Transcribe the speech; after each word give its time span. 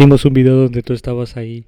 Vimos 0.00 0.24
un 0.24 0.32
video 0.32 0.54
donde 0.56 0.82
tú 0.82 0.94
estabas 0.94 1.36
ahí. 1.36 1.66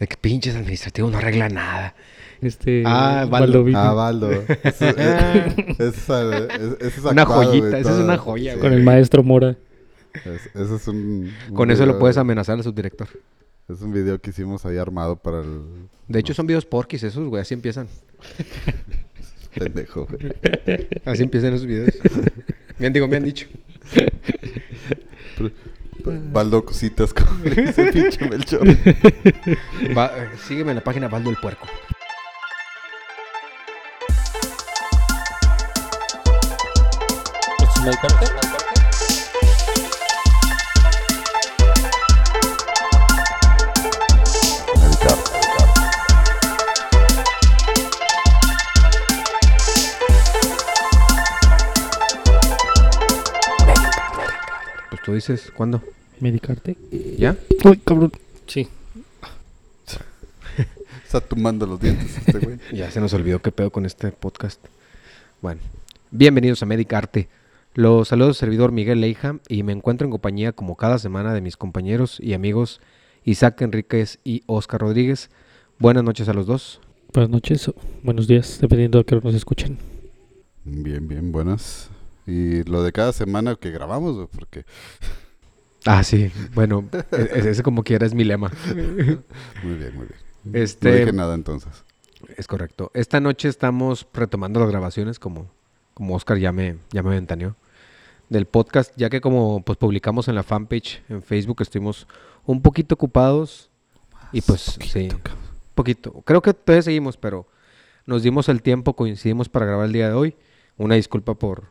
De 0.00 0.06
que 0.06 0.16
pinches 0.16 0.54
administrativos 0.56 1.12
no 1.12 1.18
arregla 1.18 1.50
nada. 1.50 1.94
Este, 2.40 2.82
Ah, 2.86 3.26
Baldo 3.28 3.66
Ah, 3.74 3.92
Baldo. 3.92 4.30
Eso, 4.64 4.86
eso 4.86 6.32
es, 6.32 6.54
es- 6.54 6.80
eso 6.80 6.86
es 6.86 6.98
Una 7.04 7.26
joyita, 7.26 7.78
esa 7.80 7.90
es 7.92 7.98
una 8.02 8.16
joya, 8.16 8.54
Sí. 8.54 8.60
con 8.60 8.72
el 8.72 8.82
maestro 8.82 9.22
Mora. 9.22 9.58
Es- 10.14 10.46
Eso 10.54 10.76
es 10.76 10.88
un... 10.88 11.30
un 11.50 11.54
Con 11.54 11.70
eso 11.70 11.84
lo 11.84 11.98
puedes 11.98 12.16
amenazar 12.16 12.56
al 12.56 12.64
subdirector. 12.64 13.08
Es 13.68 13.82
un 13.82 13.92
video 13.92 14.18
que 14.18 14.30
hicimos 14.30 14.64
ahí 14.64 14.78
armado 14.78 15.16
para 15.16 15.40
el 15.42 15.60
De 16.06 16.18
hecho, 16.20 16.32
son 16.32 16.46
videos 16.46 16.64
porquis 16.64 17.02
esos, 17.02 17.28
güey. 17.28 17.42
Así 17.42 17.52
empiezan. 17.52 17.88
pendejo, 19.54 20.06
güey. 20.06 20.32
Así 21.04 21.24
empiezan 21.24 21.52
esos 21.52 21.66
videos. 21.66 21.94
Bien, 22.78 22.90
digo, 22.90 23.06
me 23.06 23.18
han 23.18 23.24
dicho. 23.24 23.46
Baldo 26.32 26.64
cositas 26.64 27.12
con 27.14 27.26
ese 27.46 27.84
pinche 27.92 28.28
Melchor. 28.28 28.66
Va- 29.96 30.12
eh, 30.16 30.30
sígueme 30.46 30.70
en 30.72 30.76
la 30.76 30.84
página 30.84 31.08
Baldo 31.08 31.30
el 31.30 31.36
Puerco. 31.36 31.66
¿Es 37.60 37.76
una 37.82 37.92
carta? 38.00 38.26
Pues 54.90 55.02
tú 55.02 55.14
dices, 55.14 55.50
¿cuándo? 55.54 55.82
¿Medicarte? 56.20 56.76
¿Ya? 57.16 57.36
Uy, 57.64 57.78
cabrón. 57.78 58.12
Sí. 58.46 58.68
Está 61.04 61.20
tumbando 61.20 61.66
los 61.66 61.80
dientes 61.80 62.18
este 62.18 62.38
güey. 62.38 62.58
Ya 62.72 62.90
se 62.90 63.00
nos 63.00 63.12
olvidó 63.14 63.40
qué 63.40 63.52
pedo 63.52 63.70
con 63.70 63.86
este 63.86 64.10
podcast. 64.10 64.64
Bueno, 65.40 65.60
bienvenidos 66.10 66.62
a 66.62 66.66
Medicarte. 66.66 67.28
Los 67.74 68.08
saludos 68.08 68.36
servidor 68.38 68.72
Miguel 68.72 69.00
Leija 69.00 69.38
y 69.48 69.62
me 69.62 69.72
encuentro 69.72 70.06
en 70.06 70.10
compañía 70.10 70.52
como 70.52 70.76
cada 70.76 70.98
semana 70.98 71.32
de 71.32 71.40
mis 71.40 71.56
compañeros 71.56 72.18
y 72.20 72.34
amigos 72.34 72.80
Isaac 73.24 73.62
Enríquez 73.62 74.18
y 74.24 74.42
Oscar 74.46 74.80
Rodríguez. 74.80 75.30
Buenas 75.78 76.02
noches 76.02 76.28
a 76.28 76.34
los 76.34 76.46
dos. 76.46 76.80
Buenas 77.12 77.30
noches 77.30 77.68
o 77.68 77.74
buenos 78.02 78.26
días, 78.26 78.58
dependiendo 78.60 78.98
de 78.98 79.04
que 79.04 79.16
nos 79.16 79.34
escuchen. 79.34 79.78
Bien, 80.64 81.06
bien, 81.06 81.30
buenas. 81.30 81.90
Y 82.26 82.64
lo 82.64 82.82
de 82.82 82.92
cada 82.92 83.12
semana 83.12 83.54
que 83.54 83.70
grabamos, 83.70 84.28
porque... 84.30 84.64
Ah, 85.84 86.02
sí. 86.02 86.30
Bueno, 86.54 86.88
e- 87.12 87.16
e- 87.34 87.50
ese 87.50 87.62
como 87.62 87.82
quiera 87.82 88.04
es 88.06 88.14
mi 88.14 88.24
lema. 88.24 88.50
Muy 88.74 89.74
bien, 89.74 89.94
muy 89.96 90.06
bien. 90.06 90.20
No 90.44 90.58
Este, 90.58 91.00
dije 91.00 91.12
nada 91.12 91.34
entonces. 91.34 91.84
Es 92.36 92.46
correcto. 92.46 92.90
Esta 92.94 93.20
noche 93.20 93.48
estamos 93.48 94.06
retomando 94.12 94.60
las 94.60 94.70
grabaciones 94.70 95.18
como, 95.18 95.46
como 95.94 96.14
Oscar 96.14 96.38
ya 96.38 96.52
me, 96.52 96.76
ya 96.90 97.02
me 97.02 97.10
ventaneó 97.10 97.56
del 98.28 98.44
podcast, 98.46 98.92
ya 98.96 99.08
que 99.08 99.20
como 99.20 99.62
pues 99.64 99.78
publicamos 99.78 100.28
en 100.28 100.34
la 100.34 100.42
fanpage 100.42 101.02
en 101.08 101.22
Facebook 101.22 101.62
estuvimos 101.62 102.06
un 102.44 102.60
poquito 102.60 102.94
ocupados 102.94 103.70
y 104.32 104.42
pues 104.42 104.78
sí, 104.86 105.08
un 105.10 105.20
poquito. 105.74 106.12
Creo 106.26 106.42
que 106.42 106.52
todavía 106.52 106.82
seguimos, 106.82 107.16
pero 107.16 107.46
nos 108.04 108.22
dimos 108.22 108.48
el 108.50 108.60
tiempo, 108.62 108.94
coincidimos 108.94 109.48
para 109.48 109.64
grabar 109.64 109.86
el 109.86 109.92
día 109.92 110.08
de 110.08 110.14
hoy. 110.14 110.36
Una 110.76 110.94
disculpa 110.96 111.34
por... 111.34 111.64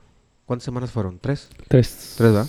¿Cuántas 0.46 0.64
semanas 0.66 0.92
fueron? 0.92 1.20
¿Tres? 1.20 1.50
Tres. 1.68 2.16
¿Tres, 2.18 2.34
¿verdad? 2.34 2.48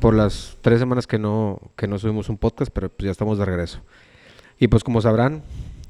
Por 0.00 0.14
las 0.14 0.56
tres 0.62 0.80
semanas 0.80 1.06
que 1.06 1.18
no, 1.18 1.60
que 1.76 1.86
no 1.86 1.98
subimos 1.98 2.28
un 2.28 2.38
podcast, 2.38 2.72
pero 2.72 2.88
pues 2.88 3.04
ya 3.04 3.10
estamos 3.10 3.38
de 3.38 3.44
regreso. 3.44 3.80
Y 4.58 4.68
pues 4.68 4.82
como 4.82 5.00
sabrán, 5.00 5.42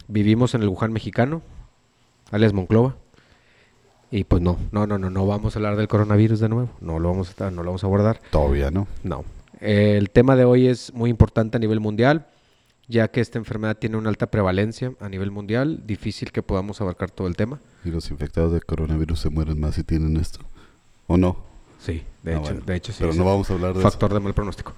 vivimos 0.08 0.54
en 0.54 0.62
el 0.62 0.68
Wuhan 0.68 0.92
mexicano, 0.92 1.42
alias 2.30 2.52
Monclova. 2.52 2.96
Y 4.10 4.24
pues 4.24 4.42
no, 4.42 4.58
no, 4.72 4.86
no, 4.86 4.98
no, 4.98 5.08
no 5.08 5.26
vamos 5.26 5.54
a 5.54 5.58
hablar 5.58 5.76
del 5.76 5.88
coronavirus 5.88 6.40
de 6.40 6.48
nuevo. 6.48 6.70
No 6.80 6.98
lo 6.98 7.10
vamos 7.10 7.40
a, 7.40 7.50
no 7.50 7.62
lo 7.62 7.70
vamos 7.70 7.84
a 7.84 7.86
abordar. 7.86 8.20
Todavía 8.30 8.70
no. 8.70 8.88
No. 9.04 9.24
El 9.60 10.10
tema 10.10 10.36
de 10.36 10.44
hoy 10.44 10.66
es 10.66 10.92
muy 10.92 11.10
importante 11.10 11.58
a 11.58 11.60
nivel 11.60 11.80
mundial, 11.80 12.26
ya 12.88 13.08
que 13.08 13.20
esta 13.20 13.38
enfermedad 13.38 13.76
tiene 13.76 13.96
una 13.96 14.08
alta 14.08 14.26
prevalencia 14.26 14.92
a 15.00 15.08
nivel 15.08 15.30
mundial. 15.30 15.82
Difícil 15.86 16.32
que 16.32 16.42
podamos 16.42 16.80
abarcar 16.80 17.10
todo 17.10 17.28
el 17.28 17.36
tema. 17.36 17.60
¿Y 17.84 17.90
los 17.90 18.10
infectados 18.10 18.52
de 18.52 18.60
coronavirus 18.60 19.20
se 19.20 19.30
mueren 19.30 19.60
más 19.60 19.76
si 19.76 19.84
tienen 19.84 20.16
esto? 20.16 20.40
¿O 21.06 21.16
no? 21.16 21.49
Sí, 21.80 22.02
de 22.22 22.32
Ah, 22.34 22.36
hecho, 22.36 22.42
bueno. 22.42 22.60
de 22.66 22.76
hecho 22.76 22.92
sí. 22.92 22.98
Pero 23.00 23.14
no 23.14 23.24
vamos 23.24 23.50
a 23.50 23.54
hablar 23.54 23.74
de 23.74 23.82
factor 23.82 24.12
de 24.12 24.20
mal 24.20 24.34
pronóstico. 24.34 24.74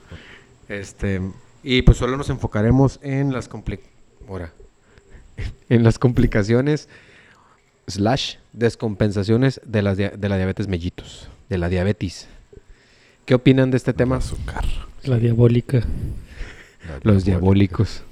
Este, 0.69 1.21
y 1.63 1.83
pues 1.83 1.99
solo 1.99 2.17
nos 2.17 2.31
enfocaremos 2.31 2.99
en 3.03 3.33
las 3.33 3.51
compli- 3.51 3.81
ahora, 4.29 4.53
en 5.69 5.83
las 5.83 5.99
complicaciones 5.99 6.89
slash 7.89 8.37
descompensaciones 8.53 9.61
de 9.65 9.83
la, 9.83 9.95
de 9.95 10.29
la 10.29 10.37
diabetes 10.37 10.69
mellitus, 10.69 11.29
de 11.49 11.59
la 11.59 11.69
diabetes. 11.69 12.29
¿Qué 13.27 13.35
opinan 13.35 13.71
de 13.71 13.77
este 13.77 13.93
tema? 13.93 14.17
Azúcar. 14.17 14.65
La 15.05 15.19
diabólica. 15.19 15.79
La 16.89 16.95
Los 17.03 17.25
diabólica. 17.25 17.77
diabólicos. 17.77 18.03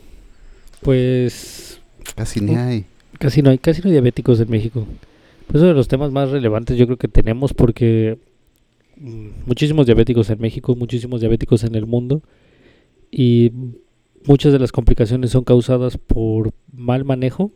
Pues 0.82 1.80
Casi 2.16 2.40
ni 2.40 2.56
hay. 2.56 2.86
casi 3.18 3.42
no 3.42 3.50
hay, 3.50 3.58
casi 3.58 3.80
no 3.82 3.86
hay 3.86 3.92
diabéticos 3.92 4.40
en 4.40 4.50
México. 4.50 4.86
Pues 5.46 5.60
uno 5.60 5.68
de 5.68 5.74
los 5.74 5.88
temas 5.88 6.10
más 6.10 6.30
relevantes 6.30 6.76
yo 6.78 6.86
creo 6.86 6.96
que 6.96 7.08
tenemos 7.08 7.52
porque 7.52 8.18
muchísimos 9.46 9.86
diabéticos 9.86 10.28
en 10.30 10.40
México, 10.40 10.76
muchísimos 10.76 11.20
diabéticos 11.20 11.64
en 11.64 11.74
el 11.74 11.86
mundo 11.86 12.22
y 13.10 13.52
muchas 14.26 14.52
de 14.52 14.58
las 14.58 14.72
complicaciones 14.72 15.30
son 15.30 15.44
causadas 15.44 15.96
por 15.98 16.52
mal 16.72 17.04
manejo 17.04 17.50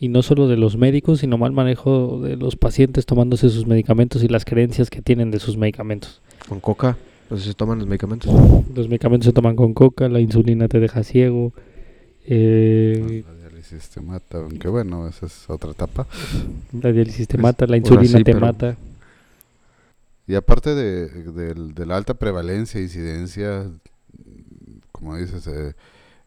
y 0.00 0.08
no 0.08 0.22
solo 0.22 0.48
de 0.48 0.56
los 0.56 0.76
médicos, 0.76 1.20
sino 1.20 1.38
mal 1.38 1.52
manejo 1.52 2.20
de 2.20 2.36
los 2.36 2.56
pacientes 2.56 3.04
tomándose 3.04 3.48
sus 3.50 3.66
medicamentos 3.66 4.22
y 4.22 4.28
las 4.28 4.44
creencias 4.44 4.90
que 4.90 5.02
tienen 5.02 5.30
de 5.30 5.40
sus 5.40 5.56
medicamentos. 5.56 6.20
Con 6.48 6.60
coca, 6.60 6.96
pues 7.28 7.42
se 7.42 7.52
toman 7.54 7.78
los 7.78 7.86
medicamentos. 7.88 8.32
Los 8.74 8.88
medicamentos 8.88 9.26
se 9.26 9.32
toman 9.32 9.56
con 9.56 9.74
coca, 9.74 10.08
la 10.08 10.20
insulina 10.20 10.68
te 10.68 10.78
deja 10.80 11.02
ciego. 11.02 11.52
eh, 12.26 13.24
La 13.26 13.48
diálisis 13.48 13.88
te 13.90 14.00
mata, 14.00 14.38
aunque 14.38 14.68
bueno, 14.68 15.08
esa 15.08 15.26
es 15.26 15.44
otra 15.50 15.72
etapa. 15.72 16.06
la 16.80 16.92
diálisis 16.92 17.26
te 17.26 17.36
mata, 17.38 17.66
la 17.66 17.76
insulina 17.76 18.18
sí, 18.18 18.24
te 18.24 18.32
pero- 18.32 18.40
mata. 18.40 18.76
Y 20.28 20.34
aparte 20.36 20.74
de, 20.74 21.08
del- 21.32 21.74
de 21.74 21.86
la 21.86 21.96
alta 21.96 22.14
prevalencia, 22.14 22.80
incidencia, 22.80 23.68
como 24.92 25.16
dices, 25.16 25.46
eh, 25.46 25.74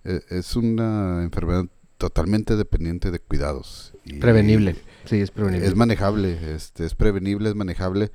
eh, 0.04 0.22
es 0.30 0.56
una 0.56 1.22
enfermedad 1.24 1.66
totalmente 1.98 2.56
dependiente 2.56 3.12
de 3.12 3.20
cuidados. 3.20 3.94
Y 4.04 4.14
Prevenible. 4.18 4.76
Sí, 5.06 5.18
es 5.22 5.30
prevenible. 5.32 5.68
Es 5.68 5.76
manejable, 5.76 6.56
este, 6.56 6.86
es 6.86 6.96
prevenible, 6.96 7.50
es 7.50 7.56
manejable, 7.56 8.12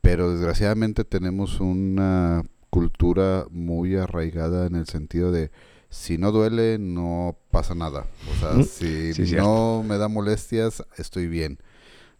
pero 0.00 0.30
desgraciadamente 0.32 1.04
tenemos 1.04 1.60
una 1.60 2.42
cultura 2.70 3.46
muy 3.50 3.96
arraigada 3.96 4.66
en 4.66 4.74
el 4.74 4.86
sentido 4.86 5.32
de 5.32 5.50
si 5.90 6.18
no 6.18 6.32
duele, 6.32 6.78
no 6.78 7.36
pasa 7.50 7.74
nada. 7.74 8.06
O 8.34 8.40
sea, 8.40 8.52
Mm. 8.54 8.62
si 8.64 9.12
Sí, 9.14 9.26
cierto. 9.26 9.46
no 9.46 9.82
me 9.86 9.98
da 9.98 10.08
molestias, 10.08 10.82
estoy 10.96 11.26
bien. 11.26 11.58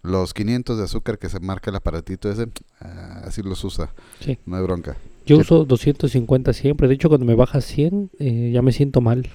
Los 0.06 0.32
500 0.34 0.78
de 0.78 0.84
azúcar 0.84 1.18
que 1.18 1.28
se 1.28 1.40
marca 1.40 1.70
el 1.70 1.76
aparatito 1.76 2.30
ese, 2.30 2.46
ah, 2.80 3.22
así 3.24 3.42
los 3.42 3.62
usa. 3.64 3.90
Sí. 4.20 4.38
No 4.46 4.56
hay 4.56 4.62
bronca. 4.62 4.96
Yo 5.26 5.36
Sí. 5.36 5.42
uso 5.42 5.64
250 5.64 6.52
siempre. 6.52 6.86
De 6.88 6.94
hecho, 6.94 7.08
cuando 7.08 7.26
me 7.26 7.34
baja 7.34 7.60
100, 7.60 8.10
eh, 8.18 8.50
ya 8.52 8.62
me 8.62 8.72
siento 8.72 9.00
mal. 9.00 9.28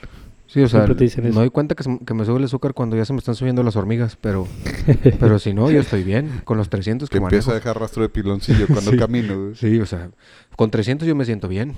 Sí, 0.48 0.62
o 0.62 0.68
sea, 0.68 0.86
te 0.86 0.94
dicen 0.96 1.24
me 1.24 1.30
eso. 1.30 1.40
doy 1.40 1.50
cuenta 1.50 1.76
que, 1.76 1.84
se- 1.84 2.00
que 2.06 2.14
me 2.14 2.26
sube 2.26 2.38
el 2.38 2.44
azúcar 2.44 2.74
cuando 2.74 2.98
ya 2.98 3.06
se 3.06 3.14
me 3.14 3.20
están 3.20 3.36
subiendo 3.36 3.64
las 3.64 3.76
hormigas, 3.78 4.18
pero 4.20 4.48
pero 5.20 5.40
si 5.40 5.54
no, 5.54 5.72
yo 5.72 5.80
estoy 5.80 6.04
bien. 6.04 6.42
Con 6.44 6.58
los 6.58 6.70
300 6.70 7.10
Que 7.10 7.20
que 7.20 7.24
empiezo 7.24 7.52
a 7.52 7.54
manejo. 7.54 7.66
dejar 7.68 7.82
rastro 7.82 8.04
de 8.04 8.10
piloncillo 8.10 8.68
cuando 8.68 8.92
Sí. 8.92 8.98
camino. 8.98 9.56
Sí, 9.56 9.80
o 9.80 9.86
sea, 9.86 10.12
con 10.58 10.70
300 10.72 11.08
yo 11.08 11.16
me 11.16 11.24
siento 11.26 11.48
bien. 11.48 11.74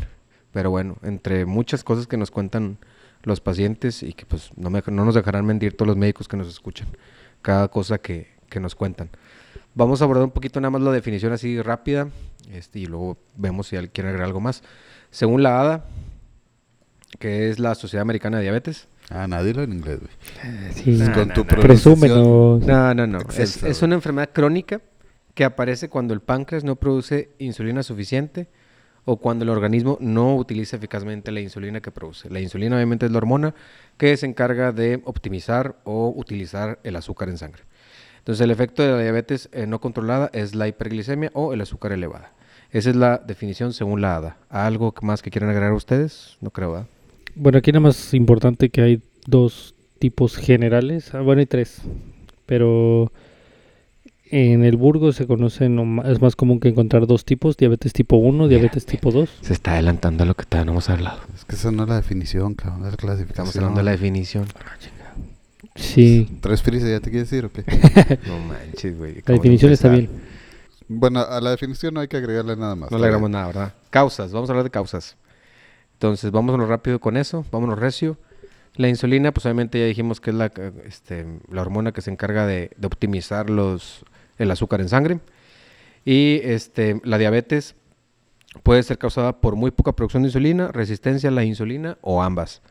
Pero 0.51 0.69
bueno, 0.71 0.97
entre 1.03 1.45
muchas 1.45 1.83
cosas 1.83 2.05
que 2.07 2.17
nos 2.17 2.29
cuentan 2.31 2.77
los 3.23 3.41
pacientes 3.41 4.03
y 4.03 4.13
que 4.13 4.25
pues 4.25 4.49
no, 4.55 4.69
me- 4.69 4.83
no 4.87 5.05
nos 5.05 5.15
dejarán 5.15 5.45
mentir 5.45 5.75
todos 5.77 5.87
los 5.87 5.97
médicos 5.97 6.27
que 6.27 6.37
nos 6.37 6.47
escuchan. 6.47 6.87
Cada 7.43 7.67
cosa 7.69 7.97
que, 7.99 8.27
que 8.53 8.59
nos 8.59 8.75
cuentan. 8.75 9.09
Vamos 9.73 10.01
a 10.01 10.05
abordar 10.05 10.23
un 10.23 10.31
poquito 10.31 10.61
nada 10.61 10.69
más 10.69 10.81
la 10.81 10.91
definición 10.91 11.33
así 11.33 11.59
rápida 11.61 12.09
este, 12.51 12.79
y 12.79 12.85
luego 12.85 13.17
vemos 13.35 13.67
si 13.67 13.75
alguien 13.75 13.91
quiere 13.91 14.09
agregar 14.09 14.27
algo 14.27 14.39
más. 14.39 14.63
Según 15.09 15.41
la 15.41 15.59
ADA, 15.59 15.85
que 17.17 17.49
es 17.49 17.57
la 17.57 17.73
Sociedad 17.73 18.03
Americana 18.03 18.37
de 18.37 18.43
Diabetes, 18.43 18.87
Ah, 19.09 19.27
nadie 19.27 19.53
lo 19.53 19.63
en 19.63 19.73
inglés, 19.73 19.99
güey. 19.99 20.71
Sí. 20.73 20.91
Nah, 20.91 21.13
Con 21.13 21.27
nah, 21.27 21.33
tu 21.33 21.43
nah. 21.43 21.59
Presúmenos. 21.59 22.65
No, 22.65 22.93
no, 22.93 23.05
no. 23.05 23.19
Es, 23.37 23.61
es 23.61 23.81
una 23.81 23.95
enfermedad 23.95 24.29
crónica 24.31 24.79
que 25.33 25.43
aparece 25.43 25.89
cuando 25.89 26.13
el 26.13 26.21
páncreas 26.21 26.63
no 26.63 26.77
produce 26.77 27.31
insulina 27.37 27.83
suficiente 27.83 28.47
o 29.05 29.17
cuando 29.17 29.43
el 29.43 29.49
organismo 29.49 29.97
no 29.99 30.35
utiliza 30.35 30.77
eficazmente 30.77 31.31
la 31.31 31.41
insulina 31.41 31.81
que 31.81 31.91
produce. 31.91 32.29
La 32.29 32.39
insulina 32.39 32.75
obviamente 32.75 33.05
es 33.05 33.11
la 33.11 33.17
hormona 33.17 33.53
que 33.97 34.15
se 34.15 34.25
encarga 34.25 34.71
de 34.71 35.01
optimizar 35.03 35.75
o 35.83 36.13
utilizar 36.15 36.79
el 36.83 36.95
azúcar 36.95 37.29
en 37.29 37.37
sangre. 37.37 37.63
Entonces 38.23 38.41
el 38.41 38.51
efecto 38.51 38.83
de 38.83 38.91
la 38.91 39.01
diabetes 39.01 39.49
eh, 39.51 39.67
no 39.67 39.81
controlada 39.81 40.29
es 40.31 40.55
la 40.55 40.69
hiperglicemia 40.69 41.29
o 41.33 41.51
el 41.51 41.59
azúcar 41.59 41.91
elevada. 41.91 42.31
Esa 42.71 42.89
es 42.89 42.95
la 42.95 43.17
definición 43.17 43.73
según 43.73 43.99
la 43.99 44.15
ADA. 44.15 44.37
¿Algo 44.49 44.93
más 45.01 45.21
que 45.21 45.29
quieran 45.29 45.49
agregar 45.49 45.73
ustedes? 45.73 46.37
No 46.39 46.49
creo, 46.49 46.71
¿verdad? 46.71 46.87
Bueno, 47.35 47.57
aquí 47.57 47.73
nada 47.73 47.81
más 47.81 48.13
importante 48.13 48.69
que 48.69 48.81
hay 48.81 49.01
dos 49.27 49.75
tipos 49.99 50.37
generales. 50.37 51.13
Ah, 51.13 51.19
bueno, 51.19 51.41
hay 51.41 51.47
tres. 51.47 51.81
Pero 52.45 53.11
en 54.31 54.63
el 54.63 54.77
Burgo 54.77 55.11
se 55.11 55.27
conocen, 55.27 55.99
es 56.05 56.21
más 56.21 56.37
común 56.37 56.61
que 56.61 56.69
encontrar 56.69 57.05
dos 57.05 57.25
tipos, 57.25 57.57
diabetes 57.57 57.91
tipo 57.91 58.15
1, 58.15 58.47
diabetes 58.47 58.85
tipo 58.85 59.11
2. 59.11 59.29
Se 59.41 59.51
está 59.51 59.73
adelantando 59.73 60.23
a 60.23 60.27
lo 60.27 60.35
que 60.35 60.45
todavía 60.45 60.67
no 60.67 60.71
hemos 60.71 60.89
hablado. 60.89 61.19
Es 61.35 61.43
que 61.43 61.55
esa 61.55 61.71
no 61.71 61.83
es 61.83 61.89
la 61.89 61.97
definición, 61.97 62.53
cabrón, 62.53 62.85
es 62.85 62.91
la 62.91 62.97
clasificación. 62.97 63.47
Estamos 63.47 63.55
hablando 63.57 63.79
de 63.79 63.83
la 63.83 63.91
definición. 63.91 64.45
Sí, 65.75 66.37
¿Tres 66.41 66.61
ya 66.63 66.99
te 66.99 67.09
quieres 67.09 67.29
decir 67.29 67.45
o 67.45 67.51
qué? 67.51 67.63
No 68.27 68.39
manches, 68.39 68.97
güey. 68.97 69.15
la 69.15 69.21
¿cómo 69.21 69.37
definición 69.37 69.71
está 69.71 69.89
bien. 69.89 70.09
bueno, 70.87 71.19
a 71.21 71.41
la 71.41 71.51
definición 71.51 71.93
no 71.93 71.99
hay 71.99 72.07
que 72.07 72.17
agregarle 72.17 72.55
nada 72.55 72.75
más. 72.75 72.91
No 72.91 72.97
le 72.97 73.05
agregamos 73.05 73.29
nada, 73.29 73.47
¿verdad? 73.47 73.73
Causas, 73.89 74.31
vamos 74.31 74.49
a 74.49 74.53
hablar 74.53 74.63
de 74.65 74.69
causas. 74.71 75.17
Entonces, 75.93 76.31
vámonos 76.31 76.67
rápido 76.67 76.99
con 76.99 77.17
eso, 77.17 77.45
vámonos 77.51 77.79
recio. 77.79 78.17
La 78.75 78.89
insulina, 78.89 79.31
pues 79.31 79.45
obviamente 79.45 79.79
ya 79.79 79.85
dijimos 79.85 80.19
que 80.19 80.31
es 80.31 80.35
la, 80.35 80.51
este, 80.85 81.25
la 81.51 81.61
hormona 81.61 81.91
que 81.91 82.01
se 82.01 82.11
encarga 82.11 82.45
de, 82.47 82.71
de 82.75 82.87
optimizar 82.87 83.49
los, 83.49 84.03
el 84.37 84.49
azúcar 84.51 84.81
en 84.81 84.89
sangre. 84.89 85.19
Y 86.05 86.41
este, 86.43 86.99
la 87.03 87.17
diabetes 87.17 87.75
puede 88.63 88.83
ser 88.83 88.97
causada 88.97 89.39
por 89.39 89.55
muy 89.55 89.71
poca 89.71 89.93
producción 89.93 90.23
de 90.23 90.29
insulina, 90.29 90.71
resistencia 90.71 91.29
a 91.29 91.31
la 91.31 91.43
insulina 91.43 91.97
o 92.01 92.21
ambas. 92.21 92.61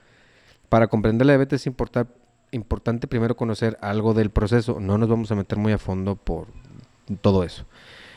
Para 0.69 0.89
comprender 0.89 1.27
la 1.27 1.35
diabetes 1.35 1.63
es 1.63 1.67
importa- 1.67 2.07
importante 2.53 3.07
primero 3.09 3.37
conocer 3.37 3.77
algo 3.81 4.15
del 4.15 4.31
proceso. 4.31 4.79
No 4.79 4.99
nos 4.99 5.09
vamos 5.09 5.31
a 5.33 5.35
meter 5.35 5.59
muy 5.59 5.73
a 5.73 5.79
fondo 5.79 6.17
por 6.17 6.47
todo 7.21 7.43
eso. 7.43 7.65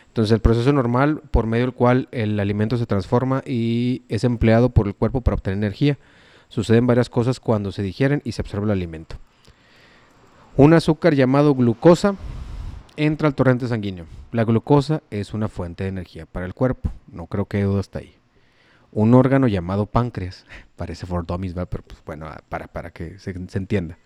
Entonces 0.07 0.31
el 0.31 0.39
proceso 0.39 0.71
normal 0.71 1.21
por 1.31 1.45
medio 1.47 1.65
del 1.65 1.73
cual 1.73 2.07
el 2.11 2.39
alimento 2.39 2.77
se 2.77 2.85
transforma 2.85 3.43
y 3.45 4.03
es 4.07 4.23
empleado 4.23 4.69
por 4.69 4.87
el 4.87 4.95
cuerpo 4.95 5.21
para 5.21 5.35
obtener 5.35 5.57
energía. 5.57 5.97
Suceden 6.47 6.87
varias 6.87 7.09
cosas 7.09 7.39
cuando 7.39 7.71
se 7.71 7.81
digieren 7.81 8.21
y 8.23 8.33
se 8.33 8.41
absorbe 8.41 8.65
el 8.65 8.71
alimento. 8.71 9.17
Un 10.55 10.73
azúcar 10.73 11.15
llamado 11.15 11.53
glucosa 11.53 12.15
entra 12.95 13.27
al 13.27 13.35
torrente 13.35 13.67
sanguíneo. 13.67 14.05
La 14.31 14.45
glucosa 14.45 15.01
es 15.09 15.33
una 15.33 15.49
fuente 15.49 15.83
de 15.83 15.89
energía 15.89 16.25
para 16.25 16.45
el 16.45 16.53
cuerpo. 16.53 16.91
No 17.11 17.27
creo 17.27 17.45
que 17.45 17.57
haya 17.57 17.65
duda 17.65 17.81
hasta 17.81 17.99
ahí. 17.99 18.15
Un 18.91 19.13
órgano 19.13 19.47
llamado 19.47 19.85
páncreas. 19.85 20.45
Parece 20.77 21.05
for 21.05 21.25
dummies, 21.25 21.53
pero 21.53 21.83
pues, 21.83 22.01
bueno, 22.05 22.29
para, 22.47 22.67
para 22.67 22.91
que 22.91 23.19
se 23.19 23.31
entienda. 23.31 23.97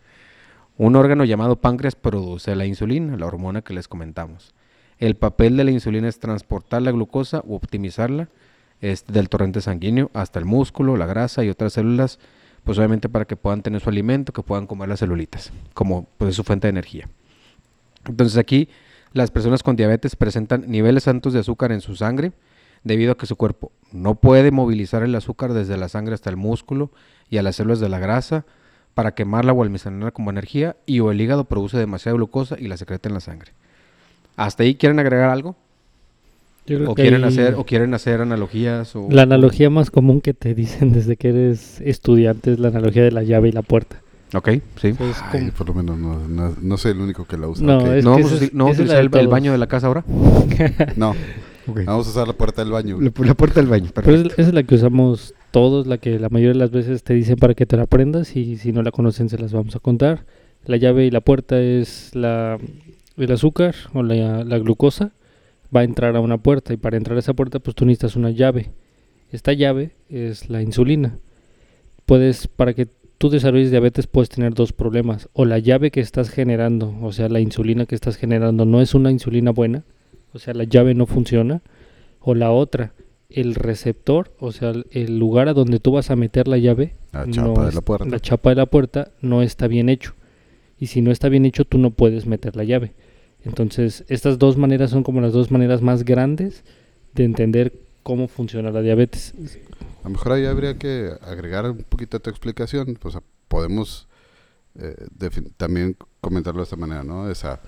Un 0.79 0.95
órgano 0.95 1.25
llamado 1.25 1.57
páncreas 1.57 1.95
produce 1.95 2.55
la 2.55 2.65
insulina, 2.65 3.17
la 3.17 3.25
hormona 3.25 3.61
que 3.61 3.73
les 3.73 3.89
comentamos. 3.89 4.53
El 4.97 5.15
papel 5.17 5.57
de 5.57 5.65
la 5.65 5.71
insulina 5.71 6.07
es 6.07 6.19
transportar 6.19 6.81
la 6.81 6.91
glucosa 6.91 7.41
u 7.45 7.55
optimizarla 7.55 8.29
este, 8.79 9.11
del 9.11 9.27
torrente 9.27 9.59
sanguíneo 9.59 10.09
hasta 10.13 10.39
el 10.39 10.45
músculo, 10.45 10.95
la 10.95 11.05
grasa 11.05 11.43
y 11.43 11.49
otras 11.49 11.73
células, 11.73 12.17
pues 12.63 12.77
obviamente 12.77 13.09
para 13.09 13.25
que 13.25 13.35
puedan 13.35 13.61
tener 13.61 13.81
su 13.81 13.89
alimento, 13.89 14.31
que 14.31 14.41
puedan 14.41 14.67
comer 14.67 14.87
las 14.87 15.01
celulitas, 15.01 15.51
como 15.73 16.07
pues 16.17 16.29
es 16.29 16.37
su 16.37 16.45
fuente 16.45 16.67
de 16.67 16.69
energía. 16.69 17.09
Entonces 18.07 18.37
aquí 18.37 18.69
las 19.11 19.31
personas 19.31 19.63
con 19.63 19.75
diabetes 19.75 20.15
presentan 20.15 20.63
niveles 20.65 21.09
altos 21.09 21.33
de 21.33 21.39
azúcar 21.39 21.73
en 21.73 21.81
su 21.81 21.97
sangre 21.97 22.31
debido 22.85 23.11
a 23.11 23.17
que 23.17 23.25
su 23.25 23.35
cuerpo 23.35 23.73
no 23.91 24.15
puede 24.15 24.51
movilizar 24.51 25.03
el 25.03 25.13
azúcar 25.13 25.51
desde 25.51 25.75
la 25.75 25.89
sangre 25.89 26.13
hasta 26.13 26.29
el 26.29 26.37
músculo 26.37 26.89
y 27.29 27.35
a 27.35 27.43
las 27.43 27.57
células 27.57 27.81
de 27.81 27.89
la 27.89 27.99
grasa 27.99 28.45
para 28.93 29.13
quemarla 29.13 29.53
o 29.53 29.63
almacenarla 29.63 30.11
como 30.11 30.29
energía 30.29 30.75
y 30.85 30.99
o 30.99 31.11
el 31.11 31.21
hígado 31.21 31.45
produce 31.45 31.77
demasiada 31.77 32.15
glucosa 32.15 32.55
y 32.59 32.67
la 32.67 32.77
secreta 32.77 33.07
en 33.09 33.13
la 33.13 33.19
sangre. 33.21 33.51
¿Hasta 34.35 34.63
ahí 34.63 34.75
quieren 34.75 34.99
agregar 34.99 35.29
algo? 35.29 35.55
Yo 36.65 36.77
creo 36.77 36.91
¿O 36.91 36.95
que 36.95 37.01
quieren, 37.03 37.23
ahí 37.23 37.29
hacer, 37.29 37.55
¿O 37.55 37.65
quieren 37.65 37.93
hacer 37.93 38.21
analogías? 38.21 38.95
O, 38.95 39.07
La 39.09 39.23
analogía 39.23 39.69
más 39.69 39.89
común 39.91 40.21
que 40.21 40.33
te 40.33 40.53
dicen 40.53 40.91
desde 40.93 41.17
que 41.17 41.29
eres 41.29 41.81
estudiante 41.81 42.53
es 42.53 42.59
la 42.59 42.67
analogía 42.69 43.03
de 43.03 43.11
la 43.11 43.23
llave 43.23 43.49
y 43.49 43.51
la 43.51 43.61
puerta. 43.61 44.01
Ok, 44.35 44.49
sí. 44.79 44.89
Es 44.89 45.23
Ay, 45.31 45.49
por 45.57 45.67
lo 45.67 45.73
menos 45.73 45.97
no, 45.97 46.27
no, 46.27 46.55
no 46.61 46.77
soy 46.77 46.91
el 46.91 46.99
único 46.99 47.25
que 47.25 47.37
la 47.37 47.47
usa. 47.47 47.65
No, 47.65 47.79
ok. 47.79 47.87
es 47.87 48.03
¿No 48.05 48.11
vamos 48.11 48.31
a, 48.31 48.35
es- 48.35 48.53
no 48.53 48.65
vamos 48.65 48.79
a 48.79 48.83
de 48.83 48.99
el, 48.99 49.09
el 49.15 49.27
baño 49.27 49.51
de 49.51 49.57
la 49.57 49.67
casa 49.67 49.87
ahora? 49.87 50.03
No, 50.95 51.15
vamos 51.65 52.07
a 52.07 52.09
usar 52.11 52.27
la 52.27 52.33
puerta 52.33 52.63
del 52.63 52.71
baño. 52.71 52.99
La, 53.01 53.11
la 53.25 53.33
puerta 53.33 53.59
del 53.59 53.69
baño, 53.69 53.89
Pero 53.93 54.11
es- 54.11 54.13
perfecto. 54.21 54.41
esa 54.41 54.49
es 54.49 54.53
la 54.53 54.63
que 54.63 54.75
usamos 54.75 55.33
todos, 55.51 55.87
la 55.87 55.97
que 55.97 56.19
la 56.19 56.29
mayoría 56.29 56.53
de 56.53 56.59
las 56.59 56.71
veces 56.71 57.03
te 57.03 57.13
dicen 57.13 57.37
para 57.37 57.53
que 57.53 57.65
te 57.65 57.77
la 57.77 57.83
aprendas 57.83 58.35
y 58.35 58.57
si 58.57 58.71
no 58.71 58.81
la 58.81 58.91
conocen 58.91 59.29
se 59.29 59.37
las 59.37 59.53
vamos 59.53 59.75
a 59.75 59.79
contar. 59.79 60.25
La 60.65 60.77
llave 60.77 61.05
y 61.05 61.11
la 61.11 61.21
puerta 61.21 61.61
es 61.61 62.13
la, 62.15 62.57
el 63.17 63.31
azúcar 63.31 63.75
o 63.93 64.03
la, 64.03 64.43
la 64.43 64.59
glucosa. 64.59 65.11
Va 65.75 65.81
a 65.81 65.83
entrar 65.83 66.15
a 66.15 66.19
una 66.19 66.37
puerta 66.37 66.73
y 66.73 66.77
para 66.77 66.97
entrar 66.97 67.17
a 67.17 67.19
esa 67.19 67.33
puerta 67.33 67.59
pues 67.59 67.75
tú 67.75 67.85
necesitas 67.85 68.15
una 68.15 68.31
llave. 68.31 68.71
Esta 69.31 69.53
llave 69.53 69.91
es 70.09 70.49
la 70.49 70.61
insulina. 70.61 71.17
Puedes, 72.05 72.47
para 72.47 72.73
que 72.73 72.87
tú 73.19 73.29
desarrolles 73.29 73.69
diabetes 73.69 74.07
puedes 74.07 74.29
tener 74.29 74.53
dos 74.53 74.73
problemas. 74.73 75.29
O 75.33 75.45
la 75.45 75.59
llave 75.59 75.91
que 75.91 75.99
estás 75.99 76.29
generando, 76.29 76.95
o 77.01 77.11
sea 77.11 77.29
la 77.29 77.39
insulina 77.39 77.85
que 77.85 77.95
estás 77.95 78.15
generando 78.15 78.65
no 78.65 78.81
es 78.81 78.95
una 78.95 79.11
insulina 79.11 79.51
buena. 79.51 79.83
O 80.33 80.39
sea 80.39 80.53
la 80.53 80.63
llave 80.63 80.95
no 80.95 81.05
funciona. 81.05 81.61
O 82.19 82.33
la 82.33 82.51
otra, 82.51 82.93
el 83.29 83.55
receptor, 83.55 84.33
o 84.39 84.51
sea, 84.51 84.73
el- 84.91 85.19
lugar 85.19 85.47
a 85.49 85.53
donde 85.53 85.79
tú 85.79 85.91
vas 85.91 86.09
a 86.09 86.15
meter 86.15 86.47
la 86.47 86.57
llave, 86.57 86.95
La 87.11 87.25
no 87.25 87.31
chapa 87.33 87.63
de 87.63 87.69
es- 87.69 87.75
la 87.75 87.81
puerta. 87.81 88.05
la 88.05 88.19
chapa 88.19 88.49
de 88.49 88.55
la 88.55 88.65
puerta 88.65 89.11
no 89.21 89.41
está 89.41 89.67
bien 89.67 89.89
hecho. 89.89 90.13
Y 90.79 90.87
si 90.87 91.01
no 91.01 91.11
está 91.11 91.29
bien 91.29 91.45
hecho, 91.45 91.65
tú 91.65 91.77
no 91.77 91.91
puedes 91.91 92.25
meter 92.25 92.55
la 92.55 92.63
llave. 92.63 92.93
Entonces, 93.45 94.03
estas 94.07 94.39
dos 94.39 94.57
maneras 94.57 94.89
son 94.89 95.03
como 95.03 95.21
las 95.21 95.33
dos 95.33 95.51
maneras 95.51 95.81
más 95.81 96.03
grandes 96.05 96.63
de 97.13 97.23
entender 97.25 97.73
cómo 98.03 98.27
funciona 98.27 98.71
la 98.71 98.81
diabetes. 98.81 99.33
A 100.01 100.05
lo 100.05 100.09
mejor 100.11 100.31
ahí 100.33 100.45
habría 100.45 100.77
que 100.77 101.11
agregar 101.21 101.69
un 101.69 101.83
poquito 101.83 102.17
a 102.17 102.19
tu 102.19 102.29
explicación. 102.29 102.97
Pues 102.99 103.17
podemos 103.47 104.07
eh, 104.79 104.95
también 105.57 105.97
comentarlo 106.21 106.61
de 106.61 106.63
esta 106.63 106.75
manera, 106.77 107.03
¿no? 107.03 107.29
Esa, 107.29 107.59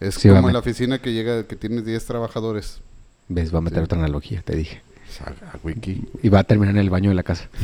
es 0.00 0.14
Sí, 0.14 0.28
como 0.28 0.48
en 0.48 0.52
la 0.54 0.60
oficina 0.60 0.98
que 1.00 1.12
llega, 1.12 1.46
que 1.46 1.56
tienes 1.56 1.84
10 1.84 2.04
trabajadores. 2.06 2.80
¿Ves? 3.28 3.52
Va 3.54 3.58
a 3.58 3.62
meter 3.62 3.78
Sí. 3.80 3.84
otra 3.84 3.98
analogía, 3.98 4.42
te 4.42 4.56
dije. 4.56 4.80
Pues, 5.24 5.42
a- 5.42 5.50
a 5.52 5.60
wiki. 5.62 6.08
Y 6.22 6.28
va 6.28 6.40
a 6.40 6.44
terminar 6.44 6.74
en 6.74 6.80
el 6.80 6.90
baño 6.90 7.10
de 7.10 7.14
la 7.16 7.22
casa. 7.22 7.48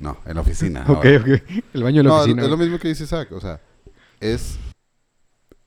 No, 0.00 0.16
en 0.26 0.36
la 0.36 0.40
oficina. 0.42 0.82
ok, 0.86 1.04
ahora. 1.04 1.18
ok. 1.20 1.28
El 1.74 1.82
baño 1.82 1.96
de 1.96 2.02
la 2.04 2.08
No, 2.10 2.16
oficina. 2.20 2.42
es 2.44 2.48
lo 2.48 2.56
mismo 2.56 2.78
que 2.78 2.86
dice 2.88 3.02
Isaac. 3.04 3.32
O 3.32 3.40
sea, 3.40 3.60
es 4.20 4.56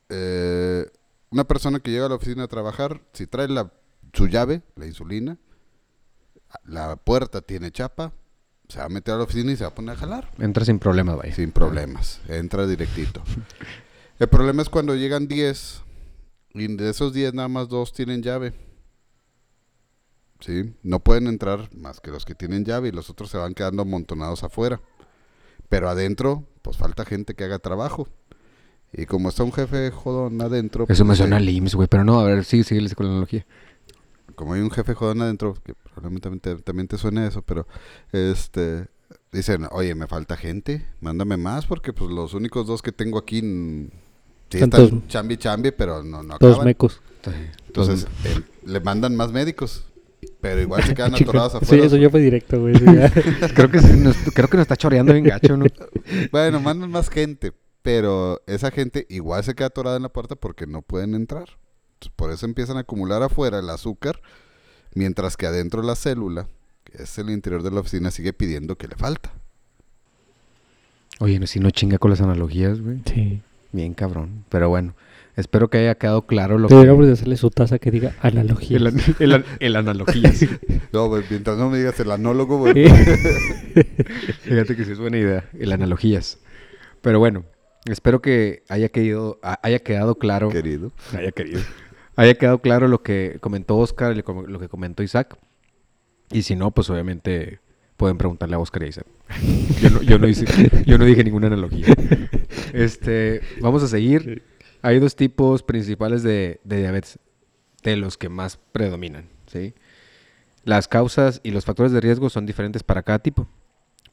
eh, 0.08 0.86
una 1.30 1.44
persona 1.44 1.80
que 1.82 1.92
llega 1.92 2.06
a 2.06 2.10
la 2.10 2.16
oficina 2.16 2.44
a 2.44 2.48
trabajar, 2.48 3.02
si 3.12 3.28
trae 3.28 3.50
la, 3.50 3.72
su 4.14 4.28
llave, 4.28 4.62
la 4.78 4.86
insulina, 4.86 5.38
la 6.64 6.96
puerta 6.96 7.42
tiene 7.42 7.72
chapa, 7.72 8.14
se 8.70 8.80
va 8.80 8.86
a 8.86 8.90
meter 8.90 9.14
a 9.16 9.18
la 9.18 9.24
oficina 9.24 9.52
y 9.52 9.58
se 9.58 9.66
va 9.66 9.70
a 9.72 9.76
poner 9.76 9.96
a 9.96 10.00
jalar. 10.00 10.32
Entra 10.40 10.64
sin 10.64 10.80
problemas, 10.80 11.18
vaya. 11.18 11.34
Sin 11.36 11.52
problemas, 11.52 12.22
entra 12.30 12.66
directito. 12.68 13.22
El 14.20 14.30
problema 14.30 14.62
es 14.62 14.70
cuando 14.70 14.96
llegan 14.96 15.28
10 15.28 15.82
y 16.54 16.68
de 16.78 16.90
esos 16.90 17.12
10 17.14 17.34
nada 17.34 17.50
más 17.50 17.68
dos 17.68 17.92
tienen 17.92 18.22
llave. 18.24 18.54
Sí, 20.42 20.74
no 20.84 21.00
pueden 21.00 21.28
entrar 21.28 21.70
más 21.76 22.00
que 22.02 22.12
los 22.12 22.26
que 22.26 22.36
tienen 22.36 22.66
llave 22.66 22.90
y 22.90 22.92
los 22.92 23.10
otros 23.10 23.30
se 23.30 23.38
van 23.38 23.54
quedando 23.54 23.84
amontonados 23.84 24.44
afuera. 24.44 24.82
Pero 25.70 25.88
adentro, 25.90 26.44
pues 26.62 26.78
falta 26.78 27.06
gente 27.06 27.34
que 27.36 27.46
haga 27.46 27.60
trabajo. 27.60 28.08
Y 28.92 29.06
como 29.06 29.30
está 29.30 29.44
un 29.44 29.54
jefe 29.54 29.90
jodón 29.92 30.42
adentro, 30.42 30.86
Eso 30.90 31.06
me 31.06 31.10
pues, 31.10 31.20
suena 31.20 31.38
eh, 31.38 31.40
al 31.40 31.48
IMSS, 31.50 31.76
güey. 31.76 31.88
Pero 31.88 32.04
no, 32.04 32.20
a 32.20 32.26
ver, 32.26 32.44
sí, 32.44 32.64
síguele 32.64 32.94
con 32.94 33.06
la 33.06 33.12
analogía. 33.14 33.46
como 34.36 34.54
hay 34.54 34.62
un 34.62 34.72
jefe 34.72 34.94
jodón 34.96 35.22
adentro, 35.22 35.54
que 35.64 35.76
probablemente 35.76 36.22
también 36.24 36.40
te, 36.42 36.56
también 36.64 36.88
te 36.88 36.98
suene 36.98 37.28
eso, 37.28 37.42
pero 37.42 37.68
este 38.12 38.88
dicen, 39.32 39.68
oye, 39.72 39.96
me 39.96 40.08
falta 40.08 40.36
gente, 40.36 40.86
mándame 41.00 41.38
más, 41.38 41.66
porque 41.66 41.94
pues 41.94 42.12
los 42.12 42.34
únicos 42.34 42.68
dos 42.68 42.82
que 42.82 42.92
tengo 42.92 43.18
aquí 43.18 43.42
mm, 43.42 43.90
sí 44.50 44.58
están 44.58 45.08
chambi 45.08 45.38
chambi, 45.38 45.72
pero 45.72 46.04
no, 46.04 46.22
no 46.24 46.38
Todos 46.38 46.54
acaban. 46.56 46.66
mecos. 46.68 47.02
Entonces, 47.68 48.08
eh, 48.26 48.42
le 48.66 48.80
mandan 48.82 49.16
más 49.16 49.32
médicos, 49.32 49.86
pero 50.42 50.62
igual 50.62 50.84
se 50.84 50.94
quedan 50.94 51.16
atorados 51.16 51.52
Sí, 51.54 51.58
afuera. 51.62 51.86
eso 51.86 51.98
ya 51.98 52.10
fue 52.10 52.22
directo, 52.22 52.60
güey. 52.62 52.76
sí, 52.76 52.86
creo, 53.56 53.70
que 53.72 53.80
sí 53.80 53.94
nos, 53.98 54.16
creo 54.34 54.48
que 54.48 54.58
nos 54.58 54.64
está 54.64 54.76
choreando 54.76 55.14
bien 55.14 55.26
gacho, 55.26 55.58
¿no? 55.58 55.66
Bueno, 56.32 56.60
mandan 56.60 56.92
más 56.92 57.10
gente, 57.10 57.54
pero 57.82 58.42
esa 58.48 58.72
gente 58.72 59.06
igual 59.10 59.44
se 59.44 59.56
queda 59.56 59.68
atorada 59.68 59.98
en 59.98 60.04
la 60.04 60.10
puerta 60.10 60.36
porque 60.36 60.68
no 60.68 60.82
pueden 60.82 61.16
entrar. 61.16 61.58
Por 62.16 62.32
eso 62.32 62.46
empiezan 62.46 62.78
a 62.78 62.82
acumular 62.82 63.22
afuera 63.24 63.60
el 63.60 63.70
azúcar, 63.70 64.22
mientras 64.96 65.38
que 65.38 65.46
adentro 65.46 65.84
la 65.84 65.96
célula, 65.96 66.48
que 66.84 67.04
es 67.04 67.18
el 67.20 67.30
interior 67.30 67.62
de 67.64 67.72
la 67.72 67.80
oficina, 67.82 68.10
sigue 68.12 68.34
pidiendo 68.34 68.76
que 68.78 68.88
le 68.88 68.96
falta. 68.96 69.32
Oye, 71.20 71.40
no, 71.40 71.46
si 71.46 71.60
no 71.60 71.70
chinga 71.70 71.98
con 72.00 72.10
las 72.10 72.22
analogías, 72.22 72.82
güey. 72.82 73.02
Sí. 73.06 73.42
Bien 73.72 73.94
cabrón. 73.94 74.44
Pero 74.50 74.70
bueno, 74.70 74.96
espero 75.36 75.70
que 75.70 75.78
haya 75.80 75.96
quedado 75.96 76.26
claro 76.26 76.58
lo 76.60 76.68
que... 76.68 76.74
Deberíamos 76.76 77.08
de 77.08 77.14
hacerle 77.14 77.38
su 77.38 77.50
taza 77.50 77.80
que 77.80 77.92
diga 77.92 78.14
analogía. 78.22 78.78
El, 78.78 78.88
an- 78.88 79.02
el 79.20 79.34
an- 79.34 79.46
el 79.60 79.76
analogías. 79.76 80.46
No, 80.94 81.08
güey, 81.08 81.24
mientras 81.30 81.58
no 81.58 81.70
me 81.70 81.78
digas 81.78 81.98
el 82.02 82.12
anólogo, 82.12 82.58
güey. 82.58 82.74
Fíjate 84.42 84.76
que 84.76 84.86
sí 84.86 84.92
es 84.92 85.00
buena 85.00 85.18
idea. 85.18 85.46
El 85.58 85.72
analogías. 85.72 86.40
Pero 87.02 87.20
bueno, 87.20 87.46
espero 87.86 88.22
que 88.22 88.64
haya 88.70 88.90
quedado, 88.90 89.40
haya 89.64 89.80
quedado 89.80 90.16
claro... 90.16 90.50
querido. 90.50 90.92
haya 91.18 91.32
querido. 91.32 91.62
Haya 92.16 92.34
quedado 92.36 92.60
claro 92.60 92.88
lo 92.88 93.02
que 93.04 93.38
comentó 93.40 93.78
Oscar 93.78 94.12
y 94.12 94.16
lo 94.24 94.60
que 94.60 94.68
comentó 94.68 95.02
Isaac. 95.02 95.38
Y 96.32 96.44
si 96.44 96.56
no, 96.56 96.72
pues 96.72 96.90
obviamente 96.90 97.60
pueden 97.98 98.18
preguntarle 98.18 98.56
a 98.56 98.60
Oscar 98.60 98.84
y 98.84 98.86
a 98.86 98.90
Isaac. 98.90 99.06
Yo 99.82 99.90
no, 99.90 100.02
yo 100.02 100.20
no 100.20 100.28
hice- 100.28 100.46
yo 100.86 100.98
no 100.98 101.06
dije 101.06 101.24
ninguna 101.24 101.48
analogía. 101.48 101.86
Este, 102.74 103.42
vamos 103.60 103.84
a 103.84 103.88
seguir. 103.90 104.44
Hay 104.82 105.00
dos 105.00 105.16
tipos 105.16 105.64
principales 105.64 106.24
de, 106.24 106.60
de 106.64 106.78
diabetes, 106.80 107.20
de 107.84 107.98
los 107.98 108.18
que 108.18 108.30
más 108.30 108.60
predominan, 108.72 109.26
¿sí? 109.48 109.74
Las 110.64 110.88
causas 110.88 111.42
y 111.44 111.52
los 111.52 111.66
factores 111.66 111.92
de 111.92 112.02
riesgo 112.02 112.30
son 112.30 112.46
diferentes 112.46 112.84
para 112.84 113.04
cada 113.04 113.20
tipo. 113.20 113.48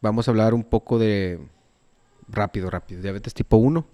Vamos 0.00 0.28
a 0.28 0.30
hablar 0.30 0.54
un 0.54 0.64
poco 0.64 0.98
de... 0.98 1.40
Rápido, 2.28 2.70
rápido. 2.70 3.00
Diabetes 3.02 3.34
tipo 3.34 3.56
1. 3.56 3.86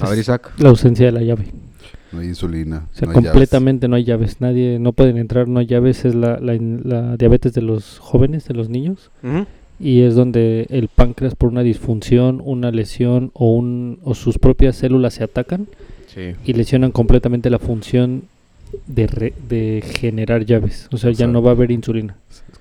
A 0.00 0.08
ver, 0.08 0.18
Isaac. 0.18 0.52
La 0.58 0.68
ausencia 0.68 1.06
de 1.06 1.12
la 1.12 1.22
llave. 1.22 1.46
No 2.12 2.20
hay 2.20 2.28
insulina. 2.28 2.88
O 2.90 2.94
sea, 2.94 3.06
no 3.06 3.10
hay 3.10 3.16
llaves. 3.16 3.30
completamente 3.30 3.88
no 3.88 3.96
hay 3.96 4.04
llaves. 4.04 4.40
Nadie, 4.40 4.78
no 4.78 4.92
pueden 4.92 5.18
entrar, 5.18 5.48
no 5.48 5.58
hay 5.58 5.66
llaves. 5.66 6.04
Es 6.04 6.14
la, 6.14 6.38
la, 6.38 6.56
la 6.56 7.16
diabetes 7.16 7.52
de 7.52 7.62
los 7.62 7.98
jóvenes, 7.98 8.46
de 8.46 8.54
los 8.54 8.68
niños. 8.68 9.10
Ujú. 9.22 9.46
Y 9.80 10.00
es 10.02 10.14
donde 10.14 10.66
el 10.70 10.88
páncreas 10.88 11.34
por 11.36 11.50
una 11.50 11.62
disfunción, 11.62 12.42
una 12.44 12.70
lesión 12.72 13.30
o, 13.34 13.52
un, 13.54 13.98
o 14.02 14.14
sus 14.14 14.38
propias 14.38 14.76
células 14.76 15.14
se 15.14 15.24
atacan 15.24 15.66
Sí. 16.08 16.32
y 16.44 16.52
lesionan 16.54 16.90
completamente 16.90 17.48
la 17.50 17.58
función 17.58 18.22
de, 18.86 19.06
re- 19.06 19.34
de 19.48 19.82
generar 19.86 20.44
llaves. 20.46 20.88
O 20.90 20.96
sea, 20.96 21.10
O 21.10 21.12
ya 21.12 21.18
sea, 21.18 21.26
no 21.28 21.42
va 21.42 21.50
a 21.50 21.54
haber 21.54 21.70
insulina. 21.70 22.16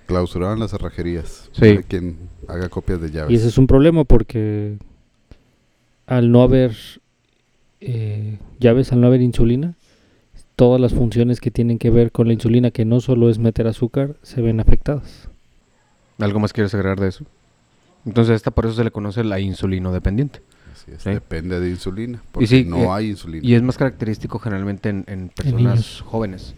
Clausuraron 0.06 0.60
las 0.60 0.72
cerrajerías. 0.72 1.50
Sí. 1.54 1.60
Para 1.62 1.82
quien 1.84 2.18
haga 2.48 2.70
copias 2.70 3.02
de 3.02 3.10
llaves. 3.10 3.32
Y 3.32 3.36
ese 3.36 3.48
es 3.48 3.58
un 3.58 3.66
problema 3.68 4.04
porque 4.04 4.78
al 6.06 6.32
no 6.32 6.44
haber 6.44 6.76
eh, 7.82 8.38
llaves, 8.60 8.92
al 8.92 9.02
no 9.02 9.08
haber 9.08 9.22
insulina, 9.22 9.74
todas 10.56 10.80
las 10.82 10.94
funciones 10.94 11.40
que 11.42 11.52
tienen 11.52 11.78
que 11.80 11.90
ver 11.90 12.12
con 12.12 12.28
la 12.28 12.34
insulina, 12.34 12.72
que 12.72 12.86
no 12.86 13.00
solo 13.00 13.30
es 13.30 13.40
meter 13.40 13.68
azúcar, 13.68 14.16
se 14.24 14.42
ven 14.42 14.60
afectadas. 14.60 15.30
¿Algo 16.20 16.40
más 16.40 16.54
quieres 16.54 16.74
agregar 16.74 17.00
de 17.00 17.10
eso? 17.10 17.26
Entonces, 18.06 18.36
esta 18.36 18.52
por 18.52 18.66
eso 18.66 18.76
se 18.76 18.84
le 18.84 18.92
conoce 18.92 19.24
la 19.24 19.40
insulino 19.40 19.92
dependiente. 19.92 20.42
Así 20.74 20.92
es, 20.92 21.04
Sí. 21.04 21.10
Depende 21.12 21.60
de 21.60 21.70
insulina. 21.70 22.22
Porque 22.32 22.48
sí, 22.48 22.64
no 22.64 22.78
eh, 22.78 22.88
hay 22.90 23.10
insulina. 23.10 23.46
Y 23.46 23.54
es 23.54 23.62
más 23.62 23.78
característico 23.78 24.40
generalmente 24.40 24.90
en, 24.90 25.04
en 25.08 25.30
personas 25.30 26.02
jóvenes. 26.02 26.56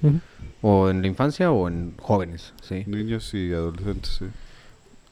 O 0.62 0.90
en 0.90 1.02
la 1.02 1.08
infancia 1.08 1.52
o 1.52 1.68
en 1.68 1.94
jóvenes, 1.98 2.54
¿sí? 2.62 2.84
Niños 2.86 3.34
y 3.34 3.54
adolescentes, 3.54 4.18
sí. 4.20 4.26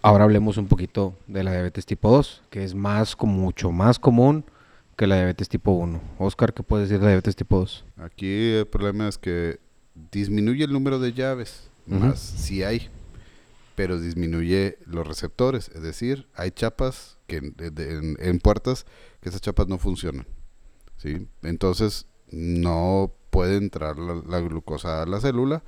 Ahora 0.02 0.26
hablemos 0.26 0.58
un 0.58 0.68
poquito 0.68 1.16
de 1.28 1.44
la 1.44 1.52
diabetes 1.52 1.86
tipo 1.86 2.10
2, 2.12 2.44
que 2.50 2.64
es 2.64 2.76
más 2.76 3.16
como 3.16 3.34
mucho 3.34 3.72
más 3.72 3.98
común 4.00 4.46
que 4.96 5.08
la 5.08 5.16
diabetes 5.16 5.50
tipo 5.50 5.72
1. 5.72 6.00
Oscar, 6.20 6.54
¿qué 6.54 6.64
puedes 6.64 6.88
decir 6.88 7.00
de 7.00 7.06
la 7.06 7.12
diabetes 7.12 7.36
tipo 7.36 7.60
2? 7.60 7.86
Aquí 7.98 8.52
el 8.54 8.68
problema 8.68 9.08
es 9.08 9.18
que 9.18 9.60
disminuye 10.12 10.64
el 10.66 10.72
número 10.72 11.00
de 11.00 11.14
llaves, 11.14 11.70
más 11.88 12.20
sí 12.20 12.64
hay, 12.64 12.90
pero 13.78 14.00
disminuye 14.00 14.80
los 14.88 15.08
receptores, 15.08 15.70
es 15.70 15.84
decir, 15.84 16.28
hay 16.34 16.50
chapas 16.50 17.20
que 17.28 17.38
en, 17.38 18.40
puertas 18.40 18.88
que 19.22 19.30
esas 19.30 19.40
chapas 19.40 19.68
no 19.68 19.78
funcionan, 19.78 20.26
¿sí? 20.98 21.28
Entonces 21.44 22.08
no 22.32 23.14
puede 23.30 23.58
entrar 23.58 24.00
la, 24.00 24.16
la 24.16 24.40
glucosa 24.40 25.04
a 25.04 25.06
la 25.06 25.22
célula 25.22 25.62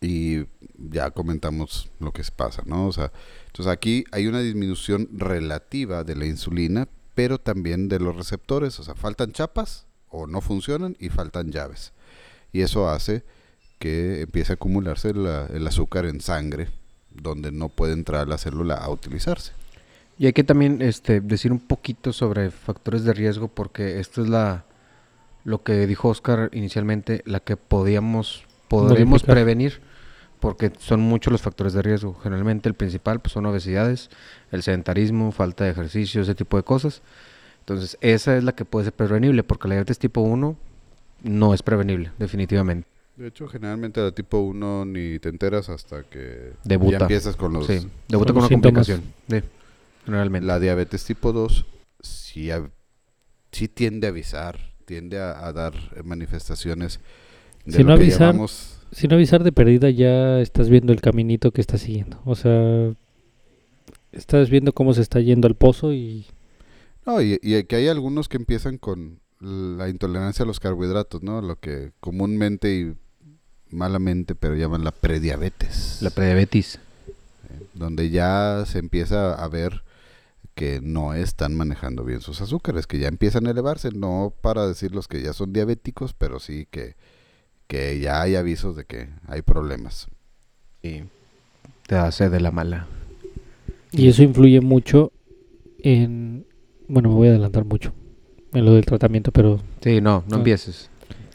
y 0.00 0.44
ya 0.78 1.10
comentamos 1.10 1.90
lo 1.98 2.12
que 2.12 2.22
pasa, 2.36 2.62
¿no? 2.64 2.86
O 2.86 2.92
sea, 2.92 3.10
entonces 3.46 3.72
aquí 3.72 4.04
hay 4.12 4.28
una 4.28 4.38
disminución 4.38 5.08
relativa 5.10 6.04
de 6.04 6.14
la 6.14 6.26
insulina, 6.26 6.86
pero 7.16 7.40
también 7.40 7.88
de 7.88 7.98
los 7.98 8.14
receptores, 8.14 8.78
o 8.78 8.84
sea, 8.84 8.94
faltan 8.94 9.32
chapas 9.32 9.88
o 10.08 10.28
no 10.28 10.40
funcionan 10.40 10.96
y 11.00 11.08
faltan 11.08 11.50
llaves. 11.50 11.92
Y 12.52 12.60
eso 12.60 12.88
hace 12.88 13.24
que 13.80 14.20
empiece 14.20 14.52
a 14.52 14.54
acumularse 14.54 15.12
la- 15.14 15.46
el 15.46 15.66
azúcar 15.66 16.06
en 16.06 16.20
sangre, 16.20 16.68
donde 17.10 17.50
no 17.50 17.68
puede 17.68 17.94
entrar 17.94 18.28
la 18.28 18.38
célula 18.38 18.74
a 18.76 18.88
utilizarse. 18.90 19.52
Y 20.18 20.26
hay 20.26 20.32
que 20.34 20.44
también 20.44 20.82
este, 20.82 21.20
decir 21.20 21.50
un 21.50 21.58
poquito 21.58 22.12
sobre 22.12 22.50
factores 22.52 23.02
de 23.04 23.12
riesgo, 23.14 23.48
porque 23.48 23.98
esto 23.98 24.22
es 24.22 24.28
la 24.28 24.64
lo 25.44 25.62
que 25.62 25.86
dijo 25.86 26.08
Oscar 26.10 26.50
inicialmente, 26.52 27.22
la 27.24 27.40
que 27.40 27.56
podíamos 27.56 28.44
podremos 28.68 29.08
Modificar. 29.22 29.34
prevenir, 29.34 29.80
porque 30.38 30.70
son 30.78 31.00
muchos 31.00 31.32
los 31.32 31.40
factores 31.40 31.72
de 31.72 31.80
riesgo. 31.82 32.14
Generalmente 32.22 32.68
el 32.68 32.74
principal 32.74 33.18
pues, 33.20 33.32
son 33.32 33.46
obesidades, 33.46 34.10
el 34.52 34.62
sedentarismo, 34.62 35.32
falta 35.32 35.64
de 35.64 35.70
ejercicio, 35.70 36.20
ese 36.20 36.34
tipo 36.34 36.58
de 36.58 36.62
cosas. 36.62 37.00
Entonces, 37.60 37.96
esa 38.02 38.36
es 38.36 38.44
la 38.44 38.52
que 38.52 38.64
puede 38.66 38.84
ser 38.84 38.92
prevenible, 38.92 39.42
porque 39.42 39.68
la 39.68 39.74
diabetes 39.76 39.98
tipo 39.98 40.20
1 40.20 40.56
no 41.22 41.54
es 41.54 41.62
prevenible, 41.62 42.12
definitivamente. 42.18 42.86
De 43.20 43.28
hecho, 43.28 43.46
generalmente 43.48 44.00
la 44.00 44.12
tipo 44.12 44.38
1 44.38 44.86
ni 44.86 45.18
te 45.18 45.28
enteras 45.28 45.68
hasta 45.68 46.04
que 46.04 46.52
Debuta. 46.64 46.92
ya 46.92 46.98
empiezas 47.04 47.36
con 47.36 47.52
los... 47.52 47.66
Sí, 47.66 47.86
debuta 48.08 48.32
con 48.32 48.38
una 48.42 48.48
síntomas. 48.48 48.86
complicación. 48.88 49.02
Sí, 49.42 49.46
generalmente. 50.06 50.46
La 50.46 50.58
diabetes 50.58 51.04
tipo 51.04 51.32
2 51.34 51.66
sí, 52.00 52.50
a- 52.50 52.70
sí 53.52 53.68
tiende 53.68 54.06
a 54.06 54.10
avisar, 54.10 54.58
tiende 54.86 55.18
a, 55.18 55.46
a 55.46 55.52
dar 55.52 55.74
manifestaciones 56.02 57.00
de 57.66 57.72
Si 57.72 57.82
lo 57.82 57.90
no 57.90 57.96
que 57.98 58.04
avisar, 58.04 58.28
llamamos 58.28 58.78
Sin 58.90 59.12
avisar 59.12 59.44
de 59.44 59.52
perdida 59.52 59.90
ya 59.90 60.40
estás 60.40 60.70
viendo 60.70 60.94
el 60.94 61.02
caminito 61.02 61.50
que 61.50 61.60
estás 61.60 61.82
siguiendo. 61.82 62.22
O 62.24 62.34
sea, 62.34 62.94
estás 64.12 64.48
viendo 64.48 64.72
cómo 64.72 64.94
se 64.94 65.02
está 65.02 65.20
yendo 65.20 65.46
al 65.46 65.56
pozo 65.56 65.92
y 65.92 66.24
No, 67.04 67.20
y, 67.20 67.38
y 67.42 67.62
que 67.64 67.76
hay 67.76 67.88
algunos 67.88 68.30
que 68.30 68.38
empiezan 68.38 68.78
con 68.78 69.20
la 69.40 69.90
intolerancia 69.90 70.42
a 70.44 70.46
los 70.46 70.58
carbohidratos, 70.58 71.22
¿no? 71.22 71.42
Lo 71.42 71.56
que 71.56 71.92
comúnmente 72.00 72.74
y 72.74 72.94
malamente, 73.70 74.34
pero 74.34 74.54
llaman 74.56 74.84
la 74.84 74.92
prediabetes. 74.92 75.98
La 76.02 76.10
prediabetes. 76.10 76.78
donde 77.74 78.10
ya 78.10 78.64
se 78.66 78.78
empieza 78.78 79.32
a 79.34 79.48
ver 79.48 79.82
que 80.54 80.80
no 80.82 81.14
están 81.14 81.54
manejando 81.54 82.04
bien 82.04 82.20
sus 82.20 82.40
azúcares, 82.40 82.86
que 82.86 82.98
ya 82.98 83.08
empiezan 83.08 83.46
a 83.46 83.50
elevarse, 83.50 83.90
no 83.92 84.34
para 84.42 84.66
decir 84.66 84.94
los 84.94 85.08
que 85.08 85.22
ya 85.22 85.32
son 85.32 85.52
diabéticos, 85.52 86.12
pero 86.12 86.38
sí 86.40 86.66
que, 86.70 86.96
que 87.66 87.98
ya 88.00 88.20
hay 88.20 88.36
avisos 88.36 88.76
de 88.76 88.84
que 88.84 89.08
hay 89.26 89.42
problemas. 89.42 90.08
Y 90.82 91.02
te 91.86 91.94
hace 91.96 92.28
de 92.28 92.40
la 92.40 92.50
mala. 92.50 92.86
Y 93.92 94.08
eso 94.08 94.22
influye 94.22 94.60
mucho 94.60 95.12
en... 95.78 96.44
Bueno, 96.88 97.08
me 97.08 97.14
voy 97.14 97.28
a 97.28 97.30
adelantar 97.30 97.64
mucho 97.64 97.92
en 98.52 98.64
lo 98.64 98.74
del 98.74 98.84
tratamiento, 98.84 99.32
pero... 99.32 99.60
Sí, 99.82 100.00
no, 100.00 100.24
no 100.28 100.34
Ah. 100.36 100.38
empieces. 100.38 100.89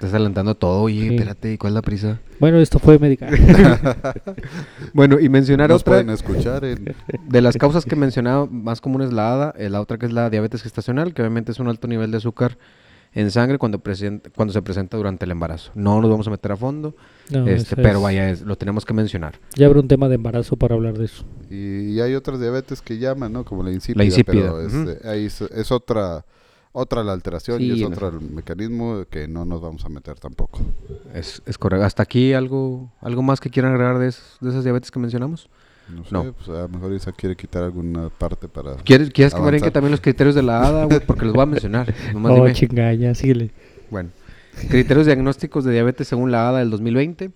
Estás 0.05 0.13
adelantando 0.19 0.53
todo. 0.55 0.83
Oye, 0.83 1.01
Sí. 1.09 1.15
espérate, 1.15 1.53
¿y 1.53 1.57
cuál 1.57 1.71
es 1.71 1.75
la 1.75 1.81
prisa? 1.81 2.19
Bueno, 2.39 2.59
esto 2.59 2.77
fue 2.79 2.99
médica. 2.99 3.27
Bueno, 4.93 5.19
y 5.19 5.29
mencionar 5.29 5.69
Nos 5.69 5.81
otra 5.81 5.93
pueden 5.93 6.09
escuchar 6.09 6.63
en... 6.63 6.95
de 7.27 7.41
las 7.41 7.57
causas 7.57 7.85
que 7.85 7.95
he 7.95 7.97
mencionado 7.97 8.47
más 8.47 8.81
comunes 8.81 9.11
la 9.11 9.33
ADA, 9.33 9.53
eh, 9.57 9.69
la 9.69 9.81
otra 9.81 9.97
que 9.97 10.05
es 10.05 10.13
la 10.13 10.29
diabetes 10.29 10.61
gestacional, 10.63 11.13
que 11.13 11.21
obviamente 11.21 11.51
es 11.51 11.59
un 11.59 11.67
alto 11.67 11.87
nivel 11.87 12.11
de 12.11 12.17
azúcar 12.17 12.57
en 13.13 13.31
sangre 13.31 13.57
cuando, 13.57 13.79
presen- 13.81 14.21
cuando 14.35 14.53
se 14.53 14.61
presenta 14.61 14.95
durante 14.97 15.25
el 15.25 15.31
embarazo. 15.31 15.71
No 15.75 16.01
nos 16.01 16.09
vamos 16.11 16.27
a 16.27 16.31
meter 16.31 16.51
a 16.51 16.55
fondo, 16.57 16.95
No, 17.31 17.47
este, 17.47 17.75
pero 17.75 17.97
es- 17.97 18.01
vaya, 18.03 18.29
es- 18.29 18.41
lo 18.41 18.57
tenemos 18.57 18.85
que 18.85 18.93
mencionar. 18.93 19.39
Ya 19.55 19.65
habrá 19.67 19.79
un 19.79 19.87
tema 19.87 20.07
de 20.09 20.15
embarazo 20.15 20.55
para 20.57 20.75
hablar 20.75 20.97
de 20.97 21.05
eso. 21.05 21.23
Y, 21.49 21.93
y 21.93 22.01
hay 22.01 22.13
otras 22.13 22.39
diabetes 22.39 22.81
que 22.81 22.97
llaman, 22.99 23.33
¿no? 23.33 23.43
Como 23.45 23.63
la 23.63 23.71
insípida. 23.71 23.99
La 23.99 24.05
insípida, 24.05 24.33
Pero 24.41 24.61
es, 24.61 24.73
ujú. 24.73 24.89
eh, 24.89 24.99
ahí 25.05 25.25
es, 25.25 25.41
es 25.41 25.71
otra, 25.71 26.25
otra 26.77 27.03
la 27.03 27.13
alteración 27.13 27.61
y 27.61 27.71
es 27.71 27.79
no. 27.79 27.87
otro 27.87 28.09
el 28.09 28.19
mecanismo 28.21 29.05
que 29.09 29.27
no 29.27 29.45
nos 29.45 29.61
vamos 29.61 29.85
a 29.85 29.89
meter 29.89 30.19
tampoco. 30.19 30.59
Es, 31.13 31.41
es 31.45 31.57
correcto. 31.57 31.85
¿Hasta 31.85 32.03
aquí 32.03 32.33
algo, 32.33 32.91
algo 33.01 33.21
más 33.23 33.39
que 33.39 33.49
quieran 33.49 33.71
agregar 33.73 33.97
de, 33.97 34.09
esos- 34.09 34.37
de 34.41 34.49
esas 34.49 34.63
diabetes 34.63 34.91
que 34.91 34.99
mencionamos? 34.99 35.49
No 35.89 36.03
sé, 36.03 36.09
No. 36.11 36.33
pues 36.33 36.49
a 36.49 36.63
lo 36.63 36.69
mejor 36.69 36.93
Isa 36.93 37.11
quiere 37.11 37.35
quitar 37.35 37.63
alguna 37.63 38.09
parte 38.09 38.47
para... 38.47 38.75
¿Quieres, 38.77 39.09
quieres 39.11 39.33
que 39.33 39.41
brinque 39.41 39.71
también 39.71 39.91
los 39.91 40.01
criterios 40.01 40.35
de 40.35 40.41
la 40.43 40.61
ADA, 40.67 40.85
güey? 40.85 40.99
Porque 40.99 41.25
los 41.25 41.33
voy 41.33 41.43
a 41.43 41.45
mencionar. 41.45 41.93
Nomás 42.13 42.31
Oh, 42.33 42.35
dime. 42.35 42.53
chinga, 42.53 42.93
ya, 42.93 43.13
síguele. 43.15 43.51
Bueno, 43.89 44.09
criterios 44.69 45.05
diagnósticos 45.05 45.63
de 45.63 45.71
diabetes 45.73 46.07
según 46.07 46.31
la 46.31 46.49
ADA 46.49 46.59
del 46.59 46.71
2020. 46.71 47.31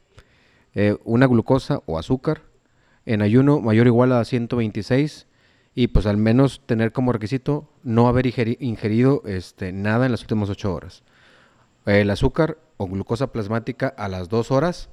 eh, 0.75 0.97
una 1.05 1.27
glucosa 1.27 1.81
o 1.85 1.97
azúcar 1.97 2.41
en 3.05 3.21
ayuno 3.21 3.59
mayor 3.61 3.85
o 3.87 3.89
igual 3.89 4.11
a 4.11 4.23
126 4.25 5.25
y 5.75 5.87
pues 5.87 6.05
al 6.05 6.17
menos 6.17 6.61
tener 6.65 6.91
como 6.91 7.13
requisito 7.13 7.69
no 7.83 8.07
haber 8.07 8.25
ingeri- 8.25 8.57
ingerido 8.59 9.21
este, 9.25 9.71
nada 9.71 10.05
en 10.05 10.11
las 10.11 10.21
últimas 10.21 10.49
8 10.49 10.73
horas. 10.73 11.03
El 11.85 12.09
azúcar 12.09 12.57
o 12.77 12.87
glucosa 12.87 13.31
plasmática 13.31 13.87
a 13.87 14.07
las 14.07 14.29
2 14.29 14.51
horas 14.51 14.89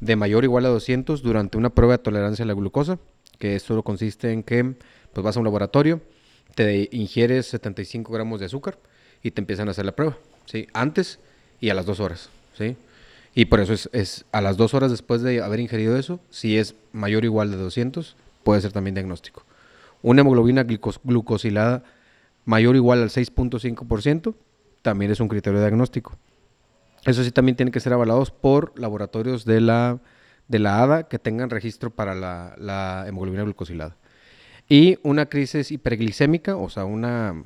de 0.00 0.16
mayor 0.16 0.42
o 0.42 0.46
igual 0.46 0.66
a 0.66 0.70
200 0.70 1.22
durante 1.22 1.58
una 1.58 1.70
prueba 1.70 1.94
de 1.94 2.02
tolerancia 2.02 2.44
a 2.44 2.46
la 2.46 2.54
glucosa, 2.54 2.98
que 3.38 3.54
esto 3.56 3.82
consiste 3.82 4.32
en 4.32 4.42
que 4.42 4.74
pues 5.12 5.24
vas 5.24 5.36
a 5.36 5.40
un 5.40 5.44
laboratorio, 5.44 6.00
te 6.54 6.88
ingieres 6.92 7.46
75 7.46 8.12
gramos 8.12 8.40
de 8.40 8.46
azúcar 8.46 8.78
y 9.22 9.30
te 9.30 9.40
empiezan 9.40 9.68
a 9.68 9.72
hacer 9.72 9.84
la 9.84 9.92
prueba, 9.92 10.16
¿sí? 10.46 10.66
Antes 10.72 11.20
y 11.60 11.70
a 11.70 11.74
las 11.74 11.86
2 11.86 12.00
horas, 12.00 12.30
¿sí? 12.56 12.76
Y 13.34 13.44
por 13.44 13.60
eso 13.60 13.72
es, 13.72 13.88
es 13.92 14.24
a 14.32 14.40
las 14.40 14.56
2 14.56 14.74
horas 14.74 14.90
después 14.90 15.22
de 15.22 15.42
haber 15.42 15.60
ingerido 15.60 15.96
eso, 15.96 16.20
si 16.30 16.58
es 16.58 16.74
mayor 16.92 17.22
o 17.22 17.26
igual 17.26 17.50
de 17.50 17.56
200, 17.56 18.16
puede 18.42 18.60
ser 18.60 18.72
también 18.72 18.94
diagnóstico. 18.94 19.44
Una 20.02 20.22
hemoglobina 20.22 20.64
glicos- 20.64 21.00
glucosilada 21.04 21.82
mayor 22.44 22.74
o 22.74 22.78
igual 22.78 23.02
al 23.02 23.10
6.5%, 23.10 24.34
también 24.82 25.10
es 25.10 25.20
un 25.20 25.28
criterio 25.28 25.60
diagnóstico. 25.60 26.16
Eso 27.04 27.24
sí 27.24 27.30
también 27.30 27.56
tienen 27.56 27.72
que 27.72 27.80
ser 27.80 27.92
avalados 27.92 28.30
por 28.30 28.78
laboratorios 28.78 29.44
de 29.44 29.60
la 29.60 29.98
de 30.48 30.58
la 30.58 30.82
ADA 30.82 31.04
que 31.04 31.18
tengan 31.18 31.48
registro 31.48 31.90
para 31.90 32.14
la, 32.14 32.54
la 32.58 33.04
hemoglobina 33.06 33.44
glucosilada. 33.44 33.96
Y 34.68 34.98
una 35.02 35.26
crisis 35.26 35.72
hiperglicémica, 35.72 36.56
o 36.56 36.68
sea, 36.68 36.84
una 36.84 37.44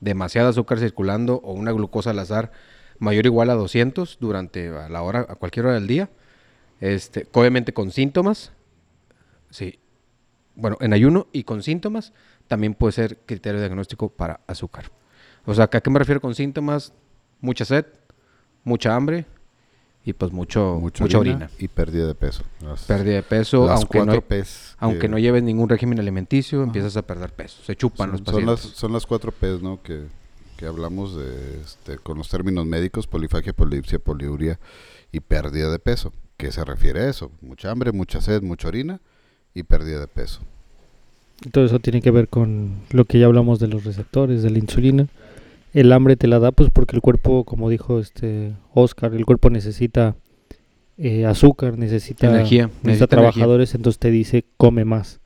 demasiada 0.00 0.50
azúcar 0.50 0.78
circulando 0.78 1.40
o 1.44 1.52
una 1.52 1.72
glucosa 1.72 2.10
al 2.10 2.18
azar 2.20 2.52
mayor 3.00 3.24
o 3.24 3.28
igual 3.28 3.50
a 3.50 3.54
200 3.54 4.18
durante 4.20 4.68
a 4.68 4.88
la 4.88 5.02
hora, 5.02 5.26
a 5.28 5.34
cualquier 5.34 5.66
hora 5.66 5.74
del 5.74 5.86
día. 5.88 6.08
Este, 6.80 7.26
obviamente 7.32 7.72
con 7.74 7.90
síntomas. 7.90 8.52
Sí. 9.50 9.79
Bueno, 10.60 10.76
en 10.80 10.92
ayuno 10.92 11.26
y 11.32 11.44
con 11.44 11.62
síntomas 11.62 12.12
también 12.46 12.74
puede 12.74 12.92
ser 12.92 13.18
criterio 13.24 13.60
diagnóstico 13.60 14.10
para 14.10 14.40
azúcar. 14.46 14.90
O 15.46 15.54
sea, 15.54 15.64
¿a 15.64 15.68
qué 15.68 15.90
me 15.90 15.98
refiero 15.98 16.20
con 16.20 16.34
síntomas? 16.34 16.92
Mucha 17.40 17.64
sed, 17.64 17.86
mucha 18.62 18.94
hambre 18.94 19.24
y 20.04 20.12
pues 20.12 20.32
mucho, 20.32 20.78
Mucha 20.78 21.04
mucha 21.04 21.18
orina. 21.18 21.50
Y 21.58 21.68
pérdida 21.68 22.06
de 22.06 22.14
peso. 22.14 22.42
Las, 22.60 22.84
Pérdida 22.84 23.14
de 23.14 23.22
peso, 23.22 23.70
aunque, 23.70 24.04
no, 24.04 24.20
P's 24.20 24.76
aunque 24.78 25.00
que- 25.00 25.08
no 25.08 25.18
lleves 25.18 25.42
ningún 25.42 25.68
régimen 25.70 25.98
alimenticio, 25.98 26.62
empiezas 26.62 26.94
a 26.98 27.02
perder 27.02 27.32
peso. 27.32 27.62
Se 27.64 27.74
chupan 27.74 28.08
son, 28.08 28.10
los 28.10 28.18
son 28.18 28.24
pacientes. 28.26 28.64
las, 28.66 28.76
son 28.76 28.92
las 28.92 29.06
cuatro 29.06 29.32
P's, 29.32 29.62
¿no? 29.62 29.82
Que, 29.82 30.04
que 30.58 30.66
hablamos 30.66 31.16
de, 31.16 31.60
este, 31.62 31.96
con 31.96 32.18
los 32.18 32.28
términos 32.28 32.66
médicos, 32.66 33.06
polifagia, 33.06 33.54
polipsia, 33.54 33.98
poliuria 33.98 34.60
y 35.10 35.20
pérdida 35.20 35.70
de 35.70 35.78
peso. 35.78 36.12
¿Qué 36.36 36.52
se 36.52 36.62
refiere 36.66 37.00
a 37.00 37.08
eso? 37.08 37.32
Mucha 37.40 37.70
hambre, 37.70 37.92
mucha 37.92 38.20
sed, 38.20 38.42
mucha 38.42 38.68
orina 38.68 39.00
y 39.54 39.62
pérdida 39.62 40.00
de 40.00 40.06
peso. 40.06 40.40
Todo 41.52 41.64
eso 41.64 41.78
tiene 41.78 42.02
que 42.02 42.10
ver 42.10 42.28
con 42.28 42.72
lo 42.90 43.04
que 43.04 43.18
ya 43.18 43.26
hablamos 43.26 43.58
de 43.58 43.68
los 43.68 43.84
receptores, 43.84 44.42
de 44.42 44.50
la 44.50 44.58
insulina. 44.58 45.06
El 45.72 45.92
hambre 45.92 46.16
te 46.16 46.26
la 46.26 46.38
da 46.38 46.52
pues 46.52 46.70
porque 46.70 46.96
el 46.96 47.02
cuerpo, 47.02 47.44
como 47.44 47.70
dijo 47.70 47.98
este 47.98 48.52
Oscar, 48.74 49.14
el 49.14 49.24
cuerpo 49.24 49.48
necesita 49.50 50.16
eh, 50.98 51.24
azúcar, 51.24 51.78
necesita 51.78 52.28
Energía, 52.28 52.64
necesita 52.64 52.86
necesita 52.86 53.06
trabajadores, 53.06 53.74
entonces 53.74 53.98
te 53.98 54.10
dice 54.10 54.44
come 54.56 54.84
más. 54.84 55.20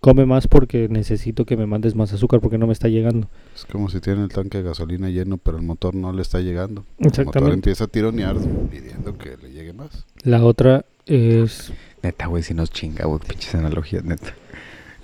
Come 0.00 0.26
más 0.26 0.46
porque 0.46 0.88
necesito 0.88 1.44
que 1.44 1.56
me 1.56 1.66
mandes 1.66 1.96
más 1.96 2.12
azúcar 2.12 2.40
porque 2.40 2.56
no 2.56 2.68
me 2.68 2.72
está 2.72 2.86
llegando. 2.86 3.28
Es 3.52 3.64
como 3.66 3.88
si 3.88 3.98
tiene 3.98 4.22
el 4.22 4.28
tanque 4.28 4.58
de 4.58 4.64
gasolina 4.64 5.10
lleno, 5.10 5.38
pero 5.38 5.56
el 5.56 5.64
motor 5.64 5.96
no 5.96 6.12
le 6.12 6.22
está 6.22 6.40
llegando. 6.40 6.84
El 6.98 7.06
motor 7.06 7.20
Exactamente. 7.22 7.54
empieza 7.54 7.84
a 7.84 7.86
tironear 7.88 8.36
pidiendo 8.70 9.18
que 9.18 9.36
le 9.42 9.50
llegue 9.50 9.72
más. 9.72 10.06
La 10.22 10.44
otra 10.44 10.84
es 11.06 11.72
Neta, 12.02 12.26
güey, 12.26 12.42
si 12.42 12.54
nos 12.54 12.70
chinga, 12.70 13.06
güey, 13.06 13.20
pinches 13.26 13.54
analogías, 13.54 14.04
neta. 14.04 14.34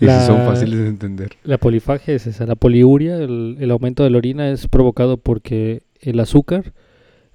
Y 0.01 0.07
La- 0.07 0.21
si 0.21 0.27
son 0.27 0.45
fáciles 0.47 0.79
de 0.81 0.87
entender. 0.89 1.37
La 1.45 1.59
polifagia 1.59 2.15
es 2.15 2.27
esa, 2.27 2.47
la 2.47 2.55
poliuria, 2.57 3.17
el, 3.17 3.57
el 3.61 3.71
aumento 3.71 4.03
de 4.05 4.11
la 4.11 4.19
orina 4.19 4.51
es 4.51 4.67
provocado 4.69 5.17
porque 5.17 5.83
el 6.01 6.19
azúcar, 6.21 6.73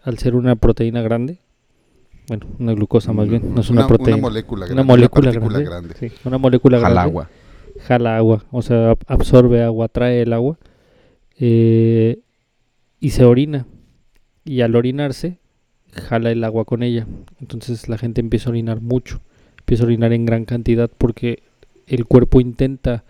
al 0.04 0.18
ser 0.18 0.36
una 0.36 0.56
proteína 0.56 1.02
grande, 1.02 1.40
bueno, 2.28 2.46
una 2.60 2.74
glucosa 2.74 3.12
más 3.14 3.28
bien, 3.28 3.54
no 3.56 3.62
es 3.62 3.70
una, 3.70 3.88
proteína, 3.88 4.18
Una 4.18 4.28
molécula 4.28 4.66
grande. 4.66 4.82
una 4.82 4.84
molécula 4.94 5.32
grande, 5.62 5.96
sí, 6.00 6.12
una 6.26 6.38
molécula 6.38 6.78
Jala 6.80 6.90
grande, 6.94 7.10
agua. 7.10 7.30
jala 7.88 8.18
agua, 8.18 8.46
o 8.52 8.62
sea, 8.62 8.92
ab- 8.92 9.04
absorbe 9.08 9.64
agua, 9.64 9.88
trae 9.88 10.22
el 10.22 10.34
agua 10.34 10.58
eh, 11.40 12.20
y 13.00 13.10
se 13.12 13.24
orina. 13.24 13.66
Y 14.46 14.62
al 14.62 14.76
orinarse, 14.76 15.38
jala 15.94 16.32
el 16.32 16.44
agua 16.44 16.66
con 16.66 16.82
ella. 16.84 17.06
Entonces 17.40 17.88
la 17.90 17.98
gente 17.98 18.22
empieza 18.22 18.50
a 18.50 18.52
orinar 18.52 18.82
mucho, 18.82 19.22
empieza 19.70 19.84
a 19.84 19.86
orinar 19.86 20.14
en 20.14 20.26
gran 20.26 20.46
cantidad 20.46 20.90
porque 20.98 21.44
el 21.86 22.06
cuerpo 22.06 22.42
intenta 22.42 23.04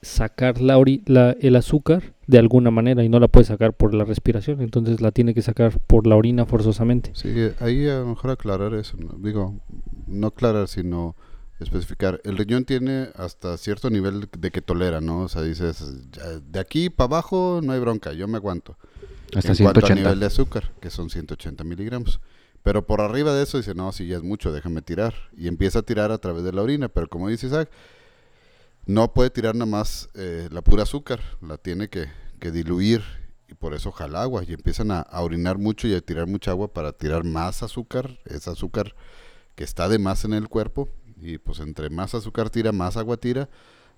sacar 0.00 0.60
la 0.60 0.78
ori- 0.78 1.02
la- 1.06 1.32
el 1.40 1.56
azúcar 1.56 2.14
de 2.28 2.38
alguna 2.38 2.70
manera 2.70 3.02
y 3.02 3.08
no 3.08 3.18
la 3.18 3.26
puede 3.26 3.46
sacar 3.46 3.72
por 3.72 3.92
la 3.92 4.04
respiración, 4.04 4.60
entonces 4.60 5.00
la 5.00 5.10
tiene 5.10 5.34
que 5.34 5.42
sacar 5.42 5.76
por 5.80 6.06
la 6.06 6.14
orina 6.14 6.46
forzosamente. 6.46 7.10
Sí, 7.14 7.28
ahí 7.58 7.88
a 7.88 7.98
lo 7.98 8.06
mejor 8.06 8.30
aclarar 8.30 8.74
eso. 8.74 8.96
¿no? 8.96 9.14
Digo, 9.18 9.56
no 10.06 10.28
aclarar, 10.28 10.68
sino 10.68 11.16
especificar. 11.58 12.20
El 12.24 12.36
riñón 12.38 12.64
tiene 12.64 13.08
hasta 13.16 13.56
cierto 13.56 13.90
nivel 13.90 14.28
de 14.38 14.50
que 14.52 14.62
tolera, 14.62 15.00
¿no? 15.00 15.22
O 15.22 15.28
sea, 15.28 15.42
dices, 15.42 15.84
"Ya, 16.12 16.22
de 16.38 16.60
aquí 16.60 16.90
para 16.90 17.06
abajo 17.06 17.60
no 17.62 17.72
hay 17.72 17.80
bronca, 17.80 18.12
yo 18.12 18.28
me 18.28 18.36
aguanto. 18.36 18.76
Hasta 19.34 19.50
en 19.52 19.56
cuanto 19.58 19.80
a 19.80 19.82
180. 19.86 19.94
nivel 19.96 20.20
de 20.20 20.26
azúcar, 20.26 20.70
que 20.80 20.90
son 20.90 21.10
180 21.10 21.64
miligramos. 21.64 22.20
Pero 22.62 22.86
por 22.86 23.00
arriba 23.00 23.34
de 23.34 23.42
eso 23.42 23.58
dice, 23.58 23.74
no, 23.74 23.92
si 23.92 24.06
ya 24.06 24.16
es 24.16 24.22
mucho, 24.22 24.52
déjame 24.52 24.82
tirar. 24.82 25.14
Y 25.36 25.48
empieza 25.48 25.80
a 25.80 25.82
tirar 25.82 26.12
a 26.12 26.18
través 26.18 26.44
de 26.44 26.52
la 26.52 26.62
orina. 26.62 26.88
Pero 26.88 27.08
como 27.08 27.28
dice 27.28 27.48
Isaac, 27.48 27.70
no 28.86 29.12
puede 29.12 29.30
tirar 29.30 29.54
nada 29.54 29.70
más 29.70 30.08
eh, 30.14 30.48
la 30.50 30.62
pura 30.62 30.84
azúcar, 30.84 31.20
la 31.40 31.56
tiene 31.56 31.88
que, 31.88 32.06
que 32.38 32.50
diluir 32.50 33.02
y 33.52 33.54
por 33.54 33.74
eso 33.74 33.92
jala 33.92 34.22
agua. 34.22 34.42
Y 34.46 34.52
empiezan 34.52 34.90
a, 34.90 35.06
orinar 35.12 35.58
mucho 35.58 35.86
y 35.86 35.94
a 35.94 36.00
tirar 36.00 36.26
mucha 36.26 36.50
agua 36.50 36.72
para 36.72 36.92
tirar 36.92 37.22
más 37.24 37.62
azúcar, 37.62 38.18
ese 38.24 38.50
azúcar 38.50 38.94
que 39.54 39.64
está 39.64 39.88
de 39.88 39.98
más 39.98 40.24
en 40.24 40.32
el 40.32 40.48
cuerpo. 40.48 40.88
Y 41.20 41.38
pues 41.38 41.60
entre 41.60 41.90
más 41.90 42.14
azúcar 42.14 42.50
tira, 42.50 42.72
más 42.72 42.96
agua 42.96 43.16
tira, 43.16 43.48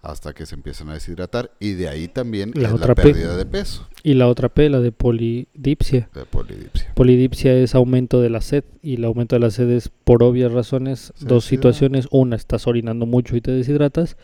hasta 0.05 0.33
que 0.35 0.47
se 0.47 0.55
empiezan 0.55 0.89
a 0.91 0.95
deshidratar. 0.95 1.51
Y 1.61 1.73
de 1.73 1.89
ahí 1.89 2.09
también 2.09 2.53
La 2.55 2.69
es 2.69 2.75
otra 2.75 2.89
la 2.89 2.95
P. 2.95 3.03
pérdida 3.03 3.37
de 3.37 3.47
peso, 3.47 3.89
Y 4.03 4.15
la 4.15 4.29
otra 4.29 4.49
P, 4.51 4.69
la 4.69 4.81
de 4.81 4.93
polidipsia. 4.93 6.09
polidipsia. 6.31 6.93
Polidipsia 6.95 7.55
es 7.55 7.75
aumento 7.75 8.21
de 8.21 8.31
la 8.31 8.41
sed 8.41 8.65
y 8.83 8.95
el 8.95 9.05
aumento 9.05 9.35
de 9.37 9.41
la 9.41 9.51
sed 9.51 9.71
es 9.71 9.89
por 9.89 10.23
obvias 10.23 10.53
razones 10.53 11.13
Se 11.17 11.25
dos 11.27 11.45
deshidrata. 11.45 11.49
situaciones. 11.49 12.09
Una, 12.11 12.37
estás 12.37 12.67
orinando 12.67 13.07
mucho 13.07 13.37
y 13.37 13.41
te 13.41 13.51
deshidratas. 13.51 14.17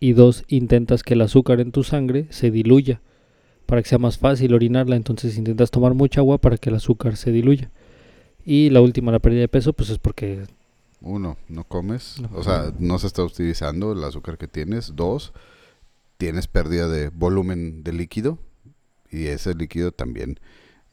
Y 0.00 0.12
dos, 0.12 0.44
intentas 0.48 1.02
que 1.02 1.14
el 1.14 1.22
azúcar 1.22 1.60
en 1.60 1.72
tu 1.72 1.82
sangre 1.82 2.26
se 2.30 2.50
diluya 2.50 3.00
para 3.66 3.82
que 3.82 3.88
sea 3.88 3.98
más 3.98 4.18
fácil 4.18 4.54
orinarla. 4.54 4.96
Entonces 4.96 5.36
intentas 5.38 5.70
tomar 5.70 5.94
mucha 5.94 6.20
agua 6.20 6.38
para 6.38 6.56
que 6.56 6.70
el 6.70 6.76
azúcar 6.76 7.16
se 7.16 7.32
diluya. 7.32 7.70
Y 8.44 8.70
la 8.70 8.80
última, 8.80 9.12
la 9.12 9.18
pérdida 9.18 9.40
de 9.42 9.48
peso, 9.48 9.72
pues 9.72 9.90
es 9.90 9.98
porque 9.98 10.42
Uno, 11.00 11.36
no 11.48 11.64
comes, 11.64 12.16
No 12.20 12.28
o 12.38 12.42
sea, 12.42 12.72
no 12.78 12.98
se 12.98 13.06
está 13.06 13.22
utilizando 13.22 13.92
el 13.92 14.02
azúcar 14.02 14.36
que 14.38 14.48
tienes. 14.48 14.94
Dos, 14.96 15.32
tienes 16.16 16.48
pérdida 16.48 16.88
de 16.88 17.08
volumen 17.10 17.84
de 17.84 17.92
líquido 17.92 18.38
y 19.10 19.26
ese 19.26 19.54
líquido 19.54 19.92
también 19.92 20.40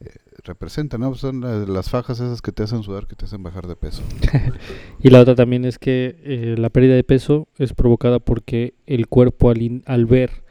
eh, 0.00 0.10
representa, 0.44 0.96
¿no? 0.98 1.14
Son 1.14 1.40
la- 1.40 1.64
las 1.66 1.90
fajas 1.90 2.20
esas 2.20 2.40
que 2.42 2.52
te 2.52 2.62
hacen 2.62 2.82
sudar, 2.82 3.06
que 3.06 3.16
te 3.16 3.24
hacen 3.24 3.42
bajar 3.42 3.66
de 3.66 3.76
peso. 3.76 4.02
Y 5.02 5.10
la 5.10 5.20
otra 5.20 5.34
también 5.34 5.64
es 5.64 5.78
que 5.78 6.16
eh, 6.22 6.54
la 6.58 6.70
pérdida 6.70 6.94
de 6.94 7.04
peso 7.04 7.48
es 7.58 7.72
provocada 7.72 8.18
porque 8.18 8.74
el 8.86 9.08
cuerpo 9.08 9.50
al, 9.50 9.62
in- 9.62 9.82
al 9.86 10.06
ver 10.06 10.44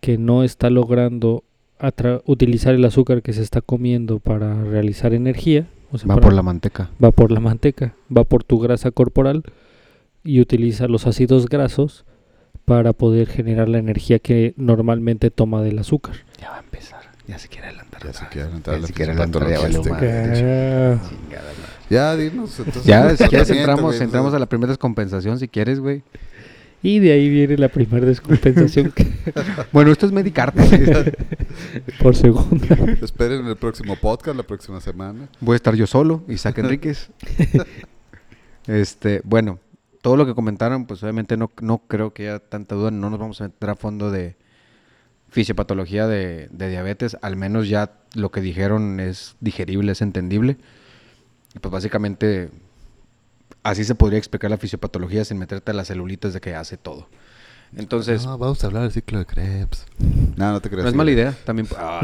que 0.00 0.18
no 0.18 0.44
está 0.44 0.70
logrando 0.70 1.42
atra- 1.80 2.22
utilizar 2.26 2.74
el 2.74 2.84
azúcar 2.84 3.22
que 3.22 3.32
se 3.32 3.42
está 3.42 3.60
comiendo 3.60 4.20
para 4.20 4.62
realizar 4.64 5.12
energía, 5.14 5.66
o 5.90 5.98
sea, 5.98 6.06
Va 6.08 6.14
para- 6.16 6.24
por 6.26 6.32
la 6.34 6.42
manteca. 6.42 6.90
va 7.02 7.10
por 7.10 7.30
la 7.32 7.40
manteca, 7.40 7.94
va 8.14 8.24
por 8.24 8.44
tu 8.44 8.58
grasa 8.58 8.90
corporal 8.90 9.42
y 10.24 10.40
utiliza 10.40 10.88
los 10.88 11.06
ácidos 11.06 11.48
grasos 11.48 12.04
para 12.64 12.92
poder 12.92 13.28
generar 13.28 13.68
la 13.68 13.78
energía 13.78 14.18
que 14.18 14.52
normalmente 14.56 15.30
toma 15.30 15.62
del 15.62 15.78
azúcar. 15.78 16.16
Ya 16.40 16.50
va 16.50 16.56
a 16.56 16.60
empezar. 16.60 17.00
Ya 17.26 17.38
se 17.38 17.48
quiere 17.48 17.68
adelantar. 17.68 18.02
Ya 18.04 18.12
se 18.12 18.26
quiere 18.28 18.42
adelantar 18.44 18.80
Ya 18.80 18.86
se 18.86 18.92
quiere 18.92 19.12
adelantar, 19.12 19.42
ya 21.90 22.16
dinos. 22.16 22.58
Entonces, 22.58 22.84
Ya, 22.84 23.16
si 23.16 23.24
quieres 23.24 23.50
entramos, 23.50 24.00
entramos 24.00 24.34
a 24.34 24.38
la 24.38 24.46
primera 24.46 24.68
descompensación, 24.72 25.38
si 25.38 25.48
quieres, 25.48 25.80
güey. 25.80 26.02
Y 26.82 27.00
de 27.00 27.12
ahí 27.12 27.28
viene 27.28 27.56
la 27.58 27.68
primera 27.68 28.06
descompensación 28.06 28.92
que- 28.92 29.06
Bueno, 29.72 29.90
esto 29.90 30.06
es 30.06 30.12
medicarte. 30.12 30.62
por 32.00 32.14
segunda. 32.14 32.66
Esperen 33.02 33.46
el 33.46 33.56
próximo 33.56 33.96
podcast, 33.96 34.36
la 34.36 34.44
próxima 34.44 34.80
semana. 34.80 35.28
Voy 35.40 35.54
a 35.54 35.56
estar 35.56 35.74
yo 35.74 35.86
solo, 35.86 36.22
Isaac 36.28 36.58
Enríquez. 36.58 37.10
este, 38.66 39.22
bueno, 39.24 39.58
todo 40.02 40.16
lo 40.16 40.26
que 40.26 40.34
comentaron, 40.34 40.86
pues 40.86 41.02
obviamente 41.02 41.36
no, 41.36 41.50
no 41.60 41.78
creo 41.88 42.12
que 42.12 42.28
haya 42.28 42.38
tanta 42.38 42.74
duda, 42.74 42.90
no 42.90 43.10
nos 43.10 43.18
vamos 43.18 43.40
a 43.40 43.44
meter 43.44 43.70
a 43.70 43.74
fondo 43.74 44.10
de 44.10 44.36
fisiopatología 45.30 46.06
de, 46.06 46.48
de 46.52 46.70
diabetes, 46.70 47.16
al 47.20 47.36
menos 47.36 47.68
ya 47.68 47.92
lo 48.14 48.30
que 48.30 48.40
dijeron 48.40 49.00
es 49.00 49.36
digerible, 49.40 49.92
es 49.92 50.00
entendible. 50.00 50.56
Y 51.54 51.58
pues 51.58 51.72
básicamente 51.72 52.50
así 53.70 53.84
se 53.84 53.94
podría 53.94 54.18
explicar 54.18 54.50
la 54.50 54.58
fisiopatología 54.58 55.24
sin 55.24 55.38
meterte 55.38 55.70
a 55.70 55.74
las 55.74 55.88
celulitas 55.88 56.32
de 56.34 56.40
que 56.40 56.54
hace 56.54 56.76
todo. 56.76 57.08
Entonces, 57.76 58.24
No, 58.24 58.38
vamos 58.38 58.62
a 58.64 58.66
hablar 58.68 58.82
del 58.84 58.92
ciclo 58.92 59.18
de 59.18 59.26
Krebs. 59.26 59.84
No, 60.36 60.52
no 60.52 60.60
te 60.60 60.70
creas. 60.70 60.84
no 60.84 60.88
es 60.88 60.94
mala 60.94 61.10
idea, 61.10 61.34
también. 61.44 61.68
Ah, 61.76 62.00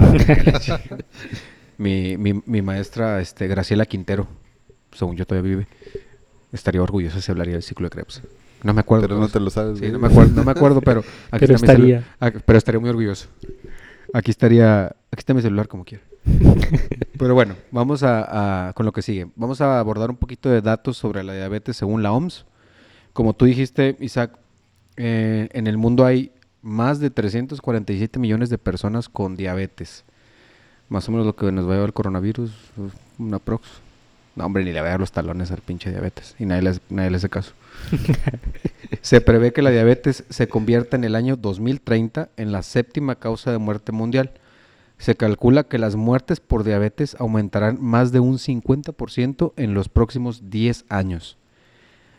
mi, 1.78 2.16
mi, 2.16 2.40
mi 2.46 2.62
maestra, 2.62 3.20
este, 3.20 3.48
Graciela 3.48 3.86
Quintero, 3.86 4.28
según 4.92 5.16
yo 5.16 5.26
todavía 5.26 5.50
vive, 5.50 5.66
estaría 6.52 6.82
orgullosa 6.82 7.20
si 7.20 7.30
hablaría 7.32 7.54
del 7.54 7.62
ciclo 7.62 7.86
de 7.86 7.90
Krebs. 7.90 8.22
No 8.62 8.72
me 8.72 8.80
acuerdo. 8.80 9.08
Pero 9.08 9.18
no 9.20 9.28
te 9.28 9.40
lo 9.40 9.50
sabes. 9.50 9.78
Sí, 9.78 9.90
no 9.90 9.98
me 9.98 10.06
acuerdo, 10.08 10.32
no 10.36 10.44
me 10.44 10.52
acuerdo, 10.52 10.80
pero 10.80 11.00
aquí 11.30 11.46
Pero 11.46 11.54
está 11.56 11.66
mi 11.66 11.72
celu- 11.72 11.96
estaría. 11.96 12.14
ah, 12.20 12.30
pero 12.46 12.58
estaría 12.58 12.80
muy 12.80 12.90
orgulloso. 12.90 13.26
Aquí 14.12 14.30
estaría, 14.30 14.86
aquí 14.86 15.18
está 15.18 15.34
mi 15.34 15.42
celular 15.42 15.66
como 15.68 15.84
quiera. 15.84 16.04
Pero 17.18 17.34
bueno, 17.34 17.54
vamos 17.70 18.02
a, 18.02 18.68
a- 18.68 18.72
con 18.72 18.86
lo 18.86 18.92
que 18.92 19.02
sigue. 19.02 19.26
Vamos 19.36 19.60
a 19.60 19.78
abordar 19.78 20.10
un 20.10 20.16
poquito 20.16 20.48
de 20.48 20.60
datos 20.62 20.96
sobre 20.96 21.22
la 21.22 21.34
diabetes 21.34 21.76
según 21.76 22.02
la 22.02 22.12
OMS. 22.12 22.44
Como 23.12 23.34
tú 23.34 23.44
dijiste, 23.44 23.96
Isaac, 24.00 24.32
eh, 24.96 25.48
en 25.52 25.66
el 25.66 25.76
mundo 25.78 26.04
hay 26.04 26.32
más 26.62 26.98
de 26.98 27.10
347 27.10 28.18
millones 28.18 28.48
de 28.50 28.58
personas 28.58 29.08
con 29.08 29.36
diabetes. 29.36 30.04
Más 30.88 31.08
o 31.08 31.12
menos 31.12 31.26
lo 31.26 31.36
que 31.36 31.50
nos 31.52 31.66
va 31.66 31.72
a 31.72 31.74
llevar 31.74 31.88
el 31.88 31.94
coronavirus, 31.94 32.52
una 33.18 33.38
prox. 33.38 33.66
No, 34.36 34.44
hombre, 34.46 34.64
ni 34.64 34.72
le 34.72 34.80
voy 34.80 34.88
a 34.88 34.92
dar 34.92 35.00
los 35.00 35.12
talones 35.12 35.52
al 35.52 35.60
pinche 35.60 35.90
diabetes. 35.90 36.34
Y 36.40 36.46
nadie 36.46 36.62
le, 36.62 36.72
nadie 36.90 37.10
le 37.10 37.16
hace 37.18 37.28
caso. 37.28 37.52
se 39.00 39.20
prevé 39.20 39.52
que 39.52 39.62
la 39.62 39.70
diabetes 39.70 40.24
se 40.28 40.48
convierta 40.48 40.96
en 40.96 41.04
el 41.04 41.14
año 41.14 41.36
2030 41.36 42.30
en 42.36 42.50
la 42.50 42.62
séptima 42.62 43.14
causa 43.14 43.52
de 43.52 43.58
muerte 43.58 43.92
mundial. 43.92 44.32
Se 44.98 45.16
calcula 45.16 45.64
que 45.64 45.78
las 45.78 45.96
muertes 45.96 46.40
por 46.40 46.64
diabetes 46.64 47.16
aumentarán 47.18 47.78
más 47.80 48.12
de 48.12 48.20
un 48.20 48.38
50% 48.38 49.52
en 49.56 49.74
los 49.74 49.88
próximos 49.88 50.50
10 50.50 50.84
años. 50.88 51.36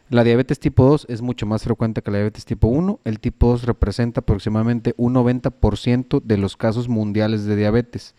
La 0.10 0.24
diabetes 0.24 0.60
tipo 0.60 0.86
2 0.86 1.08
es 1.10 1.22
mucho 1.24 1.48
más 1.48 1.64
frecuente 1.64 2.04
que 2.04 2.12
la 2.12 2.18
diabetes 2.20 2.46
tipo 2.46 2.68
1. 2.68 3.00
El 3.06 3.20
tipo 3.20 3.48
2 3.50 3.64
representa 3.64 4.20
aproximadamente 4.22 4.94
un 4.98 5.16
90% 5.16 6.22
de 6.22 6.38
los 6.38 6.58
casos 6.58 6.88
mundiales 6.90 7.46
de 7.46 7.56
diabetes. 7.56 8.14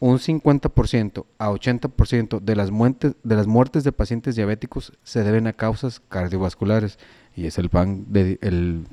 Un 0.00 0.18
50% 0.18 1.24
a 1.38 1.50
80% 1.50 2.40
de 2.40 2.56
las, 2.56 2.70
muertes, 2.72 3.14
de 3.22 3.36
las 3.36 3.46
muertes 3.46 3.84
de 3.84 3.92
pacientes 3.92 4.34
diabéticos 4.36 4.92
se 5.04 5.22
deben 5.22 5.46
a 5.46 5.52
causas 5.54 6.00
cardiovasculares. 6.08 6.98
Y 7.36 7.46
es 7.46 7.56
el 7.56 7.70
pan 7.70 8.06
de, 8.08 8.38
el 8.42 8.84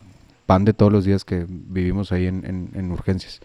pan 0.45 0.63
de 0.63 0.73
todos 0.73 0.91
los 0.93 1.03
días 1.03 1.25
que 1.25 1.45
vivimos 1.49 2.11
ahí 2.13 2.27
en, 2.27 2.45
en- 2.45 2.69
en 2.75 2.91
urgencias. 2.91 3.41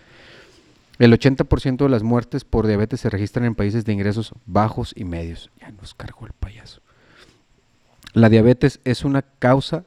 El 0.98 1.12
80% 1.12 1.78
de 1.78 1.88
las 1.88 2.02
muertes 2.02 2.44
por 2.44 2.66
diabetes 2.66 3.00
se 3.00 3.11
registran 3.11 3.46
en 3.46 3.54
países 3.54 3.85
de 3.85 3.92
ingresos 3.92 4.33
bajos 4.46 4.92
y 4.96 5.04
medios. 5.04 5.50
Ya 5.61 5.72
nos 5.72 5.94
cargó 5.94 6.26
el 6.26 6.33
payaso. 6.33 6.80
La 8.12 8.28
diabetes 8.28 8.80
es 8.85 9.04
una 9.04 9.22
causa 9.22 9.85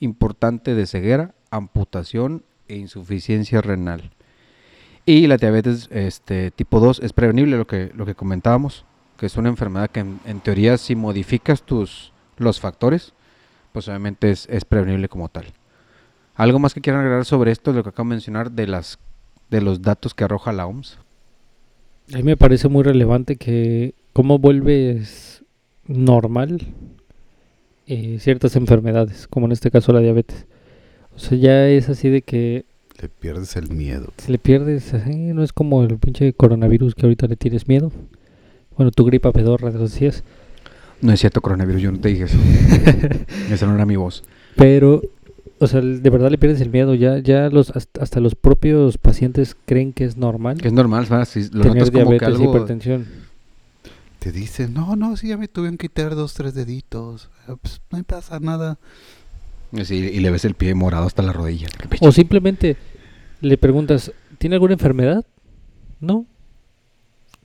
importante 0.00 0.74
de 0.74 0.86
ceguera, 0.86 1.34
amputación 1.50 2.42
e 2.66 2.76
insuficiencia 2.76 3.60
renal. 3.60 4.10
Y 5.06 5.26
la 5.28 5.36
diabetes 5.36 5.88
este, 5.92 6.50
tipo 6.50 6.80
2 6.80 7.00
es 7.02 7.12
prevenible, 7.12 7.56
lo 7.56 7.66
que, 7.66 7.92
lo 7.94 8.04
que 8.04 8.16
comentábamos, 8.16 8.84
que 9.16 9.26
es 9.26 9.36
una 9.36 9.48
enfermedad 9.48 9.90
que 9.90 10.00
en, 10.00 10.40
teoría 10.40 10.76
si 10.76 10.96
modificas 10.96 11.62
tus, 11.62 12.12
los 12.36 12.60
factores, 12.60 13.14
pues 13.72 13.88
obviamente 13.88 14.30
es, 14.30 14.46
es 14.50 14.64
prevenible 14.64 15.08
como 15.08 15.28
tal. 15.28 15.46
¿Algo 16.34 16.58
más 16.58 16.74
que 16.74 16.80
quieran 16.80 17.00
agregar 17.02 17.24
sobre 17.24 17.52
esto, 17.52 17.72
lo 17.72 17.82
que 17.82 17.88
acabo 17.88 18.08
de 18.08 18.16
mencionar, 18.16 18.50
de, 18.50 18.66
las, 18.66 18.98
de 19.50 19.60
los 19.60 19.82
datos 19.82 20.14
que 20.14 20.24
arroja 20.24 20.52
la 20.52 20.66
OMS? 20.66 20.98
A 22.12 22.16
mí 22.18 22.22
me 22.22 22.36
parece 22.36 22.68
muy 22.68 22.82
relevante 22.82 23.36
que 23.36 23.94
cómo 24.12 24.38
vuelves 24.38 25.44
normal 25.86 26.60
eh, 27.86 28.18
ciertas 28.20 28.56
enfermedades, 28.56 29.26
como 29.28 29.46
en 29.46 29.52
este 29.52 29.70
caso 29.70 29.92
la 29.92 30.00
diabetes. 30.00 30.46
O 31.14 31.18
sea, 31.18 31.36
ya 31.36 31.68
es 31.68 31.88
así 31.88 32.08
de 32.08 32.22
que 32.22 32.64
Le 33.00 33.08
pierdes 33.08 33.56
el 33.56 33.70
miedo. 33.70 34.12
se 34.18 34.30
le 34.30 34.38
pierdes, 34.38 34.92
no 35.06 35.42
es 35.42 35.52
como 35.52 35.82
el 35.82 35.98
pinche 35.98 36.32
coronavirus 36.32 36.94
que 36.94 37.06
ahorita 37.06 37.26
le 37.26 37.36
tienes 37.36 37.68
miedo. 37.68 37.90
Bueno, 38.76 38.90
tu 38.92 39.04
gripa 39.04 39.32
pedorra 39.32 39.70
de 39.70 39.78
los 39.78 39.98
días. 39.98 40.22
No 41.00 41.12
es 41.12 41.20
cierto, 41.20 41.40
coronavirus, 41.40 41.82
yo 41.82 41.92
no 41.92 42.00
te 42.00 42.08
dije 42.08 42.24
eso. 42.24 42.38
Esa 43.52 43.66
no 43.66 43.74
era 43.74 43.86
mi 43.86 43.96
voz. 43.96 44.24
Pero, 44.56 45.02
o 45.60 45.66
sea, 45.66 45.80
de 45.80 46.10
verdad 46.10 46.30
le 46.30 46.38
pierdes 46.38 46.60
el 46.60 46.70
miedo. 46.70 46.94
Ya, 46.94 47.18
ya 47.18 47.48
los, 47.48 47.70
hasta, 47.70 48.02
hasta 48.02 48.20
los 48.20 48.34
propios 48.34 48.98
pacientes 48.98 49.56
creen 49.66 49.92
que 49.92 50.04
es 50.04 50.16
normal 50.16 50.60
Que 50.60 50.68
es 50.68 50.74
normal. 50.74 51.06
Si 51.26 51.42
lo 51.50 51.62
tener 51.62 51.78
notas 51.78 51.90
como 51.90 51.90
que 51.90 51.90
diabetes, 52.18 52.28
algo... 52.28 52.44
hipertensión. 52.54 53.06
Te 54.18 54.32
dicen, 54.32 54.74
no, 54.74 54.96
no, 54.96 55.16
sí, 55.16 55.28
ya 55.28 55.36
me 55.36 55.46
tuvieron 55.48 55.78
que 55.78 55.88
quitar 55.88 56.14
dos, 56.14 56.34
tres 56.34 56.54
deditos. 56.54 57.28
Ah, 57.46 57.54
Pues 57.60 57.80
no 57.90 57.98
me 57.98 58.04
pasa 58.04 58.40
nada. 58.40 58.78
Sí, 59.84 59.96
y 59.96 60.20
le 60.20 60.30
ves 60.30 60.44
el 60.44 60.54
pie 60.54 60.74
morado 60.74 61.06
hasta 61.06 61.22
la 61.22 61.32
rodilla. 61.32 61.68
O 62.00 62.10
simplemente 62.10 62.76
le 63.40 63.56
preguntas, 63.58 64.12
¿tiene 64.38 64.56
alguna 64.56 64.72
enfermedad? 64.74 65.24
No. 66.00 66.26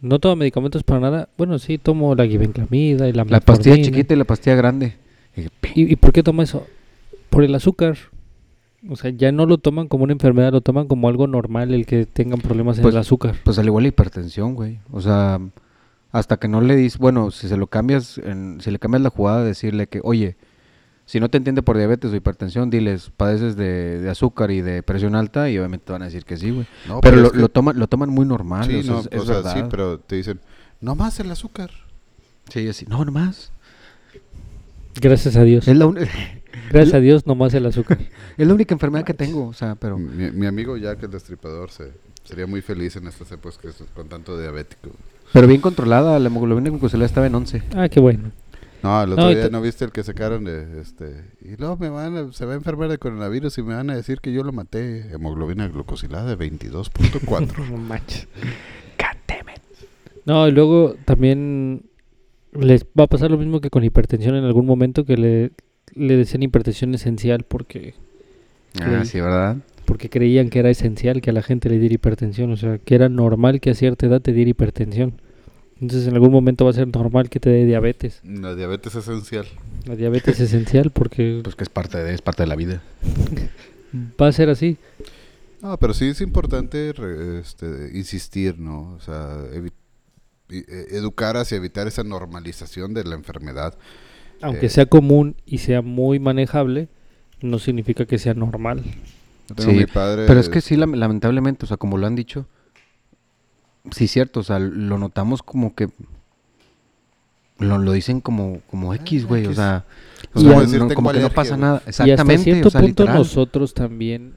No 0.01 0.19
toma 0.19 0.35
medicamentos 0.35 0.83
para 0.83 0.99
nada. 0.99 1.29
Bueno, 1.37 1.59
sí, 1.59 1.77
tomo 1.77 2.15
la 2.15 2.25
glibenclamida 2.25 3.07
y 3.07 3.13
la 3.13 3.23
La 3.25 3.39
pastilla 3.39 3.81
chiquita 3.81 4.13
y 4.13 4.17
la 4.17 4.25
pastilla 4.25 4.55
grande. 4.55 4.95
Y- 5.35 5.41
¿Y, 5.75 5.93
¿Y 5.93 5.95
por 5.95 6.11
qué 6.11 6.23
toma 6.23 6.43
eso? 6.43 6.65
Por 7.33 7.43
el 7.43 7.55
azúcar. 7.55 7.97
O 8.89 8.95
sea, 8.95 9.11
ya 9.11 9.31
no 9.31 9.45
lo 9.45 9.57
toman 9.57 9.87
como 9.87 10.03
una 10.03 10.13
enfermedad, 10.13 10.51
lo 10.51 10.61
toman 10.61 10.87
como 10.87 11.07
algo 11.07 11.25
normal 11.27 11.73
el 11.73 11.85
que 11.85 12.05
tengan 12.05 12.39
problemas 12.41 12.77
en 12.77 12.81
Pues- 12.83 12.93
el 12.95 12.99
azúcar. 13.01 13.35
Pues 13.43 13.57
al 13.59 13.65
igual 13.65 13.83
la 13.83 13.87
hipertensión, 13.89 14.55
güey. 14.55 14.79
O 14.91 14.99
sea, 15.01 15.39
hasta 16.11 16.37
que 16.37 16.47
no 16.47 16.59
le 16.61 16.75
dices, 16.75 16.99
bueno, 16.99 17.31
si 17.31 17.47
se 17.47 17.57
lo 17.57 17.67
cambias, 17.67 18.17
en- 18.17 18.59
si 18.61 18.71
le 18.71 18.79
cambias 18.79 19.01
la 19.01 19.09
jugada, 19.09 19.43
decirle 19.43 19.87
que, 19.87 20.01
oye, 20.03 20.35
si 21.05 21.19
no 21.19 21.29
te 21.29 21.37
entiende 21.37 21.61
por 21.63 21.77
diabetes 21.77 22.11
o 22.11 22.15
hipertensión, 22.15 22.69
diles, 22.69 23.09
padeces 23.15 23.55
de, 23.55 23.99
de 23.99 24.09
azúcar 24.09 24.51
y 24.51 24.61
de 24.61 24.83
presión 24.83 25.15
alta 25.15 25.49
y 25.49 25.57
obviamente 25.57 25.85
te 25.87 25.91
van 25.93 26.01
a 26.01 26.05
decir 26.05 26.23
que 26.25 26.37
sí, 26.37 26.51
güey. 26.51 26.67
No, 26.87 26.99
pero 27.01 27.17
lo, 27.17 27.27
es 27.27 27.31
que- 27.33 27.39
lo 27.39 27.49
toman, 27.49 27.79
lo 27.79 27.87
toman 27.87 28.09
muy 28.09 28.25
normal, 28.25 28.65
Sí, 28.67 28.75
o 28.75 28.83
sea, 28.83 28.91
no, 28.93 28.99
es, 28.99 29.09
es 29.11 29.21
o 29.21 29.25
sea, 29.25 29.35
verdad. 29.37 29.55
sí, 29.55 29.63
pero 29.71 29.97
te 29.99 30.15
dicen, 30.17 30.39
no 30.81 30.95
más 30.95 31.19
el 31.21 31.31
azúcar. 31.31 31.71
Sí, 32.49 32.67
así, 32.67 32.85
no, 32.85 33.03
nomás. 33.05 33.51
Gracias 35.01 35.35
a 35.37 35.43
Dios. 35.43 35.67
Es 35.67 35.75
la, 35.77 35.85
un- 35.87 35.97
Gracias 36.71 36.93
a 36.93 36.99
Dios, 36.99 37.25
nomás 37.27 37.53
el 37.53 37.65
azúcar. 37.65 37.97
es 38.37 38.47
la 38.47 38.53
única 38.53 38.73
enfermedad 38.73 39.05
que 39.05 39.13
tengo, 39.13 39.47
o 39.47 39.53
sea, 39.53 39.75
pero... 39.75 39.97
Mi, 39.97 40.31
mi 40.31 40.45
amigo 40.45 40.77
Jack, 40.77 41.03
el 41.03 41.11
destripador, 41.11 41.71
se, 41.71 41.91
sería 42.23 42.47
muy 42.47 42.61
feliz 42.61 42.95
en 42.95 43.07
estas 43.07 43.31
épocas 43.31 43.57
que 43.57 43.69
es- 43.69 43.83
con 43.95 44.07
tanto 44.07 44.39
diabético. 44.39 44.89
Pero 45.31 45.47
bien 45.47 45.61
controlada, 45.61 46.19
la 46.19 46.27
hemoglobina 46.27 46.69
glucosilada 46.69 47.05
estaba 47.05 47.25
en 47.27 47.35
11. 47.35 47.63
Ah, 47.75 47.89
qué 47.89 47.99
bueno. 47.99 48.31
No, 48.83 49.01
el 49.01 49.13
otro 49.13 49.23
No, 49.23 49.29
día 49.29 49.47
no 49.49 49.61
viste 49.61 49.85
el 49.85 49.91
que 49.93 50.03
sacaron 50.03 50.43
de 50.43 50.81
este 50.81 51.23
y 51.41 51.55
luego 51.55 51.77
me 51.77 51.87
van 51.89 52.17
a- 52.17 52.31
se 52.33 52.45
va 52.45 52.51
a 52.51 52.55
enfermar 52.55 52.89
de 52.89 52.97
coronavirus 52.97 53.57
y 53.59 53.63
me 53.63 53.73
van 53.75 53.89
a 53.89 53.95
decir 53.95 54.19
que 54.19 54.33
yo 54.33 54.43
lo 54.43 54.51
maté. 54.51 55.09
Hemoglobina 55.13 55.67
glucosilada 55.69 56.35
de 56.35 56.37
22.4. 56.37 57.69
No 57.71 57.77
manches. 57.77 58.27
No, 60.25 60.47
y 60.47 60.51
luego 60.51 60.95
también 61.05 61.83
les 62.53 62.85
va 62.97 63.05
a 63.05 63.07
pasar 63.07 63.29
lo 63.31 63.37
mismo 63.37 63.59
que 63.59 63.69
con 63.69 63.83
hipertensión 63.83 64.35
en 64.35 64.45
algún 64.45 64.65
momento 64.65 65.03
que 65.05 65.17
le, 65.17 65.51
le 65.95 66.15
decían 66.17 66.43
hipertensión 66.43 66.93
esencial 66.95 67.43
porque, 67.47 67.93
Ah, 68.81 69.01
Sí. 69.03 69.11
sí, 69.11 69.21
¿verdad? 69.21 69.57
porque 69.85 70.09
creían 70.09 70.49
que 70.49 70.59
era 70.59 70.69
esencial 70.69 71.21
que 71.21 71.29
a 71.29 71.33
la 71.33 71.43
gente 71.43 71.69
le 71.69 71.77
diera 71.77 71.93
hipertensión, 71.95 72.51
o 72.51 72.57
sea, 72.57 72.77
que 72.79 72.95
era 72.95 73.09
normal 73.09 73.59
que 73.61 73.69
a 73.69 73.75
cierta 73.75 74.05
edad 74.07 74.21
te 74.21 74.33
diera 74.33 74.49
hipertensión. 74.49 75.21
Entonces 75.81 76.07
en 76.07 76.13
algún 76.13 76.31
momento 76.31 76.63
va 76.63 76.71
a 76.71 76.73
ser 76.73 76.87
normal 76.87 77.29
que 77.29 77.39
te 77.39 77.49
dé 77.49 77.65
diabetes. 77.65 78.21
La 78.23 78.55
diabetes 78.55 78.95
esencial. 78.95 79.45
La 79.85 79.95
diabetes 79.95 80.39
es 80.39 80.49
esencial 80.49 80.91
porque 80.91 81.41
Pues 81.43 81.55
que 81.55 81.63
es 81.63 81.69
parte 81.69 81.97
de, 82.01 82.13
es 82.13 82.21
parte 82.21 82.43
de 82.43 82.47
la 82.47 82.55
vida. 82.55 82.81
va 84.21 84.27
a 84.27 84.31
ser 84.31 84.49
así. 84.49 84.77
No, 85.61 85.77
pero 85.77 85.93
sí 85.93 86.05
es 86.07 86.21
importante 86.21 86.93
re- 86.93 87.39
este, 87.39 87.91
insistir, 87.93 88.59
¿no? 88.59 88.93
O 88.93 88.99
sea, 89.01 89.37
evi- 89.53 89.71
y- 90.49 90.57
e- 90.59 90.97
educar 90.97 91.37
hacia 91.37 91.57
evitar 91.57 91.87
esa 91.87 92.03
normalización 92.03 92.93
de 92.93 93.03
la 93.03 93.15
enfermedad. 93.15 93.75
Aunque 94.43 94.67
Eh. 94.67 94.69
sea 94.69 94.85
común 94.85 95.35
y 95.45 95.59
sea 95.59 95.81
muy 95.81 96.19
manejable, 96.19 96.87
no 97.41 97.59
significa 97.59 98.05
que 98.05 98.17
sea 98.19 98.33
normal. 98.33 98.83
Sí, 99.57 99.67
mi 99.71 99.85
padre. 99.85 100.25
Pero 100.27 100.39
es 100.39 100.49
que 100.49 100.61
sí, 100.61 100.75
lam- 100.75 100.95
lamentablemente, 100.95 101.65
o 101.65 101.67
sea, 101.67 101.77
como 101.77 101.97
lo 101.97 102.07
han 102.07 102.15
dicho, 102.15 102.45
sí 103.91 104.07
cierto, 104.07 104.39
o 104.39 104.43
sea, 104.43 104.59
lo 104.59 104.97
notamos 104.97 105.43
como 105.43 105.75
que 105.75 105.89
lo, 107.59 107.77
lo 107.77 107.91
dicen 107.91 108.19
como, 108.21 108.61
como 108.69 108.93
X, 108.95 109.25
güey, 109.25 109.45
o 109.45 109.53
sea, 109.53 109.85
o 110.33 110.41
no- 110.41 110.93
como 110.95 111.11
que 111.11 111.19
no 111.19 111.29
pasa 111.29 111.55
nada. 111.57 111.81
y 111.85 111.89
hasta 111.89 112.03
Exactamente, 112.03 112.43
cierto 112.43 112.67
o 112.67 112.71
sea, 112.71 112.81
punto 112.81 113.03
literal. 113.03 113.19
nosotros 113.21 113.73
también 113.73 114.35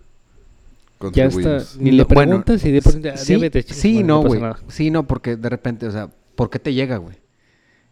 ya 1.13 1.25
está 1.27 1.63
ni 1.79 1.91
le 1.93 1.99
No, 1.99 2.05
bueno, 2.09 2.31
preguntas 2.43 2.65
y 2.65 2.71
de 2.73 2.81
repente 2.81 3.11
ah, 3.11 3.17
Sí, 3.17 3.33
diabetes, 3.35 3.67
sí, 3.69 3.93
madre, 3.95 4.05
no, 4.07 4.23
güey. 4.23 4.41
Sí, 4.69 4.91
no, 4.91 5.07
porque 5.07 5.37
de 5.37 5.49
repente, 5.49 5.87
o 5.87 5.91
sea, 5.93 6.11
¿por 6.35 6.51
qué 6.51 6.59
te 6.59 6.75
llega, 6.75 6.99
güey? 6.99 7.17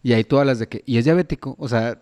Y 0.03 0.13
ahí 0.13 0.23
tú 0.23 0.37
hablas 0.37 0.59
de 0.59 0.67
que, 0.67 0.83
y 0.85 0.97
es 0.97 1.05
diabético, 1.05 1.55
o 1.59 1.67
sea, 1.67 1.99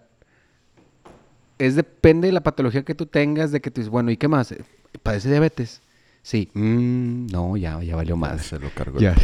es 1.58 1.76
depende 1.76 2.28
de 2.28 2.34
la 2.34 2.42
patología 2.42 2.84
que 2.84 2.96
tú 2.96 3.06
tengas, 3.06 3.52
de 3.52 3.62
que 3.62 3.72
tú 3.72 3.82
dices, 3.82 3.90
bueno, 3.90 4.12
¿y 4.12 4.18
qué 4.18 4.28
más? 4.28 4.52
Eh, 4.52 4.64
¿Padece 5.02 5.30
diabetes? 5.30 5.82
Sí. 6.22 6.50
Mm, 6.54 7.28
no, 7.28 7.58
ya, 7.58 7.82
ya 7.82 7.96
valió 7.96 8.16
más. 8.16 8.46
Se 8.46 8.60
lo 8.60 8.70
cargo. 8.70 9.00
Ya, 9.00 9.16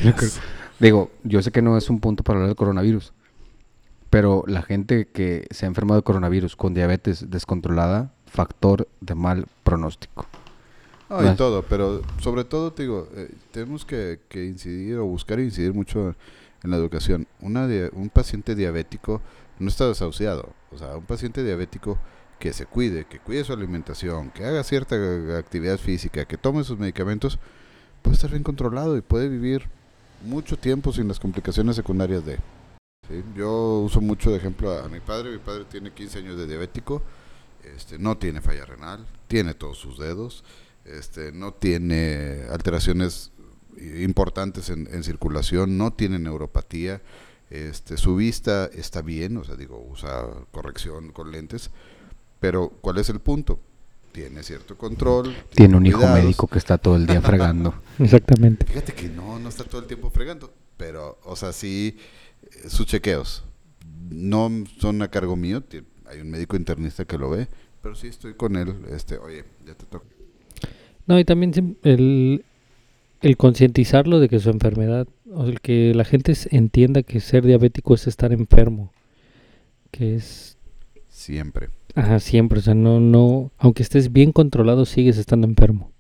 Digo, 0.79 1.11
yo 1.23 1.41
sé 1.41 1.51
que 1.51 1.61
no 1.61 1.77
es 1.77 1.89
un 1.89 1.99
punto 1.99 2.23
para 2.23 2.37
hablar 2.37 2.49
del 2.49 2.55
coronavirus, 2.55 3.13
pero 4.09 4.43
la 4.47 4.61
gente 4.61 5.07
que 5.07 5.45
se 5.51 5.65
ha 5.65 5.67
enfermado 5.67 5.99
de 5.99 6.03
coronavirus 6.03 6.55
con 6.55 6.73
diabetes 6.73 7.29
descontrolada, 7.29 8.13
factor 8.25 8.87
de 9.01 9.15
mal 9.15 9.45
pronóstico. 9.63 10.25
No, 11.09 11.31
y 11.31 11.35
todo, 11.35 11.63
pero 11.63 12.01
sobre 12.21 12.43
todo 12.43 12.71
te 12.71 12.83
digo, 12.83 13.09
eh, 13.15 13.31
tenemos 13.51 13.83
que, 13.83 14.19
que 14.29 14.45
incidir 14.45 14.97
o 14.97 15.05
buscar 15.05 15.39
incidir 15.39 15.73
mucho 15.73 16.15
en 16.63 16.71
la 16.71 16.77
educación. 16.77 17.27
Una 17.41 17.67
un 17.93 18.09
paciente 18.09 18.55
diabético 18.55 19.21
no 19.57 19.67
está 19.67 19.87
desahuciado, 19.87 20.49
o 20.71 20.77
sea, 20.77 20.95
un 20.95 21.05
paciente 21.05 21.43
diabético 21.43 21.97
que 22.39 22.53
se 22.53 22.65
cuide, 22.65 23.05
que 23.05 23.19
cuide 23.19 23.43
su 23.43 23.53
alimentación, 23.53 24.31
que 24.31 24.45
haga 24.45 24.63
cierta 24.63 24.95
actividad 25.37 25.77
física, 25.77 26.25
que 26.25 26.37
tome 26.37 26.63
sus 26.63 26.79
medicamentos, 26.79 27.37
puede 28.01 28.15
estar 28.15 28.31
bien 28.31 28.43
controlado 28.43 28.97
y 28.97 29.01
puede 29.01 29.27
vivir 29.27 29.67
mucho 30.23 30.57
tiempo 30.57 30.93
sin 30.93 31.07
las 31.07 31.19
complicaciones 31.19 31.75
secundarias 31.75 32.25
de. 32.25 32.37
¿sí? 33.07 33.23
Yo 33.35 33.79
uso 33.79 34.01
mucho 34.01 34.31
de 34.31 34.37
ejemplo 34.37 34.71
a 34.77 34.87
mi 34.87 34.99
padre, 34.99 35.31
mi 35.31 35.39
padre 35.39 35.65
tiene 35.65 35.91
15 35.91 36.19
años 36.19 36.37
de 36.37 36.47
diabético, 36.47 37.01
este, 37.75 37.99
no 37.99 38.17
tiene 38.17 38.41
falla 38.41 38.65
renal, 38.65 39.05
tiene 39.27 39.53
todos 39.53 39.77
sus 39.77 39.99
dedos, 39.99 40.43
este, 40.85 41.31
no 41.31 41.53
tiene 41.53 42.45
alteraciones 42.49 43.31
importantes 44.01 44.69
en, 44.69 44.87
en 44.91 45.03
circulación, 45.03 45.77
no 45.77 45.91
tiene 45.91 46.19
neuropatía, 46.19 47.01
este, 47.49 47.97
su 47.97 48.15
vista 48.15 48.65
está 48.65 49.01
bien, 49.01 49.35
o 49.37 49.43
sea, 49.43 49.55
digo, 49.55 49.83
usa 49.89 50.27
corrección 50.51 51.11
con 51.11 51.31
lentes, 51.31 51.71
pero 52.39 52.69
¿cuál 52.81 52.97
es 52.97 53.09
el 53.09 53.19
punto? 53.19 53.59
Tiene 54.11 54.41
cierto 54.43 54.77
control. 54.77 55.35
Tiene 55.53 55.77
un 55.77 55.85
hijo 55.85 56.07
médico 56.07 56.47
que 56.47 56.57
está 56.57 56.77
todo 56.77 56.95
el 56.95 57.05
día 57.05 57.21
fregando. 57.21 57.75
Exactamente. 57.99 58.65
Fíjate 58.65 58.93
que 58.93 59.09
no, 59.09 59.39
no 59.39 59.49
está 59.49 59.63
todo 59.63 59.81
el 59.81 59.87
tiempo 59.87 60.09
fregando, 60.09 60.51
pero, 60.77 61.19
o 61.23 61.35
sea, 61.35 61.53
sí, 61.53 61.97
eh, 62.43 62.69
sus 62.69 62.87
chequeos 62.87 63.43
no 64.09 64.49
son 64.79 65.01
a 65.01 65.09
cargo 65.09 65.35
mío, 65.35 65.63
hay 66.05 66.21
un 66.21 66.31
médico 66.31 66.55
internista 66.55 67.05
que 67.05 67.17
lo 67.17 67.29
ve, 67.29 67.47
pero 67.81 67.95
sí 67.95 68.07
estoy 68.07 68.33
con 68.33 68.55
él, 68.55 68.75
este, 68.89 69.17
oye, 69.17 69.45
ya 69.65 69.75
te 69.75 69.85
toca. 69.85 70.07
No, 71.05 71.19
y 71.19 71.25
también 71.25 71.77
el, 71.83 72.43
el 73.21 73.37
concientizarlo 73.37 74.19
de 74.19 74.29
que 74.29 74.39
su 74.39 74.49
enfermedad, 74.49 75.07
o 75.31 75.45
el 75.45 75.61
que 75.61 75.93
la 75.93 76.05
gente 76.05 76.33
entienda 76.49 77.03
que 77.03 77.19
ser 77.19 77.45
diabético 77.45 77.93
es 77.93 78.07
estar 78.07 78.31
enfermo, 78.31 78.91
que 79.91 80.15
es, 80.15 80.57
Siempre. 81.19 81.69
Ajá, 81.95 82.19
siempre, 82.19 82.59
o 82.59 82.61
sea, 82.61 82.73
no, 82.75 82.99
no, 82.99 83.51
aunque 83.57 83.83
estés 83.83 84.11
bien 84.11 84.31
controlado, 84.31 84.85
sigues 84.85 85.17
estando 85.17 85.47
enfermo. 85.47 85.91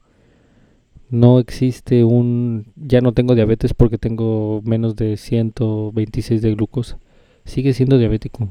No 1.09 1.39
existe 1.39 2.03
un, 2.03 2.67
ya 2.75 3.01
no 3.01 3.13
tengo 3.13 3.33
diabetes 3.33 3.73
porque 3.73 3.97
tengo 3.97 4.61
menos 4.63 4.95
de 4.95 5.17
126 5.17 6.41
de 6.41 6.53
glucosa. 6.53 6.99
Sigue 7.45 7.73
siendo 7.73 7.97
diabético. 7.97 8.47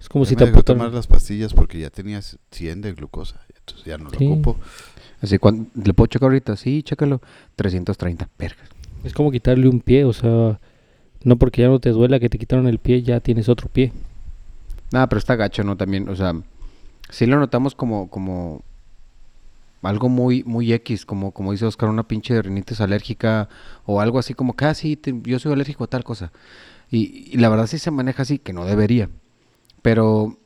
Es 0.00 0.08
como 0.08 0.24
Ya 0.24 0.30
si 0.30 0.34
me 0.34 0.38
te 0.38 0.44
dejó 0.46 0.58
apuntaran- 0.60 0.78
tomar 0.78 0.92
las 0.94 1.06
pastillas 1.06 1.52
porque 1.52 1.78
ya 1.80 1.90
tenías 1.90 2.38
100 2.50 2.80
de 2.80 2.92
glucosa, 2.94 3.40
entonces 3.58 3.84
ya 3.84 3.98
no 3.98 4.04
lo 4.04 4.18
Sí. 4.18 4.26
ocupo. 4.26 4.56
Así, 5.20 5.38
cuando, 5.38 5.68
¿le 5.74 5.92
puedo 5.92 6.06
checar 6.06 6.28
ahorita? 6.28 6.56
Sí, 6.56 6.82
chécalo. 6.82 7.20
330. 7.56 8.28
Verga. 8.38 8.62
Es 9.04 9.12
como 9.12 9.30
quitarle 9.30 9.68
un 9.68 9.80
pie, 9.80 10.04
o 10.04 10.12
sea, 10.12 10.58
no 11.24 11.36
porque 11.36 11.62
ya 11.62 11.68
no 11.68 11.78
te 11.78 11.90
duela 11.90 12.18
que 12.20 12.28
te 12.30 12.38
quitaron 12.38 12.66
el 12.68 12.78
pie, 12.78 13.02
ya 13.02 13.20
tienes 13.20 13.48
otro 13.50 13.68
pie. 13.68 13.92
Nada, 14.92 15.08
pero 15.08 15.18
está 15.18 15.36
gacho, 15.36 15.64
¿no? 15.64 15.76
También, 15.76 16.08
o 16.08 16.16
sea, 16.16 16.34
sí 17.10 17.26
lo 17.26 17.38
notamos 17.38 17.74
como, 17.74 18.08
como 18.08 18.62
algo 19.82 20.08
muy, 20.08 20.42
muy 20.44 20.72
X, 20.72 21.06
como, 21.06 21.32
como 21.32 21.52
dice 21.52 21.66
Oscar, 21.66 21.88
una 21.88 22.08
pinche 22.08 22.40
rinitis 22.42 22.80
alérgica 22.80 23.48
o 23.84 24.00
algo 24.00 24.18
así 24.18 24.34
como 24.34 24.54
que, 24.56 24.64
ah, 24.64 24.74
sí, 24.74 24.98
yo 25.22 25.38
soy 25.38 25.52
alérgico 25.52 25.84
a 25.84 25.88
tal 25.88 26.04
cosa. 26.04 26.32
Y, 26.90 27.30
y 27.32 27.36
la 27.38 27.48
verdad 27.48 27.66
sí 27.66 27.78
se 27.78 27.90
maneja 27.90 28.22
así, 28.22 28.38
que 28.38 28.52
no 28.52 28.64
debería. 28.64 29.08
Pero 29.82 30.38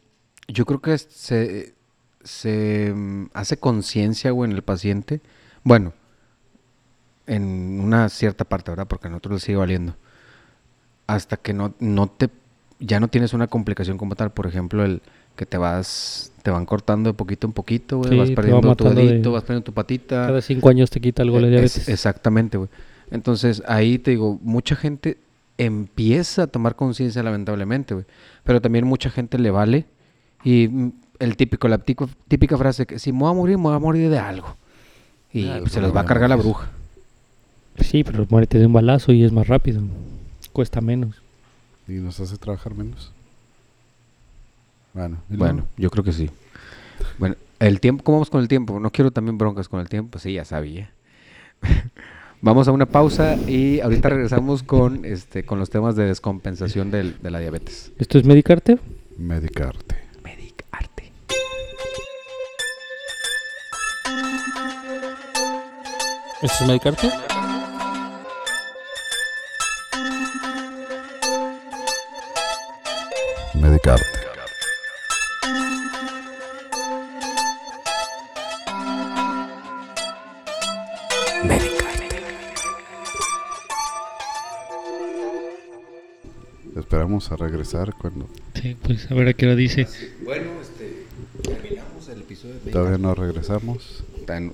yo 0.49 0.67
creo 0.67 0.81
que 0.81 0.97
se, 0.99 1.75
se 2.23 2.93
mm, 2.95 3.31
hace 3.35 3.59
conciencia, 3.59 4.31
güey, 4.31 4.51
en 4.51 4.57
el 4.57 4.63
paciente. 4.63 5.21
Bueno, 5.65 5.93
en 7.27 7.81
una 7.81 8.09
cierta 8.09 8.45
parte, 8.45 8.71
¿verdad? 8.71 8.89
Porque 8.89 9.07
a 9.07 9.11
nosotros 9.11 9.35
le 9.35 9.41
sigue 9.41 9.59
valiendo. 9.59 9.97
Hasta 11.07 11.37
que 11.37 11.53
no, 11.53 11.75
no 11.79 12.09
te, 12.09 12.29
ya 12.81 12.99
no 13.01 13.09
tienes 13.09 13.33
una 13.35 13.47
complicación 13.47 13.99
como 13.99 14.15
tal. 14.17 14.31
Por 14.33 14.47
ejemplo, 14.47 14.85
el 14.85 15.01
que 15.37 15.47
te 15.47 15.57
vas, 15.59 16.33
te 16.43 16.51
van 16.51 16.67
cortando 16.67 17.11
de 17.11 17.15
poquito 17.15 17.47
en 17.47 17.53
poquito, 17.53 17.99
güey. 17.99 18.11
Sí, 18.11 18.17
vas 18.19 18.31
va 18.31 18.35
perdiendo 18.35 18.75
tu 18.77 18.85
de- 18.85 18.95
dedito, 18.95 19.33
vas 19.33 19.43
perdiendo 19.43 19.65
tu 19.65 19.73
patita. 19.73 20.27
Cada 20.27 20.41
cinco 20.43 20.69
años 20.69 20.91
te 20.91 21.01
quita 21.01 21.23
algo 21.23 21.39
la 21.41 21.47
Eh, 21.47 21.51
diabetes. 21.51 21.77
es- 21.79 21.89
exactamente, 21.89 22.59
güey. 22.59 22.69
Entonces, 23.11 23.63
ahí 23.67 23.99
te 23.99 24.11
digo, 24.13 24.39
mucha 24.43 24.77
gente 24.77 25.19
empieza 25.59 26.45
a 26.45 26.47
tomar 26.47 26.75
conciencia, 26.77 27.23
lamentablemente, 27.23 27.95
güey. 27.95 28.07
Pero 28.45 28.61
también 28.61 28.87
mucha 28.87 29.11
gente 29.11 29.39
le 29.39 29.51
vale. 29.51 29.85
Y 30.45 30.69
mm, 30.69 30.93
el 31.19 31.37
típico, 31.37 31.69
la 31.69 31.79
tico- 31.79 32.09
típica 32.29 32.57
frase 32.57 32.87
que 32.87 32.99
si 32.99 33.13
me 33.13 33.19
voy 33.21 33.31
a 33.31 33.35
morir, 33.35 33.57
me 33.59 33.65
voy 33.65 33.75
a 33.75 33.79
morir 33.79 34.09
de 34.11 34.19
algo. 34.19 34.57
Y 35.33 35.47
Ah, 35.49 35.61
se 35.69 35.81
los 35.81 35.95
va 35.95 36.01
a 36.01 36.05
cargar 36.07 36.29
la 36.31 36.37
bruja. 36.37 36.71
Sí, 37.79 38.05
pero 38.05 38.27
muérete 38.31 38.59
de 38.59 38.67
un 38.67 38.73
balazo 38.73 39.13
y 39.13 39.23
es 39.25 39.33
más 39.33 39.47
rápido. 39.49 39.81
Cuesta 40.53 40.81
menos. 40.81 41.23
¿Y 41.91 41.95
nos 41.95 42.21
hace 42.21 42.37
trabajar 42.39 42.75
menos? 42.75 43.11
Bueno, 44.95 45.19
¿y 45.29 45.37
Bueno, 45.37 45.67
yo 45.77 45.91
creo 45.91 46.05
que 46.05 46.13
sí. 46.13 46.31
Bueno, 47.19 47.35
el 47.59 47.81
tiempo, 47.81 48.05
¿cómo 48.05 48.19
vamos 48.19 48.31
con 48.31 48.41
el 48.41 48.47
tiempo? 48.47 48.79
No 48.79 48.91
quiero 48.91 49.11
también 49.11 49.37
broncas 49.39 49.69
con 49.69 49.81
el 49.81 49.89
tiempo, 49.89 50.21
sí, 50.21 50.35
ya 50.35 50.45
sabía. 50.45 50.93
vamos 52.41 52.69
a 52.69 52.73
una 52.73 52.87
pausa 52.87 53.35
y 53.35 53.81
ahorita 53.81 54.09
regresamos 54.09 54.63
con 54.63 55.05
este 55.05 55.45
con 55.45 55.59
los 55.59 55.69
temas 55.69 55.97
de 55.97 56.05
descompensación 56.05 56.93
del- 56.93 57.21
de 57.21 57.31
la 57.31 57.41
diabetes. 57.41 57.91
¿Esto 57.99 58.19
es 58.19 58.25
Medicarte? 58.25 58.79
Medicarte. 59.19 59.97
Medicarte. 60.23 61.13
¿Esto 66.43 66.63
es 66.65 66.69
Medicarte? 66.69 67.11
Medicarte. 73.55 74.05
Esperamos 86.77 87.31
a 87.33 87.37
regresar 87.37 87.95
cuando 88.01 88.29
Sí, 88.55 88.77
pues 88.83 89.11
a 89.11 89.15
ver 89.15 89.29
a 89.29 89.33
qué 89.33 89.47
hora 89.47 89.57
dice. 89.57 89.87
Bueno, 90.25 90.51
este 90.61 91.05
terminamos 91.43 92.09
el 92.09 92.21
episodio 92.21 92.55
de 92.65 92.71
todavía 92.71 92.99
no 92.99 93.15
regresamos. 93.15 94.05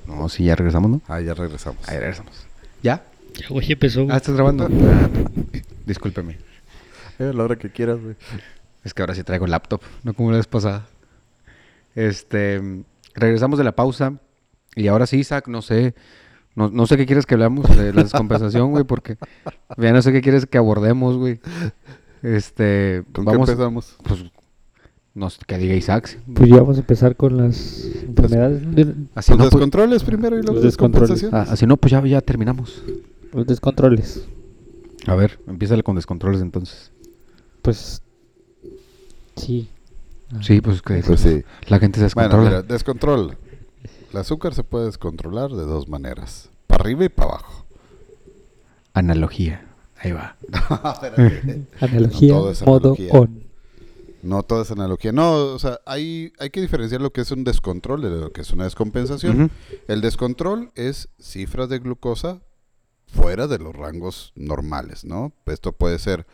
No, 0.06 0.28
sí, 0.30 0.44
ya 0.44 0.56
regresamos, 0.56 0.90
¿no? 0.90 1.02
Ah, 1.06 1.20
ya 1.20 1.35
regresamos. 1.35 1.87
Ahí 1.87 1.98
regresamos. 1.98 2.32
¿Ya? 2.82 3.04
Ya, 3.35 3.48
güey, 3.48 3.70
empezó. 3.72 4.06
Ah, 4.11 4.16
¿estás 4.16 4.35
grabando? 4.35 4.68
Discúlpeme. 5.87 6.38
Eh, 7.18 7.24
a 7.24 7.32
la 7.32 7.44
hora 7.44 7.56
que 7.56 7.70
quieras, 7.70 8.00
güey. 8.00 8.16
Es 8.87 8.94
que 8.94 9.03
ahora 9.03 9.16
sí 9.16 9.25
traigo 9.25 9.49
laptop, 9.49 9.81
no 10.05 10.14
como 10.14 10.31
la 10.31 10.37
vez 10.37 10.46
pasada. 10.46 10.87
Este, 11.96 12.85
regresamos 13.14 13.59
de 13.59 13.64
la 13.64 13.72
pausa. 13.75 14.14
Y 14.77 14.87
ahora 14.87 15.07
sí, 15.07 15.16
Isaac, 15.18 15.49
no 15.49 15.61
sé. 15.61 15.94
No, 16.55 16.70
no 16.70 16.87
sé 16.87 16.96
qué 16.96 17.05
quieres 17.05 17.27
que 17.27 17.35
hablamos 17.35 17.68
de 17.77 17.92
la 17.92 18.03
descompensación, 18.05 18.70
güey, 18.70 18.85
porque 18.85 19.16
ya 19.77 19.92
no 19.92 20.03
sé 20.03 20.12
qué 20.12 20.20
quieres 20.22 20.46
que 20.46 20.57
abordemos, 20.57 21.16
güey. 21.16 21.40
Este, 22.22 23.03
¿Con 23.12 23.25
vamos, 23.25 23.46
qué 23.46 23.53
empezamos? 23.53 23.96
pues, 24.05 24.25
no 25.14 25.31
sé, 25.31 25.40
que 25.46 25.59
diga 25.59 25.75
Isaac. 25.75 26.18
Pues 26.33 26.49
ya 26.49 26.57
vamos 26.59 26.77
a 26.77 26.81
empezar 26.81 27.16
con 27.16 27.37
las 27.37 27.85
enfermedades. 28.03 28.75
de- 28.75 28.94
Así 29.16 29.33
Los 29.33 29.38
no, 29.38 29.44
pues, 29.44 29.51
descontroles 29.51 30.05
primero 30.05 30.38
y 30.38 30.42
luego 30.42 30.55
Los 30.55 30.62
descontroles. 30.62 31.11
descompensaciones. 31.11 31.51
ah, 31.51 31.53
así 31.53 31.66
no, 31.66 31.77
pues 31.77 31.90
ya, 31.90 32.05
ya 32.07 32.20
terminamos. 32.20 32.83
Los 33.33 33.46
descontroles. 33.46 34.27
A 35.07 35.14
ver, 35.16 35.38
empieza 35.49 35.81
con 35.83 35.96
descontroles 35.96 36.40
entonces. 36.40 36.92
Pues. 37.62 38.01
Sí. 39.37 39.68
Ah, 40.33 40.38
Sí, 40.42 40.61
pues 40.61 40.83
que 40.83 41.03
Pues 41.07 41.20
sí. 41.20 41.44
la 41.68 41.79
gente 41.79 42.01
se 42.01 42.14
Bueno, 42.14 42.29
descontrola. 42.31 42.49
mira, 42.51 42.62
descontrol. 42.62 43.38
El 44.12 44.16
azúcar 44.18 44.55
se 44.55 44.64
puede 44.64 44.87
descontrolar 44.87 45.51
de 45.51 45.64
dos 45.64 45.88
maneras. 45.88 46.51
Para 46.66 46.83
arriba 46.83 47.05
y 47.05 47.09
para 47.09 47.31
abajo. 47.31 47.66
Analogía. 48.94 49.66
Ahí 49.99 50.12
va. 50.12 50.37
Analogía, 51.81 52.33
No 52.33 52.38
todo 52.40 52.51
es 52.51 52.62
modo 52.66 52.77
analogía. 52.94 53.12
on. 53.12 53.46
No 54.22 54.42
toda 54.42 54.62
es 54.62 54.70
analogía. 54.72 55.12
No, 55.12 55.33
o 55.55 55.59
sea, 55.59 55.79
hay, 55.87 56.33
hay 56.40 56.51
que 56.51 56.61
diferenciar 56.61 57.01
lo 57.01 57.12
que 57.12 57.20
es 57.20 57.31
un 57.31 57.44
descontrol 57.44 58.03
de 58.03 58.11
lo 58.11 58.33
que 58.33 58.40
es 58.40 58.51
una 58.51 58.64
descompensación. 58.64 59.53
El 59.87 60.01
descontrol 60.01 60.72
es 60.75 61.09
cifras 61.20 61.68
de 61.68 61.79
glucosa 61.79 62.40
fuera 63.07 63.46
de 63.46 63.59
los 63.59 63.75
rangos 63.77 64.33
normales, 64.35 65.05
¿no? 65.05 65.33
Esto 65.46 65.70
puede 65.72 66.01
ser 66.01 66.27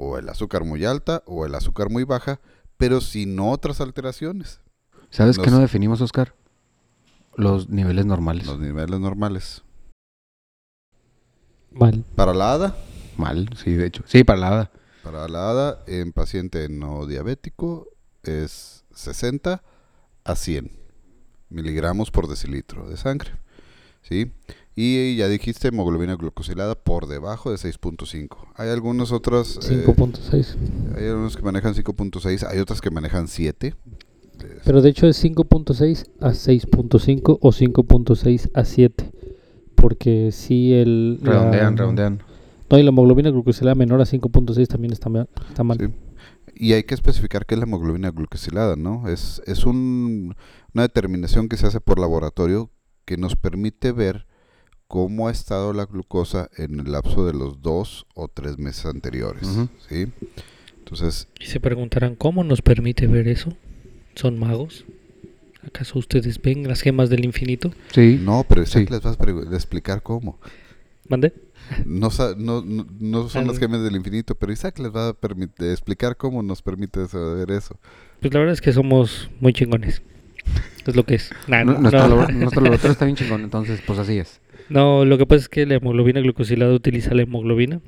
o 0.00 0.16
el 0.16 0.28
azúcar 0.28 0.64
muy 0.64 0.84
alta 0.84 1.24
o 1.26 1.44
el 1.44 1.54
azúcar 1.56 1.90
muy 1.90 2.04
baja, 2.04 2.40
pero 2.76 3.00
sin 3.00 3.40
otras 3.40 3.80
alteraciones. 3.80 4.60
¿Sabes 5.10 5.38
qué 5.38 5.50
no 5.50 5.58
definimos, 5.58 6.00
Oscar? 6.00 6.34
Los 7.34 7.68
niveles 7.68 8.06
normales. 8.06 8.46
Los 8.46 8.60
niveles 8.60 9.00
normales. 9.00 9.64
Mal. 11.72 12.04
Para 12.14 12.32
la 12.32 12.52
ADA, 12.52 12.76
Mal, 13.16 13.50
sí, 13.56 13.72
de 13.72 13.86
hecho. 13.86 14.04
Sí, 14.06 14.22
para 14.22 14.38
la 14.38 14.48
hada. 14.48 14.70
para 15.02 15.26
la 15.26 15.50
ADA 15.50 15.82
en 15.88 16.12
paciente 16.12 16.68
no 16.68 17.06
diabético 17.06 17.88
es 18.22 18.84
60 18.94 19.62
a 20.22 20.36
100 20.36 20.70
miligramos 21.48 22.12
por 22.12 22.28
decilitro 22.28 22.88
de 22.88 22.96
sangre. 22.96 23.32
¿Sí? 24.02 24.30
Y 24.80 25.16
ya 25.16 25.26
dijiste 25.26 25.68
hemoglobina 25.68 26.14
glucosilada 26.14 26.76
por 26.76 27.08
debajo 27.08 27.50
de 27.50 27.56
6.5. 27.56 28.36
Hay 28.54 28.68
algunos 28.70 29.10
otros... 29.10 29.58
eh, 29.68 29.84
5.6. 29.84 30.54
hay 30.96 31.06
algunos 31.08 31.36
que 31.36 31.42
manejan 31.42 31.74
5.6, 31.74 32.46
hay 32.48 32.58
otras 32.60 32.80
que 32.80 32.90
manejan 32.92 33.26
7. 33.26 33.66
Eh, 33.68 33.74
Pero 34.64 34.80
de 34.80 34.90
hecho 34.90 35.08
es 35.08 35.24
5.6 35.24 36.06
a 36.20 36.28
6.5 36.30 37.38
o 37.40 37.50
5.6 37.50 38.50
a 38.54 38.64
7. 38.64 39.12
Porque 39.74 40.30
si 40.30 40.72
el. 40.74 41.18
la- 41.22 41.32
Redondean, 41.32 41.76
redondean. 41.76 42.22
No, 42.70 42.78
y 42.78 42.82
la 42.84 42.90
hemoglobina 42.90 43.30
glucosilada 43.30 43.74
menor 43.74 44.00
a 44.00 44.04
5.6 44.04 44.66
también 44.68 44.92
está, 44.92 45.10
está 45.48 45.64
mal. 45.64 45.78
Sí. 45.80 45.86
Y 46.54 46.72
hay 46.74 46.84
que 46.84 46.94
especificar 46.94 47.46
qué 47.46 47.54
es 47.54 47.58
la 47.58 47.64
hemoglobina 47.66 48.10
glucosilada, 48.12 48.76
¿no? 48.76 49.08
Es, 49.08 49.42
es 49.46 49.64
un- 49.64 50.36
una 50.72 50.82
determinación 50.82 51.48
que 51.48 51.56
se 51.56 51.66
hace 51.66 51.80
por 51.80 51.98
laboratorio 51.98 52.70
que 53.04 53.16
nos 53.16 53.34
permite 53.34 53.90
ver 53.90 54.26
cómo 54.88 55.28
ha 55.28 55.30
estado 55.30 55.72
la 55.72 55.84
glucosa 55.86 56.48
en 56.56 56.80
el 56.80 56.92
lapso 56.92 57.26
de 57.26 57.34
los 57.34 57.60
dos 57.62 58.06
o 58.14 58.28
tres 58.28 58.58
meses 58.58 58.86
anteriores. 58.86 59.46
Ujú. 59.46 59.68
¿sí? 59.88 60.06
Entonces, 60.78 61.28
Y 61.38 61.46
se 61.46 61.60
preguntarán, 61.60 62.14
¿cómo 62.14 62.42
nos 62.44 62.62
permite 62.62 63.06
ver 63.06 63.28
eso? 63.28 63.52
¿Son 64.14 64.38
magos? 64.38 64.84
¿Acaso 65.66 65.98
ustedes 65.98 66.40
ven 66.40 66.66
las 66.66 66.80
gemas 66.80 67.10
del 67.10 67.24
infinito? 67.24 67.72
Sí. 67.92 68.18
no, 68.22 68.44
pero 68.48 68.62
Isaac 68.62 68.86
Sí. 68.88 68.92
les 68.94 69.02
vas 69.02 69.18
a 69.20 69.54
explicar 69.54 70.02
cómo. 70.02 70.38
¿Mande? 71.08 71.32
No, 71.84 72.08
no, 72.38 72.62
no, 73.00 73.28
son 73.28 73.42
Ah, 73.44 73.46
las 73.48 73.54
no. 73.56 73.60
gemas 73.60 73.82
del 73.82 73.96
infinito, 73.96 74.34
pero 74.34 74.52
Isaac 74.52 74.78
les 74.78 74.90
va 74.90 75.08
a 75.08 75.16
explicar 75.72 76.16
cómo 76.16 76.42
nos 76.42 76.62
permite 76.62 77.06
saber 77.08 77.50
eso. 77.50 77.76
Pues 78.20 78.32
la 78.32 78.40
verdad 78.40 78.54
es 78.54 78.60
que 78.62 78.72
somos 78.72 79.30
muy 79.40 79.52
chingones. 79.52 80.00
Es 80.86 80.96
lo 80.96 81.04
que 81.04 81.16
es. 81.16 81.30
Nah, 81.46 81.64
no, 81.64 81.78
nuestro, 81.78 82.08
no. 82.08 82.16
labor- 82.16 82.32
nuestro 82.34 82.62
laboratorio 82.62 82.92
está 82.92 83.04
bien 83.04 83.16
chingón, 83.16 83.42
entonces 83.42 83.82
pues 83.86 83.98
así 83.98 84.16
es. 84.18 84.40
No, 84.70 85.04
lo 85.04 85.16
que 85.18 85.26
pasa 85.26 85.40
es 85.42 85.48
que 85.48 85.66
la 85.66 85.74
hemoglobina 85.76 86.20
glucosilada 86.20 86.74
utiliza 86.74 87.14
la 87.14 87.22
hemoglobina 87.22 87.80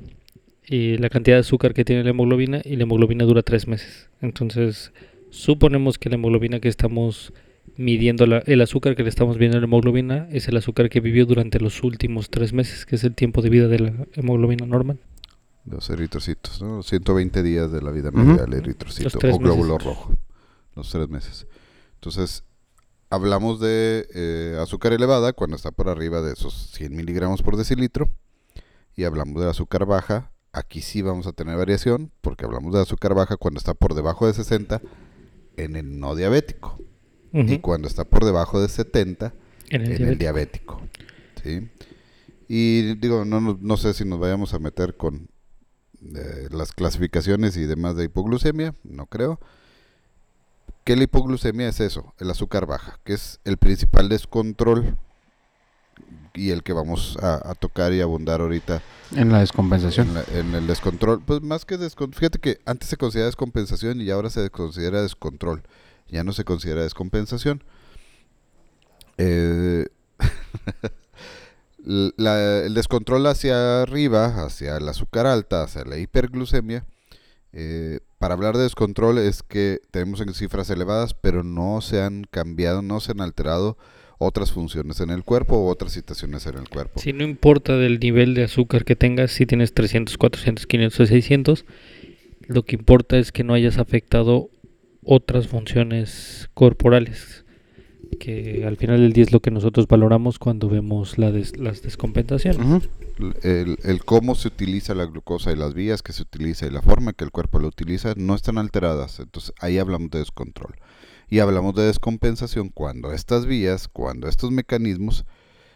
y 0.67 0.97
la 0.97 1.09
cantidad 1.09 1.35
de 1.37 1.41
azúcar 1.41 1.73
que 1.73 1.85
tiene 1.85 2.03
la 2.03 2.09
hemoglobina 2.11 2.61
y 2.63 2.75
la 2.75 2.83
hemoglobina 2.83 3.25
dura 3.25 3.43
tres 3.43 3.67
meses. 3.67 4.09
Entonces, 4.21 4.91
suponemos 5.29 5.97
que 5.97 6.09
la 6.09 6.15
hemoglobina 6.15 6.59
que 6.59 6.69
estamos 6.69 7.33
midiendo, 7.77 8.25
la- 8.25 8.39
el 8.47 8.61
azúcar 8.61 8.95
que 8.95 9.03
le 9.03 9.09
estamos 9.09 9.37
viendo 9.37 9.57
a 9.57 9.61
la 9.61 9.65
hemoglobina 9.67 10.27
es 10.31 10.47
el 10.47 10.57
azúcar 10.57 10.89
que 10.89 10.99
vivió 10.99 11.25
durante 11.25 11.59
los 11.59 11.83
últimos 11.83 12.29
tres 12.29 12.51
meses, 12.53 12.85
que 12.85 12.95
es 12.95 13.03
el 13.03 13.13
tiempo 13.15 13.41
de 13.41 13.49
vida 13.49 13.67
de 13.67 13.79
la 13.79 13.93
hemoglobina 14.13 14.65
normal. 14.65 14.99
Los 15.65 15.89
eritrocitos, 15.91 16.59
¿no? 16.61 16.77
Los 16.77 16.87
120 16.87 17.43
días 17.43 17.71
de 17.71 17.81
la 17.83 17.91
vida 17.91 18.09
media 18.11 18.43
del 18.45 18.53
eritrocito 18.55 19.19
o 19.19 19.37
glóbulo 19.37 19.75
meses. 19.75 19.85
rojo. 19.85 20.13
Los 20.75 20.89
tres 20.89 21.07
meses. 21.09 21.45
Entonces, 21.95 22.43
hablamos 23.11 23.59
de 23.59 24.07
eh, 24.13 24.57
azúcar 24.59 24.93
elevada 24.93 25.33
cuando 25.33 25.55
está 25.55 25.71
por 25.71 25.89
arriba 25.89 26.21
de 26.21 26.33
esos 26.33 26.71
100 26.73 26.95
miligramos 26.95 27.43
por 27.43 27.57
decilitro. 27.57 28.09
Y 28.95 29.03
hablamos 29.03 29.41
de 29.41 29.49
azúcar 29.49 29.85
baja. 29.85 30.31
Aquí 30.53 30.81
sí 30.81 31.01
vamos 31.01 31.27
a 31.27 31.31
tener 31.33 31.55
variación 31.55 32.11
porque 32.21 32.45
hablamos 32.45 32.73
de 32.73 32.81
azúcar 32.81 33.13
baja 33.13 33.37
cuando 33.37 33.57
está 33.59 33.73
por 33.73 33.93
debajo 33.93 34.27
de 34.27 34.33
60 34.33 34.81
en 35.57 35.75
el 35.75 35.99
no 35.99 36.15
diabético. 36.15 36.77
Y 37.33 37.59
cuando 37.59 37.87
está 37.87 38.03
por 38.03 38.25
debajo 38.25 38.59
de 38.61 38.67
70 38.67 39.33
En 39.69 39.81
el 39.83 39.91
en 40.01 40.07
el 40.09 40.17
diabético. 40.17 40.81
diabético. 40.81 40.81
¿sí? 41.43 41.69
Y 42.49 42.95
digo, 42.95 43.23
no, 43.23 43.39
no, 43.39 43.57
no 43.61 43.77
sé 43.77 43.93
si 43.93 44.03
nos 44.03 44.19
vayamos 44.19 44.53
a 44.53 44.59
meter 44.59 44.97
con 44.97 45.29
eh, 46.15 46.49
las 46.51 46.73
clasificaciones 46.73 47.55
y 47.55 47.65
demás 47.65 47.95
de 47.95 48.03
hipoglucemia, 48.05 48.75
no 48.83 49.05
creo. 49.05 49.39
Que 50.83 50.95
la 50.95 51.03
hipoglucemia 51.03 51.67
es 51.69 51.79
eso, 51.79 52.13
el 52.19 52.29
azúcar 52.31 52.65
baja, 52.65 52.99
que 53.03 53.13
es 53.13 53.39
el 53.43 53.57
principal 53.57 54.09
descontrol 54.09 54.97
y 56.33 56.49
el 56.51 56.63
que 56.63 56.73
vamos 56.73 57.17
a, 57.21 57.51
a 57.51 57.53
tocar 57.55 57.93
y 57.93 58.01
abundar 58.01 58.41
ahorita 58.41 58.81
En 59.15 59.31
la 59.31 59.39
descompensación. 59.39 60.07
en, 60.07 60.13
la- 60.15 60.23
en 60.33 60.55
el 60.55 60.65
descontrol. 60.65 61.21
Pues 61.21 61.41
más 61.41 61.65
que 61.65 61.77
descontrol, 61.77 62.17
fíjate 62.17 62.39
que 62.39 62.59
antes 62.65 62.89
se 62.89 62.97
considera 62.97 63.27
descompensación 63.27 64.01
y 64.01 64.09
ahora 64.09 64.29
se 64.29 64.49
considera 64.49 65.01
descontrol. 65.03 65.61
Ya 66.09 66.23
no 66.23 66.33
se 66.33 66.43
considera 66.45 66.81
descompensación. 66.83 67.63
Eh, 69.17 69.85
la- 71.83 72.59
el 72.63 72.73
descontrol 72.73 73.25
hacia 73.27 73.81
arriba, 73.83 74.43
hacia 74.45 74.77
el 74.77 74.87
azúcar 74.89 75.25
alta, 75.27 75.63
hacia 75.63 75.83
la 75.85 75.97
hiperglucemia. 75.97 76.85
Eh, 77.53 77.99
para 78.17 78.33
hablar 78.33 78.55
de 78.55 78.63
descontrol 78.63 79.17
es 79.17 79.43
que 79.43 79.79
tenemos 79.91 80.21
en 80.21 80.33
cifras 80.33 80.69
elevadas, 80.69 81.13
pero 81.13 81.43
no 81.43 81.81
se 81.81 82.01
han 82.01 82.23
cambiado, 82.29 82.81
no 82.81 82.99
se 82.99 83.11
han 83.11 83.21
alterado 83.21 83.77
otras 84.19 84.51
funciones 84.51 84.99
en 84.99 85.09
el 85.09 85.23
cuerpo 85.23 85.57
u 85.57 85.67
otras 85.67 85.91
situaciones 85.93 86.45
en 86.45 86.57
el 86.57 86.69
cuerpo. 86.69 86.99
Si 86.99 87.11
no 87.11 87.23
importa 87.23 87.75
del 87.77 87.99
nivel 87.99 88.35
de 88.35 88.43
azúcar 88.43 88.85
que 88.85 88.95
tengas, 88.95 89.31
si 89.31 89.45
tienes 89.45 89.73
300, 89.73 90.17
400, 90.17 90.67
500 90.67 90.99
o 90.99 91.05
600, 91.07 91.65
lo 92.47 92.63
que 92.63 92.75
importa 92.75 93.17
es 93.17 93.31
que 93.31 93.43
no 93.43 93.53
hayas 93.53 93.79
afectado 93.79 94.51
otras 95.03 95.47
funciones 95.47 96.49
corporales, 96.53 97.40
que 98.19 98.65
al 98.65 98.77
final 98.77 98.99
del 98.99 99.13
día 99.13 99.23
es 99.23 99.31
lo 99.31 99.39
que 99.39 99.51
nosotros 99.51 99.87
valoramos 99.87 100.39
cuando 100.39 100.69
vemos 100.69 101.17
la 101.17 101.31
des- 101.31 101.57
las 101.57 101.81
descompensaciones. 101.81 102.59
Ujú. 102.65 102.81
el, 103.43 103.77
el 103.83 104.03
cómo 104.03 104.35
se 104.35 104.47
utiliza 104.47 104.93
la 104.95 105.05
glucosa 105.05 105.51
y 105.51 105.55
las 105.55 105.73
vías 105.73 106.01
que 106.01 106.13
se 106.13 106.21
utiliza 106.23 106.65
y 106.65 106.69
la 106.71 106.81
forma 106.81 107.13
que 107.13 107.23
el 107.23 107.31
cuerpo 107.31 107.59
lo 107.59 107.67
utiliza 107.67 108.13
no 108.17 108.35
están 108.35 108.57
alteradas. 108.57 109.19
Entonces 109.19 109.53
ahí 109.59 109.77
hablamos 109.77 110.09
de 110.11 110.19
descontrol. 110.19 110.75
Y 111.29 111.39
hablamos 111.39 111.73
de 111.75 111.83
descompensación 111.83 112.69
cuando 112.69 113.13
estas 113.13 113.45
vías, 113.45 113.87
cuando 113.87 114.27
estos 114.27 114.51
mecanismos 114.51 115.25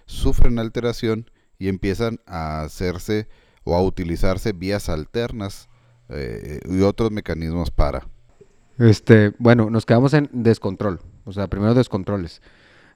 sufren 0.05 0.59
alteración 0.59 1.29
y 1.57 1.69
empiezan 1.69 2.19
a 2.25 2.63
hacerse 2.63 3.27
o 3.63 3.75
a 3.75 3.81
utilizarse 3.81 4.51
vías 4.51 4.89
alternas 4.89 5.69
eh, 6.09 6.59
y 6.69 6.81
otros 6.81 7.11
mecanismos 7.11 7.71
para. 7.71 8.07
Este, 8.77 9.31
bueno, 9.37 9.69
nos 9.69 9.85
quedamos 9.85 10.13
en 10.13 10.29
descontrol. 10.31 10.99
O 11.25 11.31
sea, 11.31 11.47
primero 11.47 11.73
descontroles. 11.73 12.41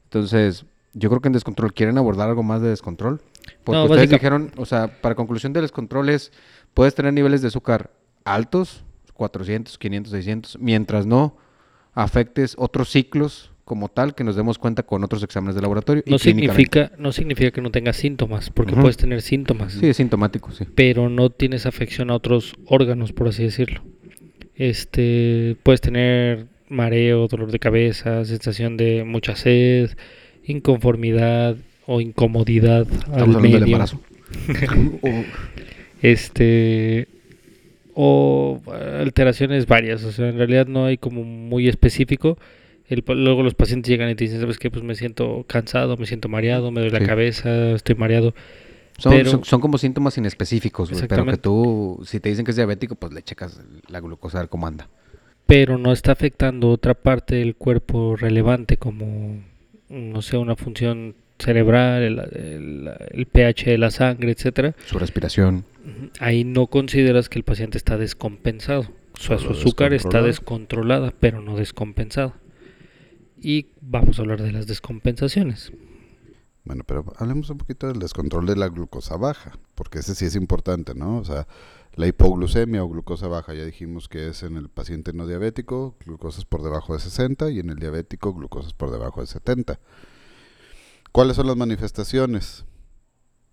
Entonces, 0.06 0.65
yo 0.94 1.10
creo 1.10 1.22
que 1.22 1.30
en 1.30 1.34
descontrol, 1.34 1.74
¿quieren 1.74 1.98
abordar 1.98 2.30
algo 2.30 2.44
más 2.44 2.62
de 2.62 2.70
descontrol? 2.70 3.22
Porque 3.63 3.78
No, 3.78 3.84
ustedes 3.86 4.02
básica- 4.10 4.15
dijeron, 4.18 4.52
o 4.58 4.65
sea, 4.65 5.00
para 5.02 5.15
conclusión 5.15 5.54
de 5.54 5.62
descontrol 5.62 6.10
es, 6.10 6.32
puedes 6.74 6.96
tener 6.96 7.13
niveles 7.13 7.42
de 7.42 7.48
azúcar 7.48 7.92
altos, 8.26 8.84
400, 9.13 9.78
500, 9.78 10.12
600, 10.12 10.58
mientras 10.60 11.06
no 11.06 11.38
afectes 11.94 12.56
otros 12.58 12.89
ciclos 12.89 13.52
como 13.65 13.88
tal, 13.89 14.15
que 14.15 14.24
nos 14.24 14.36
demos 14.36 14.58
cuenta 14.58 14.82
con 14.82 15.04
otros 15.04 15.22
exámenes 15.22 15.54
de 15.56 15.62
laboratorio. 15.62 16.02
No 16.08 16.18
significa, 16.18 16.92
no 16.98 17.12
significa 17.12 17.52
que 17.52 17.62
no 17.62 17.70
tengas 17.70 17.98
síntomas, 17.98 18.50
porque 18.50 18.74
puedes 18.76 18.98
tener 18.98 19.22
síntomas, 19.22 19.74
Sí, 19.74 19.88
es 19.89 19.98
sintomático, 19.98 20.52
sí. 20.52 20.65
pero 20.74 21.08
no 21.10 21.30
tienes 21.30 21.68
afección 21.68 22.10
a 22.10 22.15
otros 22.15 22.56
órganos, 22.65 23.13
por 23.13 23.28
así 23.28 23.44
decirlo. 23.44 23.82
Este, 24.60 25.56
puedes 25.63 25.82
tener 25.82 26.45
mareo, 26.67 27.28
dolor 27.28 27.52
de 27.52 27.58
cabeza, 27.60 28.24
sensación 28.26 28.78
de 28.78 29.04
mucha 29.06 29.36
sed, 29.36 29.89
inconformidad 30.45 31.56
o 31.88 32.02
incomodidad 32.02 32.82
Estamos 32.82 33.08
al 33.15 33.22
hablando 33.22 33.39
del 33.41 33.52
medio. 33.52 33.65
embarazo. 33.65 34.02
este 36.02 37.08
o 37.93 38.62
alteraciones 39.00 39.65
varias, 39.65 40.04
o 40.04 40.12
sea, 40.12 40.30
en 40.30 40.38
realidad 40.38 40.67
no 40.67 40.86
hay 40.86 40.98
como 40.98 41.24
muy 41.24 41.67
específico. 41.67 42.38
El, 42.88 43.04
luego 43.08 43.43
los 43.43 43.56
pacientes 43.56 43.89
llegan 43.89 44.10
y 44.10 44.15
te 44.15 44.24
dicen, 44.24 44.39
¿sabes 44.39 44.58
qué? 44.58 44.72
Pues 44.72 44.84
me 44.84 44.95
siento 44.95 45.43
cansado, 45.48 45.98
me 45.98 46.06
siento 46.06 46.30
mareado, 46.30 46.72
me 46.72 46.82
duele 46.82 46.95
Sí. 46.98 47.02
la 47.02 47.08
cabeza, 47.08 47.72
estoy 47.72 47.95
mareado. 47.95 48.34
Son, 49.00 49.12
Pero- 49.12 49.32
son, 49.32 49.44
son 49.46 49.62
como 49.62 49.78
síntomas 49.78 50.18
inespecíficos, 50.18 50.92
güey, 50.92 51.08
pero 51.08 51.26
que 51.26 51.38
tú, 51.38 52.02
si 52.06 52.20
te 52.20 52.30
dicen 52.30 52.46
que 52.46 52.52
es 52.52 52.58
diabético, 52.58 52.96
pues 52.96 53.14
le 53.14 53.24
checas 53.24 53.60
la 53.88 54.00
glucosa 54.00 54.38
a 54.38 54.42
ver 54.42 54.50
cómo 54.50 54.68
anda. 54.68 54.88
pero 55.46 55.78
no 55.80 55.92
está 55.92 56.12
afectando 56.12 56.70
otra 56.70 56.94
parte 56.94 57.36
del 57.36 57.56
cuerpo 57.56 58.16
relevante 58.16 58.78
como, 58.78 59.42
no 59.90 60.22
sé, 60.22 60.38
una 60.38 60.56
función 60.56 61.16
cerebral, 61.40 62.04
el, 62.04 62.20
el- 62.20 62.90
el 63.12 63.26
pH 63.26 63.72
de 63.72 63.78
la 63.80 63.90
sangre, 63.90 64.32
etcétera. 64.32 64.76
Su 64.86 65.00
respiración. 65.00 65.66
Ahí 66.20 66.44
no 66.44 66.68
consideras 66.68 67.30
que 67.30 67.40
el 67.40 67.44
paciente 67.46 67.78
está 67.80 67.98
descompensado. 67.98 68.82
O 69.14 69.22
sea, 69.22 69.38
su 69.40 69.50
azúcar 69.52 69.94
está 69.94 70.22
descontrolada, 70.22 71.14
pero 71.20 71.42
no 71.42 71.56
descompensada. 71.58 72.36
Y 73.42 73.68
vamos 73.82 74.20
a 74.20 74.22
hablar 74.22 74.42
de 74.44 74.52
las 74.52 74.68
descompensaciones. 74.68 75.72
Bueno, 76.65 76.84
pero 76.86 77.06
hablemos 77.17 77.50
un 77.50 77.58
poquito 77.58 77.88
del 77.88 78.00
descontrol 78.00 78.45
de 78.45 78.56
la 78.56 78.67
glucosa 78.67 79.17
baja, 79.17 79.58
porque 79.76 80.00
ese 80.00 80.13
sí 80.13 80.26
es 80.26 80.36
importante, 80.36 80.93
¿no? 80.93 81.17
O 81.17 81.26
sea, 81.26 81.48
la 81.95 82.08
hipoglucemia 82.08 82.84
o 82.84 82.89
glucosa 82.89 83.28
baja, 83.28 83.54
ya 83.54 83.65
dijimos 83.65 84.08
que 84.08 84.30
es 84.30 84.43
en 84.43 84.58
el 84.58 84.69
paciente 84.69 85.13
no 85.13 85.26
diabético, 85.26 85.95
glucosas 86.06 86.45
por 86.45 86.62
debajo 86.62 86.93
de 86.93 87.00
60 87.00 87.50
y 87.52 87.60
en 87.60 87.69
el 87.69 87.78
diabético, 87.78 88.34
glucosas 88.34 88.74
por 88.74 88.91
debajo 88.91 89.22
de 89.22 89.28
70. 89.28 89.80
¿Cuáles 91.12 91.36
son 91.36 91.48
las 91.48 91.58
manifestaciones? 91.58 92.65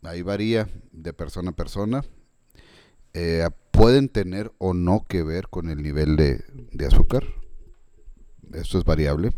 Ahí 0.02 0.22
varía 0.22 0.68
de 0.92 1.12
persona 1.12 1.50
a 1.50 1.56
persona. 1.56 2.04
Eh, 3.14 3.48
pueden 3.70 4.08
tener 4.08 4.52
o 4.58 4.74
no 4.74 5.04
que 5.08 5.22
ver 5.22 5.48
con 5.48 5.70
el 5.70 5.82
nivel 5.82 6.16
de, 6.16 6.44
de 6.72 6.86
azúcar. 6.86 7.24
Esto 8.52 8.78
es 8.78 8.84
variable. 8.84 9.32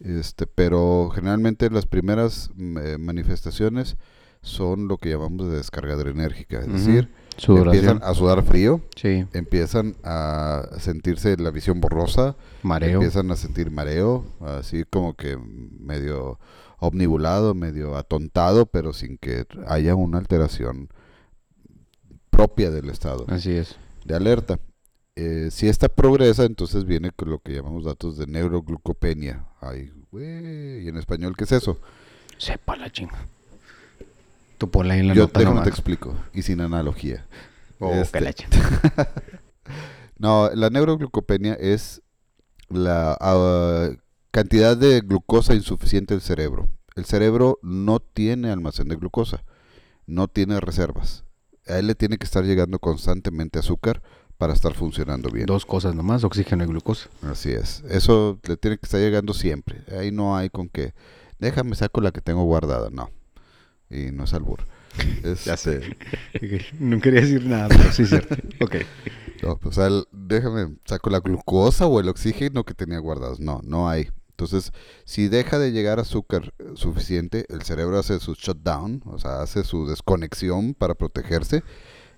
Este, 0.00 0.46
pero 0.46 1.10
generalmente 1.14 1.70
las 1.70 1.86
primeras 1.86 2.50
mm, 2.54 2.78
eh, 2.78 2.98
manifestaciones 2.98 3.96
son 4.42 4.86
lo 4.88 4.98
que 4.98 5.10
llamamos 5.10 5.48
de 5.48 5.56
descarga 5.56 5.94
adrenérgica, 5.94 6.60
es 6.60 6.70
decir, 6.72 7.10
Sudoración. 7.36 7.74
empiezan 7.84 8.08
a 8.08 8.14
sudar 8.14 8.42
frío, 8.44 8.80
Sí, 8.94 9.24
empiezan 9.32 9.96
a 10.04 10.68
sentirse 10.78 11.36
la 11.38 11.50
visión 11.50 11.80
borrosa, 11.80 12.36
mareo. 12.62 12.94
empiezan 13.00 13.30
a 13.32 13.36
sentir 13.36 13.70
mareo, 13.72 14.24
así 14.40 14.84
como 14.88 15.14
que 15.16 15.36
medio 15.36 16.38
omnibulado, 16.78 17.54
medio 17.54 17.96
atontado, 17.96 18.66
pero 18.66 18.92
sin 18.92 19.18
que 19.18 19.46
haya 19.66 19.94
una 19.96 20.18
alteración 20.18 20.90
propia 22.30 22.70
del 22.70 22.90
estado 22.90 23.24
Así 23.28 23.52
es. 23.52 23.76
de 24.04 24.14
alerta. 24.14 24.58
Eh, 25.18 25.48
si 25.50 25.66
esta 25.66 25.88
progresa, 25.88 26.44
entonces 26.44 26.84
viene 26.84 27.10
con 27.10 27.30
lo 27.30 27.38
que 27.38 27.54
llamamos 27.54 27.84
datos 27.84 28.18
de 28.18 28.26
neuroglucopenia. 28.26 29.46
Ay, 29.62 29.90
güey, 30.12 30.84
¿y 30.84 30.88
en 30.88 30.98
español 30.98 31.34
qué 31.36 31.44
es 31.44 31.52
eso? 31.52 31.80
Sepa 32.36 32.76
la 32.76 32.92
chinga. 32.92 33.26
Tú 34.58 34.70
ponla 34.70 34.92
ahí 34.92 35.00
en 35.00 35.08
la 35.08 35.14
Yo 35.14 35.22
nota 35.22 35.40
déjame 35.40 35.62
te 35.62 35.70
explico, 35.70 36.14
y 36.34 36.42
sin 36.42 36.60
analogía. 36.60 37.26
Oh, 37.78 37.92
Este. 37.92 38.20
No, 40.18 40.48
la 40.54 40.70
neuroglucopenia 40.70 41.54
es 41.54 42.00
la 42.70 43.18
ah, 43.20 43.90
cantidad 44.30 44.74
de 44.74 45.00
glucosa 45.00 45.54
insuficiente 45.54 46.14
del 46.14 46.22
cerebro. 46.22 46.68
El 46.94 47.04
cerebro 47.04 47.58
no 47.62 48.00
tiene 48.00 48.50
almacén 48.50 48.88
de 48.88 48.96
glucosa, 48.96 49.44
no 50.06 50.28
tiene 50.28 50.58
reservas. 50.58 51.24
A 51.66 51.78
él 51.78 51.86
le 51.86 51.94
tiene 51.94 52.16
que 52.16 52.24
estar 52.24 52.44
llegando 52.44 52.78
constantemente 52.78 53.58
azúcar 53.58 54.02
para 54.38 54.52
estar 54.52 54.74
funcionando 54.74 55.30
bien. 55.30 55.46
Dos 55.46 55.64
cosas 55.66 55.94
nomás, 55.94 56.24
oxígeno 56.24 56.64
y 56.64 56.66
glucosa. 56.66 57.08
Así 57.22 57.50
es. 57.52 57.82
Eso 57.88 58.38
le 58.46 58.56
tiene 58.56 58.76
que 58.78 58.86
estar 58.86 59.00
llegando 59.00 59.32
siempre. 59.34 59.82
Ahí 59.98 60.10
no 60.12 60.36
hay 60.36 60.50
con 60.50 60.68
que, 60.68 60.94
déjame 61.38 61.74
saco 61.76 62.00
la 62.00 62.10
que 62.12 62.20
tengo 62.20 62.44
guardada. 62.44 62.90
No. 62.90 63.10
Y 63.90 64.10
no 64.12 64.24
es 64.24 64.34
albur. 64.34 64.60
Este, 65.24 65.96
No 66.80 67.00
quería 67.00 67.20
decir 67.20 67.44
nada, 67.44 67.68
pero 67.68 67.92
sí 67.92 68.02
es 68.02 68.08
cierto. 68.10 68.34
ok. 68.64 68.76
No, 69.42 69.56
pues, 69.58 69.76
o 69.76 69.80
sea, 69.80 69.86
el- 69.88 70.04
déjame, 70.12 70.76
saco 70.86 71.10
la 71.10 71.20
glucosa 71.20 71.86
o 71.86 72.00
el 72.00 72.08
oxígeno 72.08 72.64
que 72.64 72.72
tenía 72.74 72.98
guardados. 72.98 73.38
No, 73.40 73.60
no 73.62 73.88
hay. 73.88 74.08
Entonces, 74.30 74.72
si 75.04 75.28
deja 75.28 75.58
de 75.58 75.72
llegar 75.72 75.98
azúcar 75.98 76.52
suficiente, 76.74 77.46
el 77.48 77.62
cerebro 77.62 77.98
hace 77.98 78.18
su 78.20 78.34
shutdown, 78.34 79.02
o 79.06 79.18
sea, 79.18 79.40
hace 79.40 79.64
su 79.64 79.86
desconexión 79.86 80.74
para 80.74 80.94
protegerse 80.94 81.62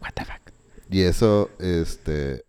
What 0.01 0.12
the 0.14 0.25
fuck. 0.25 0.53
Y 0.91 1.03
eso 1.03 1.51
este, 1.59 2.45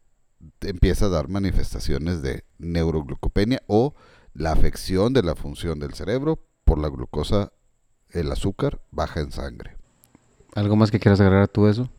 empieza 0.62 1.06
a 1.06 1.10
dar 1.10 1.28
manifestaciones 1.30 2.22
de 2.22 2.44
neuroglucopenia 2.58 3.62
o 3.68 3.94
la 4.34 4.52
afección 4.52 5.14
de 5.14 5.24
la 5.24 5.36
función 5.36 5.80
del 5.80 5.94
cerebro 5.94 6.40
por 6.64 6.80
la 6.80 6.90
glucosa, 6.90 7.52
el 8.12 8.32
azúcar 8.32 8.80
baja 8.92 9.20
en 9.22 9.32
sangre. 9.32 9.76
¿Algo 10.56 10.76
más 10.76 10.92
que 10.92 11.00
quieras 11.00 11.20
agregar 11.20 11.48
tú 11.48 11.68
eso? 11.68 11.90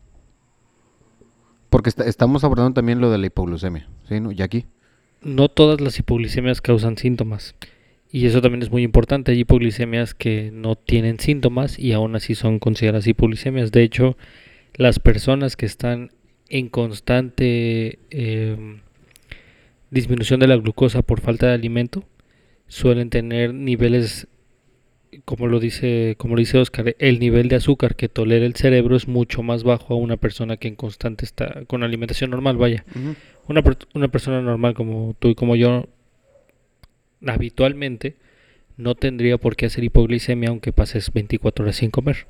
Porque 1.69 1.89
está- 1.89 2.05
estamos 2.05 2.43
abordando 2.45 2.75
también 2.75 3.01
lo 3.01 3.11
de 3.11 3.19
la 3.19 3.27
hipoglucemia, 3.27 3.89
¿sí? 4.09 4.21
¿No? 4.21 4.33
Jackie. 4.33 4.67
No 5.23 5.49
todas 5.49 5.81
las 5.81 5.99
hipoglicemias 5.99 6.61
causan 6.61 6.97
síntomas. 6.97 7.55
Y 8.11 8.27
eso 8.27 8.41
también 8.41 8.63
es 8.63 8.71
muy 8.73 8.83
importante. 8.83 9.31
Hay 9.33 9.41
hipoglicemias 9.41 10.15
que 10.15 10.51
no 10.53 10.75
tienen 10.75 11.21
síntomas 11.21 11.79
y 11.79 11.93
aún 11.93 12.17
así 12.17 12.35
son 12.35 12.59
consideradas 12.59 13.07
hipoglicemias. 13.07 13.71
De 13.71 13.85
hecho, 13.85 14.17
las 14.75 14.99
personas 14.99 15.57
que 15.57 15.67
están 15.67 16.11
en 16.51 16.69
constante 16.69 17.99
eh, 18.11 18.81
disminución 19.91 20.41
de 20.41 20.49
la 20.49 20.57
glucosa 20.57 21.03
por 21.03 21.21
falta 21.21 21.47
de 21.47 21.55
alimento 21.55 22.05
suelen 22.67 23.11
tener 23.11 23.53
niveles, 23.53 24.29
como 25.25 25.49
lo 25.49 25.59
dice, 25.59 26.15
como 26.19 26.35
lo 26.37 26.41
dice 26.41 26.59
Oscar, 26.59 26.95
el 26.99 27.19
nivel 27.19 27.49
de 27.49 27.57
azúcar 27.57 27.97
que 27.97 28.09
tolera 28.09 28.47
el 28.47 28.55
cerebro 28.55 28.97
es 28.97 29.09
mucho 29.09 29.43
más 29.43 29.65
bajo 29.65 29.95
a 29.95 29.97
una 29.97 30.17
persona 30.17 30.57
que 30.57 30.69
en 30.69 30.77
constante 30.77 31.25
está 31.25 31.65
con 31.67 31.83
alimentación 31.83 32.31
normal, 32.31 32.57
vaya. 32.57 32.85
Una, 33.49 33.63
una 33.95 34.09
persona 34.09 34.41
normal 34.41 34.75
como 34.75 35.17
tú 35.19 35.29
y 35.29 35.35
como 35.35 35.57
yo, 35.57 35.89
habitualmente, 37.27 38.17
no 38.77 38.95
tendría 38.95 39.37
por 39.37 39.57
qué 39.57 39.67
hacer 39.67 39.85
hipoglicemia 39.85 40.51
aunque 40.51 40.73
pases 40.73 41.13
24 41.13 41.65
horas 41.65 41.77
sin 41.77 41.91
comer. 41.91 42.29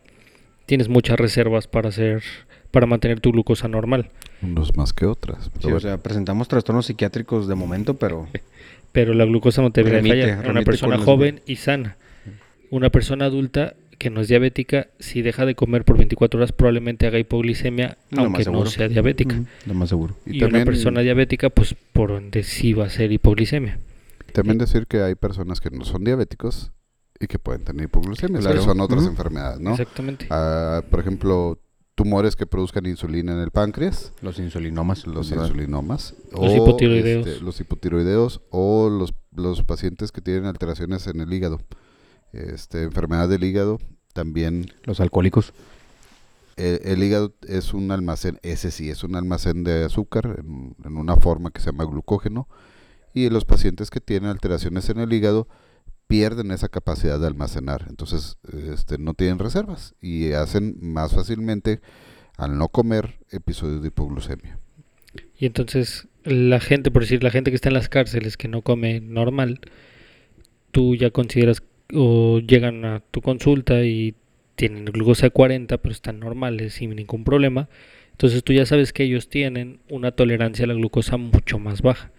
Tienes 0.65 0.89
muchas 0.89 1.19
reservas 1.19 1.67
para 1.67 1.91
hacer, 1.91 2.23
para 2.71 2.87
mantener 2.87 3.21
tu 3.21 3.33
glucosa 3.33 3.69
normal. 3.69 4.11
Unos 4.43 4.77
más 4.77 4.93
que 4.93 5.07
otras. 5.07 5.51
o 5.63 5.81
sea, 5.81 5.99
presentamos 5.99 6.49
trastornos 6.49 6.87
psiquiátricos 6.87 7.47
de 7.49 7.55
momento, 7.55 7.95
pero 7.95 8.29
Pero 8.93 9.15
la 9.15 9.25
glucosa 9.25 9.63
no 9.63 9.71
te 9.71 9.85
debería 9.85 10.01
Remite, 10.01 10.23
fallar. 10.33 10.45
En 10.45 10.51
Una 10.51 10.63
persona 10.63 10.97
los- 10.97 11.05
joven 11.05 11.41
y 11.47 11.57
sana. 11.57 11.97
Una 12.71 12.91
persona 12.91 13.27
adulta 13.27 13.75
que 13.99 14.09
no 14.11 14.21
es 14.23 14.29
diabética, 14.29 14.89
si 14.99 15.21
deja 15.23 15.45
de 15.45 15.55
comer 15.55 15.85
por 15.85 15.99
24 15.99 16.39
horas, 16.39 16.53
probablemente 16.53 17.07
haga 17.07 17.19
hipoglicemia, 17.19 17.99
aunque 18.17 18.45
no 18.47 18.65
sea 18.67 18.89
diabética. 18.89 19.43
Lo 19.67 19.75
más 19.75 19.91
seguro. 19.91 20.17
Y 20.25 20.37
Y, 20.37 20.41
también- 20.41 20.63
una 20.63 20.65
persona 20.65 21.01
diabética, 21.03 21.51
pues 21.51 21.75
por 21.93 22.13
ende 22.13 22.43
sí 22.43 22.73
va 22.73 22.87
a 22.87 22.91
ser 22.91 23.13
hipoglicemia. 23.13 23.79
También 24.33 24.57
decir 24.59 24.87
que 24.87 25.03
hay 25.03 25.15
personas 25.17 25.61
que 25.61 25.71
no 25.71 25.85
son 25.85 26.03
diabéticos 26.05 26.73
y 27.21 27.27
que 27.27 27.39
pueden 27.39 27.63
tener 27.65 27.85
hipoglucemia, 27.85 28.41
Claro. 28.41 28.63
son 28.63 28.81
otras 28.81 29.05
enfermedades, 29.07 29.61
¿no? 29.61 29.73
Exactamente. 29.73 30.27
Ah, 30.31 30.83
por 30.91 31.01
ejemplo, 31.01 31.59
tumores 32.03 32.35
que 32.35 32.47
produzcan 32.47 32.87
insulina 32.87 33.33
en 33.33 33.41
el 33.41 33.51
páncreas, 33.51 34.13
Los 34.23 34.39
insulinomas. 34.39 35.07
los 35.07 35.29
¿verdad? 35.29 35.45
insulinomas, 35.47 36.15
Los 36.33 36.55
hipotiroideos. 36.55 37.27
este, 37.27 37.45
los 37.45 37.61
hipotiroideos 37.61 38.41
o 38.51 38.89
los, 38.89 39.13
los 39.37 39.63
pacientes 39.65 40.11
que 40.11 40.23
tienen 40.23 40.47
alteraciones 40.47 41.07
en 41.09 41.21
el 41.21 41.31
hígado, 41.33 41.61
este, 42.33 42.85
enfermedad 42.85 43.29
del 43.29 43.45
hígado, 43.45 43.79
también 44.15 44.73
Los 44.85 45.01
alcohólicos. 45.01 45.53
el, 46.57 46.81
el 46.85 47.03
hígado 47.03 47.35
es 47.47 47.75
un 47.75 47.91
almacén, 47.91 48.39
ese 48.43 48.71
sí, 48.71 48.89
es 48.89 49.05
un 49.05 49.15
almacén 49.15 49.63
de 49.63 49.85
azúcar 49.85 50.37
en, 50.43 50.75
en 50.85 50.97
una 50.97 51.17
forma 51.17 51.51
que 51.51 51.61
se 51.61 51.67
llama 51.71 51.85
glucógeno 51.85 52.49
y 53.13 53.29
los 53.29 53.45
pacientes 53.45 53.91
que 53.91 54.01
tienen 54.01 54.31
alteraciones 54.31 54.89
en 54.89 54.99
el 55.01 55.13
hígado 55.13 55.49
pierden 56.11 56.51
esa 56.51 56.69
capacidad 56.69 57.21
de 57.21 57.29
almacenar, 57.29 57.87
entonces 57.89 58.37
este, 58.73 58.99
no 58.99 59.15
tienen 59.15 59.39
reservas 59.39 59.95
y 60.01 60.33
hacen 60.33 60.77
más 60.81 61.15
fácilmente 61.15 61.81
al 62.37 62.59
no 62.59 62.67
comer 62.67 63.21
episodios 63.31 63.81
de 63.81 63.89
hipoglucemia. 63.89 64.59
Y 65.39 65.47
entonces 65.47 66.09
la 66.25 66.59
gente, 66.59 66.91
por 66.91 67.03
decir, 67.03 67.23
la 67.23 67.31
gente 67.31 67.53
que 67.53 67.55
está 67.55 67.69
en 67.69 67.75
las 67.75 67.89
cárceles 67.89 68.37
que 68.37 68.49
no 68.49 68.63
come 68.63 69.01
normal, 69.01 69.61
tú 70.73 70.97
ya 70.97 71.11
consideras 71.11 71.63
o 71.95 72.41
llegan 72.41 72.85
a 72.85 73.05
tu 73.13 73.21
consulta 73.21 73.85
y 73.85 74.17
tienen 74.57 74.87
glucosa 74.87 75.27
de 75.27 75.31
40, 75.31 75.79
pero 75.79 75.93
están 75.93 76.19
normales 76.19 76.75
sin 76.75 76.91
ningún 76.91 77.23
problema. 77.23 77.69
Entonces 78.11 78.43
tú 78.43 78.53
ya 78.53 78.67
sabes 78.67 78.93
que 78.93 79.05
ellos 79.05 79.29
tienen 79.29 79.79
una 79.89 80.11
tolerancia 80.11 80.65
a 80.65 80.69
la 80.69 80.75
glucosa 80.75 81.17
mucho 81.19 81.61
más 81.61 81.83
baja. 81.83 82.11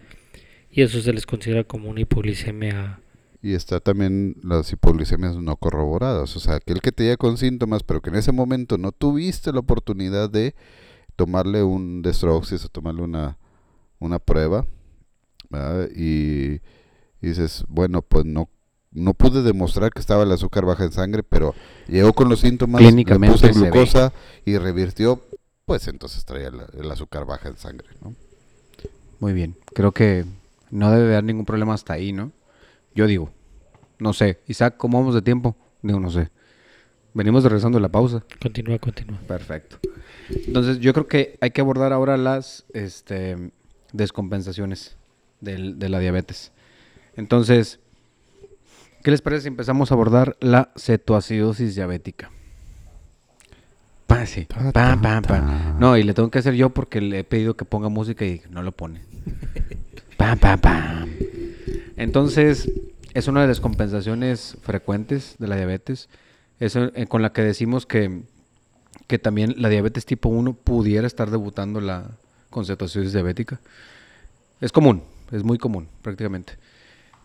Y 0.70 0.80
eso 0.80 1.02
se 1.02 1.12
les 1.12 1.26
considera 1.26 1.64
como 1.64 1.90
una 1.90 2.00
hipoglicemia. 2.00 3.01
Y 3.42 3.54
está 3.54 3.80
también 3.80 4.36
las 4.42 4.72
hipoglicemias 4.72 5.36
no 5.36 5.56
corroboradas, 5.56 6.36
o 6.36 6.40
sea, 6.40 6.54
aquel 6.54 6.80
que 6.80 6.92
te 6.92 7.02
llega 7.02 7.16
con 7.16 7.36
síntomas, 7.36 7.82
pero 7.82 8.00
que 8.00 8.10
en 8.10 8.16
ese 8.16 8.30
momento 8.30 8.78
no 8.78 8.92
tuviste 8.92 9.52
la 9.52 9.58
oportunidad 9.58 10.30
de 10.30 10.54
tomarle 11.16 11.64
un 11.64 12.02
destroxis 12.02 12.64
o 12.64 12.68
tomarle 12.68 13.02
una, 13.02 13.38
una 13.98 14.20
prueba, 14.20 14.64
¿verdad? 15.50 15.88
Y, 15.94 16.60
y 17.20 17.28
dices, 17.28 17.64
bueno, 17.68 18.02
pues 18.02 18.24
no, 18.24 18.48
no 18.92 19.12
pude 19.12 19.42
demostrar 19.42 19.90
que 19.90 20.00
estaba 20.00 20.22
el 20.22 20.30
azúcar 20.30 20.64
baja 20.64 20.84
en 20.84 20.92
sangre, 20.92 21.24
pero 21.24 21.54
llegó 21.88 22.12
con 22.12 22.28
los 22.28 22.40
síntomas, 22.40 22.80
le 22.80 22.88
Clínicamente 22.88 23.32
puse 23.32 23.52
glucosa 23.52 24.12
y 24.44 24.56
revirtió, 24.56 25.20
pues 25.64 25.88
entonces 25.88 26.24
traía 26.24 26.48
el 26.48 26.90
azúcar 26.90 27.24
baja 27.24 27.48
en 27.48 27.56
sangre, 27.56 27.88
¿no? 28.02 28.14
Muy 29.18 29.32
bien. 29.32 29.56
Creo 29.74 29.92
que 29.92 30.24
no 30.70 30.90
debe 30.90 31.12
haber 31.12 31.24
ningún 31.24 31.44
problema 31.44 31.74
hasta 31.74 31.92
ahí, 31.92 32.12
¿no? 32.12 32.32
Yo 32.94 33.06
digo. 33.06 33.30
No 33.98 34.12
sé. 34.12 34.40
Isaac, 34.48 34.76
¿cómo 34.76 34.98
vamos 34.98 35.14
de 35.14 35.22
tiempo? 35.22 35.56
Digo, 35.82 36.00
no 36.00 36.10
sé. 36.10 36.30
Venimos 37.14 37.44
regresando 37.44 37.78
de 37.78 37.82
la 37.82 37.88
pausa. 37.90 38.24
Continúa, 38.40 38.78
continúa. 38.78 39.18
Perfecto. 39.28 39.78
Entonces, 40.30 40.78
yo 40.80 40.92
creo 40.92 41.06
que 41.06 41.36
hay 41.40 41.50
que 41.50 41.60
abordar 41.60 41.92
ahora 41.92 42.16
las 42.16 42.64
este, 42.72 43.50
descompensaciones 43.92 44.96
del- 45.40 45.78
de 45.78 45.88
la 45.88 45.98
diabetes. 45.98 46.52
Entonces, 47.16 47.80
¿qué 49.02 49.10
les 49.10 49.20
parece 49.20 49.42
si 49.42 49.48
empezamos 49.48 49.90
a 49.90 49.94
abordar 49.94 50.36
la 50.40 50.72
cetoacidosis 50.76 51.74
diabética? 51.74 52.30
Pa, 54.06 54.24
sí. 54.26 54.46
Ta, 54.46 54.56
Pa, 54.56 54.72
ta, 54.72 54.98
pa, 55.00 55.22
pa. 55.22 55.28
ta. 55.28 55.76
No, 55.78 55.96
y 55.98 56.02
le 56.02 56.14
tengo 56.14 56.30
que 56.30 56.38
hacer 56.38 56.54
yo 56.54 56.70
porque 56.70 57.00
le 57.00 57.20
he 57.20 57.24
pedido 57.24 57.56
que 57.56 57.64
ponga 57.64 57.88
música 57.88 58.24
y 58.24 58.40
no 58.50 58.62
lo 58.62 58.72
pone. 58.72 59.02
Pam, 60.16 60.38
pam, 60.38 60.58
pam. 60.60 61.08
Entonces, 62.02 62.70
es 63.14 63.28
una 63.28 63.42
de 63.42 63.48
las 63.48 63.60
compensaciones 63.60 64.56
frecuentes 64.62 65.36
de 65.38 65.46
la 65.46 65.56
diabetes. 65.56 66.08
Es 66.58 66.76
eh, 66.76 67.06
con 67.08 67.22
la 67.22 67.32
que 67.32 67.42
decimos 67.42 67.86
que, 67.86 68.22
que 69.06 69.18
también 69.18 69.54
la 69.58 69.68
diabetes 69.68 70.04
tipo 70.04 70.28
1 70.28 70.54
pudiera 70.54 71.06
estar 71.06 71.30
debutando 71.30 71.80
la 71.80 72.10
con 72.50 72.64
diabética. 72.64 73.60
Es 74.60 74.72
común, 74.72 75.02
es 75.30 75.42
muy 75.42 75.58
común, 75.58 75.88
prácticamente. 76.02 76.58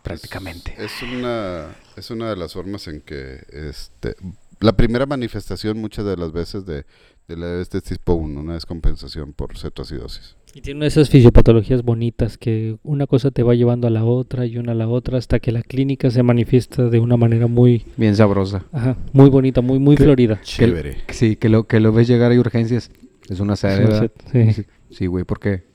Prácticamente. 0.03 0.73
Es, 0.77 0.91
es 0.93 1.01
una, 1.03 1.75
es 1.95 2.09
una 2.11 2.29
de 2.29 2.35
las 2.37 2.53
formas 2.53 2.87
en 2.87 3.01
que 3.01 3.43
este, 3.51 4.15
la 4.59 4.75
primera 4.75 5.05
manifestación 5.05 5.79
muchas 5.79 6.05
de 6.05 6.17
las 6.17 6.31
veces 6.31 6.65
de, 6.65 6.85
de 7.27 7.37
la 7.37 7.47
diabetes 7.47 7.83
tipo 7.83 8.13
1, 8.13 8.39
una 8.39 8.53
descompensación 8.55 9.33
por 9.33 9.57
cetoacidosis. 9.57 10.35
Y 10.53 10.61
tiene 10.61 10.77
una 10.79 10.85
de 10.85 10.89
esas 10.89 11.09
fisiopatologías 11.09 11.83
bonitas 11.83 12.37
que 12.37 12.77
una 12.83 13.05
cosa 13.05 13.29
te 13.29 13.43
va 13.43 13.53
llevando 13.53 13.85
a 13.87 13.91
la 13.91 14.03
otra 14.05 14.45
y 14.47 14.57
una 14.57 14.71
a 14.71 14.75
la 14.75 14.87
otra 14.87 15.17
hasta 15.19 15.39
que 15.39 15.51
la 15.51 15.61
clínica 15.61 16.09
se 16.09 16.23
manifiesta 16.23 16.89
de 16.89 16.99
una 16.99 17.15
manera 17.17 17.45
muy, 17.47 17.85
Bien 17.97 18.15
sabrosa. 18.15 18.63
ajá, 18.71 18.97
muy 19.13 19.29
bonita, 19.29 19.61
muy, 19.61 19.77
muy 19.77 19.95
¿Qué? 19.95 20.03
florida. 20.03 20.39
Chévere. 20.41 20.97
Sí, 21.09 21.35
que 21.35 21.49
lo, 21.49 21.65
que 21.67 21.79
lo 21.79 21.91
ves 21.93 22.07
llegar 22.07 22.31
a 22.31 22.39
urgencias. 22.39 22.89
Es 23.29 23.39
una 23.39 23.55
sed. 23.55 24.09
Sí, 24.31 24.51
Sí, 24.53 24.65
sí, 24.89 25.05
güey, 25.05 25.25
¿por 25.25 25.39
qué? 25.39 25.65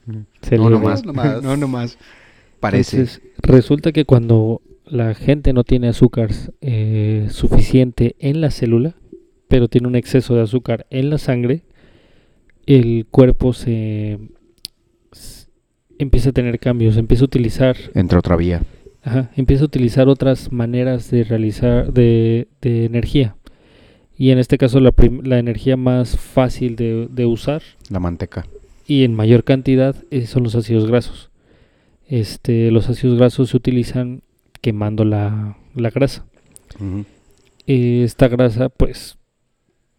se 0.41 0.57
no, 0.57 0.70
nomás. 0.70 1.05
nomás. 1.05 1.43
no, 1.43 1.57
nomás. 1.57 1.99
Parece. 2.61 2.97
Entonces, 2.97 3.22
resulta 3.39 3.93
que 3.93 4.05
cuando 4.05 4.62
la 4.93 5.14
gente 5.14 5.53
no 5.55 5.64
tiene 5.64 5.88
azúcar 5.88 6.30
eh, 6.61 7.26
suficiente 7.30 8.14
en 8.18 8.40
la 8.43 8.51
célula, 8.51 8.95
pero 9.49 9.68
tiene 9.68 9.88
un 9.88 9.97
exceso 9.97 10.34
de 10.34 10.43
azúcar 10.43 10.86
en 10.90 11.09
la 11.09 11.16
sangre, 11.18 11.62
el 12.66 13.07
cuerpo 13.11 13.53
se, 13.55 14.18
empieza 15.99 16.30
a 16.30 16.32
tener 16.32 16.59
cambios, 16.59 16.97
empieza 16.97 17.24
a 17.24 17.26
utilizar, 17.26 17.76
Entre 17.95 18.18
otra 18.18 18.36
vía. 18.36 18.62
ajá, 19.03 19.30
empieza 19.36 19.62
a 19.62 19.66
utilizar 19.66 20.09
otras 20.09 20.53
maneras 20.53 21.11
de 21.11 21.24
realizar 21.24 21.93
de, 21.93 22.49
de 22.61 22.84
energía. 22.84 23.36
Y 24.16 24.30
en 24.30 24.38
este 24.38 24.59
caso 24.59 24.78
la, 24.80 24.93
prim- 24.93 25.22
la 25.24 25.38
energía 25.38 25.76
más 25.76 26.18
fácil 26.18 26.76
de, 26.76 27.09
de 27.11 27.26
usar 27.26 27.62
La 27.90 27.99
manteca. 27.99 28.47
y 28.86 29.05
en 29.05 29.14
mayor 29.14 29.43
cantidad 29.45 29.97
eh, 30.11 30.26
son 30.26 30.43
los 30.45 30.55
ácidos 30.55 30.86
grasos. 30.86 31.30
Este, 32.09 32.70
los 32.70 32.88
ácidos 32.90 33.16
grasos 33.18 33.51
se 33.51 33.57
utilizan 33.57 34.22
quemando 34.63 35.05
la, 35.05 35.59
la 35.75 35.91
grasa. 35.91 36.25
Eh, 37.67 38.03
esta 38.05 38.29
grasa, 38.29 38.71
pues, 38.71 39.19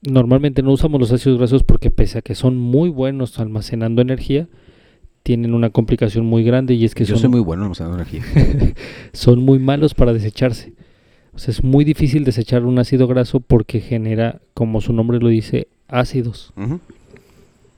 normalmente 0.02 0.64
no 0.64 0.72
usamos 0.72 1.00
los 1.00 1.12
ácidos 1.12 1.38
grasos 1.38 1.64
porque 1.64 1.92
pese 1.92 2.18
a 2.18 2.22
que 2.24 2.34
son 2.34 2.58
muy 2.58 2.90
buenos 2.90 3.40
almacenando 3.40 4.02
energía, 4.02 4.48
tienen 5.22 5.54
una 5.54 5.70
complicación 5.70 6.26
muy 6.26 6.44
grande 6.44 6.74
y 6.74 6.86
es 6.86 6.96
que 6.96 7.06
Yo 7.06 7.16
son, 7.16 7.22
soy 7.22 7.30
muy 7.30 7.40
bueno 7.42 7.64
almacenando 7.64 7.98
energía. 7.98 8.24
son 9.14 9.44
muy 9.44 9.60
malos 9.60 9.94
para 9.94 10.14
desecharse. 10.14 10.74
O 11.36 11.40
sea, 11.40 11.52
es 11.52 11.64
muy 11.64 11.84
difícil 11.84 12.26
desechar 12.26 12.66
un 12.66 12.80
ácido 12.80 13.08
graso 13.08 13.40
porque 13.40 13.80
genera, 13.80 14.42
como 14.54 14.82
su 14.82 14.94
nombre 14.94 15.20
lo 15.20 15.30
dice, 15.30 15.68
ácidos. 15.88 16.54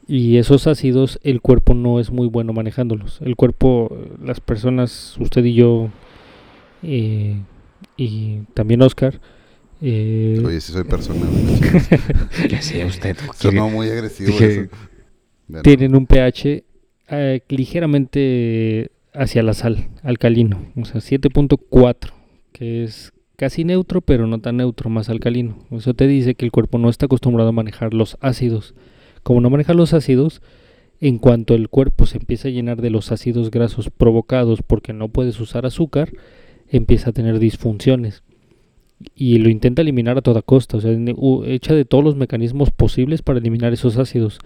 Y 0.07 0.37
esos 0.37 0.67
ácidos, 0.67 1.19
el 1.23 1.41
cuerpo 1.41 1.73
no 1.73 1.99
es 1.99 2.11
muy 2.11 2.27
bueno 2.27 2.53
manejándolos. 2.53 3.21
El 3.21 3.35
cuerpo, 3.35 3.95
las 4.23 4.39
personas, 4.39 5.15
usted 5.19 5.43
y 5.45 5.53
yo, 5.53 5.89
eh, 6.83 7.39
y 7.97 8.39
también 8.53 8.81
Oscar, 8.81 9.19
eh, 9.81 10.41
Oye, 10.45 10.61
si 10.61 10.71
soy 10.71 10.83
personal. 10.83 11.29
Ya 12.49 12.61
sé, 12.61 12.85
usted. 12.85 13.17
Sonó 13.35 13.69
muy 13.69 13.89
agresivo 13.89 14.29
dije- 14.29 14.61
eso. 14.61 14.69
Bueno, 15.47 15.63
tienen 15.63 15.95
un 15.95 16.07
pH 16.07 16.63
eh, 17.09 17.41
ligeramente 17.49 18.91
hacia 19.13 19.43
la 19.43 19.53
sal, 19.53 19.89
alcalino. 20.03 20.59
O 20.75 20.85
sea, 20.85 21.01
7.4, 21.01 22.11
que 22.51 22.83
es 22.83 23.11
casi 23.37 23.63
neutro, 23.63 24.01
pero 24.01 24.27
no 24.27 24.39
tan 24.39 24.57
neutro, 24.57 24.89
más 24.89 25.09
alcalino. 25.09 25.57
Eso 25.71 25.93
te 25.93 26.07
dice 26.07 26.35
que 26.35 26.45
el 26.45 26.51
cuerpo 26.51 26.77
no 26.77 26.89
está 26.89 27.05
acostumbrado 27.05 27.49
a 27.49 27.53
manejar 27.53 27.93
los 27.93 28.17
ácidos. 28.21 28.73
Como 29.23 29.41
no 29.41 29.49
maneja 29.49 29.73
los 29.73 29.93
ácidos, 29.93 30.41
en 30.99 31.17
cuanto 31.19 31.53
el 31.55 31.69
cuerpo 31.69 32.05
se 32.05 32.17
empieza 32.17 32.47
a 32.47 32.51
llenar 32.51 32.81
de 32.81 32.89
los 32.89 33.11
ácidos 33.11 33.51
grasos 33.51 33.89
provocados 33.89 34.61
porque 34.65 34.93
no 34.93 35.09
puedes 35.09 35.39
usar 35.39 35.65
azúcar, 35.65 36.11
empieza 36.69 37.09
a 37.09 37.13
tener 37.13 37.39
disfunciones. 37.39 38.23
Y 39.13 39.39
lo 39.39 39.49
intenta 39.49 39.81
eliminar 39.81 40.17
a 40.17 40.21
toda 40.21 40.41
costa, 40.41 40.77
o 40.77 40.81
sea, 40.81 40.95
echa 41.45 41.75
de 41.75 41.85
todos 41.85 42.03
los 42.03 42.15
mecanismos 42.15 42.71
posibles 42.71 43.21
para 43.21 43.39
eliminar 43.39 43.73
esos 43.73 43.97
ácidos. 43.97 44.39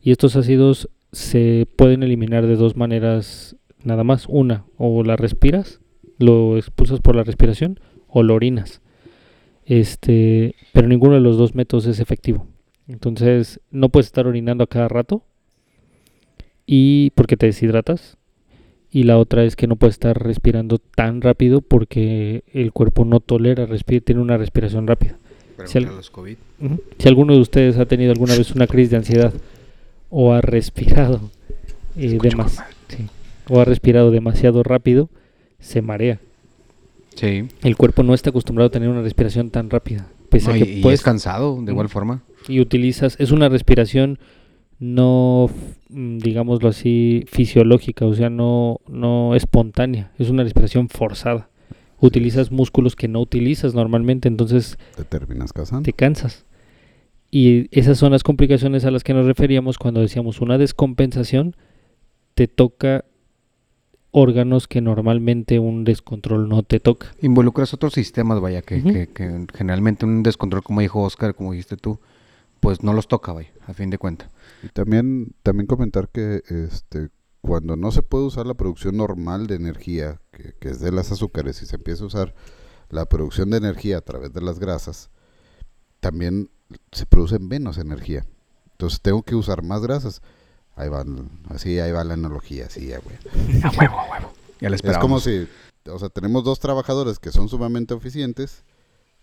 Y 0.00 0.12
estos 0.12 0.36
ácidos 0.36 0.88
se 1.12 1.66
pueden 1.76 2.02
eliminar 2.02 2.46
de 2.46 2.56
dos 2.56 2.76
maneras 2.76 3.56
nada 3.82 4.04
más. 4.04 4.26
Una, 4.28 4.64
o 4.76 5.02
la 5.02 5.16
respiras, 5.16 5.80
lo 6.18 6.56
expulsas 6.56 7.00
por 7.00 7.16
la 7.16 7.24
respiración, 7.24 7.80
o 8.08 8.22
lo 8.22 8.34
orinas. 8.34 8.80
Este, 9.64 10.54
pero 10.72 10.86
ninguno 10.86 11.14
de 11.14 11.20
los 11.20 11.36
dos 11.36 11.54
métodos 11.54 11.86
es 11.86 11.98
efectivo. 11.98 12.46
Entonces, 12.86 13.60
no 13.70 13.88
puedes 13.88 14.06
estar 14.06 14.26
orinando 14.26 14.62
a 14.64 14.68
cada 14.68 14.88
rato 14.88 15.24
y 16.66 17.10
porque 17.10 17.36
te 17.36 17.46
deshidratas. 17.46 18.16
Y 18.96 19.02
la 19.02 19.18
otra 19.18 19.44
es 19.44 19.56
que 19.56 19.66
no 19.66 19.76
puedes 19.76 19.96
estar 19.96 20.18
respirando 20.22 20.78
tan 20.78 21.20
rápido 21.20 21.60
porque 21.60 22.44
el 22.54 22.72
cuerpo 22.72 23.04
no 23.04 23.20
tolera 23.20 23.66
respirar, 23.66 24.00
tiene 24.00 24.22
una 24.22 24.38
respiración 24.38 24.86
rápida. 24.86 25.16
Si 25.66 25.76
al- 25.76 25.84
los 25.84 26.08
COVID. 26.08 26.36
Ujú. 26.62 26.80
Si 26.98 27.06
alguno 27.06 27.34
de 27.34 27.40
ustedes 27.40 27.76
ha 27.76 27.84
tenido 27.84 28.12
alguna 28.12 28.34
vez 28.34 28.52
una 28.52 28.66
crisis 28.66 28.92
de 28.92 28.96
ansiedad 28.96 29.34
o 30.08 30.32
ha 30.32 30.40
respirado 30.40 31.20
eh, 31.98 32.16
demas- 32.22 32.62
sí, 32.88 33.06
o 33.50 33.60
ha 33.60 33.66
respirado 33.66 34.10
demasiado 34.10 34.62
rápido, 34.62 35.10
se 35.60 35.82
marea. 35.82 36.18
Sí. 37.16 37.48
El 37.62 37.76
cuerpo 37.76 38.02
no 38.02 38.14
está 38.14 38.30
acostumbrado 38.30 38.68
a 38.68 38.70
tener 38.70 38.88
una 38.88 39.02
respiración 39.02 39.50
tan 39.50 39.68
rápida. 39.68 40.06
Pese 40.30 40.48
No, 40.48 40.54
a 40.54 40.56
y, 40.58 40.62
que 40.62 40.72
y 40.78 40.80
puedes 40.82 41.00
es 41.00 41.04
cansado, 41.04 41.58
de 41.62 41.70
igual 41.70 41.90
forma. 41.90 42.22
y 42.48 42.60
utilizas, 42.60 43.16
es 43.20 43.30
una 43.30 43.50
respiración 43.50 44.18
no, 44.78 45.48
mm, 45.88 46.18
digámoslo 46.18 46.68
así, 46.68 47.24
fisiológica, 47.28 48.04
o 48.06 48.14
sea, 48.14 48.30
no, 48.30 48.80
no 48.88 49.34
espontánea, 49.34 50.12
es 50.18 50.30
una 50.30 50.42
respiración 50.42 50.88
forzada. 50.88 51.48
Utilizas 51.98 52.50
músculos 52.52 52.94
que 52.94 53.08
no 53.08 53.20
utilizas 53.20 53.74
normalmente, 53.74 54.28
entonces 54.28 54.78
te 54.96 55.04
terminas 55.04 55.52
casando. 55.52 55.82
te 55.84 55.92
cansas. 55.94 56.44
Y 57.30 57.66
esas 57.78 57.98
son 57.98 58.12
las 58.12 58.22
complicaciones 58.22 58.84
a 58.84 58.90
las 58.90 59.02
que 59.02 59.14
nos 59.14 59.26
referíamos 59.26 59.78
cuando 59.78 60.00
decíamos 60.00 60.40
una 60.40 60.58
descompensación, 60.58 61.56
te 62.34 62.46
toca 62.48 63.04
órganos 64.10 64.66
que 64.68 64.80
normalmente 64.80 65.58
un 65.58 65.84
descontrol 65.84 66.48
no 66.48 66.62
te 66.62 66.80
toca. 66.80 67.14
Involucras 67.20 67.74
otros 67.74 67.92
sistemas, 67.94 68.40
vaya, 68.40 68.62
que, 68.62 68.82
que- 68.82 69.06
que 69.08 69.46
generalmente 69.54 70.06
un 70.06 70.22
descontrol, 70.22 70.62
como 70.62 70.80
dijo 70.80 71.02
Oscar, 71.02 71.34
como 71.34 71.52
dijiste 71.52 71.76
tú, 71.76 71.98
pues 72.60 72.82
no 72.82 72.92
los 72.92 73.08
toca, 73.08 73.32
vaya, 73.32 73.50
a 73.66 73.74
fin 73.74 73.90
de 73.90 73.98
cuentas. 73.98 74.30
Y 74.66 74.68
también, 74.70 75.34
también 75.42 75.66
comentar 75.66 76.08
que 76.08 76.42
este 76.48 77.10
cuando 77.40 77.76
no 77.76 77.92
se 77.92 78.02
puede 78.02 78.24
usar 78.24 78.44
la 78.46 78.54
producción 78.54 78.96
normal 78.96 79.46
de 79.46 79.54
energía, 79.54 80.20
que, 80.32 80.54
que 80.58 80.70
es 80.70 80.80
de 80.80 80.90
las 80.90 81.12
azúcares, 81.12 81.62
y 81.62 81.66
se 81.66 81.76
empieza 81.76 82.02
a 82.02 82.08
usar 82.08 82.34
la 82.90 83.06
producción 83.06 83.50
de 83.50 83.58
energía 83.58 83.98
a 83.98 84.00
través 84.00 84.32
de 84.32 84.40
las 84.40 84.58
grasas, 84.58 85.10
también 86.00 86.50
se 86.90 87.06
produce 87.06 87.38
menos 87.38 87.78
energía. 87.78 88.26
Entonces 88.72 89.00
tengo 89.00 89.22
que 89.22 89.36
usar 89.36 89.62
más 89.62 89.80
grasas. 89.80 90.22
Ahí 90.74 90.88
van, 90.88 91.30
así 91.48 91.78
ahí 91.78 91.92
va 91.92 92.02
la 92.02 92.14
analogía, 92.14 92.66
así 92.66 92.88
ya, 92.88 92.98
güey. 92.98 93.16
A 93.62 93.70
huevo, 93.70 94.00
a 94.00 94.10
huevo. 94.10 94.32
Ya 94.60 94.68
Es 94.68 94.98
como 94.98 95.20
si, 95.20 95.46
o 95.88 95.98
sea, 95.98 96.08
tenemos 96.08 96.44
dos 96.44 96.58
trabajadores 96.58 97.18
que 97.18 97.30
son 97.30 97.48
sumamente 97.48 97.94
eficientes. 97.94 98.64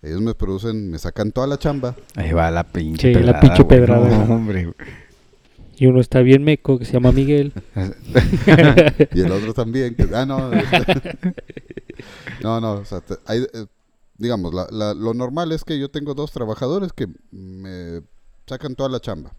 Ellos 0.01 0.21
me 0.21 0.33
producen, 0.33 0.89
me 0.91 0.97
sacan 0.97 1.31
toda 1.31 1.47
la 1.47 1.57
chamba. 1.57 1.95
Ahí 2.15 2.33
va 2.33 2.51
la 2.51 2.63
pinche 2.63 3.13
Sí, 3.13 3.19
la 3.19 3.39
pedrada, 3.39 3.39
pinche 3.39 3.63
güey. 3.63 3.79
pedrada. 3.79 4.25
No, 4.25 4.35
hombre. 4.35 4.73
Y 5.83 5.87
uno 5.87 5.99
está 5.99 6.21
bien 6.21 6.45
meco, 6.45 6.79
que 6.79 6.85
se 6.85 6.93
llama 6.93 7.11
Miguel. 7.11 7.51
y 9.13 9.19
el 9.19 9.31
otro 9.33 9.53
también. 9.53 9.93
que- 9.95 10.07
ah, 10.15 10.25
no. 10.25 10.49
este- 10.53 11.17
no, 12.41 12.61
no, 12.61 12.75
o 12.75 12.85
sea, 12.85 13.01
te- 13.01 13.17
hay, 13.25 13.39
eh, 13.41 13.65
digamos, 14.17 14.53
la- 14.53 14.69
la- 14.71 14.93
lo 14.93 15.13
normal 15.13 15.51
es 15.51 15.65
que 15.65 15.77
yo 15.77 15.91
tengo 15.91 16.13
dos 16.13 16.31
trabajadores 16.31 16.93
que 16.93 17.07
me 17.31 18.01
sacan 18.47 18.75
toda 18.75 18.87
la 18.87 19.01
chamba. 19.01 19.33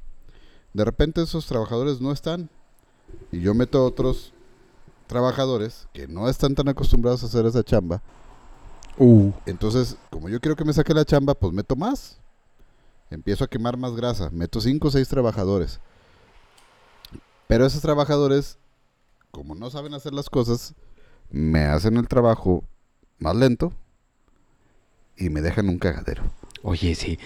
De 0.74 0.84
repente 0.84 1.22
esos 1.22 1.46
trabajadores 1.46 2.02
no 2.02 2.12
están 2.12 2.50
y 3.32 3.40
yo 3.40 3.54
meto 3.54 3.82
otros 3.82 4.34
trabajadores 5.06 5.88
que 5.94 6.08
no 6.08 6.28
están 6.28 6.54
tan 6.54 6.68
acostumbrados 6.68 7.22
a 7.22 7.26
hacer 7.26 7.46
esa 7.46 7.62
chamba. 7.64 8.02
Uh. 8.98 9.30
Entonces, 9.46 9.96
como 10.10 10.28
yo 10.28 10.40
quiero 10.42 10.56
que 10.56 10.64
me 10.66 10.74
saque 10.74 10.92
la 10.92 11.06
chamba, 11.06 11.32
pues 11.32 11.54
meto 11.54 11.74
más. 11.74 12.18
Empiezo 13.10 13.44
a 13.44 13.48
quemar 13.48 13.78
más 13.78 13.96
grasa. 13.96 14.28
Meto 14.28 14.60
cinco 14.60 14.88
o 14.88 14.90
seis 14.90 15.08
trabajadores. 15.08 15.80
Pero 17.46 17.66
esos 17.66 17.80
trabajadores, 17.82 18.58
como 19.30 19.54
no 19.54 19.70
saben 19.70 19.94
hacer 19.94 20.12
las 20.14 20.30
cosas, 20.30 20.74
me 21.30 21.64
hacen 21.64 21.96
el 21.96 22.08
trabajo 22.08 22.64
más 23.18 23.36
lento 23.36 23.72
y 25.16 25.30
me 25.30 25.40
dejan 25.40 25.68
un 25.68 25.78
cagadero. 25.78 26.22
Oye, 26.62 26.94
sí. 26.94 27.18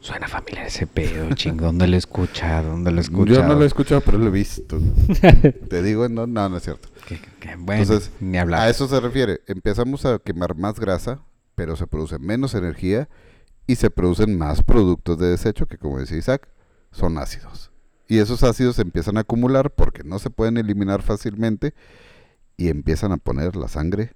Suena 0.00 0.26
familiar 0.26 0.66
ese 0.66 0.86
pedo, 0.88 1.32
ching. 1.34 1.56
¿Dónde 1.56 1.86
lo 1.86 1.94
he 1.94 1.98
escuchado? 1.98 2.70
¿Dónde 2.70 2.90
lo 2.90 2.98
he 2.98 3.02
escuchado? 3.02 3.26
Yo 3.42 3.46
no 3.46 3.54
lo 3.54 3.62
he 3.62 3.66
escuchado, 3.66 4.00
pero 4.00 4.18
lo 4.18 4.26
he 4.26 4.30
visto. 4.30 4.80
Te 5.70 5.80
digo, 5.82 6.08
no, 6.08 6.26
no, 6.26 6.48
no 6.48 6.56
es 6.56 6.64
cierto. 6.64 6.88
Que- 7.06 7.20
que- 7.38 7.54
bueno, 7.56 7.82
Entonces, 7.82 8.10
ni 8.18 8.36
hablar. 8.36 8.62
A 8.62 8.68
eso 8.68 8.88
se 8.88 8.98
refiere. 8.98 9.42
Empezamos 9.46 10.04
a 10.04 10.18
quemar 10.18 10.56
más 10.56 10.80
grasa, 10.80 11.20
pero 11.54 11.76
se 11.76 11.86
produce 11.86 12.18
menos 12.18 12.54
energía 12.54 13.08
y 13.68 13.76
se 13.76 13.90
producen 13.90 14.36
más 14.36 14.62
productos 14.62 15.18
de 15.18 15.28
desecho 15.28 15.66
que, 15.66 15.78
como 15.78 16.00
decía 16.00 16.18
Isaac, 16.18 16.48
son 16.90 17.16
ácidos. 17.18 17.70
Y 18.12 18.18
esos 18.18 18.42
ácidos 18.42 18.76
se 18.76 18.82
empiezan 18.82 19.16
a 19.16 19.20
acumular 19.20 19.70
porque 19.70 20.04
no 20.04 20.18
se 20.18 20.28
pueden 20.28 20.58
eliminar 20.58 21.00
fácilmente 21.00 21.72
y 22.58 22.68
empiezan 22.68 23.10
a 23.10 23.16
poner 23.16 23.56
la 23.56 23.68
sangre 23.68 24.12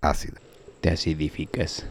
ácida. 0.00 0.36
Te 0.80 0.90
acidificas. 0.90 1.84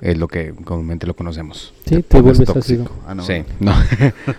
Es 0.00 0.16
lo 0.16 0.26
que 0.26 0.54
comúnmente 0.64 1.06
lo 1.06 1.14
conocemos. 1.14 1.74
Sí, 1.84 2.02
te, 2.02 2.22
vuelves 2.22 2.46
tóxico. 2.46 2.84
ácido. 2.84 2.90
Ah, 3.06 3.14
no. 3.14 3.24
Sí. 3.24 3.44
No, 3.60 3.74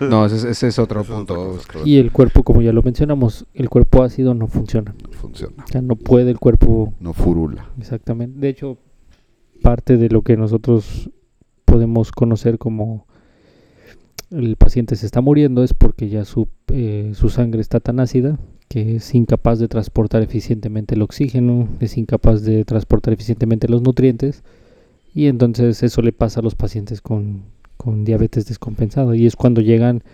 no 0.00 0.26
ese, 0.26 0.50
ese 0.50 0.66
es 0.66 0.80
otro 0.80 1.02
Eso 1.02 1.14
punto. 1.14 1.60
Y 1.84 1.98
el 1.98 2.10
cuerpo, 2.10 2.42
como 2.42 2.60
ya 2.60 2.72
lo 2.72 2.82
mencionamos, 2.82 3.46
el 3.54 3.70
cuerpo 3.70 4.02
ácido 4.02 4.34
no 4.34 4.48
funciona. 4.48 4.92
no 5.00 5.16
funciona. 5.16 5.62
O 5.62 5.68
sea, 5.68 5.80
no 5.80 5.94
puede 5.94 6.32
el 6.32 6.40
cuerpo 6.40 6.92
No 6.98 7.12
furula. 7.12 7.70
Exactamente. 7.78 8.36
De 8.40 8.48
hecho, 8.48 8.78
parte 9.62 9.96
de 9.96 10.08
lo 10.08 10.22
que 10.22 10.36
nosotros 10.36 11.08
podemos 11.64 12.10
conocer 12.10 12.58
como 12.58 13.06
el 14.30 14.56
paciente 14.56 14.96
se 14.96 15.06
está 15.06 15.20
muriendo 15.20 15.62
es 15.64 15.74
porque 15.74 16.08
ya 16.08 16.24
su, 16.24 16.48
eh, 16.72 17.12
su 17.14 17.28
sangre 17.30 17.60
está 17.60 17.80
tan 17.80 18.00
ácida 18.00 18.38
que 18.68 18.96
es 18.96 19.14
incapaz 19.14 19.58
de 19.58 19.66
transportar 19.66 20.22
eficientemente 20.22 20.94
el 20.94 21.02
oxígeno, 21.02 21.68
es 21.80 21.96
incapaz 21.96 22.42
de 22.42 22.64
transportar 22.64 23.12
eficientemente 23.12 23.68
los 23.68 23.82
nutrientes 23.82 24.44
y 25.12 25.26
entonces 25.26 25.82
eso 25.82 26.02
le 26.02 26.12
pasa 26.12 26.38
a 26.38 26.42
los 26.44 26.54
pacientes 26.54 27.00
con, 27.00 27.42
con 27.76 28.04
diabetes 28.04 28.46
descompensado. 28.46 29.14
Y 29.16 29.26
es 29.26 29.34
cuando 29.34 29.60
llegan, 29.60 30.04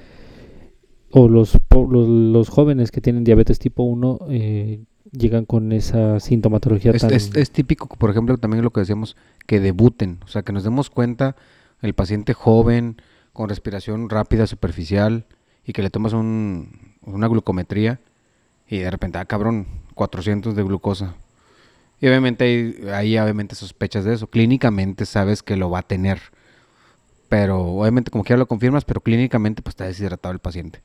o 1.10 1.28
los, 1.28 1.58
los, 1.70 2.08
los 2.08 2.48
jóvenes 2.48 2.90
que 2.90 3.02
tienen 3.02 3.24
diabetes 3.24 3.58
tipo 3.58 3.82
1 3.82 4.20
eh, 4.30 4.80
llegan 5.12 5.44
con 5.44 5.72
esa 5.72 6.18
sintomatología 6.18 6.92
Es, 6.92 7.02
tan... 7.02 7.12
es- 7.12 7.30
es 7.36 7.50
típico, 7.50 7.88
por 7.88 8.08
ejemplo, 8.08 8.38
también 8.38 8.64
lo 8.64 8.70
que 8.70 8.80
decíamos, 8.80 9.16
que 9.46 9.60
debuten, 9.60 10.18
o 10.24 10.28
sea, 10.28 10.42
que 10.42 10.52
nos 10.54 10.64
demos 10.64 10.88
cuenta 10.88 11.36
el 11.82 11.92
paciente 11.92 12.32
joven, 12.32 12.96
con 13.36 13.48
respiración 13.50 14.08
rápida, 14.08 14.46
superficial, 14.46 15.26
y 15.64 15.72
que 15.72 15.82
le 15.82 15.90
tomas 15.90 16.12
un- 16.14 16.94
una 17.02 17.26
glucometría 17.28 18.00
y 18.68 18.78
de 18.78 18.90
repente, 18.90 19.18
ah, 19.18 19.24
cabrón, 19.26 19.66
400 19.94 20.56
de 20.56 20.62
glucosa. 20.62 21.14
Y 22.00 22.08
obviamente 22.08 22.76
hay 22.92 23.18
obviamente 23.18 23.54
sospechas 23.54 24.04
de 24.04 24.14
eso. 24.14 24.26
Clínicamente 24.28 25.06
sabes 25.06 25.42
que 25.42 25.56
lo 25.56 25.70
va 25.70 25.80
a 25.80 25.82
tener. 25.82 26.20
Pero 27.28 27.60
obviamente 27.60 28.10
como 28.10 28.22
quiera 28.24 28.38
lo 28.38 28.46
confirmas, 28.46 28.84
pero 28.84 29.00
clínicamente 29.00 29.62
pues 29.62 29.72
está 29.72 29.84
deshidratado 29.84 30.32
el 30.32 30.38
paciente. 30.38 30.82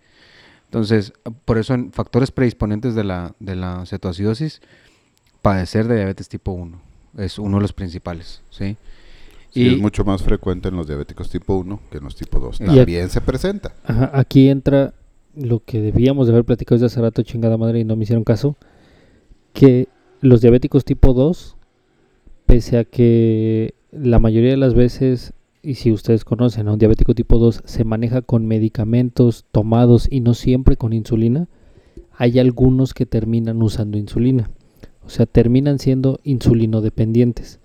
Entonces, 0.66 1.14
por 1.46 1.58
eso 1.58 1.74
en 1.74 1.92
factores 1.92 2.32
predisponentes 2.32 2.96
de 2.96 3.04
la, 3.04 3.34
de 3.40 3.56
la 3.56 3.86
cetoacidosis, 3.86 4.62
padecer 5.42 5.88
de 5.88 5.96
diabetes 5.96 6.30
tipo 6.30 6.52
1 6.52 6.82
es 7.18 7.38
uno 7.40 7.58
de 7.58 7.62
los 7.62 7.74
principales, 7.74 8.42
¿sí? 8.50 8.78
Sí, 9.52 9.64
y 9.64 9.74
es 9.76 9.80
mucho 9.80 10.04
más 10.06 10.24
frecuente 10.24 10.70
en 10.70 10.76
los 10.78 10.88
diabéticos 10.88 11.30
tipo 11.30 11.56
1 11.56 11.80
que 11.92 11.98
en 12.00 12.04
los 12.06 12.16
tipo 12.16 12.40
2. 12.40 12.62
Y 12.62 12.64
a- 12.64 12.68
También 12.68 13.10
se 13.10 13.22
presenta. 13.22 13.74
Ajá, 13.84 14.10
aquí 14.14 14.48
entra 14.50 14.94
lo 15.36 15.60
que 15.64 15.82
debíamos 15.82 16.28
de 16.28 16.34
haber 16.34 16.46
platicado 16.46 16.76
desde 16.76 16.88
hace 16.88 17.02
rato, 17.02 17.22
chingada 17.24 17.58
madre, 17.58 17.80
y 17.80 17.84
no 17.86 17.96
me 17.96 18.04
hicieron 18.04 18.24
caso, 18.24 18.56
que 19.54 19.88
los 20.22 20.42
diabéticos 20.42 20.86
tipo 20.86 21.14
2, 21.14 21.56
pese 22.46 22.78
a 22.78 22.84
que 22.86 23.74
la 23.92 24.20
mayoría 24.20 24.52
de 24.52 24.58
las 24.58 24.74
veces, 24.74 25.34
y 25.64 25.76
si 25.76 25.92
ustedes 25.92 26.24
conocen 26.26 26.68
a 26.68 26.74
un 26.74 26.80
diabético 26.80 27.14
tipo 27.14 27.38
2, 27.38 27.62
se 27.66 27.84
maneja 27.84 28.22
con 28.22 28.46
medicamentos 28.46 29.46
tomados 29.52 30.08
y 30.10 30.20
no 30.22 30.34
siempre 30.34 30.76
con 30.78 30.94
insulina, 30.94 31.48
hay 32.18 32.40
algunos 32.40 32.94
que 32.94 33.06
terminan 33.06 33.62
usando 33.62 33.98
insulina. 33.98 34.50
O 35.06 35.10
sea, 35.10 35.26
terminan 35.26 35.80
siendo 35.80 36.20
insulinodependientes. 36.24 37.60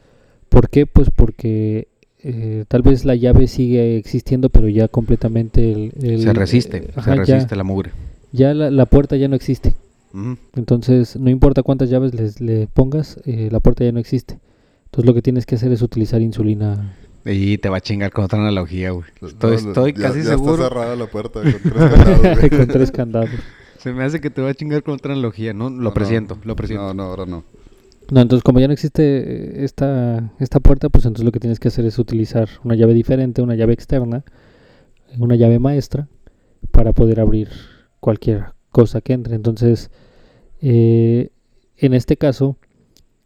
¿Por 0.57 0.70
qué? 0.70 0.86
Pues 0.86 1.11
porque 1.14 1.88
eh, 2.22 2.64
tal 2.68 2.80
vez 2.80 3.04
la 3.04 3.14
llave 3.14 3.46
sigue 3.46 3.98
existiendo, 3.98 4.48
pero 4.48 4.70
ya 4.70 4.88
completamente 4.88 5.70
el, 5.70 5.92
el- 6.02 6.22
se 6.22 6.32
resiste, 6.32 6.76
eh, 6.78 6.90
se 7.04 7.14
resiste 7.14 7.50
ya, 7.50 7.57
la 7.57 7.62
mugre. 7.64 7.90
ya 8.32 8.54
la, 8.54 8.70
la 8.70 8.86
puerta 8.86 9.16
ya 9.16 9.28
no 9.28 9.36
existe. 9.36 9.74
Entonces, 10.54 11.16
no 11.16 11.28
importa 11.28 11.62
cuántas 11.62 11.90
llaves 11.90 12.14
les, 12.14 12.40
le 12.40 12.68
pongas, 12.72 13.20
eh, 13.26 13.50
la 13.52 13.61
puerta 13.61 13.84
ya 13.84 13.92
no 13.92 13.98
existe. 14.00 14.38
Entonces, 14.86 15.04
lo 15.04 15.12
que 15.12 15.20
tienes 15.20 15.44
que 15.44 15.57
hacer 15.57 15.70
es 15.72 15.82
utilizar 15.82 16.22
insulina. 16.22 16.94
Y 17.26 17.59
te 17.59 17.68
va 17.68 17.76
a 17.76 17.80
chingar 17.82 18.12
con 18.12 18.24
otra 18.24 18.38
analogía, 18.38 18.92
güey. 18.92 19.04
Estoy, 19.20 19.50
No, 19.62 19.68
estoy 19.68 19.92
ya- 19.92 20.00
casi 20.09 20.20
ya 20.22 20.30
seguro. 20.30 20.54
está 20.54 20.68
cerrada 20.68 20.96
la 20.96 21.07
puerta 21.07 21.42
con 21.42 21.52
tres 21.52 21.62
candados, 21.74 22.48
con 22.50 22.66
tres 22.68 22.90
candados. 22.92 23.30
Se 23.78 23.92
me 23.92 24.04
hace 24.04 24.20
que 24.22 24.30
te 24.30 24.40
va 24.40 24.48
a 24.48 24.54
chingar 24.54 24.82
con 24.82 24.94
otra 24.94 25.12
analogía, 25.12 25.52
¿no? 25.52 25.64
Lo 25.68 25.76
No, 25.76 25.82
no. 25.82 25.92
presiento, 25.94 26.38
lo 26.44 26.57
presiento. 26.57 26.86
No, 26.86 26.94
no, 26.94 27.02
ahora 27.02 27.26
no. 27.26 27.44
No, 28.11 28.20
entonces 28.20 28.42
como 28.44 28.61
ya 28.61 28.66
no 28.68 28.72
existe 28.72 29.02
eh, 29.02 29.64
esta, 29.64 30.32
esta 30.38 30.61
puerta, 30.61 30.88
pues 30.88 31.04
entonces 31.04 31.24
lo 31.24 31.32
que 31.32 31.40
tienes 31.40 31.59
que 31.59 31.68
hacer 31.68 31.84
es 31.86 31.98
utilizar 31.98 32.48
una 32.64 32.74
llave 32.76 32.94
diferente, 32.94 33.42
una 33.42 33.54
llave 33.57 33.72
externa, 33.72 34.24
una 35.18 35.34
llave 35.36 35.59
maestra, 35.59 36.09
para 36.70 36.92
poder 36.92 37.20
abrir 37.20 37.48
cualquier 38.00 38.46
cosa 38.70 39.00
que 39.00 39.12
entre. 39.12 39.34
Entonces, 39.34 39.90
eh, 40.61 41.30
en 41.78 41.94
este 41.94 42.16
caso, 42.16 42.57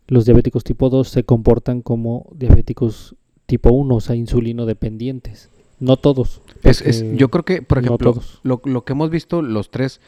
los 0.08 0.24
diabéticos 0.24 0.64
tipo 0.64 0.88
2 0.90 1.08
se 1.08 1.24
comportan 1.24 1.82
como 1.82 2.28
diabéticos 2.34 3.16
tipo 3.46 3.70
1, 3.72 3.94
o 3.94 4.00
sea, 4.00 4.16
insulino 4.16 4.66
dependientes. 4.66 5.50
No 5.78 5.96
todos. 5.96 6.42
Es, 6.62 6.82
es- 6.82 7.04
yo 7.16 7.30
creo 7.30 7.44
que, 7.44 7.62
por 7.62 7.78
no 7.78 7.86
ejemplo, 7.86 8.12
todos. 8.12 8.40
lo, 8.42 8.60
lo 8.64 8.84
que 8.84 8.92
hemos 8.92 9.10
visto 9.10 9.40
los 9.42 9.70
tres 9.70 10.00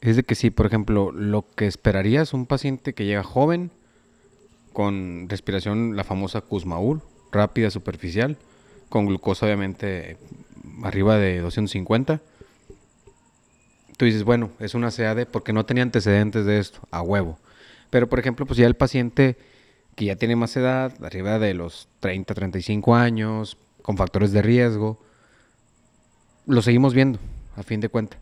es 0.00 0.16
de 0.16 0.22
que 0.22 0.34
sí, 0.34 0.50
por 0.50 0.66
ejemplo, 0.66 1.12
lo 1.12 1.44
que 1.54 1.66
esperarías 1.66 2.32
un 2.32 2.46
paciente 2.46 2.94
que 2.94 3.04
llega 3.04 3.22
joven, 3.22 3.70
con 4.72 5.28
respiración, 5.28 5.96
la 5.96 6.04
famosa 6.04 6.40
Kussmaul, 6.40 7.02
rápida, 7.32 7.70
superficial, 7.70 8.38
con 8.88 9.06
glucosa 9.06 9.46
obviamente 9.46 10.18
arriba 10.82 11.16
de 11.16 11.40
250. 11.40 12.20
Tú 13.96 14.04
dices, 14.04 14.22
bueno, 14.22 14.50
es 14.60 14.74
una 14.74 14.92
CAD 14.92 15.26
porque 15.26 15.52
no 15.52 15.66
tenía 15.66 15.82
antecedentes 15.82 16.46
de 16.46 16.60
esto, 16.60 16.80
a 16.92 17.02
huevo. 17.02 17.38
Pero, 17.90 18.08
por 18.08 18.20
ejemplo, 18.20 18.46
pues 18.46 18.58
ya 18.58 18.66
el 18.66 18.76
paciente 18.76 19.36
que 19.96 20.04
ya 20.04 20.16
tiene 20.16 20.36
más 20.36 20.56
edad, 20.56 20.92
arriba 21.02 21.40
de 21.40 21.54
los 21.54 21.88
30, 21.98 22.32
35 22.32 22.94
años, 22.94 23.56
con 23.82 23.96
factores 23.96 24.30
de 24.30 24.42
riesgo, 24.42 25.00
lo 26.46 26.62
seguimos 26.62 26.94
viendo, 26.94 27.18
a 27.56 27.64
fin 27.64 27.80
de 27.80 27.88
cuentas. 27.88 28.20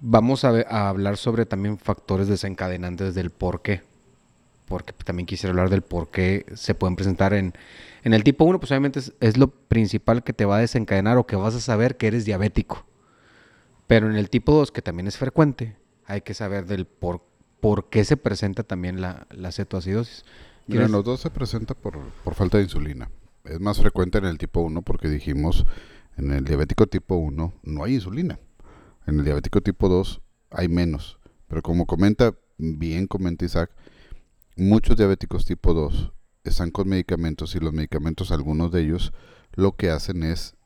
Vamos 0.00 0.44
a, 0.44 0.50
a 0.68 0.88
hablar 0.88 1.16
sobre 1.16 1.44
también 1.46 1.78
factores 1.78 2.28
desencadenantes 2.28 3.14
del 3.14 3.30
por 3.30 3.62
qué. 3.62 3.82
Porque 4.66 4.92
también 4.92 5.26
quisiera 5.26 5.50
hablar 5.50 5.70
del 5.70 5.82
por 5.82 6.10
qué 6.10 6.44
se 6.54 6.74
pueden 6.74 6.94
presentar 6.94 7.32
en, 7.32 7.54
en 8.04 8.12
el 8.14 8.22
tipo 8.22 8.44
1, 8.44 8.60
pues 8.60 8.70
obviamente 8.70 8.98
es, 9.00 9.12
es 9.20 9.36
lo 9.38 9.48
principal 9.48 10.22
que 10.22 10.32
te 10.34 10.44
va 10.44 10.56
a 10.58 10.60
desencadenar 10.60 11.16
o 11.16 11.26
que 11.26 11.36
vas 11.36 11.54
a 11.54 11.60
saber 11.60 11.96
que 11.96 12.06
eres 12.08 12.24
diabético. 12.26 12.84
Pero 13.86 14.10
en 14.10 14.16
el 14.16 14.28
tipo 14.28 14.52
2, 14.52 14.70
que 14.70 14.82
también 14.82 15.06
es 15.08 15.16
frecuente, 15.16 15.76
hay 16.04 16.20
que 16.20 16.34
saber 16.34 16.66
del 16.66 16.84
por, 16.86 17.22
por 17.60 17.88
qué 17.88 18.04
se 18.04 18.18
presenta 18.18 18.62
también 18.62 19.00
la, 19.00 19.26
la 19.30 19.50
cetoacidosis. 19.52 20.24
Mira, 20.66 20.82
en 20.84 20.88
¿Quieres- 20.88 20.90
los 20.90 21.04
dos 21.04 21.20
se 21.20 21.30
presenta 21.30 21.74
por, 21.74 21.98
por 22.22 22.34
falta 22.34 22.58
de 22.58 22.64
insulina. 22.64 23.10
Es 23.44 23.58
más 23.60 23.80
frecuente 23.80 24.18
en 24.18 24.26
el 24.26 24.36
tipo 24.36 24.60
1 24.60 24.82
porque 24.82 25.08
dijimos, 25.08 25.64
en 26.18 26.30
el 26.32 26.44
diabético 26.44 26.86
tipo 26.86 27.16
1 27.16 27.54
no 27.62 27.84
hay 27.84 27.94
insulina. 27.94 28.38
En 29.08 29.18
el 29.18 29.24
diabético 29.24 29.62
tipo 29.62 29.88
2 29.88 30.20
hay 30.50 30.68
menos. 30.68 31.18
Pero 31.48 31.62
como 31.62 31.86
comenta, 31.86 32.34
bien 32.58 33.06
comenta 33.06 33.46
Isaac, 33.46 33.70
muchos 34.54 34.98
diabéticos 34.98 35.46
tipo 35.46 35.72
2 35.72 36.12
están 36.44 36.70
con 36.70 36.88
medicamentos 36.88 37.54
y 37.54 37.58
los 37.58 37.72
medicamentos, 37.72 38.30
algunos 38.30 38.70
de 38.70 38.82
ellos, 38.82 39.12
lo 39.54 39.72
que 39.76 39.88
hacen 39.90 40.22
es 40.24 40.56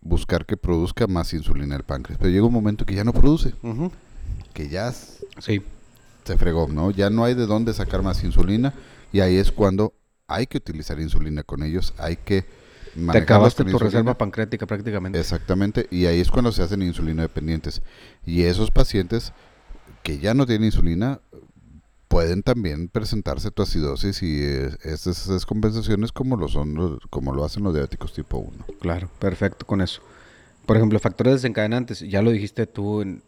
buscar 0.00 0.46
que 0.46 0.56
produzca 0.56 1.06
más 1.06 1.34
insulina 1.34 1.76
el 1.76 1.82
páncreas. 1.82 2.18
Pero 2.18 2.30
llega 2.30 2.46
un 2.46 2.52
momento 2.54 2.86
que 2.86 2.94
ya 2.94 3.04
no 3.04 3.12
produce, 3.12 3.52
que 4.54 4.68
ya 4.70 4.90
Sí. 4.92 5.62
se 6.24 6.38
fregó, 6.38 6.68
¿no? 6.68 6.90
Ya 6.92 7.10
no 7.10 7.24
hay 7.24 7.34
de 7.34 7.44
dónde 7.46 7.74
sacar 7.74 8.02
más 8.02 8.24
insulina 8.24 8.72
y 9.12 9.20
ahí 9.20 9.36
es 9.36 9.52
cuando 9.52 9.92
hay 10.28 10.46
que 10.46 10.56
utilizar 10.56 10.98
insulina 10.98 11.42
con 11.42 11.62
ellos, 11.62 11.92
hay 11.98 12.16
que 12.16 12.46
Te 12.94 13.18
acabaste 13.18 13.64
tu 13.64 13.78
reserva 13.78 14.16
pancreática 14.18 14.66
prácticamente. 14.66 15.18
Exactamente, 15.18 15.86
y 15.90 16.06
ahí 16.06 16.20
es 16.20 16.30
cuando 16.30 16.52
se 16.52 16.62
hacen 16.62 16.82
insulino 16.82 17.22
dependientes. 17.22 17.82
Y 18.26 18.42
esos 18.42 18.70
pacientes 18.70 19.32
que 20.02 20.18
ya 20.18 20.34
no 20.34 20.46
tienen 20.46 20.66
insulina 20.66 21.20
pueden 22.08 22.42
también 22.42 22.88
presentar 22.88 23.40
cetoacidosis 23.40 24.22
y 24.22 24.40
eh, 24.42 24.70
estas 24.82 25.26
descompensaciones 25.28 26.12
como 26.12 26.36
lo 26.36 26.48
son 26.48 26.74
los- 26.74 26.98
como 27.08 27.32
lo 27.34 27.44
hacen 27.44 27.62
los 27.62 27.72
diabéticos 27.72 28.12
tipo 28.12 28.36
1. 28.38 28.66
Claro, 28.80 29.08
perfecto 29.18 29.64
con 29.66 29.80
eso. 29.80 30.02
Por 30.66 30.76
ejemplo, 30.76 30.98
factores 30.98 31.34
desencadenantes, 31.34 32.00
ya 32.00 32.20
lo 32.20 32.30
dijiste 32.30 32.66
tú, 32.66 33.00
en 33.00 33.22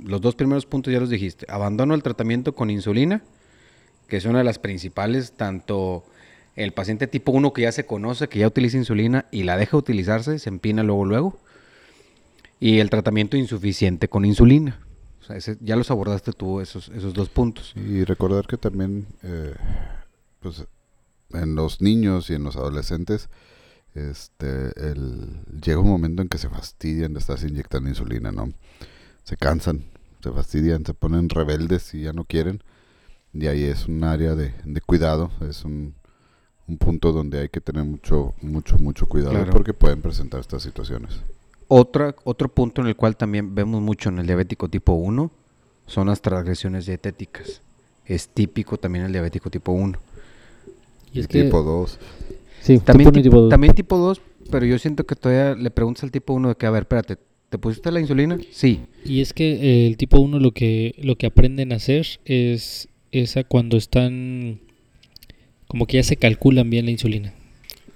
los 0.00 0.20
dos 0.20 0.36
primeros 0.36 0.64
puntos 0.66 0.92
ya 0.92 1.00
los 1.00 1.10
dijiste. 1.10 1.44
Abandono 1.48 1.94
el 1.94 2.02
tratamiento 2.04 2.54
con 2.54 2.70
insulina, 2.70 3.22
que 4.06 4.16
es 4.18 4.24
una 4.24 4.38
de 4.38 4.44
las 4.44 4.58
principales, 4.60 5.32
tanto 5.32 6.04
el 6.56 6.72
paciente 6.72 7.06
tipo 7.06 7.32
1 7.32 7.52
que 7.52 7.62
ya 7.62 7.72
se 7.72 7.86
conoce, 7.86 8.28
que 8.28 8.38
ya 8.38 8.46
utiliza 8.46 8.76
insulina 8.76 9.26
y 9.30 9.44
la 9.44 9.56
deja 9.56 9.76
utilizarse, 9.76 10.38
se 10.38 10.48
empina 10.48 10.82
luego 10.82 11.04
luego. 11.04 11.38
Y 12.60 12.78
el 12.78 12.90
tratamiento 12.90 13.36
insuficiente 13.36 14.08
con 14.08 14.24
insulina. 14.24 14.78
Ya 15.60 15.76
los 15.76 15.90
abordaste 15.90 16.32
tú, 16.32 16.60
esos, 16.60 16.88
esos 16.90 17.14
dos 17.14 17.28
puntos. 17.28 17.72
Y 17.76 18.04
recordar 18.04 18.46
que 18.46 18.56
también, 18.56 19.06
eh, 19.22 19.54
pues, 20.40 20.64
en 21.30 21.54
los 21.54 21.80
niños 21.80 22.28
y 22.28 22.34
en 22.34 22.44
los 22.44 22.56
adolescentes, 22.56 23.28
este, 23.94 24.72
llega 25.64 25.78
un 25.78 25.88
momento 25.88 26.22
en 26.22 26.28
que 26.28 26.38
se 26.38 26.48
fastidian 26.48 27.14
de 27.14 27.20
estarse 27.20 27.48
inyectando 27.48 27.88
insulina, 27.88 28.30
¿no? 28.32 28.52
Se 29.24 29.36
cansan, 29.36 29.84
se 30.22 30.30
fastidian, 30.30 30.84
se 30.84 30.92
ponen 30.92 31.28
rebeldes 31.28 31.94
y 31.94 32.02
ya 32.02 32.12
no 32.12 32.24
quieren. 32.24 32.62
Y 33.32 33.46
ahí 33.46 33.64
es 33.64 33.86
un 33.86 34.04
área 34.04 34.34
de, 34.34 34.54
de 34.64 34.80
cuidado, 34.80 35.30
es 35.48 35.64
un, 35.64 35.94
un 36.68 36.78
punto 36.78 37.12
donde 37.12 37.40
hay 37.40 37.48
que 37.48 37.60
tener 37.60 37.84
mucho, 37.84 38.34
mucho, 38.40 38.78
mucho 38.78 39.06
cuidado 39.06 39.32
Claro. 39.32 39.52
porque 39.52 39.74
pueden 39.74 40.00
presentar 40.00 40.40
estas 40.40 40.62
situaciones. 40.62 41.20
Otra, 41.68 42.14
otro 42.24 42.48
punto 42.48 42.80
en 42.82 42.88
el 42.88 42.96
cual 42.96 43.16
también 43.16 43.54
vemos 43.54 43.80
mucho 43.80 44.08
en 44.10 44.18
el 44.18 44.26
diabético 44.26 44.68
tipo 44.68 44.92
1 44.92 45.30
son 45.86 46.06
las 46.08 46.20
transgresiones 46.22 46.86
dietéticas. 46.86 47.60
Es 48.06 48.28
típico 48.28 48.76
también 48.78 49.04
el 49.06 49.12
diabético 49.12 49.50
tipo 49.50 49.72
1. 49.72 49.98
Y 51.12 51.20
es 51.20 51.28
que, 51.28 51.44
tipo 51.44 51.62
2. 51.62 51.98
sí, 52.62 52.78
También, 52.78 53.10
tipo 53.10 53.22
tipo 53.22 53.40
dos. 53.42 53.50
también 53.50 53.74
tipo 53.74 53.96
2, 53.98 54.20
pero 54.50 54.64
yo 54.66 54.78
siento 54.78 55.04
que 55.04 55.14
todavía 55.16 55.54
le 55.54 55.70
preguntas 55.70 56.04
al 56.04 56.10
tipo 56.10 56.32
1 56.34 56.50
de 56.50 56.54
que, 56.54 56.66
a 56.66 56.70
ver, 56.70 56.82
espérate, 56.84 57.16
¿te 57.48 57.58
pusiste 57.58 57.90
la 57.90 58.00
insulina? 58.00 58.38
Sí. 58.50 58.80
Y 59.04 59.20
es 59.20 59.32
que 59.32 59.52
eh, 59.52 59.86
el 59.86 59.96
tipo 59.96 60.20
1 60.20 60.38
lo 60.38 60.52
que, 60.52 60.94
lo 60.98 61.16
que 61.16 61.26
aprenden 61.26 61.72
a 61.72 61.76
hacer 61.76 62.06
es 62.24 62.88
esa 63.12 63.44
cuando 63.44 63.76
están 63.76 64.60
como 65.72 65.86
que 65.86 65.96
ya 65.96 66.02
se 66.02 66.16
calculan 66.16 66.68
bien 66.68 66.84
la 66.84 66.90
insulina. 66.90 67.32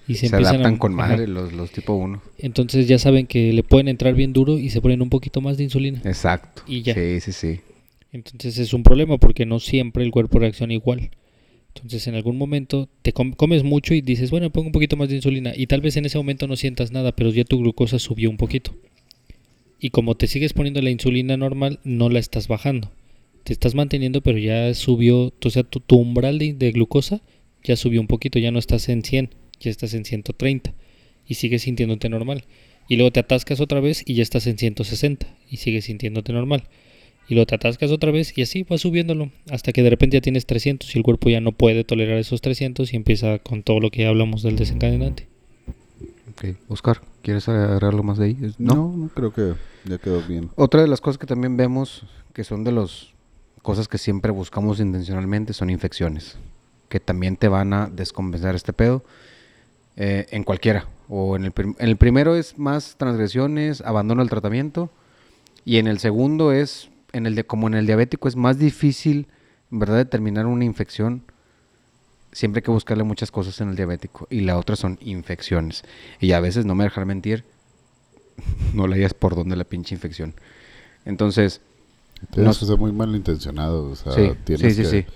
y 0.08 0.14
se, 0.14 0.28
Se, 0.28 0.36
adaptan 0.36 0.76
a- 0.76 0.78
con 0.78 0.98
ajá. 0.98 1.10
madre 1.10 1.26
los, 1.28 1.52
los 1.52 1.70
tipo 1.72 1.92
1. 1.92 2.22
Entonces 2.38 2.88
ya 2.88 2.98
saben 2.98 3.26
que 3.26 3.52
le 3.52 3.62
pueden 3.62 3.86
entrar 3.88 4.14
bien 4.14 4.32
duro 4.32 4.58
y 4.58 4.70
se 4.70 4.80
ponen 4.80 5.02
un 5.02 5.10
poquito 5.10 5.42
más 5.42 5.58
de 5.58 5.64
insulina. 5.64 6.00
Exacto. 6.06 6.62
Y 6.66 6.80
ya. 6.80 6.94
Sí, 6.94 7.20
sí, 7.20 7.32
sí. 7.32 7.60
Entonces 8.12 8.56
es 8.56 8.72
un 8.72 8.82
problema 8.82 9.18
porque 9.18 9.44
no 9.44 9.60
siempre 9.60 10.02
el 10.04 10.10
cuerpo 10.10 10.38
reacciona 10.38 10.72
igual. 10.72 11.10
Entonces 11.74 12.06
en 12.06 12.14
algún 12.14 12.38
momento 12.38 12.88
te 13.02 13.12
com- 13.12 13.32
comes 13.34 13.62
mucho 13.62 13.92
y 13.92 14.00
dices, 14.00 14.30
bueno, 14.30 14.48
pongo 14.48 14.68
un 14.68 14.72
poquito 14.72 14.96
más 14.96 15.10
de 15.10 15.16
insulina 15.16 15.52
y 15.54 15.66
tal 15.66 15.82
vez 15.82 15.98
en 15.98 16.06
ese 16.06 16.16
momento 16.16 16.46
no 16.46 16.56
sientas 16.56 16.92
nada, 16.92 17.12
pero 17.14 17.28
ya 17.30 17.44
tu 17.44 17.58
glucosa 17.58 17.98
subió 17.98 18.30
un 18.30 18.38
poquito. 18.38 18.74
Y 19.78 19.90
como 19.90 20.14
te 20.14 20.26
sigues 20.26 20.54
poniendo 20.54 20.80
la 20.80 20.88
insulina 20.90 21.36
normal, 21.36 21.80
no 21.84 22.08
la 22.08 22.18
estás 22.18 22.48
bajando. 22.48 22.90
Te 23.44 23.52
estás 23.52 23.74
manteniendo, 23.74 24.22
pero 24.22 24.38
ya 24.38 24.72
subió, 24.74 25.32
o 25.44 25.50
sea, 25.50 25.62
tu, 25.64 25.80
tu 25.80 25.96
umbral 25.96 26.38
de, 26.38 26.54
de 26.54 26.72
glucosa 26.72 27.20
ya 27.66 27.76
subió 27.76 28.00
un 28.00 28.06
poquito, 28.06 28.38
ya 28.38 28.50
no 28.50 28.58
estás 28.58 28.88
en 28.88 29.02
100, 29.02 29.30
ya 29.60 29.70
estás 29.70 29.92
en 29.92 30.04
130 30.06 30.72
y 31.26 31.34
sigues 31.34 31.62
sintiéndote 31.62 32.08
normal. 32.08 32.44
Y 32.88 32.96
luego 32.96 33.10
te 33.10 33.20
atascas 33.20 33.60
otra 33.60 33.80
vez 33.80 34.02
y 34.06 34.14
ya 34.14 34.22
estás 34.22 34.46
en 34.46 34.56
160 34.58 35.26
y 35.50 35.56
sigues 35.58 35.84
sintiéndote 35.86 36.32
normal. 36.32 36.64
Y 37.28 37.34
luego 37.34 37.46
te 37.46 37.56
atascas 37.56 37.90
otra 37.90 38.12
vez 38.12 38.32
y 38.38 38.42
así 38.42 38.62
vas 38.62 38.80
subiéndolo 38.82 39.30
hasta 39.50 39.72
que 39.72 39.82
de 39.82 39.90
repente 39.90 40.16
ya 40.16 40.20
tienes 40.20 40.46
300 40.46 40.94
y 40.94 40.98
el 40.98 41.02
cuerpo 41.04 41.28
ya 41.28 41.40
no 41.40 41.50
puede 41.52 41.82
tolerar 41.82 42.18
esos 42.18 42.40
300 42.40 42.92
y 42.92 42.96
empieza 42.96 43.40
con 43.40 43.64
todo 43.64 43.80
lo 43.80 43.90
que 43.90 44.02
ya 44.02 44.08
hablamos 44.10 44.42
del 44.44 44.54
desencadenante. 44.56 45.26
Ok. 46.30 46.56
Oscar, 46.68 47.00
¿quieres 47.22 47.48
agregar 47.48 47.84
algo 47.84 48.02
más 48.04 48.18
de 48.18 48.26
ahí? 48.26 48.36
Es- 48.42 48.60
No, 48.60 48.94
no, 48.96 49.08
creo 49.08 49.32
que 49.32 49.54
ya 49.84 49.98
quedó 49.98 50.22
bien. 50.22 50.50
Otra 50.54 50.82
de 50.82 50.88
las 50.88 51.00
cosas 51.00 51.18
que 51.18 51.26
también 51.26 51.56
vemos, 51.56 52.04
que 52.32 52.44
son 52.44 52.62
de 52.62 52.70
las 52.72 53.08
cosas 53.62 53.88
que 53.88 53.98
siempre 53.98 54.30
buscamos 54.30 54.78
intencionalmente, 54.78 55.52
son 55.52 55.70
infecciones. 55.70 56.36
Que 56.88 57.00
también 57.00 57.36
te 57.36 57.48
van 57.48 57.72
a 57.72 57.88
descompensar 57.88 58.54
este 58.54 58.72
pedo. 58.72 59.04
eh, 59.98 60.26
en 60.30 60.44
cualquiera. 60.44 60.86
O 61.08 61.36
en 61.36 61.44
el, 61.46 61.52
en 61.56 61.74
el 61.78 61.96
primero 61.96 62.36
es 62.36 62.58
más 62.58 62.96
transgresiones, 62.98 63.80
abandono 63.80 64.20
del 64.20 64.28
tratamiento. 64.28 64.90
Y 65.64 65.78
en 65.78 65.86
el 65.86 65.98
segundo 66.00 66.52
es, 66.52 66.90
en 67.12 67.24
el 67.26 67.34
de, 67.34 67.44
como 67.44 67.66
en 67.66 67.74
el 67.74 67.86
diabético, 67.86 68.28
es 68.28 68.36
más 68.36 68.58
difícil, 68.58 69.26
en 69.72 69.78
verdad, 69.78 69.96
determinar 69.96 70.44
una 70.46 70.64
infección. 70.66 71.22
Siempre 72.32 72.58
hay 72.58 72.64
que 72.64 72.70
buscarle 72.70 73.04
muchas 73.04 73.30
cosas 73.30 73.58
en 73.62 73.70
el 73.70 73.76
diabético. 73.76 74.26
Y 74.28 74.40
la 74.42 74.58
otra 74.58 74.76
son 74.76 74.98
infecciones. 75.00 75.82
Y 76.20 76.32
a 76.32 76.40
veces, 76.40 76.66
no 76.66 76.74
me 76.74 76.84
dejar 76.84 77.06
mentir, 77.06 77.44
no 78.74 78.86
le 78.86 78.96
hayas 78.96 79.14
por 79.14 79.34
dónde 79.34 79.56
la 79.56 79.64
pinche 79.64 79.94
infección. 79.94 80.34
Entonces, 81.06 81.60
No- 82.36 82.50
que 82.52 82.66
ser 82.66 82.76
muy 82.76 82.92
malintencionado. 82.92 83.90
O 83.90 83.96
sea, 83.96 84.12
sí, 84.12 84.32
tienes 84.44 84.74
sí, 84.74 84.84
sí, 84.84 84.90
que 84.90 85.02
sí. 85.02 85.06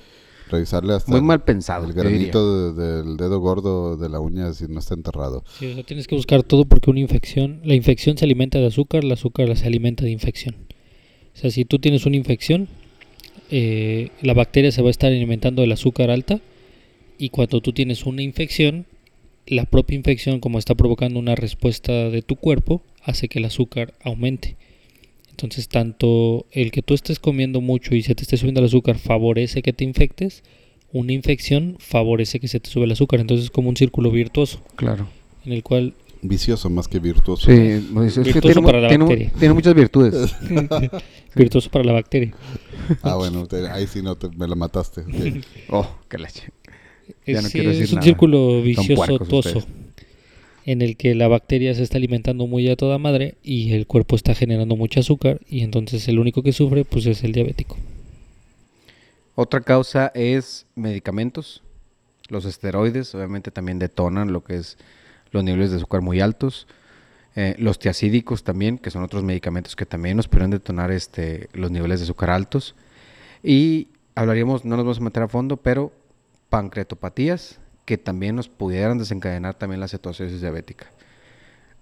Revisarle 0.51 0.95
hasta 0.95 1.11
Muy 1.11 1.21
mal 1.23 1.43
pensado. 1.45 1.87
el 1.87 1.93
granito 1.93 2.73
de- 2.75 3.03
del 3.03 3.17
dedo 3.17 3.39
gordo 3.41 3.97
de 3.97 4.09
la 4.09 4.21
uña 4.21 4.53
si 4.53 4.67
no 4.69 4.79
está 4.81 4.95
enterrado. 4.95 5.45
Sí, 5.59 5.67
o 5.67 5.75
sea, 5.75 5.85
tienes 5.85 6.07
que 6.07 6.15
buscar 6.17 6.43
todo 6.43 6.65
porque 6.65 6.91
una 6.91 7.01
infección, 7.01 7.61
la 7.65 7.75
infección 7.75 8.19
se 8.19 8.25
alimenta 8.25 8.59
de 8.59 8.67
azúcar, 8.67 9.05
el 9.05 9.13
azúcar 9.13 9.57
se 9.57 9.67
alimenta 9.67 10.05
de 10.05 10.11
infección. 10.11 10.57
O 11.35 11.39
sea, 11.39 11.51
si 11.51 11.65
tú 11.65 11.79
tienes 11.79 12.05
una 12.07 12.17
infección, 12.17 12.69
eh, 13.51 14.11
la 14.23 14.35
bacteria 14.35 14.71
se 14.73 14.83
va 14.83 14.89
a 14.89 14.91
estar 14.91 15.11
alimentando 15.11 15.63
del 15.63 15.73
azúcar 15.73 16.11
alta 16.11 16.41
y 17.19 17.31
cuando 17.31 17.61
tú 17.61 17.73
tienes 17.73 18.07
una 18.07 18.23
infección, 18.23 18.87
la 19.47 19.65
propia 19.65 19.97
infección, 19.97 20.41
como 20.41 20.59
está 20.59 20.75
provocando 20.75 21.19
una 21.19 21.35
respuesta 21.35 22.11
de 22.11 22.23
tu 22.23 22.37
cuerpo, 22.37 22.83
hace 23.03 23.29
que 23.29 23.39
el 23.41 23.47
azúcar 23.47 23.95
aumente. 24.05 24.57
Entonces, 25.43 25.69
tanto 25.69 26.45
el 26.51 26.71
que 26.71 26.83
tú 26.83 26.93
estés 26.95 27.19
comiendo 27.19 27.61
mucho 27.63 27.95
y 27.95 28.03
se 28.03 28.15
te 28.15 28.23
esté 28.23 28.37
subiendo 28.37 28.61
el 28.61 28.67
azúcar 28.67 28.99
favorece 28.99 29.63
que 29.63 29.73
te 29.73 29.85
infectes, 29.85 30.43
una 30.93 31.13
infección 31.13 31.77
favorece 31.79 32.41
que 32.41 32.49
se 32.49 32.61
te 32.61 32.69
sube 32.69 32.85
el 32.85 32.93
azúcar. 32.93 33.21
Entonces, 33.21 33.45
es 33.47 33.51
como 33.51 33.69
un 33.71 33.77
círculo 33.77 34.11
virtuoso 34.11 34.63
Claro. 34.77 35.09
en 35.47 35.53
el 35.53 35.63
cual 35.63 35.95
Vicioso 36.23 36.69
más 36.69 36.87
que 36.87 36.99
virtuoso. 36.99 37.47
Sí, 37.51 37.89
pues, 37.95 38.19
es 38.19 38.25
que 38.27 38.33
Virtuoso 38.35 38.53
tiene, 38.61 38.67
para 38.67 38.81
la 38.83 38.89
tiene 38.89 39.05
bacteria. 39.05 39.33
tiene 39.39 39.55
muchas 39.55 39.73
virtudes. 39.75 40.37
virtuoso 41.35 41.71
para 41.71 41.85
la 41.87 41.93
bacteria. 41.93 42.35
Ah, 43.01 43.15
bueno, 43.17 43.47
te- 43.47 43.67
ahí 43.71 43.87
sí 43.87 44.03
no 44.03 44.17
te, 44.17 44.29
me 44.37 44.47
la 44.47 44.55
mataste. 44.55 45.03
oh, 45.71 45.89
qué 46.11 46.19
leche. 46.19 46.43
Ya 47.27 47.41
no 47.41 47.49
Sí, 47.49 47.53
quiero 47.53 47.71
decir 47.71 47.85
es 47.85 47.91
un 47.93 47.97
nada. 47.97 48.05
círculo 48.05 48.61
vicioso 48.63 48.95
puercos 48.97 49.29
toso 49.29 49.59
ustedes. 49.61 49.67
En 50.65 50.83
el 50.83 50.97
que 50.97 51.15
la 51.15 51.29
bacteria 51.29 51.75
se 51.75 51.83
está 51.83 51.99
alimentando 51.99 52.47
muy 52.47 52.69
a 52.69 52.77
toda 52.77 52.99
madre 52.99 53.37
y 53.43 53.73
el 53.73 53.87
cuerpo 53.87 54.17
está 54.17 54.35
generando 54.35 54.77
mucho 54.77 55.01
azúcar 55.01 55.41
y 55.49 55.63
entonces 55.63 56.07
el 56.09 56.19
único 56.19 56.43
que 56.43 56.53
sufre 56.53 56.85
pues 56.85 57.07
es 57.07 57.25
el 57.25 57.33
diabético. 57.33 57.77
Otra 59.35 59.61
causa 59.61 60.11
es 60.15 60.67
medicamentos. 60.75 61.63
Los 62.29 62.45
esteroides 62.45 63.15
obviamente 63.15 63.51
también 63.51 63.79
detonan 63.79 64.33
lo 64.33 64.45
que 64.45 64.57
es 64.57 64.77
los 65.31 65.45
niveles 65.45 65.71
de 65.71 65.77
azúcar 65.77 66.03
muy 66.03 66.21
altos. 66.21 66.67
Eh, 67.37 67.55
los 67.59 67.79
tiacídicos 67.79 68.43
también, 68.43 68.77
que 68.77 68.91
son 68.91 69.05
otros 69.05 69.23
medicamentos 69.23 69.77
que 69.77 69.87
también 69.87 70.17
nos 70.17 70.27
pueden 70.27 70.51
detonar 70.51 70.91
este, 70.91 71.49
los 71.53 71.71
niveles 71.71 72.01
de 72.01 72.05
azúcar 72.05 72.31
altos. 72.31 72.75
Y 73.43 73.89
hablaríamos, 74.15 74.65
no 74.65 74.77
nos 74.77 74.85
vamos 74.85 74.99
a 74.99 75.03
meter 75.03 75.23
a 75.23 75.29
fondo, 75.29 75.57
pero 75.57 75.93
pancreatopatías 76.49 77.60
que 77.91 77.99
también 77.99 78.37
nos 78.37 78.49
pudieran 78.49 78.99
desencadenar 78.99 79.55
también 79.55 79.81
la 79.81 79.89
cetosis 79.89 80.41
diabética. 80.41 80.87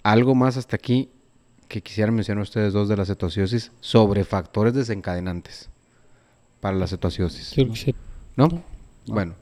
Algo 0.02 0.34
más 0.34 0.56
hasta 0.56 0.74
aquí 0.74 1.10
que 1.68 1.82
quisiera 1.82 2.10
mencionar 2.10 2.40
ustedes 2.40 2.72
dos 2.72 2.88
de 2.88 2.96
la 2.96 3.04
cetosis 3.04 3.72
sobre 3.80 4.24
factores 4.24 4.72
desencadenantes 4.72 5.68
para 6.62 6.78
la 6.78 6.86
cetosis. 6.86 7.34
Se- 7.48 7.94
¿No? 8.36 8.48
No. 8.48 8.62
Bueno, 9.06 9.34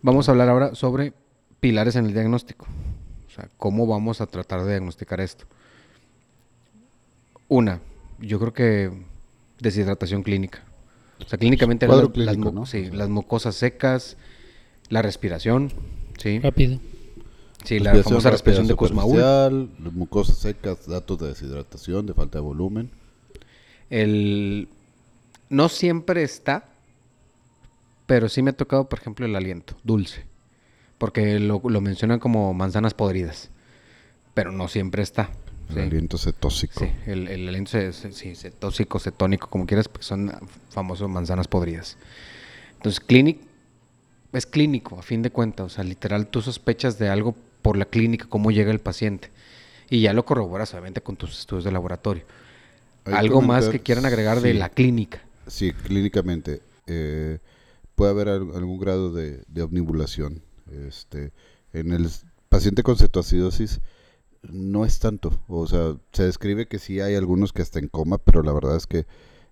vamos 0.00 0.28
a 0.28 0.30
hablar 0.30 0.48
ahora 0.48 0.76
sobre 0.76 1.12
pilares 1.58 1.96
en 1.96 2.06
el 2.06 2.12
diagnóstico. 2.12 2.66
O 3.26 3.30
sea, 3.34 3.48
cómo 3.56 3.88
vamos 3.88 4.20
a 4.20 4.26
tratar 4.26 4.62
de 4.62 4.70
diagnosticar 4.70 5.20
esto. 5.20 5.44
Una, 7.48 7.80
yo 8.20 8.38
creo 8.38 8.52
que 8.52 8.92
deshidratación 9.58 10.22
clínica. 10.22 10.62
O 11.24 11.28
sea, 11.28 11.36
clínicamente 11.36 11.86
sí, 12.64 12.92
las 12.92 13.08
mucosas 13.08 13.56
secas, 13.56 14.16
la 14.88 15.02
respiración, 15.02 15.72
sí, 16.18 16.38
rápido. 16.38 16.78
sí, 17.64 17.78
la 17.78 17.92
Respiración 17.92 18.04
famosa 18.04 18.30
respiración 18.30 18.66
de 18.66 18.74
superficial, 18.74 19.68
mucosas 19.92 20.36
secas, 20.38 20.86
datos 20.86 21.18
de 21.18 21.28
deshidratación, 21.28 22.06
de 22.06 22.14
falta 22.14 22.38
de 22.38 22.42
volumen. 22.42 22.90
El 23.90 24.68
no 25.48 25.68
siempre 25.68 26.22
está, 26.22 26.68
pero 28.06 28.28
sí 28.28 28.42
me 28.42 28.50
ha 28.50 28.56
tocado, 28.56 28.88
por 28.88 28.98
ejemplo, 28.98 29.26
el 29.26 29.36
aliento 29.36 29.76
dulce, 29.84 30.24
porque 30.98 31.38
lo, 31.38 31.60
lo 31.64 31.80
mencionan 31.80 32.18
como 32.18 32.52
manzanas 32.54 32.94
podridas, 32.94 33.50
pero 34.34 34.52
no 34.52 34.68
siempre 34.68 35.02
está. 35.02 35.30
El 35.68 35.74
sí. 35.74 35.80
aliento 35.80 36.16
cetóxico. 36.18 36.80
Sí, 36.80 36.90
el, 37.06 37.26
el 37.26 37.48
aliento 37.48 37.72
cetóxico, 37.92 39.00
cetónico, 39.00 39.48
como 39.48 39.66
quieras, 39.66 39.88
porque 39.88 40.04
son 40.06 40.32
famosos 40.70 41.08
manzanas 41.10 41.48
podridas. 41.48 41.96
Entonces, 42.76 43.00
clínic 43.00 43.40
es 44.32 44.46
clínico, 44.46 44.98
a 44.98 45.02
fin 45.02 45.22
de 45.22 45.30
cuentas. 45.30 45.66
O 45.66 45.68
sea, 45.68 45.84
literal, 45.84 46.26
tú 46.28 46.42
sospechas 46.42 46.98
de 46.98 47.08
algo 47.08 47.34
por 47.62 47.76
la 47.76 47.84
clínica, 47.86 48.26
cómo 48.28 48.50
llega 48.50 48.70
el 48.70 48.80
paciente. 48.80 49.30
Y 49.90 50.00
ya 50.00 50.12
lo 50.12 50.24
corroboras, 50.24 50.72
obviamente, 50.72 51.00
con 51.00 51.16
tus 51.16 51.38
estudios 51.38 51.64
de 51.64 51.72
laboratorio. 51.72 52.24
Hay 53.04 53.14
algo 53.14 53.40
más 53.40 53.68
que 53.68 53.80
quieran 53.80 54.04
agregar 54.06 54.40
de 54.40 54.54
la 54.54 54.68
clínica. 54.68 55.22
Sí, 55.46 55.72
clínicamente. 55.72 56.60
eh, 56.88 57.38
puede 57.94 58.10
haber 58.10 58.28
al- 58.28 58.54
algún 58.54 58.78
grado 58.78 59.12
de, 59.12 59.42
de 59.48 59.62
omnibulación. 59.62 60.42
Este, 60.86 61.32
en 61.72 61.92
el 61.92 62.08
paciente 62.48 62.82
con 62.82 62.96
cetoacidosis 62.96 63.80
no 64.42 64.84
es 64.84 64.98
tanto. 64.98 65.40
O 65.48 65.66
sea, 65.66 65.96
se 66.12 66.24
describe 66.24 66.66
que 66.68 66.78
sí 66.78 67.00
hay 67.00 67.14
algunos 67.14 67.52
que 67.52 67.62
hasta 67.62 67.78
en 67.78 67.88
coma, 67.88 68.18
pero 68.18 68.42
la 68.42 68.52
verdad 68.52 68.76
es 68.76 68.86
que 68.86 69.06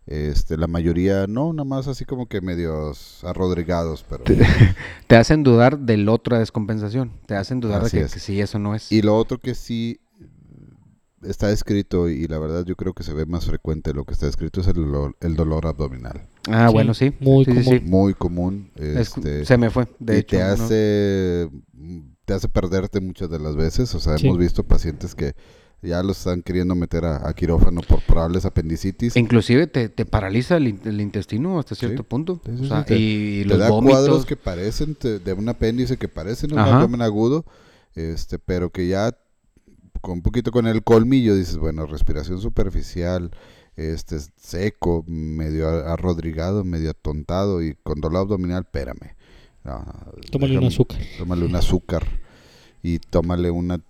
este, 0.07 0.57
la 0.57 0.67
mayoría 0.67 1.27
no, 1.27 1.53
nada 1.53 1.65
más 1.65 1.89
así 1.89 2.05
como 2.05 2.27
que 2.27 2.41
medios 2.41 3.23
arrodrigados, 3.25 4.05
pero... 4.09 4.25
Te 5.07 5.17
hacen 5.17 5.43
dudar 5.43 5.79
del 5.79 6.09
otra 6.09 6.39
descompensación. 6.39 7.13
Te 7.27 7.35
hacen 7.37 7.61
dudar 7.61 7.83
Así 7.83 7.97
de 7.97 8.03
que, 8.03 8.07
es. 8.07 8.15
que 8.15 8.21
sí, 8.21 8.41
eso 8.41 8.59
no 8.59 8.75
es. 8.75 8.93
Y 8.93 9.01
lo 9.03 9.17
otro 9.17 9.39
que 9.39 9.55
sí 9.55 10.01
está 11.23 11.51
escrito 11.51 12.09
y 12.11 12.27
la 12.27 12.39
verdad 12.39 12.65
yo 12.67 12.77
creo 12.77 12.93
que 12.93 13.03
se 13.03 13.15
ve 13.15 13.25
más 13.25 13.47
frecuente 13.47 13.95
lo 13.95 14.05
que 14.05 14.13
está 14.13 14.29
escrito 14.29 14.61
es 14.61 14.67
el 14.67 14.75
dolor, 14.75 15.17
el 15.21 15.37
dolor 15.37 15.67
abdominal. 15.67 16.21
ah, 16.51 16.67
Sí, 16.69 16.73
bueno, 16.75 16.93
sí. 16.93 17.15
muy 17.21 17.47
Sí, 17.47 17.53
sí, 17.53 17.63
sí. 17.63 17.65
común. 17.79 17.91
Muy 17.91 18.15
común. 18.15 18.71
Es- 18.77 19.17
Este, 19.17 19.45
se 19.47 19.57
me 19.57 19.71
fue, 19.71 19.89
de 20.01 20.17
y 20.17 20.19
hecho. 20.19 20.37
te 20.37 20.43
¿no? 20.43 20.51
hace 20.51 21.51
te 22.27 22.33
hace 22.35 22.49
perderte 22.49 23.01
muchas 23.01 23.29
de 23.31 23.39
las 23.39 23.55
veces. 23.57 23.95
O 23.95 24.01
sea, 24.01 24.17
Sí. 24.19 24.27
hemos 24.27 24.39
visto 24.39 24.65
pacientes 24.65 25.15
que 25.15 25.35
ya 25.85 26.03
los 26.03 26.18
están 26.18 26.43
queriendo 26.43 26.74
meter 26.74 27.05
a, 27.05 27.28
a 27.28 27.32
quirófano 27.35 27.80
por 27.82 28.01
probables 28.03 28.45
apendicitis. 28.45 29.16
Inclusive 29.16 29.66
te, 29.66 29.89
te 29.89 30.05
paraliza 30.07 30.57
el, 30.57 30.68
in- 30.68 30.80
el 30.85 31.01
intestino 31.01 31.59
hasta 31.59 31.74
cierto 31.74 32.03
Sí. 32.03 32.07
punto. 32.09 32.41
Sí, 32.45 32.53
sí, 32.59 32.64
O 32.64 32.68
sea, 32.68 32.80
sí, 32.80 32.87
te- 32.87 32.97
y, 32.99 33.43
te 33.43 33.49
los 33.49 33.59
da 33.59 33.70
vómitos. 33.70 33.99
cuadros 34.01 34.26
que 34.26 34.37
parecen 34.37 34.95
te- 34.95 35.18
de 35.18 35.32
un 35.32 35.49
apéndice 35.49 35.97
que 35.97 36.09
parecen 36.09 36.53
un 36.53 36.59
Ajá. 36.59 36.76
abdomen 36.76 37.03
agudo, 37.03 37.45
este, 37.95 38.39
pero 38.39 38.70
que 38.70 38.89
ya 38.89 39.16
con 40.01 40.14
un 40.14 40.22
poquito 40.22 40.51
con 40.51 40.66
el 40.66 40.82
colmillo 40.82 41.35
dices, 41.35 41.57
bueno, 41.57 41.87
respiración 41.87 42.41
superficial, 42.41 43.30
este 43.76 44.18
seco, 44.37 45.05
medio 45.09 45.68
arrodrigado, 45.68 46.62
medio 46.64 46.91
atontado 46.91 47.62
y 47.62 47.74
con 47.82 48.01
dolor 48.01 48.20
abdominal, 48.22 48.62
espérame. 48.64 49.14
No, 49.64 49.82
Tómale 50.30 50.59
un 50.59 50.64
azúcar. 50.66 51.01
Tómale 51.18 51.47
un 51.47 51.57
azúcar. 51.57 52.05
y 52.82 52.99
tómale 52.99 53.51
una 53.51 53.80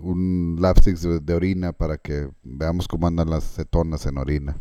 un, 0.00 0.56
lapstick 0.60 0.96
de, 0.98 1.20
de 1.20 1.34
orina 1.34 1.72
para 1.72 1.98
que 1.98 2.28
veamos 2.42 2.86
cómo 2.88 3.06
andan 3.06 3.30
las 3.30 3.44
cetonas 3.54 4.06
en 4.06 4.18
orina. 4.18 4.56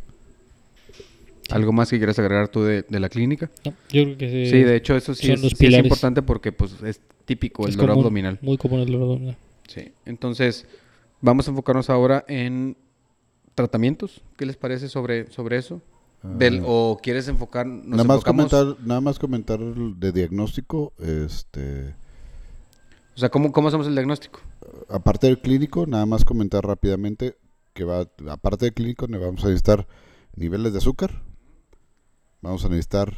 ¿Algo 1.49 1.71
más 1.71 1.89
que 1.89 1.97
quieras 1.97 2.19
agregar 2.19 2.49
tú 2.49 2.63
de, 2.63 2.81
de 2.83 2.99
la 2.99 3.07
clínica? 3.07 3.49
No, 3.63 3.71
yo 3.89 4.03
creo 4.03 4.17
que 4.17 4.49
Sí, 4.49 4.63
de 4.63 4.75
hecho 4.75 4.95
eso 4.97 5.15
sí, 5.15 5.31
es, 5.31 5.39
sí 5.39 5.75
importante 5.75 6.21
porque 6.21 6.51
pues 6.51 6.75
es 6.83 6.99
típico 7.25 7.65
el 7.67 7.73
dolor 7.75 7.91
común, 7.91 8.03
abdominal. 8.03 8.39
Muy 8.41 8.57
común 8.57 8.81
el 8.81 8.88
dolor 8.88 9.03
abdominal. 9.03 9.38
Sí. 9.67 9.91
Entonces, 10.05 10.65
vamos 11.21 11.47
a 11.47 11.51
enfocarnos 11.51 11.89
ahora 11.89 12.25
en 12.27 12.75
tratamientos. 13.55 14.21
¿Qué 14.38 14.45
les 14.45 14.57
parece 14.57 14.89
sobre, 14.89 15.31
sobre 15.31 15.57
eso? 15.57 15.81
Del- 16.21 16.59
Ah. 16.59 16.63
¿O 16.67 16.99
quieres 17.01 17.27
enfocar? 17.29 17.65
Nos 17.65 17.85
nada 17.85 18.03
más 18.03 18.17
enfocamos- 18.17 18.49
comentar, 18.49 18.85
nada 18.85 19.01
más 19.01 19.19
comentar 19.19 19.59
de 19.59 20.11
diagnóstico, 20.11 20.91
este 20.99 21.95
O 23.18 23.20
sea, 23.20 23.30
¿cómo, 23.30 23.51
¿cómo 23.51 23.68
hacemos 23.68 23.88
el 23.88 23.93
diagnóstico? 23.95 24.39
aparte 24.89 25.28
del 25.28 25.39
clínico, 25.41 25.86
nada 25.88 26.05
más 26.05 26.24
comentar 26.24 26.63
rápidamente 26.65 27.36
que 27.74 27.84
va, 27.84 28.07
aparte 28.30 28.65
del 28.65 28.74
clínico, 28.74 29.07
ne- 29.07 29.18
vamos 29.18 29.43
a 29.43 29.47
necesitar 29.47 29.86
niveles 30.36 30.72
de 30.72 30.78
azúcar, 30.78 31.22
vamos 32.41 32.63
a 32.63 32.70
necesitar 32.70 33.13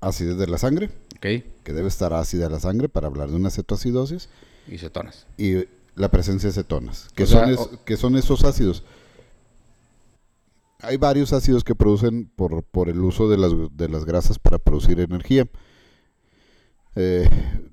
acidez 0.00 0.38
de 0.38 0.46
la 0.46 0.58
sangre, 0.58 0.90
que 1.20 1.72
debe 1.72 1.88
estar 1.88 2.12
ácida 2.14 2.48
la 2.48 2.60
sangre 2.60 2.88
para 2.88 3.08
hablar 3.08 3.30
de 3.30 3.36
una 3.36 3.50
cetoacidosis, 3.50 4.28
Y 4.68 4.78
cetonas. 4.78 5.26
y 5.36 5.64
la 5.96 6.10
presencia 6.10 6.48
de 6.48 6.54
cetonas, 6.54 7.08
que, 7.14 7.24
O 7.24 7.26
sea, 7.26 7.40
son, 7.42 7.50
es- 7.50 7.58
o- 7.58 7.84
que 7.84 7.96
son 7.96 8.16
esos 8.16 8.44
ácidos. 8.44 8.84
Hay 10.80 10.96
varios 10.96 11.32
ácidos 11.32 11.62
que 11.62 11.74
producen 11.74 12.30
por, 12.34 12.62
por 12.64 12.88
el 12.88 13.00
uso 13.00 13.28
de 13.28 13.38
las, 13.38 13.52
de 13.76 13.88
las 13.88 14.04
grasas 14.04 14.38
para 14.38 14.58
producir 14.58 14.98
energía. 14.98 15.46
Eh, 16.94 17.28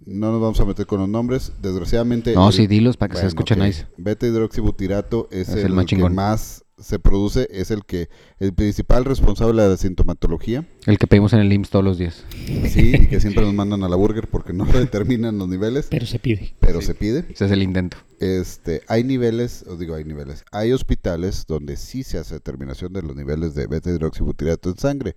no 0.05 0.31
nos 0.31 0.41
vamos 0.41 0.59
a 0.59 0.65
meter 0.65 0.85
con 0.85 0.99
los 0.99 1.09
nombres. 1.09 1.51
Desgraciadamente. 1.61 2.33
No, 2.33 2.47
el- 2.47 2.53
sí, 2.53 2.67
dilos 2.67 2.97
para 2.97 3.09
que 3.09 3.15
se 3.17 3.21
bueno, 3.23 3.27
escuche 3.29 3.53
ok. 3.55 3.59
nice. 3.61 3.87
Beta 3.97 4.25
hidroxibutirato 4.27 5.27
es, 5.31 5.49
Es 5.49 5.55
el, 5.55 5.65
el 5.67 5.73
más 5.73 5.85
que 5.85 5.95
chingón. 5.95 6.15
más 6.15 6.63
se 6.77 6.97
produce, 6.97 7.45
es 7.51 7.71
el 7.71 7.83
que 7.83 8.07
el 8.39 8.53
principal 8.53 9.03
responsable 9.03 9.61
de 9.61 9.67
la 9.69 9.75
sintomatología. 9.75 10.65
El 10.85 10.97
que 10.97 11.07
pedimos 11.07 11.33
en 11.33 11.39
el 11.39 11.51
IMSS 11.51 11.69
todos 11.71 11.83
los 11.83 11.97
días. 11.97 12.23
Sí, 12.69 12.93
y 12.95 13.07
que 13.07 13.19
siempre 13.19 13.43
nos 13.43 13.53
mandan 13.53 13.83
a 13.83 13.89
la 13.89 13.97
burger 13.97 14.27
porque 14.29 14.53
no 14.53 14.63
determinan 14.65 15.37
los 15.37 15.49
niveles, 15.49 15.87
Pero 15.91 16.05
se 16.05 16.19
pide. 16.19 16.55
pero 16.61 16.79
Sí. 16.79 16.87
se 16.87 16.95
pide. 16.95 17.25
Ese 17.29 17.45
es 17.45 17.51
el 17.51 17.63
intento. 17.63 17.97
Este, 18.21 18.81
hay 18.87 19.03
niveles, 19.03 19.65
os 19.67 19.77
digo, 19.77 19.95
hay 19.95 20.05
niveles. 20.05 20.45
Hay 20.53 20.71
hospitales 20.71 21.45
donde 21.47 21.75
sí 21.75 22.03
se 22.03 22.17
hace 22.17 22.35
determinación 22.35 22.93
de 22.93 23.01
los 23.01 23.13
niveles 23.13 23.55
de 23.55 23.67
beta 23.67 23.89
hidroxibutirato 23.89 24.69
en 24.69 24.77
sangre. 24.77 25.15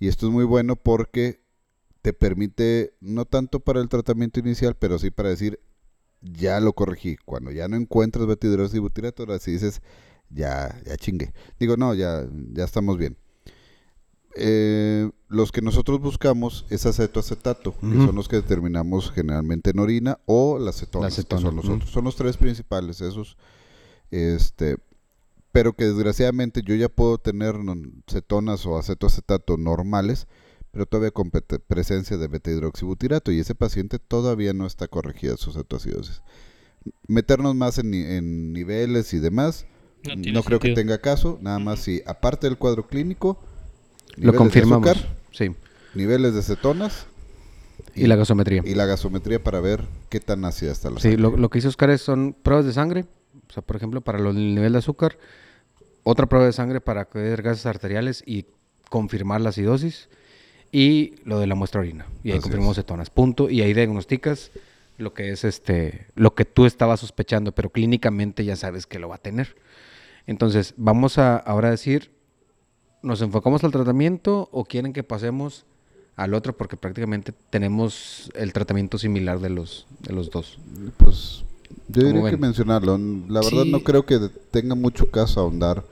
Y 0.00 0.08
esto 0.08 0.26
es 0.28 0.32
muy 0.32 0.44
bueno 0.44 0.76
porque 0.76 1.40
te 2.06 2.12
permite, 2.12 2.94
no 3.00 3.24
tanto 3.24 3.58
para 3.58 3.80
el 3.80 3.88
tratamiento 3.88 4.38
inicial, 4.38 4.76
pero 4.78 4.96
sí 4.96 5.10
para 5.10 5.30
decir, 5.30 5.58
ya 6.20 6.60
lo 6.60 6.72
corregí. 6.72 7.16
Cuando 7.24 7.50
ya 7.50 7.66
no 7.66 7.74
encuentras 7.74 8.28
beta 8.28 8.46
hidroxibutirato, 8.46 9.24
ahora 9.24 9.40
sí 9.40 9.50
dices, 9.50 9.82
ya, 10.30 10.80
ya 10.86 10.96
chingue. 10.96 11.32
Digo, 11.58 11.76
no, 11.76 11.94
ya, 11.94 12.24
ya 12.52 12.62
estamos 12.62 12.96
bien. 12.96 13.16
Eh, 14.36 15.10
los 15.26 15.50
que 15.50 15.62
nosotros 15.62 15.98
buscamos 15.98 16.64
es 16.70 16.86
acetoacetato, 16.86 17.76
que 17.80 17.86
Ujú. 17.86 18.06
son 18.06 18.14
los 18.14 18.28
que 18.28 18.36
determinamos 18.36 19.10
generalmente 19.10 19.70
en 19.70 19.80
orina, 19.80 20.20
o 20.26 20.60
las 20.60 20.76
cetonas, 20.76 21.10
La 21.10 21.16
que 21.16 21.22
cetona, 21.22 21.42
son 21.42 21.56
los 21.56 21.68
otros. 21.68 21.90
Son 21.90 22.04
los 22.04 22.14
tres 22.14 22.36
principales, 22.36 23.00
esos. 23.00 23.36
Este, 24.12 24.76
pero 25.50 25.72
que 25.72 25.86
desgraciadamente 25.86 26.62
yo 26.62 26.76
ya 26.76 26.88
puedo 26.88 27.18
tener 27.18 27.56
cetonas 28.06 28.64
o 28.64 28.78
acetoacetato 28.78 29.56
normales, 29.56 30.28
pero 30.76 30.84
todavía 30.84 31.10
con 31.10 31.30
presencia 31.30 32.18
de 32.18 32.28
beta 32.28 32.50
hidroxibutirato 32.50 33.32
y 33.32 33.40
ese 33.40 33.54
paciente 33.54 33.98
todavía 33.98 34.52
no 34.52 34.66
está 34.66 34.88
corregida 34.88 35.38
su 35.38 35.50
cetoacidosis. 35.50 36.20
Meternos 37.08 37.54
más 37.54 37.78
en, 37.78 37.90
ni- 37.92 38.02
en 38.02 38.52
niveles 38.52 39.14
y 39.14 39.18
demás, 39.18 39.64
No 40.26 40.42
creo 40.42 40.58
que 40.58 40.74
tenga 40.74 40.98
caso, 40.98 41.38
nada 41.40 41.58
más 41.58 41.78
si 41.80 42.02
aparte 42.04 42.46
del 42.46 42.58
cuadro 42.58 42.86
clínico, 42.88 43.38
Lo 44.10 44.16
niveles 44.16 44.32
de 44.32 44.36
confirmamos. 44.36 44.86
azúcar, 44.90 45.16
Sí. 45.32 45.50
niveles 45.94 46.34
de 46.34 46.42
cetonas 46.42 47.06
Y, 47.94 48.06
la 48.06 48.16
gasometría. 48.16 48.62
y 48.66 48.74
la 48.74 48.84
gasometría 48.84 49.42
para 49.42 49.60
ver 49.60 49.82
qué 50.10 50.20
tan 50.20 50.44
ácida 50.44 50.72
está 50.72 50.90
la 50.90 50.96
Sí, 51.00 51.04
sangre. 51.08 51.22
lo, 51.22 51.36
lo 51.38 51.48
que 51.48 51.58
hizo 51.60 51.68
Oscar 51.68 51.88
es, 51.88 52.02
son 52.02 52.34
pruebas 52.34 52.66
de 52.66 52.74
sangre. 52.74 53.06
O 53.48 53.52
sea, 53.54 53.62
por 53.62 53.76
ejemplo, 53.76 54.02
para 54.02 54.18
el 54.18 54.34
nivel 54.54 54.72
de 54.74 54.78
azúcar. 54.80 55.16
Otra 56.02 56.26
prueba 56.26 56.44
de 56.44 56.52
sangre 56.52 56.82
para 56.82 57.08
ver 57.14 57.40
gases 57.40 57.64
arteriales 57.64 58.22
y 58.26 58.44
confirmar 58.90 59.40
la 59.40 59.48
acidosis. 59.48 60.10
Y 60.72 61.14
lo 61.24 61.38
de 61.38 61.46
la 61.46 61.54
muestra 61.54 61.80
de 61.80 61.88
orina. 61.88 62.06
Y 62.22 62.30
ahí 62.30 62.34
Así 62.38 62.42
confirmamos 62.42 62.76
es. 62.76 62.84
cetonas. 62.84 63.10
Punto. 63.10 63.48
Y 63.50 63.62
ahí 63.62 63.72
diagnosticas 63.74 64.50
lo 64.98 65.12
que 65.14 65.30
es 65.30 65.44
este, 65.44 66.06
lo 66.14 66.34
que 66.34 66.44
tú 66.44 66.64
estabas 66.66 67.00
sospechando, 67.00 67.52
pero 67.52 67.70
clínicamente 67.70 68.44
ya 68.44 68.56
sabes 68.56 68.86
que 68.86 68.98
lo 68.98 69.08
va 69.08 69.16
a 69.16 69.18
tener. 69.18 69.56
Entonces, 70.26 70.74
vamos 70.76 71.18
a 71.18 71.36
ahora 71.36 71.70
decir, 71.70 72.10
¿nos 73.02 73.20
enfocamos 73.22 73.62
al 73.64 73.72
tratamiento 73.72 74.48
o 74.52 74.64
quieren 74.64 74.92
que 74.92 75.02
pasemos 75.02 75.64
al 76.16 76.34
otro? 76.34 76.56
Porque 76.56 76.76
prácticamente 76.76 77.32
tenemos 77.50 78.30
el 78.34 78.52
tratamiento 78.52 78.98
similar 78.98 79.38
de 79.40 79.50
los, 79.50 79.86
de 80.00 80.14
los 80.14 80.30
dos. 80.30 80.58
Pues 80.96 81.44
yo 81.88 82.02
¿Cómo 82.02 82.14
diría 82.14 82.30
que 82.30 82.36
mencionarlo. 82.38 82.98
La 83.28 83.40
verdad 83.40 83.62
Sí. 83.64 83.70
no 83.70 83.80
creo 83.80 84.04
que 84.06 84.18
tenga 84.50 84.74
mucho 84.74 85.10
caso 85.10 85.40
ahondar 85.40 85.84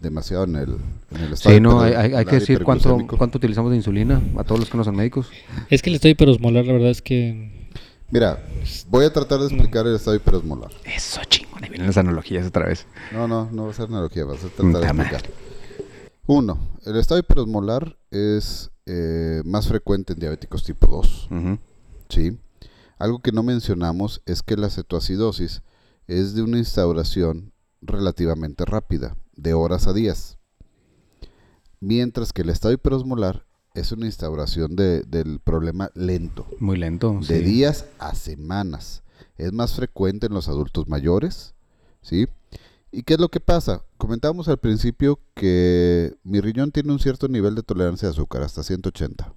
demasiado 0.00 0.44
en 0.44 0.56
el, 0.56 0.76
en 1.10 1.20
el 1.22 1.32
estado 1.32 1.54
Sí, 1.54 1.60
no, 1.60 1.80
hay, 1.80 1.92
hay- 1.94 2.12
hay 2.14 2.24
que 2.24 2.36
decir 2.40 2.62
cuánto, 2.64 2.98
cuánto 3.18 3.38
utilizamos 3.38 3.70
de 3.70 3.76
insulina 3.78 4.20
a 4.36 4.44
todos 4.44 4.60
los 4.60 4.70
que 4.70 4.76
no 4.76 4.84
son 4.84 4.96
médicos. 4.96 5.28
Es 5.70 5.82
que 5.82 5.90
el 5.90 5.96
estoy 5.96 6.12
hiperosmolar, 6.12 6.64
la 6.66 6.72
verdad 6.74 6.90
es 6.90 7.02
que 7.02 7.52
Mira, 8.10 8.38
voy 8.90 9.04
a 9.06 9.12
tratar 9.12 9.40
de 9.40 9.46
explicar 9.46 9.86
el 9.86 9.96
estado 9.96 10.16
hiperosmolar. 10.16 10.70
Eso, 10.84 11.20
chingón. 11.28 11.64
Ahí 11.64 11.70
vienen 11.70 11.86
las 11.88 11.96
analogías 11.96 12.46
otra 12.46 12.66
vez. 12.66 12.86
No, 13.12 13.26
no, 13.26 13.50
no 13.50 13.64
va 13.64 13.70
a 13.70 13.74
ser 13.74 13.86
analogía, 13.86 14.24
va 14.24 14.34
a 14.34 14.38
ser 14.38 14.50
tratar 14.50 14.80
de 14.80 14.86
explicar. 14.86 15.22
Uno, 16.26 16.58
el 16.86 16.96
estado 16.96 17.18
hiperosmolar 17.20 17.96
es 18.10 18.70
eh, 18.86 19.42
más 19.44 19.66
frecuente 19.68 20.12
en 20.12 20.20
diabéticos 20.20 20.64
tipo 20.64 20.86
2. 20.86 21.28
Ujú. 21.30 21.58
¿sí? 22.08 22.38
Algo 22.98 23.20
que 23.20 23.32
no 23.32 23.42
mencionamos 23.42 24.22
es 24.26 24.42
que 24.42 24.56
la 24.56 24.70
cetoacidosis 24.70 25.62
es 26.06 26.34
de 26.34 26.42
una 26.42 26.58
instauración 26.58 27.52
relativamente 27.86 28.64
rápida, 28.64 29.16
de 29.36 29.54
horas 29.54 29.86
a 29.86 29.92
días. 29.92 30.38
Mientras 31.80 32.32
que 32.32 32.42
el 32.42 32.50
estado 32.50 32.72
hiperosmolar 32.74 33.46
es 33.74 33.92
una 33.92 34.06
instauración 34.06 34.76
de- 34.76 35.02
del 35.02 35.40
problema 35.40 35.90
lento, 35.94 36.46
Muy 36.60 36.78
lento. 36.78 37.18
de 37.20 37.38
sí. 37.38 37.44
días 37.44 37.86
a 37.98 38.14
semanas. 38.14 39.02
Es 39.36 39.52
más 39.52 39.74
frecuente 39.74 40.26
en 40.26 40.34
los 40.34 40.48
adultos 40.48 40.86
mayores, 40.88 41.54
¿sí? 42.02 42.26
¿Y 42.92 43.02
qué 43.02 43.14
es 43.14 43.20
lo 43.20 43.28
que 43.28 43.40
pasa? 43.40 43.84
Comentábamos 43.98 44.46
al 44.48 44.58
principio 44.58 45.18
que 45.34 46.14
mi 46.22 46.40
riñón 46.40 46.70
tiene 46.70 46.92
un 46.92 47.00
cierto 47.00 47.26
nivel 47.26 47.56
de 47.56 47.62
tolerancia 47.64 48.06
de 48.08 48.12
azúcar, 48.12 48.42
hasta 48.42 48.62
180. 48.62 49.34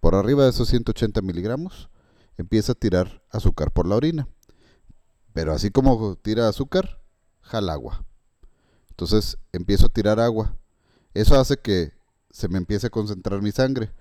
Por 0.00 0.14
arriba 0.14 0.44
de 0.44 0.50
esos 0.50 0.68
180 0.68 1.20
miligramos, 1.20 1.90
empieza 2.38 2.72
a 2.72 2.76
tirar 2.76 3.22
azúcar 3.30 3.70
por 3.72 3.86
la 3.86 3.96
orina. 3.96 4.28
Pero 5.34 5.52
así 5.52 5.70
como 5.70 6.16
tira 6.16 6.48
azúcar, 6.48 7.02
jala 7.46 7.72
agua. 7.72 8.04
Entonces 8.90 9.38
empiezo 9.52 9.86
a 9.86 9.90
tirar 9.90 10.20
agua. 10.20 10.56
Eso 11.14 11.38
hace 11.38 11.56
que 11.56 11.92
se 12.30 12.48
me 12.48 12.58
empiece 12.58 12.88
a 12.88 12.90
concentrar 12.90 13.42
mi 13.42 13.52
sangre. 13.52 13.92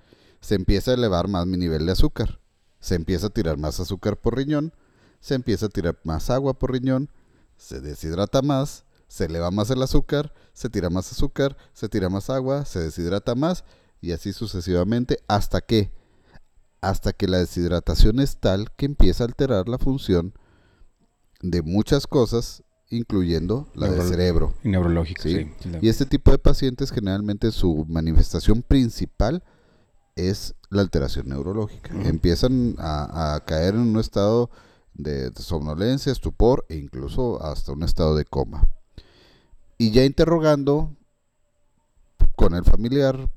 Se 0.41 0.55
empieza 0.55 0.91
a 0.91 0.93
elevar 0.95 1.27
más 1.27 1.45
mi 1.47 1.57
nivel 1.57 1.85
de 1.85 1.93
azúcar. 1.93 2.39
Se 2.79 2.95
empieza 2.95 3.27
a 3.27 3.29
tirar 3.29 3.57
más 3.57 3.79
azúcar 3.79 4.17
por 4.17 4.35
riñón. 4.35 4.73
Se 5.19 5.35
empieza 5.35 5.67
a 5.67 5.69
tirar 5.69 5.97
más 6.03 6.29
agua 6.29 6.53
por 6.53 6.71
riñón. 6.71 7.09
Se 7.57 7.81
deshidrata 7.81 8.41
más. 8.41 8.85
Se 9.07 9.25
eleva 9.25 9.51
más 9.51 9.69
el 9.69 9.81
azúcar. 9.81 10.33
Se 10.53 10.69
tira 10.69 10.89
más 10.89 11.11
azúcar. 11.11 11.57
Se 11.73 11.89
tira 11.89 12.09
más 12.09 12.29
agua. 12.29 12.65
Se 12.65 12.79
deshidrata 12.79 13.35
más. 13.35 13.63
Y 14.01 14.11
así 14.11 14.33
sucesivamente 14.33 15.19
hasta 15.27 15.61
que 15.61 15.91
hasta 16.81 17.13
que 17.13 17.27
la 17.27 17.39
deshidratación 17.39 18.19
es 18.19 18.37
tal 18.37 18.71
que 18.75 18.85
empieza 18.85 19.23
a 19.23 19.27
alterar 19.27 19.67
la 19.67 19.79
función 19.79 20.33
de 21.41 21.63
muchas 21.63 22.05
cosas, 22.05 22.63
incluyendo 22.89 23.67
la 23.73 23.87
del 23.89 23.99
Neurol- 24.01 24.09
cerebro. 24.09 24.53
Y 24.63 24.69
neurológico, 24.69 25.21
Sí. 25.23 25.51
sí. 25.59 25.71
Y 25.81 25.89
este 25.89 26.05
tipo 26.05 26.31
de 26.31 26.37
pacientes 26.37 26.91
generalmente 26.91 27.51
su 27.51 27.85
manifestación 27.89 28.61
principal 28.61 29.43
es 30.15 30.55
la 30.69 30.81
alteración 30.81 31.27
neurológica. 31.27 31.93
Empiezan 32.03 32.75
a, 32.77 33.35
a 33.35 33.39
caer 33.45 33.73
en 33.75 33.81
un 33.81 33.99
estado 33.99 34.49
de, 34.93 35.29
de 35.29 35.41
somnolencia, 35.41 36.11
estupor 36.11 36.65
e 36.69 36.75
incluso 36.77 37.43
hasta 37.43 37.71
un 37.73 37.83
estado 37.83 38.15
de 38.15 38.23
coma. 38.25 38.63
Y 39.77 39.91
ya 39.91 40.05
interrogando 40.05 40.95
con 42.35 42.53
el 42.53 42.63
familiar, 42.63 43.29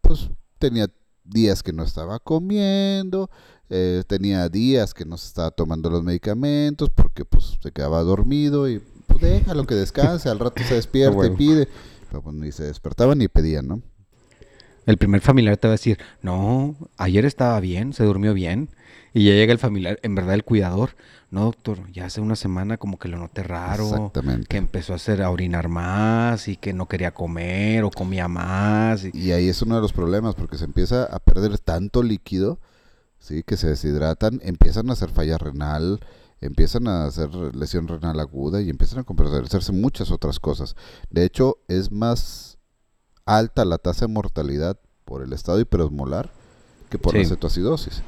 pues 0.00 0.30
tenía 0.58 0.88
días 1.24 1.62
que 1.62 1.72
no 1.72 1.82
estaba 1.84 2.18
comiendo, 2.18 3.30
eh, 3.70 4.02
tenía 4.06 4.48
días 4.48 4.94
que 4.94 5.04
no 5.04 5.16
se 5.18 5.26
estaba 5.28 5.50
tomando 5.50 5.90
los 5.90 6.02
medicamentos 6.02 6.90
porque 6.90 7.24
pues 7.24 7.58
se 7.62 7.70
quedaba 7.72 8.02
dormido 8.02 8.68
y 8.68 8.80
pues 9.06 9.20
déjalo 9.20 9.64
que 9.66 9.74
descanse, 9.74 10.28
al 10.28 10.38
rato 10.38 10.62
se 10.66 10.74
despierta 10.74 11.26
y 11.26 11.30
pide. 11.30 11.68
Pero 12.08 12.22
pues 12.22 12.34
ni 12.36 12.52
se 12.52 12.64
despertaba 12.64 13.14
ni 13.14 13.28
pedía, 13.28 13.60
¿no? 13.62 13.82
El 14.86 14.96
primer 14.96 15.20
familiar 15.20 15.56
te 15.58 15.68
va 15.68 15.72
a 15.72 15.76
decir, 15.76 15.98
no, 16.22 16.74
ayer 16.96 17.26
estaba 17.26 17.60
bien, 17.60 17.92
se 17.92 18.04
durmió 18.04 18.32
bien. 18.32 18.70
Y 19.14 19.24
ya 19.24 19.32
llega 19.32 19.52
el 19.52 19.58
familiar, 19.58 19.98
en 20.02 20.14
verdad 20.14 20.34
el 20.34 20.44
cuidador, 20.44 20.90
no 21.30 21.44
doctor, 21.44 21.78
ya 21.92 22.06
hace 22.06 22.20
una 22.20 22.36
semana 22.36 22.76
como 22.76 22.98
que 22.98 23.08
lo 23.08 23.16
noté 23.18 23.42
raro, 23.42 23.84
Exactamente. 23.86 24.46
que 24.46 24.56
empezó 24.58 24.92
a 24.92 24.96
hacer 24.96 25.22
a 25.22 25.30
orinar 25.30 25.68
más 25.68 26.46
y 26.48 26.56
que 26.56 26.72
no 26.74 26.86
quería 26.88 27.12
comer 27.12 27.84
o 27.84 27.90
comía 27.90 28.28
más. 28.28 29.04
y- 29.04 29.10
Y 29.18 29.32
ahí 29.32 29.48
es 29.48 29.60
uno 29.62 29.74
de 29.76 29.80
los 29.80 29.92
problemas 29.94 30.34
porque 30.34 30.56
se 30.58 30.64
empieza 30.64 31.04
a 31.04 31.18
perder 31.20 31.58
tanto 31.58 32.02
líquido, 32.02 32.58
sí, 33.18 33.42
que 33.42 33.56
se 33.56 33.68
deshidratan, 33.68 34.40
empiezan 34.42 34.90
a 34.90 34.94
hacer 34.94 35.10
falla 35.10 35.38
renal, 35.38 36.00
empiezan 36.40 36.88
a 36.88 37.04
hacer 37.04 37.34
lesión 37.54 37.88
renal 37.88 38.20
aguda 38.20 38.60
y 38.60 38.70
empiezan 38.70 39.00
a 39.00 39.04
comprometerse 39.04 39.72
muchas 39.72 40.10
otras 40.10 40.38
cosas. 40.40 40.76
De 41.10 41.24
hecho, 41.24 41.58
es 41.68 41.90
más 41.90 42.58
alta 43.26 43.64
la 43.64 43.78
tasa 43.78 44.06
de 44.06 44.12
mortalidad 44.12 44.78
por 45.04 45.22
el 45.22 45.32
estado 45.32 45.60
hiperosmolar 45.60 46.30
que 46.88 46.98
por 46.98 47.16
la 47.16 47.24
cetoacidosis. 47.24 48.02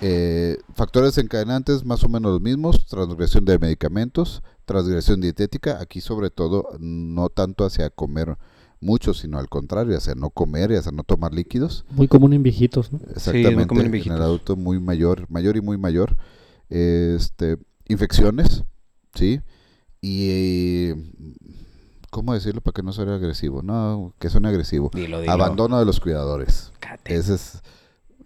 Eh, 0.00 0.58
factores 0.74 1.14
desencadenantes 1.14 1.84
más 1.84 2.02
o 2.04 2.08
menos 2.08 2.32
los 2.32 2.40
mismos, 2.40 2.86
transgresión 2.86 3.44
de 3.44 3.58
medicamentos, 3.58 4.42
transgresión 4.64 5.20
dietética, 5.20 5.80
aquí 5.80 6.00
sobre 6.00 6.30
todo 6.30 6.68
no 6.80 7.28
tanto 7.28 7.64
hacia 7.64 7.90
comer 7.90 8.36
mucho, 8.84 9.14
sino 9.14 9.38
al 9.38 9.48
contrario, 9.48 9.96
hacia 9.96 10.14
no 10.14 10.30
comer 10.30 10.70
y 10.70 10.76
hacia 10.76 10.92
no 10.92 11.02
tomar 11.02 11.34
líquidos. 11.34 11.84
Muy 11.90 12.06
común 12.06 12.32
en 12.34 12.42
viejitos, 12.42 12.92
¿no? 12.92 13.00
Exactamente, 13.10 13.66
común 13.66 13.80
en 13.82 13.86
en 13.86 13.92
viejitos. 13.92 14.16
el 14.16 14.22
adulto 14.22 14.56
muy 14.56 14.78
mayor, 14.78 15.26
mayor 15.30 15.56
y 15.56 15.60
muy 15.60 15.78
mayor. 15.78 16.16
Este, 16.68 17.56
infecciones, 17.88 18.64
¿sí? 19.14 19.40
Y, 20.00 20.90
¿cómo 22.10 22.34
decirlo 22.34 22.60
para 22.60 22.74
que 22.74 22.82
no 22.82 22.92
suene 22.92 23.12
agresivo? 23.12 23.62
No, 23.62 24.12
que 24.18 24.30
suene 24.30 24.48
agresivo. 24.48 24.90
Dilo, 24.94 25.20
dilo. 25.20 25.32
Abandono 25.32 25.78
de 25.78 25.84
los 25.84 25.98
cuidadores. 25.98 26.70
Ese 27.04 27.34
es 27.34 27.62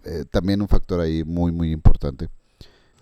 eh, 0.03 0.25
también 0.29 0.61
un 0.61 0.67
factor 0.67 0.99
ahí 0.99 1.23
muy, 1.23 1.51
muy 1.51 1.71
importante. 1.71 2.29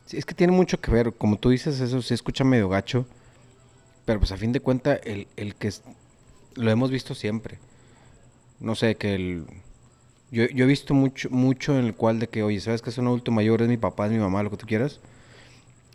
Sí, 0.06 0.18
es 0.18 0.26
que 0.26 0.34
tiene 0.34 0.54
mucho 0.54 0.80
que 0.80 0.92
ver, 0.92 1.14
como 1.14 1.38
tú 1.38 1.50
dices, 1.50 1.80
eso 1.82 2.02
se 2.02 2.14
escucha 2.14 2.44
medio 2.44 2.70
gacho, 2.70 3.06
pero 4.06 4.20
pues 4.20 4.32
a 4.32 4.38
fin 4.38 4.54
de 4.54 4.62
cuentas 4.62 5.00
el, 5.04 5.28
el 5.36 5.56
que 5.56 5.72
lo 6.58 6.72
hemos 6.72 6.92
visto 6.92 7.16
siempre. 7.16 7.60
No 8.60 8.76
sé, 8.76 8.96
que 8.96 9.16
el... 9.16 9.46
Yo, 10.32 10.46
yo 10.48 10.66
he 10.66 10.68
visto 10.68 10.94
mucho, 10.94 11.30
mucho 11.30 11.78
en 11.78 11.86
el 11.86 11.96
cual 11.96 12.20
de 12.20 12.28
que, 12.28 12.44
oye, 12.44 12.60
¿sabes 12.60 12.82
que 12.82 12.90
es 12.90 12.98
un 12.98 13.08
adulto 13.08 13.32
mayor? 13.32 13.62
Es 13.62 13.70
mi 13.70 13.78
papá, 13.78 14.08
es 14.08 14.12
mi 14.12 14.20
mamá, 14.20 14.44
lo 14.44 14.50
que 14.50 14.58
tú 14.58 14.66
quieras. 14.66 15.00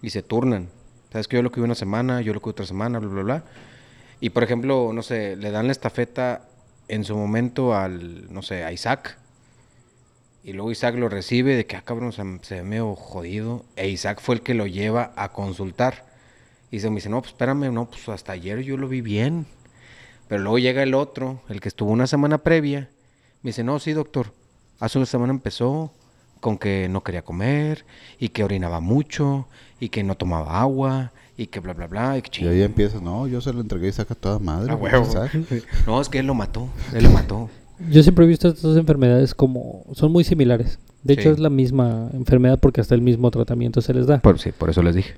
Y 0.00 0.10
se 0.10 0.22
turnan. 0.22 0.70
¿Sabes 1.12 1.28
que 1.28 1.36
yo 1.36 1.42
lo 1.42 1.50
cuido 1.50 1.66
una 1.66 1.74
semana, 1.74 2.22
yo 2.22 2.32
lo 2.32 2.40
cuido 2.40 2.52
otra 2.52 2.66
semana, 2.66 2.98
bla, 2.98 3.08
bla, 3.08 3.22
bla? 3.22 3.44
Y 4.20 4.30
por 4.30 4.42
ejemplo, 4.42 4.92
no 4.94 5.02
sé, 5.02 5.36
le 5.36 5.50
dan 5.50 5.66
la 5.66 5.72
estafeta 5.72 6.48
en 6.88 7.04
su 7.04 7.16
momento 7.16 7.74
al, 7.74 8.32
no 8.32 8.40
sé, 8.40 8.64
a 8.64 8.72
Isaac. 8.72 9.18
Y 10.44 10.54
luego 10.54 10.72
Isaac 10.72 10.94
lo 10.96 11.08
recibe 11.08 11.54
de 11.54 11.66
que, 11.66 11.76
ah, 11.76 11.82
cabrón, 11.82 12.12
se, 12.12 12.22
se 12.42 12.56
ve 12.56 12.62
medio 12.62 12.94
jodido. 12.94 13.64
E 13.76 13.88
Isaac 13.88 14.20
fue 14.22 14.36
el 14.36 14.40
que 14.40 14.54
lo 14.54 14.66
lleva 14.66 15.12
a 15.16 15.32
consultar. 15.32 16.06
Y 16.70 16.80
se 16.80 16.88
me 16.88 16.96
dice, 16.96 17.10
no, 17.10 17.20
pues 17.20 17.32
espérame, 17.32 17.72
no, 17.72 17.86
pues 17.90 18.08
hasta 18.08 18.32
ayer 18.32 18.60
yo 18.60 18.76
lo 18.78 18.88
vi 18.88 19.02
bien. 19.02 19.46
Pero 20.33 20.45
luego 20.45 20.59
llega 20.59 20.83
el 20.83 20.95
otro, 20.95 21.43
el 21.51 21.61
que 21.61 21.68
estuvo 21.68 21.91
una 21.91 22.07
semana 22.07 22.39
previa. 22.39 22.89
Me 23.43 23.51
dice, 23.51 23.64
no, 23.64 23.78
sí, 23.78 23.93
doctor. 23.93 24.33
Hace 24.80 24.97
una 24.97 25.05
semana 25.05 25.30
empezó 25.30 25.93
con 26.41 26.57
que 26.57 26.89
no 26.89 27.03
quería 27.03 27.20
comer 27.20 27.85
y 28.18 28.30
que 28.30 28.43
orinaba 28.43 28.80
mucho 28.80 29.47
y 29.78 29.91
que 29.91 30.03
no 30.03 30.14
tomaba 30.16 30.62
agua 30.62 31.12
y 31.37 31.49
que 31.49 31.61
bla, 31.61 31.74
bla, 31.74 31.87
bla. 31.87 32.16
Y 32.16 32.22
que 32.22 32.28
Y 32.28 32.30
ching. 32.30 32.49
ahí 32.49 32.62
empiezas, 32.62 33.03
no, 33.03 33.26
yo 33.26 33.43
se 33.43 33.53
lo 33.53 33.61
entregué 33.61 33.89
y 33.89 33.93
saca 33.93 34.14
toda 34.14 34.39
madre. 34.39 34.72
Ah, 34.72 34.76
huevo. 34.76 35.07
No, 35.87 36.01
es 36.01 36.09
que 36.09 36.20
él 36.20 36.26
lo 36.28 36.33
mató, 36.33 36.66
él 36.95 37.05
lo 37.05 37.11
mató. 37.11 37.51
Yo 37.91 38.03
siempre 38.03 38.24
he 38.24 38.28
visto 38.28 38.49
estas 38.49 38.62
dos 38.62 38.78
enfermedades 38.78 39.35
como 39.35 39.85
son 39.93 40.12
muy 40.12 40.24
similares. 40.24 40.78
De 41.03 41.12
hecho 41.12 41.30
es 41.30 41.41
la 41.41 41.51
misma 41.51 42.09
enfermedad 42.14 42.59
porque 42.59 42.80
hasta 42.80 42.95
el 42.95 43.03
mismo 43.03 43.30
tratamiento 43.30 43.83
se 43.83 43.93
les 43.93 44.07
da, 44.07 44.20
Por, 44.20 44.39
sí, 44.39 44.51
por 44.53 44.70
eso 44.70 44.83
les 44.83 44.95
dije. 44.95 45.12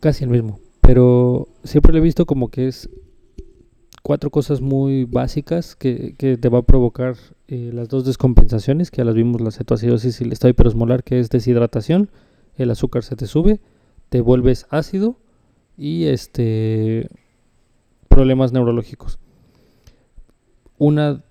casi 0.00 0.24
el 0.24 0.30
mismo. 0.30 0.60
Pero 0.80 1.46
siempre 1.62 1.92
lo 1.92 1.98
he 1.98 2.00
visto 2.00 2.24
como 2.24 2.48
que 2.48 2.68
es 2.68 2.88
cuatro 4.08 4.30
cosas 4.30 4.62
muy 4.62 5.04
básicas 5.04 5.76
que, 5.76 6.14
que 6.16 6.38
te 6.38 6.48
va 6.48 6.60
a 6.60 6.62
provocar 6.62 7.16
eh, 7.46 7.72
las 7.74 7.90
dos 7.90 8.06
descompensaciones, 8.06 8.90
que 8.90 8.96
ya 8.96 9.04
las 9.04 9.14
vimos, 9.14 9.42
la 9.42 9.50
cetoacidosis 9.50 10.22
y 10.22 10.24
el 10.24 10.32
estado 10.32 10.48
hiperosmolar, 10.48 11.04
que 11.04 11.20
es 11.20 11.28
deshidratación, 11.28 12.08
el 12.56 12.70
azúcar 12.70 13.04
se 13.04 13.16
te 13.16 13.26
sube, 13.26 13.60
te 14.08 14.22
vuelves 14.22 14.66
ácido 14.70 15.16
y 15.76 16.06
este 16.06 17.10
problemas 18.08 18.50
neurológicos. 18.50 19.18
Una 20.78 21.22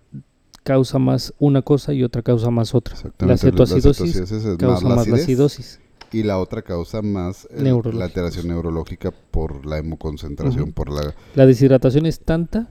causa 0.62 1.00
más 1.00 1.34
una 1.40 1.64
cosa 1.64 1.94
y 1.94 2.04
otra 2.04 2.22
causa 2.22 2.52
más 2.52 2.76
otra. 2.76 2.94
La 2.94 3.34
Exactamente, 3.34 3.42
cetoacidosis 3.42 4.58
causa 4.60 4.88
la 4.88 4.96
más 4.98 5.08
la 5.08 5.16
acidosis. 5.16 5.80
Y 6.12 6.24
la 6.24 6.40
otra 6.40 6.62
causa 6.62 7.02
más 7.02 7.48
el- 7.52 7.66
la 7.98 8.06
alteración 8.06 8.48
neurológica 8.48 9.12
por 9.32 9.66
la 9.66 9.78
hemoconcentración, 9.80 10.72
por 10.72 10.90
la 10.92 11.14
La 11.36 11.46
deshidratación 11.46 12.06
es 12.06 12.20
tanta 12.22 12.70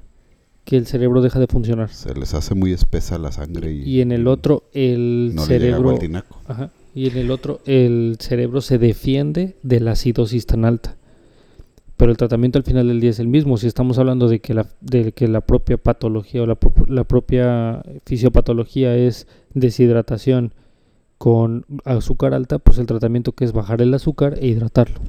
que 0.65 0.77
el 0.77 0.87
cerebro 0.87 1.21
deja 1.23 1.39
de 1.39 1.47
funcionar. 1.47 1.91
se 1.91 2.15
les 2.15 2.35
hace 2.35 2.55
muy 2.55 2.73
espesa 2.73 3.19
la 3.19 3.31
sangre 3.33 3.73
y, 3.73 3.83
Y 3.83 4.01
en 4.01 4.11
el 4.13 4.27
otro, 4.27 4.65
el 4.73 5.33
no 5.35 5.43
le 5.43 5.47
cerebro. 5.47 5.91
al 5.91 5.99
tinaco. 5.99 6.41
Ajá, 6.47 6.71
y 6.95 7.09
en 7.09 7.19
el 7.19 7.31
otro, 7.31 7.61
el 7.67 8.17
cerebro 8.21 8.61
se 8.61 8.79
defiende 8.79 9.57
de 9.63 9.81
la 9.81 9.93
acidosis 9.93 10.47
tan 10.47 10.65
alta. 10.65 10.97
Pero 11.99 12.11
el 12.11 12.17
tratamiento 12.19 12.59
al 12.59 12.65
final 12.65 12.89
del 12.89 13.01
día 13.01 13.11
es 13.11 13.21
el 13.21 13.29
mismo. 13.29 13.57
Si 13.59 13.67
estamos 13.67 13.99
hablando 13.99 14.29
de 14.29 14.41
que 14.41 14.53
la, 14.55 14.67
de 14.81 15.13
que 15.13 15.29
la 15.29 15.41
propia 15.41 15.77
patología 15.79 16.43
o 16.43 16.47
la 16.47 17.05
propia 17.05 17.83
fisiopatología 18.05 18.95
es 18.97 19.27
deshidratación 19.55 20.53
con 21.27 21.65
azúcar 21.85 22.35
alta, 22.35 22.61
pues 22.61 22.79
el 22.79 22.87
tratamiento 22.87 23.33
que 23.33 23.45
es 23.45 23.53
bajar 23.53 23.83
el 23.83 23.93
azúcar 23.93 24.35
e 24.41 24.47
hidratarlo. 24.47 25.01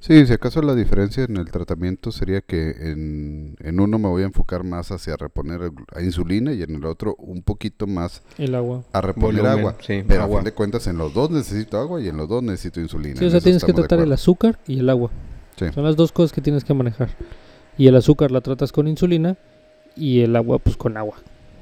Sí, 0.00 0.26
si 0.26 0.32
acaso 0.32 0.60
la 0.62 0.74
diferencia 0.74 1.22
en 1.22 1.36
el 1.36 1.48
tratamiento 1.48 2.10
sería 2.10 2.40
que 2.40 2.70
en, 2.90 3.54
en 3.60 3.78
uno 3.78 3.96
me 4.00 4.08
voy 4.08 4.22
a 4.22 4.24
enfocar 4.24 4.64
más 4.64 4.90
hacia 4.90 5.16
reponer 5.16 5.60
el- 5.62 5.70
a 5.94 6.02
insulina 6.02 6.52
y 6.52 6.62
en 6.64 6.74
el 6.74 6.84
otro 6.86 7.14
un 7.18 7.42
poquito 7.42 7.86
más 7.86 8.20
El 8.36 8.56
agua. 8.56 8.82
a 8.92 9.00
reponer 9.00 9.42
Volumen, 9.42 9.58
agua. 9.60 9.76
sí, 9.86 10.02
Pero 10.08 10.22
agua. 10.22 10.38
a 10.38 10.40
fin 10.40 10.44
de 10.46 10.52
cuentas 10.54 10.88
en 10.88 10.98
los 10.98 11.14
dos 11.14 11.30
necesito 11.30 11.78
agua 11.78 12.00
y 12.02 12.08
en 12.08 12.16
los 12.16 12.28
dos 12.28 12.42
necesito 12.42 12.80
insulina. 12.80 13.20
Sí, 13.20 13.26
o 13.26 13.30
sea, 13.30 13.40
tienes 13.40 13.62
que 13.62 13.72
tratar 13.72 14.00
el 14.00 14.12
azúcar 14.12 14.58
y 14.66 14.80
el 14.80 14.90
agua. 14.90 15.12
Sí. 15.56 15.66
Son 15.72 15.84
las 15.84 15.94
dos 15.94 16.10
cosas 16.10 16.32
que 16.32 16.40
tienes 16.40 16.64
que 16.64 16.74
manejar. 16.74 17.10
Y 17.78 17.86
el 17.86 17.94
azúcar 17.94 18.32
la 18.32 18.40
tratas 18.40 18.72
con 18.72 18.88
insulina 18.88 19.36
y 19.94 20.22
el 20.22 20.34
agua 20.34 20.58
pues 20.58 20.76
con 20.76 20.96
agua. 20.96 21.14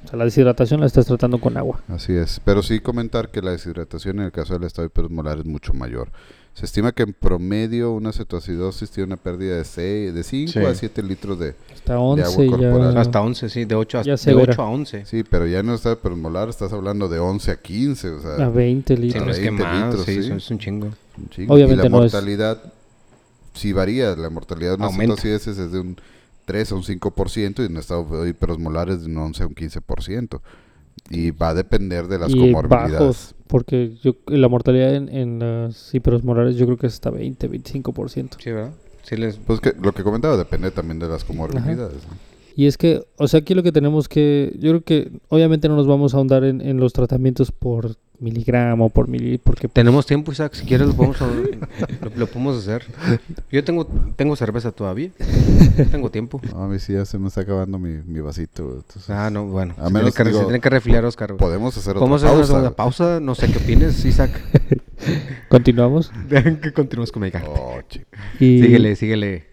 O 0.05 0.09
sea, 0.09 0.19
la 0.19 0.25
deshidratación 0.25 0.81
la 0.81 0.87
estás 0.87 1.07
tratando 1.07 1.39
con 1.41 1.57
agua. 1.57 1.81
Así 1.89 2.13
es, 2.15 2.41
pero 2.45 2.63
sí 2.63 2.81
comentar 2.81 3.31
que 3.31 3.43
la 3.43 3.51
deshidratación 3.53 4.19
en 4.21 4.27
el 4.27 4.33
caso 4.33 4.55
del 4.55 4.65
estado 4.65 4.87
hiperosmolar 4.87 5.39
es 5.39 5.45
mucho 5.45 5.75
mayor. 5.75 6.09
Se 6.55 6.65
estima 6.65 6.91
que 6.93 7.05
en 7.05 7.13
promedio 7.13 7.93
una 7.93 8.13
cetoacidosis 8.13 8.91
tiene 8.91 9.09
una 9.09 9.17
pérdida 9.17 9.57
de, 9.57 9.65
seis- 9.65 10.13
de 10.13 10.25
5 10.25 10.53
Sí. 10.53 10.59
a 10.59 10.75
7 10.75 11.03
litros 11.05 11.39
de... 11.39 11.55
Hasta 11.73 11.99
11 12.01 12.47
corporal. 12.49 12.95
ya. 12.95 13.01
Hasta 13.01 13.21
11, 13.21 13.49
sí, 13.49 13.65
de 13.65 13.75
8 13.77 13.99
a, 13.99 14.03
de 14.03 14.17
severa. 14.19 14.53
8 14.55 14.63
a 14.63 14.69
11. 14.71 15.07
Sí, 15.07 15.23
pero 15.23 15.47
ya 15.47 15.61
en 15.61 15.69
el 15.69 15.75
estado 15.77 15.95
hiperosmolar 15.97 16.49
estás 16.49 16.73
hablando 16.73 17.09
de 17.09 17.21
11 17.21 17.51
a 17.53 17.57
15, 17.61 18.09
o 18.11 18.21
sea, 18.21 18.47
A 18.47 18.49
20 18.49 18.97
Sí, 18.97 19.01
litros. 19.03 19.25
no 19.25 19.31
es 19.31 19.39
que 19.39 19.45
20 19.45 19.63
más, 19.63 19.85
litros, 19.87 20.07
sí, 20.07 20.23
sí. 20.23 20.33
es 20.33 20.51
un 20.51 20.59
chingo. 20.59 20.87
un 21.17 21.29
chingo. 21.29 21.55
Obviamente 21.55 21.87
y 21.87 21.91
la 21.91 21.97
no 21.97 22.05
es- 22.05 22.13
mortalidad 22.13 22.59
sí 23.55 23.73
varía, 23.73 24.17
la 24.17 24.31
mortalidad 24.31 24.71
de 24.71 24.77
una 24.77 24.87
Aumenta. 24.87 25.15
cetoacidosis 25.17 25.59
es 25.59 25.71
de 25.73 25.79
un 25.81 25.97
3 26.49 26.73
a 26.73 26.75
un 26.75 26.83
5% 26.83 27.63
y 27.63 27.67
en 27.67 27.77
estado 27.77 28.27
hiperosmolar 28.27 28.89
es 28.89 29.03
de 29.05 29.11
un 29.11 29.19
11 29.19 29.43
a 29.43 29.47
un 29.49 29.55
15%. 29.55 30.41
Y 31.11 31.31
va 31.31 31.51
a 31.51 31.55
depender 31.55 32.09
de 32.09 32.19
las 32.19 32.31
y 32.31 32.41
comorbilidades. 32.41 32.93
bajos, 32.93 33.35
porque 33.47 33.93
yo, 34.03 34.17
la 34.27 34.49
mortalidad 34.49 34.95
en, 34.95 35.11
en 35.11 35.39
las 35.39 35.95
hiperosmolares 35.95 36.57
yo 36.57 36.65
creo 36.65 36.79
que 36.79 36.87
es 36.87 36.95
hasta 36.95 37.11
20, 37.11 37.51
25%. 37.51 38.31
Sí, 38.39 38.51
¿verdad? 38.51 38.73
Sí 39.03 39.17
les... 39.17 39.37
Pues 39.37 39.61
que 39.61 39.75
lo 39.81 39.93
que 39.93 40.03
comentaba 40.03 40.39
depende 40.39 40.71
también 40.71 40.99
de 40.99 41.09
las 41.09 41.23
comorbilidades. 41.23 42.03
¿no? 42.09 42.17
Y 42.57 42.67
es 42.67 42.79
que, 42.79 43.07
o 43.19 43.29
sea, 43.29 43.41
aquí 43.41 43.55
lo 43.55 43.63
que 43.63 43.71
tenemos 43.71 44.09
que, 44.09 44.57
yo 44.59 44.71
creo 44.71 44.85
que 44.85 45.13
obviamente 45.29 45.69
no 45.69 45.77
nos 45.77 45.87
vamos 45.87 46.15
a 46.15 46.17
ahondar 46.17 46.45
en, 46.45 46.63
en 46.63 46.79
los 46.79 46.95
tratamientos 46.95 47.53
por 47.53 47.97
miligramo, 48.21 48.89
por 48.91 49.09
mili, 49.09 49.39
porque 49.39 49.69
Tenemos 49.69 50.07
tiempo, 50.07 50.33
Isaac, 50.33 50.55
si 50.55 50.65
quieres 50.67 50.89
lo 50.89 50.95
podemos, 50.95 51.21
lo, 52.03 52.11
lo 52.17 52.27
podemos 52.27 52.59
hacer. 52.59 52.85
Yo 53.51 53.63
tengo, 53.65 53.87
tengo 54.17 54.35
cerveza 54.37 54.73
todavía. 54.73 55.11
tengo 55.91 56.11
tiempo. 56.11 56.41
No, 56.53 56.65
a 56.65 56.69
mí 56.69 56.79
sí 56.79 56.95
ya 56.95 57.05
se 57.05 57.19
me 57.19 57.29
está 57.29 57.43
acabando 57.43 57.79
mi, 57.79 57.99
mi 58.05 58.21
vasito. 58.21 58.63
entonces, 58.77 59.11
Ah, 59.11 59.31
no, 59.31 59.47
bueno. 59.47 59.75
A 59.79 59.87
se, 59.87 59.93
menos, 59.93 60.15
tiene 60.15 60.25
que, 60.25 60.25
digo, 60.31 60.39
se 60.41 60.45
tiene 60.47 60.61
que 60.61 60.71
refiliar, 60.71 61.05
Oscar. 61.05 61.37
Podemos 61.37 61.77
hacer 61.77 61.97
otra 61.97 62.15
hacer 62.17 62.29
una 62.31 62.71
pausa. 62.71 62.77
pausa. 62.77 63.21
No 63.21 63.35
sé 63.35 63.51
qué 63.53 63.59
opines, 63.59 64.05
Isaac. 64.05 64.31
continuamos. 65.49 66.11
que 66.29 66.73
continuemos 66.73 67.13
con 67.13 67.23
Mega. 67.23 67.43
Oh. 67.47 67.79
Y, 68.41 68.61
Síguele, 68.63 68.97
síguele. 68.97 69.47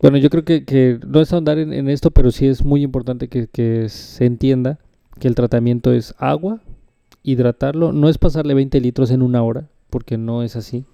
Bueno, 0.00 0.18
yo 0.18 0.28
creo 0.30 0.44
que, 0.44 0.64
que 0.64 0.98
no 1.06 1.20
es 1.20 1.32
ahondar 1.32 1.58
en, 1.58 1.72
en 1.72 1.88
esto, 1.88 2.10
pero 2.10 2.30
sí 2.30 2.46
es 2.46 2.62
muy 2.64 2.82
importante 2.82 3.28
que, 3.28 3.48
que 3.48 3.88
se 3.88 4.26
entienda 4.26 4.78
que 5.18 5.28
el 5.28 5.34
tratamiento 5.34 5.92
es 5.92 6.14
agua, 6.18 6.60
hidratarlo, 7.24 7.92
no 7.92 8.08
es 8.08 8.18
pasarle 8.18 8.54
20 8.54 8.78
litros 8.80 9.10
en 9.10 9.22
una 9.22 9.42
hora, 9.42 9.66
porque 9.90 10.16
no 10.16 10.44
es 10.44 10.54
así. 10.54 10.84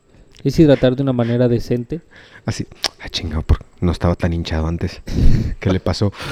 Es 0.43 0.59
hidratar 0.59 0.97
de 0.97 1.03
una 1.03 1.13
manera 1.13 1.49
decente. 1.49 2.01
Así. 2.47 2.67
Ah, 3.03 3.11
chingado, 3.11 3.43
por- 3.43 3.59
no 3.83 3.93
estaba 3.93 4.15
tan 4.15 4.33
hinchado 4.33 4.67
antes. 4.67 5.03
¿Qué 5.61 5.71
le 5.71 5.81
pasó? 5.81 6.13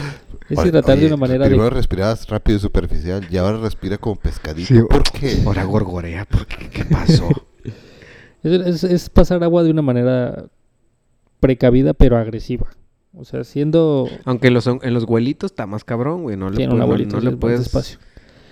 Es 0.49 0.57
Oye, 0.57 0.71
hidratar 0.71 0.99
de 0.99 1.09
una 1.09 1.19
manera 1.19 1.45
Primero 1.45 1.65
de... 1.65 1.71
respirabas 1.77 2.27
rápido 2.27 2.57
y 2.57 2.61
superficial 2.63 3.27
y 3.31 3.37
ahora 3.37 3.59
respira 3.59 3.99
como 3.99 4.17
pescadito. 4.17 4.67
Sí, 4.67 4.81
¿Por 4.89 5.03
qué? 5.03 5.43
Ahora 5.45 5.63
gorgorea, 5.65 6.25
¿por 6.25 6.47
qué? 6.47 6.71
¿Qué 6.71 6.87
pasó? 6.87 7.29
Es, 8.43 8.53
es- 8.53 8.85
es 8.85 9.11
pasar 9.11 9.43
agua 9.45 9.63
de 9.63 9.71
una 9.73 9.83
manera 9.83 10.47
precavida 11.41 11.93
pero 11.93 12.17
agresiva. 12.17 12.69
O 13.15 13.25
sea, 13.25 13.43
siendo... 13.45 14.09
Aunque 14.25 14.47
en 14.49 14.55
los, 14.55 14.67
en 14.67 14.95
los 14.95 15.05
huelitos 15.05 15.51
está 15.51 15.67
más 15.67 15.83
cabrón, 15.85 16.23
güey. 16.23 16.37
No 16.37 16.49
le, 16.51 16.67
una 16.69 16.87
no, 16.87 17.21
le 17.21 17.37
puedes... 17.37 17.59
despacio. 17.61 17.99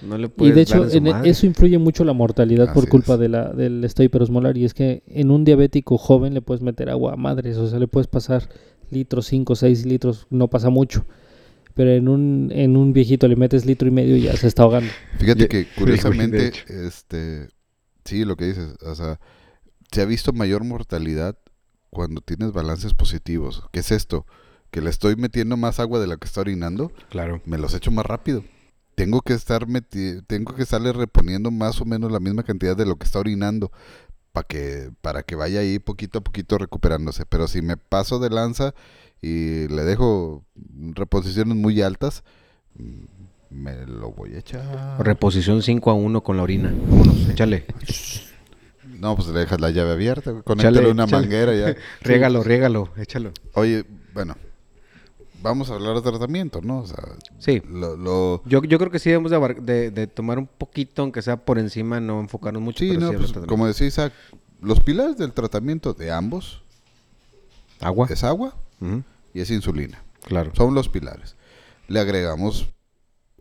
No 0.03 0.19
le 0.19 0.31
Y 0.39 0.51
de 0.51 0.61
hecho, 0.63 0.85
dar 0.85 0.95
en 0.97 1.07
e- 1.07 1.11
madre. 1.13 1.31
eso 1.31 1.47
influye 1.47 1.79
mucho 1.79 2.05
la 2.05 2.13
mortalidad 2.13 2.73
por 2.75 2.89
culpa 2.89 3.15
es. 3.15 3.21
de 3.21 3.29
la, 3.29 3.53
del 3.53 3.83
estado 3.85 4.05
hiperosmolar. 4.05 4.57
Y 4.57 4.65
es 4.65 4.75
que 4.75 5.03
en 5.07 5.31
un 5.31 5.45
diabético 5.45 5.99
joven 5.99 6.35
le 6.35 6.43
puedes 6.43 6.63
meter 6.63 6.91
agua 6.91 7.15
a 7.15 7.17
madres. 7.17 7.57
O 7.57 7.69
sea, 7.69 7.79
le 7.79 7.89
puedes 7.89 8.07
pasar 8.07 8.49
litros, 8.91 9.27
5, 9.27 9.55
6 9.57 9.87
litros. 9.87 10.27
No 10.31 10.49
pasa 10.49 10.71
mucho. 10.71 11.07
Pero 11.75 11.91
en 11.93 12.09
un, 12.09 12.51
en 12.53 12.77
un 12.77 12.93
viejito 12.93 13.29
le 13.29 13.37
metes 13.37 13.67
litro 13.67 13.87
y 13.89 13.91
medio 13.91 14.17
y 14.17 14.23
ya 14.23 14.37
se 14.37 14.47
está 14.47 14.63
ahogando. 14.63 14.91
Fíjate 15.19 15.47
que 15.49 15.67
curiosamente, 15.77 16.53
este, 16.69 17.49
sí, 18.05 18.25
lo 18.25 18.37
que 18.37 18.47
dices, 18.47 18.77
o 18.83 18.95
sea, 18.95 19.21
se 19.93 20.01
ha 20.01 20.07
visto 20.07 20.33
mayor 20.33 20.65
mortalidad 20.65 21.37
cuando 21.91 22.21
tienes 22.23 22.53
balances 22.53 22.95
positivos. 22.95 23.63
¿Qué 23.73 23.81
es 23.81 23.91
esto? 23.93 24.25
Que 24.71 24.81
le 24.81 24.89
estoy 24.91 25.17
metiendo 25.17 25.57
más 25.57 25.79
agua 25.79 26.01
de 26.01 26.07
la 26.07 26.17
que 26.17 26.27
está 26.27 26.41
orinando, 26.41 26.93
Claro. 27.11 27.41
me 27.47 27.59
los 27.59 27.75
echo 27.75 27.91
más 27.91 28.07
rápido. 28.07 28.43
Tengo 28.97 29.21
que 29.21 29.35
estar 29.35 29.67
tengo 30.27 30.55
que 30.55 30.63
estarle 30.63 30.93
reponiendo 30.93 31.51
más 31.51 31.81
o 31.81 31.85
menos 31.85 32.11
la 32.11 32.19
misma 32.19 32.43
cantidad 32.43 32.77
de 32.77 32.87
lo 32.87 32.97
que 32.97 33.05
está 33.05 33.19
orinando 33.21 33.71
para 34.33 34.47
que 34.47 34.91
para 35.03 35.23
que 35.23 35.37
vaya 35.37 35.61
ahí 35.61 35.79
poquito 35.79 36.19
a 36.19 36.21
poquito 36.23 36.59
recuperándose. 36.59 37.27
Pero 37.27 37.47
si 37.47 37.63
me 37.63 37.77
paso 37.77 38.19
de 38.19 38.31
lanza 38.31 38.75
y 39.21 39.69
le 39.69 39.85
dejo 39.85 40.45
reposiciones 40.95 41.57
muy 41.57 41.83
altas, 41.83 42.25
mm, 42.75 43.05
me 43.51 43.87
lo 43.87 44.13
voy 44.13 44.35
a 44.35 44.39
echar. 44.39 44.97
Reposición 44.99 45.63
5 45.63 45.91
a 45.91 45.95
1 45.95 46.23
con 46.23 46.39
la 46.39 46.43
orina. 46.43 46.75
Vámonos, 46.89 47.29
échale. 47.29 47.67
No, 48.99 49.15
pues 49.15 49.29
le 49.29 49.41
dejas 49.41 49.61
la 49.61 49.71
llave 49.71 49.93
abierta, 49.93 50.33
conéctale 50.43 50.89
una 50.91 51.07
manguera 51.07 51.55
ya. 51.55 51.77
Riégalo, 52.01 52.43
riégalo, 52.43 52.89
échalo. 52.97 53.33
Oye, 53.53 53.85
bueno, 54.15 54.37
vamos 55.47 55.71
a 55.71 55.75
hablar 55.75 55.95
de 55.97 56.03
tratamiento, 56.03 56.61
¿no? 56.63 56.81
O 56.81 56.87
sea, 56.87 57.03
Sí. 57.39 57.63
lo, 57.69 57.97
lo- 57.97 58.43
Yo, 58.45 58.63
yo 58.63 58.79
creo 58.79 58.91
que 58.91 58.99
sí 58.99 59.11
debemos 59.11 59.31
de, 59.31 59.37
abar- 59.37 59.61
de- 59.61 59.91
de 59.91 60.07
tomar 60.07 60.39
un 60.39 60.47
poquito, 60.47 61.03
aunque 61.03 61.23
sea 61.23 61.37
por 61.37 61.59
encima, 61.59 62.01
no 62.01 62.21
enfocarnos 62.21 62.63
mucho. 62.63 62.79
sí, 62.81 62.97
no, 62.97 63.11
sí 63.11 63.17
pues, 63.17 63.33
como 63.47 63.67
decía 63.67 63.87
Isaac, 63.87 64.13
los 64.61 64.81
pilares 64.81 65.17
del 65.17 65.33
tratamiento 65.33 65.93
de 65.95 66.11
ambos 66.11 66.63
Agua. 67.81 68.07
es 68.11 68.25
agua 68.25 68.57
y 69.35 69.41
es 69.41 69.51
insulina. 69.51 70.03
Claro. 70.25 70.53
Son 70.57 70.75
los 70.75 70.89
pilares. 70.89 71.37
Le 71.89 72.01
agregamos 72.01 72.69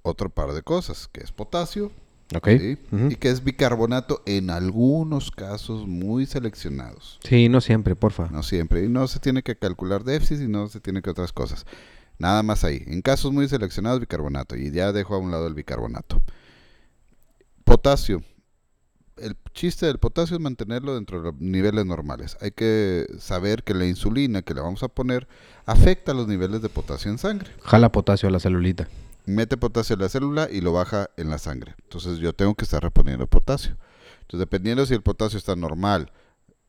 otro 0.03 0.29
par 0.29 0.53
de 0.53 0.61
cosas, 0.61 1.07
que 1.11 1.21
es 1.23 1.31
potasio 1.31 1.91
Ok. 2.35 2.47
¿sí? 2.59 2.77
Ujú. 2.91 3.07
y 3.11 3.15
que 3.15 3.29
es 3.29 3.43
bicarbonato 3.43 4.21
en 4.25 4.49
algunos 4.49 5.31
casos 5.31 5.87
muy 5.87 6.25
seleccionados. 6.25 7.19
Sí, 7.23 7.49
no 7.49 7.61
siempre, 7.61 7.95
porfa. 7.95 8.27
No 8.31 8.43
siempre. 8.43 8.83
Y 8.83 8.89
no 8.89 9.07
se 9.07 9.19
tiene 9.19 9.41
que 9.43 9.55
calcular 9.55 10.03
déficit 10.03 10.41
y 10.41 10.47
no 10.47 10.67
se 10.67 10.79
tiene 10.79 11.01
que 11.01 11.09
otras 11.09 11.31
cosas. 11.33 11.65
Nada 12.17 12.43
más 12.43 12.63
ahí. 12.63 12.83
En 12.87 13.01
casos 13.01 13.31
muy 13.31 13.47
seleccionados, 13.47 13.99
bicarbonato. 13.99 14.55
Y 14.55 14.71
ya 14.71 14.91
dejo 14.91 15.15
a 15.15 15.17
un 15.17 15.31
lado 15.31 15.47
el 15.47 15.53
bicarbonato. 15.53 16.21
Potasio. 17.63 18.23
El 19.17 19.37
chiste 19.53 19.85
del 19.85 19.97
potasio 19.97 20.35
es 20.35 20.41
mantenerlo 20.41 20.95
dentro 20.95 21.19
de 21.19 21.31
los 21.31 21.39
niveles 21.39 21.85
normales. 21.85 22.37
Hay 22.41 22.51
que 22.51 23.07
saber 23.19 23.63
que 23.63 23.73
la 23.73 23.85
insulina 23.85 24.41
que 24.41 24.53
le 24.53 24.61
vamos 24.61 24.83
a 24.83 24.89
poner 24.89 25.27
afecta 25.65 26.13
los 26.13 26.27
niveles 26.27 26.61
de 26.61 26.69
potasio 26.69 27.11
en 27.11 27.17
sangre. 27.17 27.49
Jala 27.63 27.91
potasio 27.91 28.27
a 28.27 28.31
la 28.31 28.39
celulita. 28.39 28.87
Mete 29.25 29.57
potasio 29.57 29.93
en 29.95 30.01
la 30.01 30.09
célula 30.09 30.49
y 30.51 30.61
lo 30.61 30.73
baja 30.73 31.09
en 31.15 31.29
la 31.29 31.37
sangre. 31.37 31.75
Entonces 31.83 32.19
yo 32.19 32.33
tengo 32.33 32.55
que 32.55 32.65
estar 32.65 32.83
reponiendo 32.83 33.25
potasio. 33.25 33.77
Entonces 34.21 34.39
dependiendo 34.39 34.85
si 34.85 34.93
el 34.93 35.01
potasio 35.01 35.37
está 35.37 35.55
normal, 35.55 36.11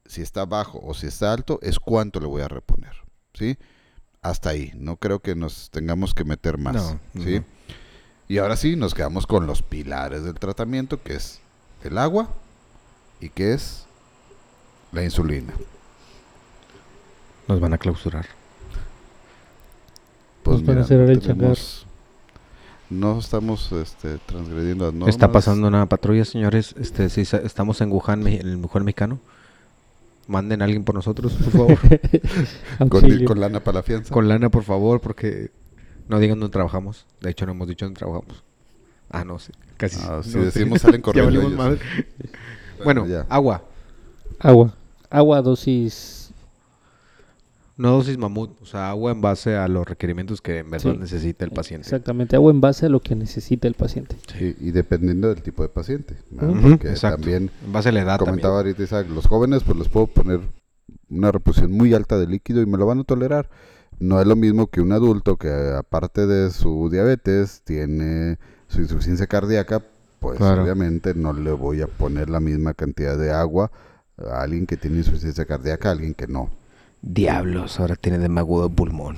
si 0.06 0.22
está 0.22 0.44
bajo 0.44 0.80
o 0.82 0.94
si 0.94 1.08
está 1.08 1.32
alto, 1.32 1.58
es 1.62 1.78
cuánto 1.80 2.20
le 2.20 2.26
voy 2.26 2.42
a 2.42 2.48
reponer. 2.48 2.92
¿Sí? 3.34 3.58
Hasta 4.28 4.50
ahí. 4.50 4.72
No 4.76 4.96
creo 4.96 5.20
que 5.20 5.34
nos 5.34 5.70
tengamos 5.70 6.14
que 6.14 6.24
meter 6.24 6.58
más. 6.58 6.74
No, 7.14 7.22
¿sí? 7.24 7.38
no. 7.40 7.44
Y 8.28 8.38
ahora 8.38 8.56
sí, 8.56 8.74
nos 8.76 8.92
quedamos 8.94 9.26
con 9.26 9.46
los 9.46 9.62
pilares 9.62 10.24
del 10.24 10.34
tratamiento, 10.34 11.00
que 11.02 11.14
es 11.14 11.40
el 11.84 11.96
agua 11.98 12.28
y 13.20 13.28
que 13.28 13.52
es 13.54 13.86
la 14.92 15.04
insulina. 15.04 15.52
Nos 17.46 17.60
van 17.60 17.74
a 17.74 17.78
clausurar. 17.78 18.26
Pues 20.42 20.58
Nos 20.60 20.66
van 20.66 20.78
a 20.78 20.84
cerrar 20.84 21.06
no 21.06 21.12
el 21.12 21.20
tenemos- 21.20 21.86
No 22.88 23.18
estamos 23.18 23.72
este, 23.72 24.18
transgrediendo 24.26 24.84
las 24.86 24.94
normas. 24.94 25.08
Está 25.14 25.30
pasando 25.32 25.66
una 25.68 25.86
patrulla, 25.86 26.24
señores. 26.24 26.74
Este, 26.78 27.08
sí, 27.10 27.24
sa- 27.24 27.38
estamos 27.38 27.80
en 27.80 27.90
Wuhan, 27.90 28.26
el 28.26 28.58
mejor 28.58 28.84
mexicano. 28.84 29.18
Manden 30.26 30.60
a 30.60 30.64
alguien 30.64 30.84
por 30.84 30.94
nosotros, 30.94 31.32
por 31.34 31.52
favor. 31.52 31.78
Con, 33.26 33.40
lana 33.40 33.60
para 33.62 33.76
la 33.76 33.82
fianza. 33.82 34.12
Con 34.12 34.28
lana, 34.28 34.50
por 34.50 34.64
favor, 34.64 35.00
porque 35.00 35.50
no 36.08 36.18
digan 36.18 36.40
dónde 36.40 36.52
trabajamos. 36.52 37.06
De 37.20 37.30
hecho, 37.30 37.46
no 37.46 37.52
hemos 37.52 37.68
dicho 37.68 37.86
dónde 37.86 37.98
trabajamos. 37.98 38.42
Ah, 39.08 39.24
no, 39.24 39.38
sí. 39.38 39.52
Casi. 39.76 40.00
Ah, 40.02 40.16
no, 40.16 40.22
si 40.24 40.32
sí. 40.32 40.38
decimos, 40.38 40.80
salen 40.80 41.00
corriendo 41.02 41.30
valimos 41.30 41.52
ellos. 41.52 41.58
madre. 41.58 41.80
Bueno, 42.82 43.06
ya. 43.06 43.24
agua. 43.28 43.62
Agua. 44.40 44.74
Agua, 45.10 45.42
dosis. 45.42 46.25
No 47.78 47.90
dosis 47.92 48.16
mamut. 48.16 48.60
O 48.62 48.66
sea, 48.66 48.88
agua 48.90 49.12
en 49.12 49.20
base 49.20 49.54
a 49.56 49.68
los 49.68 49.86
requerimientos 49.86 50.40
que 50.40 50.58
en 50.60 50.70
verdad 50.70 50.92
Sí. 50.92 50.98
necesita 50.98 51.44
el 51.44 51.50
paciente. 51.50 51.86
Exactamente. 51.86 52.34
Agua 52.36 52.50
en 52.50 52.60
base 52.60 52.86
a 52.86 52.88
lo 52.88 53.00
que 53.00 53.14
necesita 53.14 53.68
el 53.68 53.74
paciente. 53.74 54.16
Sí, 54.38 54.56
y 54.60 54.70
dependiendo 54.70 55.28
del 55.28 55.42
tipo 55.42 55.62
de 55.62 55.68
paciente. 55.68 56.14
Porque 56.38 56.88
exacto. 56.88 57.18
también 57.20 57.50
En 57.64 57.72
base 57.72 57.90
a 57.90 57.92
la 57.92 58.00
edad 58.00 58.18
comentaba 58.18 58.56
también. 58.58 58.76
ahorita 58.76 58.82
Isaac, 58.84 59.08
los 59.14 59.26
jóvenes 59.26 59.62
pues 59.64 59.76
les 59.78 59.88
puedo 59.88 60.06
poner 60.06 60.40
una 61.10 61.30
reposición 61.32 61.70
muy 61.72 61.92
alta 61.94 62.18
de 62.18 62.26
líquido 62.26 62.62
y 62.62 62.66
me 62.66 62.78
lo 62.78 62.86
van 62.86 63.00
a 63.00 63.04
tolerar. 63.04 63.48
No 63.98 64.20
es 64.20 64.26
lo 64.26 64.36
mismo 64.36 64.66
que 64.68 64.80
un 64.80 64.92
adulto 64.92 65.36
que 65.36 65.50
aparte 65.76 66.26
de 66.26 66.50
su 66.50 66.88
diabetes 66.90 67.60
tiene 67.64 68.38
su 68.68 68.80
insuficiencia 68.80 69.26
cardíaca, 69.26 69.82
pues 70.20 70.38
Claro. 70.38 70.62
obviamente 70.62 71.14
no 71.14 71.32
le 71.34 71.52
voy 71.52 71.82
a 71.82 71.86
poner 71.86 72.28
la 72.30 72.40
misma 72.40 72.72
cantidad 72.74 73.16
de 73.18 73.32
agua 73.32 73.70
a 74.18 74.40
alguien 74.42 74.66
que 74.66 74.76
tiene 74.78 74.96
insuficiencia 74.98 75.44
cardíaca 75.44 75.90
a 75.90 75.92
alguien 75.92 76.14
que 76.14 76.26
no. 76.26 76.48
Diablos, 77.02 77.78
ahora 77.80 77.96
tiene 77.96 78.18
de 78.18 78.28
magudo 78.28 78.68
pulmón. 78.68 79.16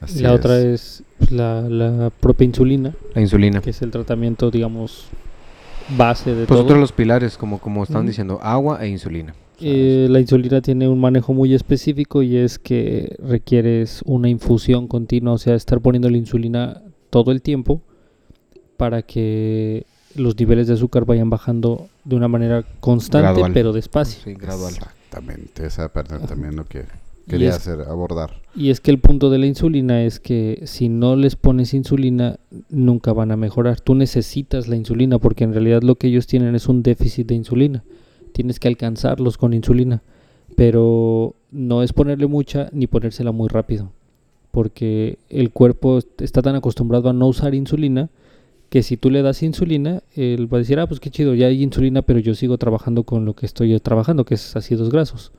Así 0.00 0.20
la 0.20 0.30
es. 0.30 0.34
otra 0.38 0.58
es 0.60 1.02
pues, 1.18 1.32
la, 1.32 1.62
la 1.62 2.10
propia 2.10 2.44
insulina, 2.44 2.92
La 3.14 3.20
insulina. 3.20 3.60
que 3.60 3.70
es 3.70 3.82
el 3.82 3.90
tratamiento, 3.90 4.50
digamos, 4.50 5.06
base 5.96 6.30
de 6.30 6.46
Pues 6.46 6.48
todo. 6.58 6.62
otros 6.64 6.78
los 6.78 6.92
pilares, 6.92 7.36
como, 7.36 7.58
como 7.58 7.82
estaban 7.82 8.02
Ujú. 8.04 8.08
diciendo, 8.10 8.38
agua 8.42 8.78
e 8.84 8.88
insulina. 8.88 9.34
Eh, 9.60 10.06
la 10.08 10.20
insulina 10.20 10.60
tiene 10.60 10.88
un 10.88 11.00
manejo 11.00 11.34
muy 11.34 11.52
específico 11.52 12.22
y 12.22 12.36
es 12.36 12.60
que 12.60 13.16
requieres 13.18 14.02
una 14.04 14.28
infusión 14.28 14.86
continua, 14.86 15.32
o 15.32 15.38
sea, 15.38 15.56
estar 15.56 15.80
poniendo 15.80 16.08
la 16.10 16.16
insulina 16.16 16.80
todo 17.10 17.32
el 17.32 17.42
tiempo 17.42 17.80
para 18.76 19.02
que 19.02 19.84
los 20.14 20.38
niveles 20.38 20.68
de 20.68 20.74
azúcar 20.74 21.04
vayan 21.04 21.28
bajando 21.28 21.88
de 22.04 22.14
una 22.14 22.28
manera 22.28 22.64
constante 22.78 23.24
Gradual. 23.32 23.52
pero 23.52 23.72
despacio. 23.72 24.20
Sí, 24.22 24.34
gradual. 24.34 24.74
Exactamente, 25.08 25.66
esa 25.66 25.90
parte 25.90 26.14
Ajá. 26.16 26.26
también 26.26 26.54
lo 26.56 26.64
que 26.66 26.84
quería 27.26 27.48
es- 27.50 27.56
hacer, 27.56 27.80
abordar. 27.88 28.42
Y 28.54 28.68
es 28.70 28.80
que 28.80 28.90
el 28.90 28.98
punto 28.98 29.30
de 29.30 29.38
la 29.38 29.46
insulina 29.46 30.02
es 30.04 30.20
que 30.20 30.62
si 30.66 30.88
no 30.90 31.16
les 31.16 31.34
pones 31.34 31.72
insulina, 31.72 32.38
nunca 32.68 33.12
van 33.14 33.30
a 33.32 33.36
mejorar. 33.36 33.80
Tú 33.80 33.94
necesitas 33.94 34.68
la 34.68 34.76
insulina 34.76 35.18
porque 35.18 35.44
en 35.44 35.52
realidad 35.54 35.82
lo 35.82 35.94
que 35.94 36.08
ellos 36.08 36.26
tienen 36.26 36.54
es 36.54 36.68
un 36.68 36.82
déficit 36.82 37.26
de 37.26 37.34
insulina. 37.36 37.84
Tienes 38.32 38.60
que 38.60 38.68
alcanzarlos 38.68 39.38
con 39.38 39.54
insulina. 39.54 40.02
Pero 40.56 41.34
no 41.52 41.82
es 41.82 41.92
ponerle 41.92 42.26
mucha 42.26 42.68
ni 42.72 42.86
ponérsela 42.86 43.32
muy 43.32 43.48
rápido. 43.48 43.90
Porque 44.50 45.18
el 45.30 45.50
cuerpo 45.50 46.00
está 46.18 46.42
tan 46.42 46.54
acostumbrado 46.56 47.08
a 47.08 47.12
no 47.12 47.28
usar 47.28 47.54
insulina 47.54 48.10
que 48.70 48.82
si 48.82 48.96
tú 48.96 49.10
le 49.10 49.22
das 49.22 49.42
insulina, 49.42 50.02
él 50.14 50.52
va 50.52 50.58
a 50.58 50.60
decir, 50.60 50.78
ah, 50.78 50.86
pues 50.86 51.00
qué 51.00 51.10
chido, 51.10 51.34
ya 51.34 51.46
hay 51.46 51.62
insulina, 51.62 52.02
pero 52.02 52.18
yo 52.18 52.34
sigo 52.34 52.58
trabajando 52.58 53.04
con 53.04 53.24
lo 53.24 53.34
que 53.34 53.46
estoy 53.46 53.78
trabajando, 53.80 54.24
que 54.24 54.34
es 54.34 54.56
ácidos 54.56 54.90
grasos. 54.90 55.32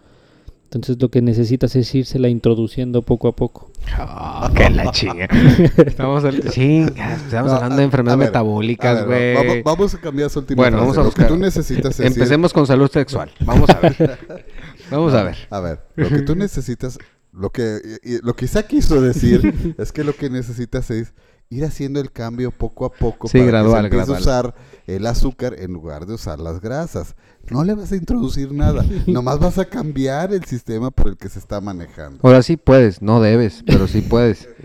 Entonces 0.66 0.98
lo 1.02 1.10
que 1.10 1.24
necesitas 1.24 1.76
es 1.76 1.94
írsela 1.96 2.30
introduciendo 2.30 3.02
poco 3.02 3.28
a 3.28 3.36
poco. 3.36 3.72
Oh, 4.00 4.50
que 4.56 4.70
la 4.70 4.92
chinga. 4.92 5.26
Estamos, 5.78 6.24
al- 6.26 6.48
chinga, 6.52 7.16
estamos 7.16 7.52
No, 7.52 7.56
hablando 7.58 7.76
a- 7.76 7.78
de 7.80 7.84
enfermedades 7.86 8.20
ver, 8.20 8.28
metabólicas, 8.28 9.02
va- 9.02 9.06
güey. 9.06 9.34
va- 9.64 9.72
vamos 9.72 9.96
a 9.96 10.00
cambiar 10.00 10.28
esa 10.28 10.40
última 10.40 10.62
Bueno, 10.62 10.78
frase. 10.78 10.86
vamos 10.86 10.98
a 10.98 11.00
Lo 11.00 11.04
que 11.06 11.22
buscar. 11.22 11.28
tú 11.28 11.38
necesitas 11.38 11.92
es 11.94 11.98
decir- 11.98 12.08
Empecemos 12.08 12.54
con 12.54 12.68
salud 12.68 12.90
sexual. 12.92 13.32
Vamos 13.46 13.68
a 13.72 13.80
ver. 13.80 14.20
Vamos 14.92 15.14
a 15.14 15.24
ver. 15.24 15.36
A 15.52 15.60
ver, 15.60 15.80
lo 15.96 16.10
que 16.10 16.22
tú 16.22 16.36
necesitas, 16.36 16.98
lo 17.32 17.52
que, 17.52 17.80
lo 18.24 18.36
que 18.36 18.46
Isaac 18.46 18.68
quiso 18.68 19.00
decir 19.02 19.74
es 19.78 19.92
que 19.92 20.04
lo 20.04 20.16
que 20.16 20.30
necesitas 20.32 20.90
es 20.92 21.14
ir 21.52 21.66
haciendo 21.66 22.00
el 22.00 22.12
cambio 22.12 22.52
poco 22.52 22.86
a 22.86 22.92
poco 22.92 23.28
Sí, 23.28 23.40
para 23.40 23.48
gradual, 23.52 23.90
que 23.90 23.96
se 23.96 24.02
empiece 24.02 24.22
gradual. 24.22 24.46
a 24.46 24.50
usar 24.50 24.56
el 24.86 25.06
azúcar 25.08 25.56
en 25.58 25.74
lugar 25.74 26.06
de 26.06 26.14
usar 26.14 26.40
las 26.40 26.62
grasas. 26.62 27.16
No 27.50 27.64
le 27.64 27.74
vas 27.74 27.92
a 27.92 27.96
introducir 27.96 28.52
nada, 28.52 28.86
nomás 29.08 29.40
vas 29.40 29.58
a 29.58 29.66
cambiar 29.66 30.32
el 30.32 30.46
sistema 30.46 30.92
por 30.92 31.08
el 31.10 31.18
que 31.18 31.28
se 31.30 31.40
está 31.40 31.60
manejando. 31.60 32.20
Ahora 32.24 32.44
sí 32.44 32.56
puedes, 32.56 33.02
no 33.02 33.20
debes, 33.20 33.64
pero 33.66 33.88
sí 33.88 34.02
puedes. 34.02 34.48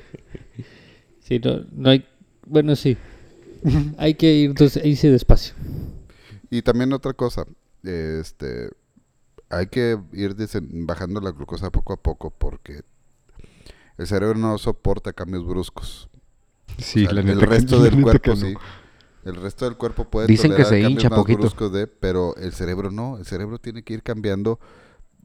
Sí, 1.20 1.38
no, 1.42 1.64
no 1.72 1.88
hay... 1.88 2.04
Bueno, 2.46 2.76
sí. 2.76 2.98
hay 3.96 4.12
que 4.12 4.30
ir, 4.34 4.50
entonces, 4.50 4.84
irse 4.84 5.10
despacio. 5.10 5.54
Y 6.50 6.60
también 6.60 6.92
otra 6.92 7.14
cosa, 7.14 7.46
este, 7.82 8.68
hay 9.48 9.68
que 9.68 9.98
ir 10.12 10.36
desen- 10.36 10.84
bajando 10.84 11.22
la 11.22 11.30
glucosa 11.30 11.70
poco 11.70 11.94
a 11.94 11.96
poco 11.96 12.28
porque 12.28 12.82
el 13.96 14.06
cerebro 14.06 14.38
no 14.38 14.58
soporta 14.58 15.14
cambios 15.14 15.46
bruscos. 15.46 16.10
Sí, 16.78 17.02
O 17.04 17.06
sea, 17.06 17.14
la 17.14 17.20
el 17.20 17.26
neta 17.26 17.40
que- 17.40 17.46
resto 17.46 17.82
del 17.82 17.92
neta 17.92 18.02
cuerpo 18.02 18.22
que 18.34 18.40
no. 18.40 18.46
sí. 18.48 18.54
El 19.24 19.36
resto 19.36 19.64
del 19.64 19.76
cuerpo 19.76 20.04
puede 20.04 20.26
Dicen 20.26 20.50
que 20.50 20.56
tolerar 20.62 20.68
se 20.68 20.74
cambios 20.82 20.90
hincha 20.92 21.08
más 21.10 21.18
poquito. 21.18 21.38
bruscos 21.40 21.72
de, 21.72 21.86
pero 21.86 22.36
el 22.36 22.52
cerebro 22.52 22.90
no. 22.90 23.16
El 23.16 23.24
cerebro 23.24 23.58
tiene 23.58 23.82
que 23.82 23.94
ir 23.94 24.02
cambiando 24.02 24.60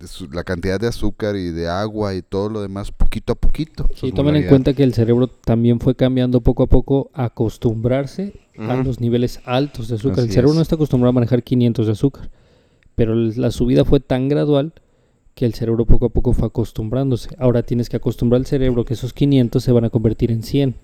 su- 0.06 0.30
la 0.32 0.46
cantidad 0.46 0.80
de 0.80 0.88
azúcar 0.88 1.36
y 1.36 1.50
de 1.52 1.68
agua 1.68 2.14
y 2.16 2.22
todo 2.22 2.48
lo 2.48 2.62
demás 2.62 2.92
poquito 2.94 3.34
a 3.34 3.36
poquito. 3.36 3.86
Sí, 3.94 4.00
Sus 4.00 4.14
tomen 4.14 4.38
en 4.38 4.48
cuenta 4.48 4.74
que 4.74 4.84
el 4.84 4.94
cerebro 4.94 5.28
también 5.28 5.82
fue 5.82 5.96
cambiando 5.96 6.40
poco 6.40 6.64
a 6.64 6.68
poco 6.68 7.12
a 7.14 7.26
acostumbrarse 7.26 8.40
a 8.58 8.76
los 8.78 9.02
niveles 9.02 9.42
altos 9.46 9.90
de 9.90 9.96
azúcar. 9.96 10.20
el 10.20 10.30
cerebro 10.30 10.52
es. 10.52 10.56
no 10.56 10.62
está 10.62 10.76
acostumbrado 10.76 11.10
a 11.10 11.14
manejar 11.14 11.44
500 11.44 11.86
de 11.86 11.92
azúcar, 11.92 12.30
pero 12.96 13.12
el- 13.14 13.34
la 13.42 13.52
subida 13.52 13.84
fue 13.84 14.00
tan 14.00 14.30
gradual 14.30 14.74
que 15.36 15.46
el 15.46 15.54
cerebro 15.54 15.86
poco 15.86 16.06
a 16.06 16.10
poco 16.10 16.32
fue 16.34 16.48
acostumbrándose. 16.48 17.30
Ahora 17.38 17.64
tienes 17.64 17.90
que 17.90 17.98
acostumbrar 17.98 18.40
al 18.40 18.46
cerebro 18.46 18.86
que 18.86 18.94
esos 18.94 19.12
500 19.14 19.62
se 19.64 19.72
van 19.74 19.84
a 19.86 19.90
convertir 19.90 20.32
en 20.32 20.44
100. 20.44 20.76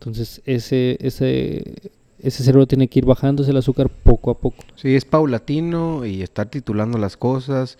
Entonces 0.00 0.40
ese, 0.46 0.96
ese, 1.00 1.92
ese 2.18 2.42
cerebro 2.42 2.66
tiene 2.66 2.88
que 2.88 3.00
ir 3.00 3.04
bajándose 3.04 3.50
el 3.50 3.58
azúcar 3.58 3.90
poco 3.90 4.30
a 4.30 4.38
poco. 4.38 4.56
Sí, 4.76 4.94
es 4.94 5.04
paulatino 5.04 6.06
y 6.06 6.22
estar 6.22 6.48
titulando 6.48 6.96
las 6.96 7.18
cosas. 7.18 7.76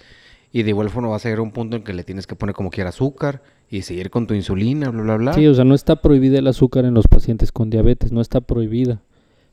Y 0.53 0.63
de 0.65 0.69
igual 0.69 0.91
forma 0.91 1.09
vas 1.09 1.25
a 1.25 1.29
llegar 1.29 1.39
a 1.39 1.43
un 1.43 1.53
punto 1.53 1.77
en 1.77 1.83
que 1.83 1.95
le 1.95 2.05
tienes 2.05 2.27
que 2.27 2.35
poner 2.35 2.55
como 2.55 2.69
quiera 2.69 2.91
azúcar 2.91 3.43
y 3.71 3.83
seguir 3.83 4.11
con 4.11 4.27
tu 4.27 4.35
insulina, 4.35 4.91
bla, 4.91 5.03
bla, 5.03 5.17
bla. 5.17 5.33
Sí, 5.33 5.47
o 5.47 5.55
sea, 5.55 5.65
no 5.65 5.75
está 5.75 6.03
prohibida 6.03 6.39
el 6.39 6.47
azúcar 6.47 6.85
en 6.85 6.93
los 6.93 7.09
pacientes 7.09 7.53
con 7.53 7.71
diabetes, 7.71 8.13
no 8.13 8.21
está 8.21 8.43
prohibida, 8.43 9.01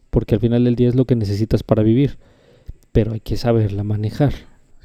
porque 0.09 0.35
al 0.35 0.41
final 0.41 0.65
del 0.65 0.75
día 0.75 0.89
es 0.89 0.95
lo 0.95 1.05
que 1.05 1.15
necesitas 1.15 1.63
para 1.63 1.83
vivir, 1.83 2.17
pero 2.91 3.13
hay 3.13 3.21
que 3.21 3.37
saberla 3.37 3.83
manejar. 3.83 4.33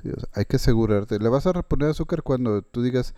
Sí, 0.03 0.11
o 0.11 0.21
sea, 0.21 0.29
hay 0.35 0.45
que 0.45 0.57
asegurarte. 0.57 1.19
Le 1.19 1.29
vas 1.31 1.47
a 1.47 1.53
reponer 1.53 1.89
azúcar 1.89 2.23
cuando 2.23 2.63
tú 2.63 2.83
digas, 2.83 3.15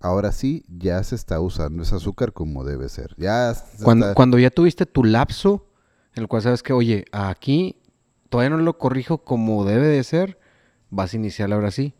ahora 0.00 0.32
sí, 0.32 0.64
ya 0.68 1.02
se 1.02 1.14
está 1.14 1.40
usando 1.40 1.82
ese 1.82 1.94
azúcar 1.94 2.32
como 2.32 2.64
debe 2.64 2.88
ser. 2.88 3.14
Ya 3.16 3.52
se 3.54 3.82
Cuando, 3.84 4.06
está- 4.06 4.14
cuando 4.14 4.38
ya 4.38 4.50
tuviste 4.50 4.86
tu 4.86 5.04
lapso 5.04 5.66
en 6.14 6.22
el 6.22 6.28
cual 6.28 6.42
sabes 6.42 6.62
que, 6.62 6.72
oye, 6.72 7.04
aquí 7.12 7.76
todavía 8.28 8.56
no 8.56 8.62
lo 8.62 8.78
corrijo 8.78 9.18
como 9.18 9.64
debe 9.64 9.86
de 9.86 10.02
ser, 10.04 10.38
vas 10.90 11.12
a 11.12 11.16
iniciar 11.16 11.52
ahora 11.52 11.70
sí 11.70 11.94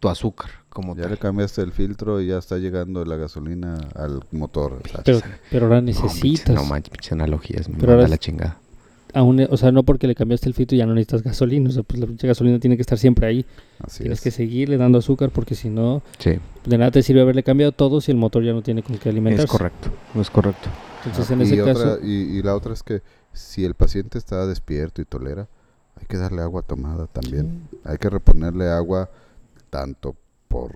tu 0.00 0.08
azúcar 0.08 0.50
como 0.68 0.94
ya 0.94 1.02
tal. 1.02 1.12
le 1.12 1.18
cambiaste 1.18 1.60
el 1.62 1.72
filtro 1.72 2.20
y 2.20 2.28
ya 2.28 2.38
está 2.38 2.56
llegando 2.58 3.04
la 3.04 3.16
gasolina 3.16 3.78
al 3.96 4.22
motor. 4.30 4.80
Pero, 5.04 5.20
pero 5.50 5.66
ahora 5.66 5.80
No, 5.80 5.86
necesitas, 5.86 6.54
No 6.54 6.64
manches, 6.64 7.12
analogías, 7.12 7.68
me 7.68 7.74
Pero 7.76 7.88
manda 7.88 8.02
ahora 8.02 8.08
la 8.08 8.18
chingada. 8.18 8.58
Aún, 9.14 9.46
o 9.50 9.56
sea, 9.56 9.72
no 9.72 9.82
porque 9.82 10.06
le 10.06 10.14
cambiaste 10.14 10.48
el 10.48 10.54
filtro 10.54 10.76
ya 10.76 10.86
no 10.86 10.94
necesitas 10.94 11.22
gasolina, 11.22 11.68
o 11.68 11.72
sea, 11.72 11.82
pues 11.82 12.00
la 12.00 12.06
pinche 12.06 12.26
gasolina 12.26 12.58
tiene 12.58 12.76
que 12.76 12.82
estar 12.82 12.98
siempre 12.98 13.26
ahí, 13.26 13.46
así 13.80 14.00
tienes 14.04 14.18
es. 14.18 14.24
que 14.24 14.30
seguirle 14.30 14.76
dando 14.76 14.98
azúcar 14.98 15.30
porque 15.30 15.54
si 15.54 15.68
no, 15.70 16.02
Sí, 16.18 16.38
de 16.66 16.78
nada 16.78 16.90
te 16.90 17.02
sirve 17.02 17.20
haberle 17.22 17.42
cambiado 17.42 17.72
todo 17.72 18.00
si 18.00 18.10
el 18.10 18.16
motor 18.18 18.44
ya 18.44 18.52
no 18.52 18.62
tiene 18.62 18.82
con 18.82 18.96
qué 18.98 19.08
alimentarse. 19.08 19.44
es 19.44 19.50
correcto, 19.50 19.90
es 20.20 20.30
correcto. 20.30 20.68
Entonces 21.06 21.30
Ah, 21.30 21.34
en 21.34 21.40
y 21.40 21.44
ese 21.44 21.62
otra- 21.62 21.74
caso, 21.74 21.98
y, 22.04 22.12
y 22.38 22.42
la 22.42 22.54
otra 22.56 22.72
es 22.72 22.82
que 22.82 23.02
si 23.32 23.64
el 23.64 23.74
paciente 23.74 24.18
está 24.18 24.46
despierto 24.46 25.00
y 25.00 25.04
tolera, 25.04 25.48
hay 25.96 26.06
que 26.06 26.16
darle 26.16 26.42
agua 26.42 26.62
tomada 26.62 27.06
también. 27.06 27.68
Hay 27.84 27.98
que 27.98 28.10
reponerle 28.10 28.68
agua 28.68 29.10
tanto 29.70 30.16
por 30.48 30.72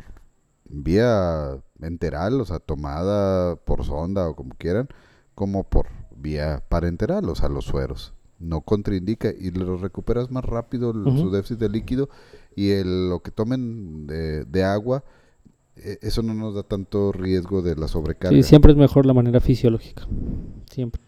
vía 0.68 1.59
enteral, 1.80 2.40
o 2.40 2.44
sea, 2.44 2.59
tomada 2.59 3.56
por 3.56 3.84
sonda 3.84 4.28
o 4.28 4.34
como 4.36 4.54
quieran, 4.56 4.88
como 5.34 5.64
por 5.64 5.86
vía 6.16 6.62
parenteral, 6.68 7.28
o 7.28 7.34
sea, 7.34 7.48
los 7.48 7.64
sueros. 7.64 8.14
No 8.43 8.60
contraindica 8.60 9.31
y 9.31 9.51
lo 9.51 9.77
recuperas 9.77 10.31
más 10.31 10.44
rápido 10.44 10.90
el- 10.90 11.19
su 11.19 11.31
déficit 11.31 11.59
de 11.59 11.69
líquido 11.69 12.09
y 12.56 12.70
el, 12.70 13.09
lo 13.09 13.20
que 13.20 13.31
tomen 13.31 14.06
de, 14.06 14.44
de 14.44 14.64
agua, 14.64 15.05
eh, 15.77 15.98
eso 16.02 16.23
no 16.23 16.35
nos 16.35 16.55
da 16.55 16.62
tanto 16.62 17.12
riesgo 17.12 17.62
de 17.62 17.77
la 17.77 17.89
sobrecarga. 17.89 18.36
sí, 18.36 18.43
siempre 18.43 18.73
es 18.73 18.78
mejor 18.78 19.06
la 19.06 19.14
manera 19.14 19.40
fisiológica, 19.40 20.06
siempre. 20.70 21.01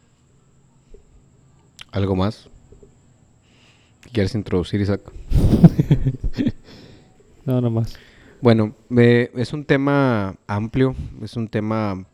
¿Algo 1.92 2.16
más? 2.16 2.48
¿Quieres 4.12 4.34
introducir, 4.34 4.80
Isaac? 4.80 5.00
No, 7.46 7.60
no 7.60 7.70
más. 7.70 7.92
Bueno, 8.40 8.74
eh, 8.96 9.30
es 9.34 9.52
un 9.52 9.66
tema 9.66 10.34
amplio, 10.46 10.94
es 11.22 11.36
un 11.36 11.48
tema, 11.48 12.06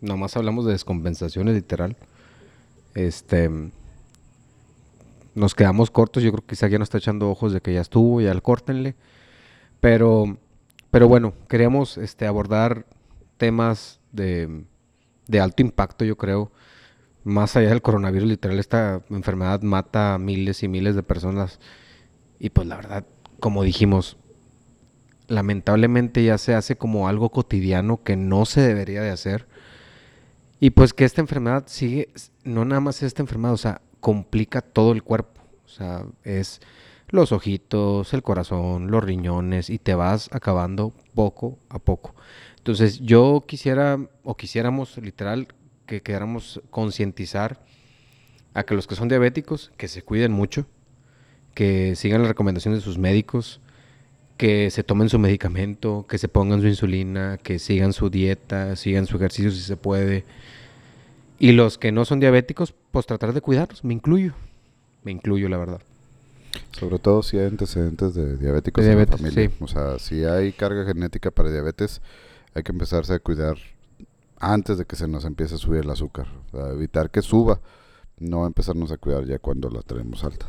nomás 0.00 0.36
hablamos 0.36 0.66
de 0.66 0.72
descompensaciones 0.72 1.54
literal. 1.54 1.96
Este, 2.94 3.48
nos 5.34 5.54
quedamos 5.54 5.90
cortos, 5.90 6.22
yo 6.22 6.32
creo 6.32 6.46
que 6.46 6.54
Isaac 6.54 6.72
ya 6.72 6.78
nos 6.78 6.86
está 6.86 6.98
echando 6.98 7.30
ojos 7.30 7.52
de 7.52 7.60
que 7.60 7.72
ya 7.72 7.80
estuvo, 7.80 8.20
ya 8.20 8.32
el 8.32 8.42
córtenle. 8.42 8.94
Pero, 9.80 10.36
pero 10.90 11.08
bueno, 11.08 11.34
queríamos 11.48 11.98
este, 11.98 12.26
abordar 12.26 12.86
temas 13.36 14.00
de, 14.12 14.64
de 15.26 15.40
alto 15.40 15.62
impacto, 15.62 16.04
yo 16.04 16.16
creo. 16.16 16.52
Más 17.24 17.56
allá 17.56 17.70
del 17.70 17.82
coronavirus, 17.82 18.28
literal, 18.28 18.58
esta 18.58 19.02
enfermedad 19.10 19.62
mata 19.62 20.14
a 20.14 20.18
miles 20.18 20.62
y 20.62 20.68
miles 20.68 20.94
de 20.94 21.02
personas. 21.02 21.60
Y 22.38 22.50
pues 22.50 22.66
la 22.66 22.76
verdad, 22.76 23.06
como 23.40 23.62
dijimos, 23.62 24.16
lamentablemente 25.28 26.22
ya 26.24 26.36
se 26.38 26.54
hace 26.54 26.76
como 26.76 27.08
algo 27.08 27.30
cotidiano 27.30 28.02
que 28.02 28.16
no 28.16 28.44
se 28.44 28.60
debería 28.60 29.02
de 29.02 29.10
hacer. 29.10 29.46
Y 30.60 30.70
pues 30.70 30.92
que 30.92 31.04
esta 31.04 31.20
enfermedad 31.20 31.64
sigue, 31.66 32.10
no 32.44 32.64
nada 32.64 32.80
más 32.80 32.96
es 32.98 33.04
esta 33.04 33.22
enfermedad, 33.22 33.54
o 33.54 33.56
sea, 33.58 33.80
complica 34.02 34.60
todo 34.60 34.92
el 34.92 35.02
cuerpo. 35.02 35.40
O 35.64 35.68
sea, 35.68 36.04
es 36.24 36.60
los 37.08 37.30
ojitos, 37.30 38.12
el 38.12 38.22
corazón, 38.22 38.90
los 38.90 39.02
riñones 39.04 39.70
y 39.70 39.78
te 39.78 39.94
vas 39.94 40.28
acabando 40.32 40.92
poco 41.14 41.58
a 41.70 41.78
poco. 41.78 42.14
Entonces 42.58 43.00
yo 43.00 43.44
quisiera 43.46 43.98
o 44.24 44.36
quisiéramos 44.36 44.98
literal 44.98 45.48
que 45.86 46.02
queramos 46.02 46.60
concientizar 46.70 47.64
a 48.54 48.64
que 48.64 48.74
los 48.74 48.86
que 48.86 48.96
son 48.96 49.08
diabéticos 49.08 49.72
que 49.76 49.88
se 49.88 50.02
cuiden 50.02 50.32
mucho, 50.32 50.66
que 51.54 51.96
sigan 51.96 52.22
las 52.22 52.28
recomendaciones 52.28 52.80
de 52.80 52.84
sus 52.84 52.98
médicos, 52.98 53.60
que 54.36 54.70
se 54.70 54.82
tomen 54.82 55.08
su 55.08 55.18
medicamento, 55.18 56.06
que 56.08 56.18
se 56.18 56.28
pongan 56.28 56.60
su 56.60 56.66
insulina, 56.66 57.38
que 57.38 57.58
sigan 57.58 57.92
su 57.92 58.10
dieta, 58.10 58.74
sigan 58.74 59.06
su 59.06 59.16
ejercicio 59.16 59.52
si 59.52 59.60
se 59.60 59.76
puede. 59.76 60.24
Y 61.38 61.52
los 61.52 61.78
que 61.78 61.92
no 61.92 62.04
son 62.04 62.20
diabéticos, 62.20 62.74
pues 62.92 63.06
tratar 63.06 63.32
de 63.32 63.40
cuidarlos, 63.40 63.82
me 63.84 63.94
incluyo. 63.94 64.34
Me 65.02 65.10
incluyo, 65.10 65.48
la 65.48 65.56
verdad. 65.56 65.80
Sobre 66.72 66.98
todo 66.98 67.22
si 67.22 67.38
hay 67.38 67.46
antecedentes 67.46 68.14
de 68.14 68.36
diabéticos 68.36 68.84
De 68.84 68.92
en 68.92 68.96
diabetes, 68.98 69.20
la 69.20 69.28
familia. 69.28 69.48
sí. 69.50 69.64
O 69.64 69.66
sea, 69.66 69.98
si 69.98 70.24
hay 70.24 70.52
carga 70.52 70.84
genética 70.84 71.30
para 71.30 71.50
diabetes, 71.50 72.00
hay 72.54 72.62
que 72.62 72.72
empezarse 72.72 73.14
a 73.14 73.18
cuidar 73.18 73.56
antes 74.38 74.76
de 74.78 74.84
que 74.84 74.96
se 74.96 75.08
nos 75.08 75.24
empiece 75.24 75.54
a 75.54 75.58
subir 75.58 75.80
el 75.80 75.90
azúcar. 75.90 76.26
O 76.52 76.56
sea, 76.56 76.68
evitar 76.68 77.10
que 77.10 77.22
suba. 77.22 77.60
No 78.18 78.46
empezarnos 78.46 78.92
a 78.92 78.98
cuidar 78.98 79.24
ya 79.24 79.38
cuando 79.38 79.68
la 79.70 79.82
tenemos 79.82 80.22
alta. 80.22 80.46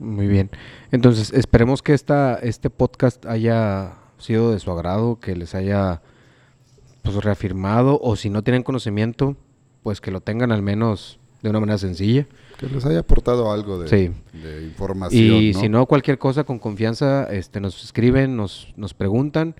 Muy 0.00 0.26
bien. 0.26 0.50
Entonces, 0.90 1.32
esperemos 1.32 1.82
que 1.82 1.92
esta, 1.94 2.34
este 2.36 2.70
podcast 2.70 3.24
haya 3.26 3.98
sido 4.18 4.50
de 4.50 4.58
su 4.58 4.70
agrado, 4.72 5.20
que 5.20 5.36
les 5.36 5.54
haya 5.54 6.02
pues 7.02 7.16
reafirmado, 7.22 8.00
o 8.02 8.16
si 8.16 8.30
no 8.30 8.42
tienen 8.42 8.62
conocimiento, 8.62 9.36
pues 9.82 10.00
que 10.00 10.10
lo 10.10 10.20
tengan 10.22 10.50
al 10.50 10.62
menos 10.62 11.20
de 11.44 11.50
una 11.50 11.60
manera 11.60 11.78
sencilla. 11.78 12.26
Que 12.58 12.66
les 12.66 12.84
haya 12.86 13.00
aportado 13.00 13.52
algo 13.52 13.78
de, 13.78 13.88
Sí. 13.88 14.10
de 14.42 14.64
información. 14.64 15.22
Y 15.22 15.52
¿no? 15.52 15.60
si 15.60 15.68
no, 15.68 15.86
cualquier 15.86 16.18
cosa 16.18 16.42
con 16.44 16.58
confianza, 16.58 17.24
este, 17.24 17.60
nos 17.60 17.84
escriben, 17.84 18.34
nos, 18.36 18.72
nos 18.76 18.94
preguntan 18.94 19.54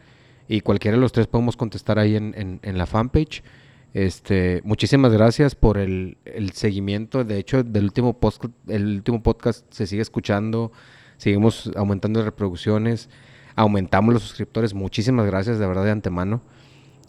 y 0.48 0.62
cualquiera 0.62 0.96
de 0.96 1.00
los 1.00 1.12
tres 1.12 1.26
podemos 1.26 1.56
contestar 1.56 1.98
ahí 1.98 2.16
en, 2.16 2.34
en- 2.36 2.60
en 2.62 2.78
la 2.78 2.86
fanpage. 2.86 3.42
Este, 3.92 4.60
muchísimas 4.64 5.12
gracias 5.12 5.54
por 5.54 5.78
el, 5.78 6.16
el 6.24 6.50
seguimiento. 6.52 7.22
De 7.22 7.38
hecho, 7.38 7.62
del 7.62 7.84
último 7.84 8.18
post, 8.18 8.44
el 8.66 8.86
último 8.96 9.22
podcast 9.22 9.64
se 9.72 9.86
sigue 9.86 10.02
escuchando, 10.02 10.72
seguimos 11.16 11.70
aumentando 11.76 12.18
las 12.20 12.24
reproducciones, 12.24 13.08
aumentamos 13.56 14.12
los 14.14 14.22
suscriptores. 14.22 14.74
Muchísimas 14.74 15.26
gracias 15.26 15.58
de 15.58 15.66
verdad 15.66 15.84
de 15.84 15.90
antemano. 15.92 16.40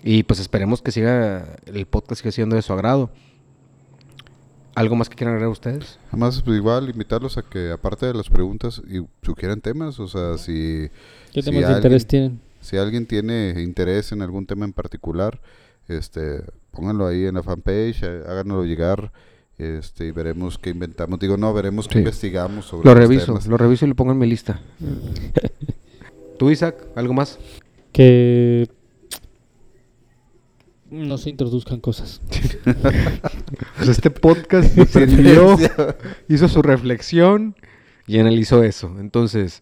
Y 0.04 0.24
pues 0.24 0.40
esperemos 0.40 0.82
que 0.84 0.92
siga 0.92 1.56
el 1.66 1.86
podcast 1.88 2.22
siga 2.22 2.32
siendo 2.32 2.56
de 2.56 2.62
su 2.62 2.74
agrado. 2.74 3.10
¿Algo 4.76 4.96
más 4.96 5.10
que 5.10 5.16
quieran 5.16 5.34
agregar 5.36 5.52
ustedes? 5.52 5.98
Además, 6.10 6.42
pues, 6.44 6.58
igual 6.58 6.90
invitarlos 6.90 7.38
a 7.38 7.42
que, 7.44 7.72
aparte 7.72 8.06
de 8.06 8.14
las 8.14 8.30
preguntas, 8.30 8.82
y 8.88 9.00
sugieran 9.26 9.62
temas. 9.62 10.00
O 10.00 10.08
sea, 10.08 10.38
si, 10.38 10.90
¿Qué 11.34 11.42
Si 11.42 11.46
temas 11.50 11.62
de 11.62 11.66
alguien- 11.66 11.78
interés 11.78 12.06
tienen? 12.08 12.40
si 12.62 12.78
alguien 12.78 13.06
tiene 13.06 13.56
interés 13.62 14.12
en 14.12 14.22
algún 14.22 14.46
tema 14.46 14.66
en 14.66 14.74
particular, 14.74 15.40
este, 15.88 16.44
pónganlo 16.72 17.08
ahí 17.08 17.26
en 17.26 17.36
la 17.36 17.44
fanpage, 17.44 18.04
eh, 18.04 18.24
háganoslo 18.28 18.66
llegar. 18.66 19.12
Este, 19.58 20.08
y 20.08 20.12
veremos 20.12 20.58
qué 20.58 20.72
inventamos. 20.72 21.18
Digo, 21.18 21.38
no, 21.38 21.54
veremos 21.54 21.88
qué 21.88 21.94
Sí. 21.94 22.00
investigamos 22.00 22.66
sobre 22.66 22.90
Lo 22.90 22.94
reviso, 22.94 23.28
temas. 23.28 23.48
lo 23.48 23.56
reviso 23.56 23.86
y 23.86 23.88
lo 23.88 23.96
pongo 23.96 24.12
en 24.12 24.18
mi 24.18 24.28
lista. 24.28 24.60
¿Tú, 26.38 26.50
Isaac? 26.52 26.76
¿Algo 26.96 27.14
más? 27.14 27.40
Que 27.94 28.68
No 30.96 31.18
se 31.18 31.30
introduzcan 31.30 31.80
cosas. 31.80 32.22
Pues 33.78 33.90
este 33.90 34.10
podcast 34.10 34.70
sirvió, 34.90 35.58
hizo 36.30 36.48
su 36.48 36.62
reflexión 36.62 37.56
y 38.08 38.20
analizó 38.20 38.64
eso. 38.64 38.96
Entonces, 39.00 39.62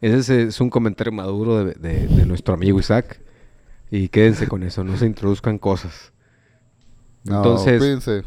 ese 0.00 0.44
es 0.44 0.60
un 0.60 0.70
comentario 0.70 1.12
maduro 1.12 1.64
de, 1.64 1.74
de- 1.74 2.06
de 2.06 2.26
nuestro 2.26 2.54
amigo 2.54 2.80
Isaac. 2.80 3.20
Y 3.90 4.08
quédense 4.08 4.48
con 4.48 4.62
eso, 4.62 4.84
no 4.84 4.96
se 4.96 5.04
introduzcan 5.06 5.58
cosas. 5.58 6.12
No, 7.24 7.36
Entonces, 7.36 7.78
cuídense. 7.78 8.22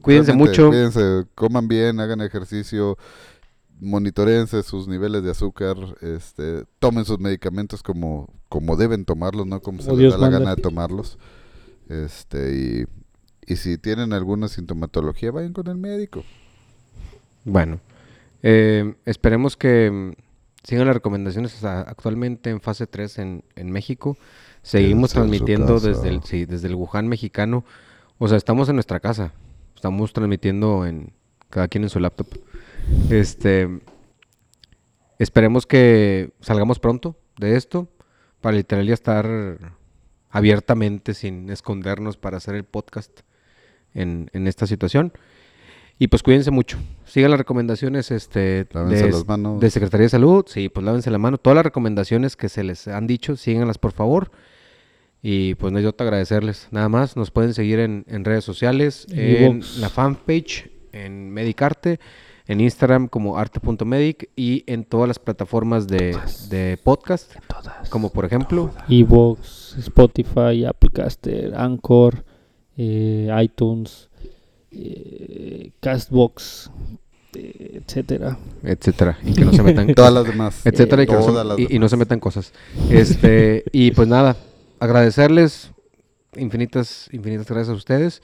cuídense 0.00 0.32
mucho. 0.32 0.68
Cuídense, 0.68 1.24
coman 1.34 1.66
bien, 1.68 1.98
hagan 2.00 2.20
ejercicio, 2.20 2.96
monitorense 3.80 4.62
sus 4.62 4.86
niveles 4.88 5.22
de 5.24 5.32
azúcar, 5.32 5.76
este, 6.00 6.64
tomen 6.78 7.04
sus 7.04 7.18
medicamentos 7.18 7.82
como, 7.82 8.32
como 8.48 8.76
deben 8.76 9.04
tomarlos, 9.04 9.46
no 9.46 9.60
como, 9.60 9.82
se 9.82 9.92
les 9.96 10.12
da 10.12 10.18
la 10.18 10.22
manda. 10.30 10.38
gana 10.38 10.54
de 10.54 10.62
tomarlos. 10.62 11.18
Este, 11.88 12.54
y, 12.54 13.52
y 13.52 13.56
si 13.56 13.78
tienen 13.78 14.12
alguna 14.12 14.48
sintomatología, 14.48 15.30
vayan 15.30 15.52
con 15.52 15.68
el 15.68 15.76
médico. 15.76 16.24
Bueno, 17.44 17.80
eh, 18.42 18.94
esperemos 19.04 19.56
que 19.56 19.90
mm, 19.90 20.12
sigan 20.62 20.86
las 20.86 20.94
recomendaciones 20.94 21.64
actualmente 21.64 22.50
en 22.50 22.60
fase 22.60 22.86
3 22.86 23.18
en, 23.18 23.44
en 23.56 23.70
México. 23.70 24.16
Seguimos 24.62 25.12
transmitiendo 25.12 25.80
desde 25.80 26.08
el, 26.08 26.22
sí, 26.24 26.44
desde 26.44 26.68
el 26.68 26.74
Wuhan 26.74 27.08
mexicano. 27.08 27.64
O 28.18 28.28
sea, 28.28 28.36
estamos 28.36 28.68
en 28.68 28.76
nuestra 28.76 29.00
casa. 29.00 29.32
Estamos 29.74 30.12
transmitiendo 30.12 30.84
en 30.84 31.12
cada 31.48 31.68
quien 31.68 31.84
en 31.84 31.90
su 31.90 32.00
laptop. 32.00 32.26
Este, 33.08 33.80
esperemos 35.18 35.66
que 35.66 36.32
salgamos 36.40 36.78
pronto 36.78 37.16
de 37.38 37.56
esto 37.56 37.88
para 38.40 38.56
literal 38.56 38.86
ya 38.86 38.94
estar 38.94 39.26
abiertamente 40.30 41.14
sin 41.14 41.50
escondernos 41.50 42.16
para 42.16 42.36
hacer 42.36 42.54
el 42.54 42.64
podcast 42.64 43.20
en, 43.94 44.30
en 44.32 44.46
esta 44.46 44.66
situación. 44.66 45.12
Y 45.98 46.08
pues 46.08 46.22
cuídense 46.22 46.50
mucho. 46.50 46.78
Sigan 47.04 47.30
las 47.32 47.38
recomendaciones 47.38 48.10
este, 48.12 48.64
de, 48.64 49.10
las 49.10 49.26
manos. 49.26 49.60
de 49.60 49.68
Secretaría 49.68 50.04
de 50.04 50.10
Salud. 50.10 50.44
Sí, 50.46 50.68
pues 50.68 50.86
lávense 50.86 51.10
la 51.10 51.18
mano. 51.18 51.38
Todas 51.38 51.56
las 51.56 51.64
recomendaciones 51.64 52.36
que 52.36 52.48
se 52.48 52.62
les 52.62 52.86
han 52.86 53.06
dicho, 53.08 53.36
síganlas 53.36 53.78
por 53.78 53.92
favor. 53.92 54.30
Y 55.20 55.56
pues 55.56 55.72
no 55.72 55.80
hay 55.80 55.86
otra 55.86 56.06
agradecerles. 56.06 56.68
Nada 56.70 56.88
más, 56.88 57.16
nos 57.16 57.32
pueden 57.32 57.52
seguir 57.52 57.80
en, 57.80 58.04
en 58.06 58.24
redes 58.24 58.44
sociales, 58.44 59.08
En 59.10 59.44
en 59.44 59.80
la 59.80 59.88
fanpage, 59.88 60.70
en 60.92 61.30
Medicarte, 61.30 61.98
en 62.48 62.60
Instagram 62.60 63.06
como 63.08 63.36
arte.medic 63.38 64.30
y 64.34 64.64
en 64.66 64.84
todas 64.84 65.06
las 65.06 65.18
plataformas 65.20 65.86
de, 65.86 66.16
de 66.48 66.78
podcast, 66.82 67.34
Todas. 67.46 67.88
como 67.90 68.10
por 68.10 68.24
ejemplo 68.24 68.72
Evox, 68.88 69.76
Spotify, 69.78 70.64
Applecaster, 70.66 71.54
Anchor, 71.54 72.24
eh, 72.76 73.28
iTunes, 73.42 74.08
eh, 74.70 75.70
Castbox, 75.80 76.70
eh, 77.34 77.82
etcétera. 77.84 78.38
etcétera. 78.62 79.18
Y 79.24 79.34
que 79.34 79.44
no 79.44 79.52
se 79.52 79.62
metan 79.62 79.94
Todas 79.94 80.12
las 80.12 80.26
demás. 80.26 80.60
etcétera, 80.66 81.02
y, 81.02 81.06
que 81.06 81.12
no 81.12 81.20
se- 81.22 81.26
Todas 81.28 81.46
las 81.46 81.58
y- 81.58 81.62
no 81.62 81.68
se 81.68 81.96
demás. 81.96 81.98
metan 81.98 82.20
cosas. 82.20 82.52
Este, 82.90 83.64
y 83.72 83.90
pues 83.92 84.08
nada, 84.08 84.36
agradecerles 84.80 85.70
infinitas, 86.36 87.08
infinitas 87.12 87.46
gracias 87.46 87.68
a 87.68 87.72
ustedes. 87.76 88.22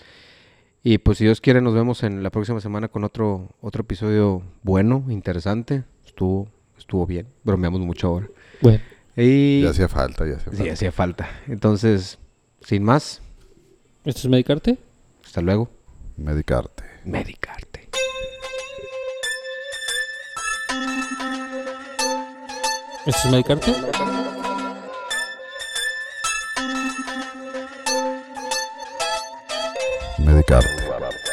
Y 0.86 0.98
pues 0.98 1.16
si 1.18 1.24
Dios 1.24 1.40
quiere, 1.40 1.62
nos 1.62 1.72
vemos 1.72 2.02
en 2.02 2.22
la 2.22 2.28
próxima 2.30 2.60
semana 2.60 2.88
con 2.88 3.04
otro, 3.04 3.48
otro 3.62 3.80
episodio 3.82 4.42
bueno, 4.62 5.04
interesante. 5.08 5.82
Estuvo, 6.04 6.46
estuvo 6.76 7.06
bien. 7.06 7.26
Bromeamos 7.42 7.80
mucho 7.80 8.08
ahora. 8.08 8.28
Bueno, 8.60 8.80
Y 9.16 9.62
Ya 9.62 9.70
hacía 9.70 9.88
falta, 9.88 10.26
ya 10.26 10.36
hacía 10.36 10.52
sí, 10.52 10.56
falta. 10.58 10.72
hacía 10.74 10.92
falta. 10.92 11.28
Entonces, 11.48 12.18
sin 12.60 12.82
más, 12.84 13.22
¿esto 14.04 14.20
es 14.20 14.28
Medicarte? 14.28 14.76
hasta 15.24 15.40
luego. 15.40 15.70
Medicarte. 16.18 16.84
Medicarte. 17.04 17.88
¿Esto 23.06 23.20
es 23.26 23.30
Medicarte? 23.32 23.72
medicarte. 30.24 31.23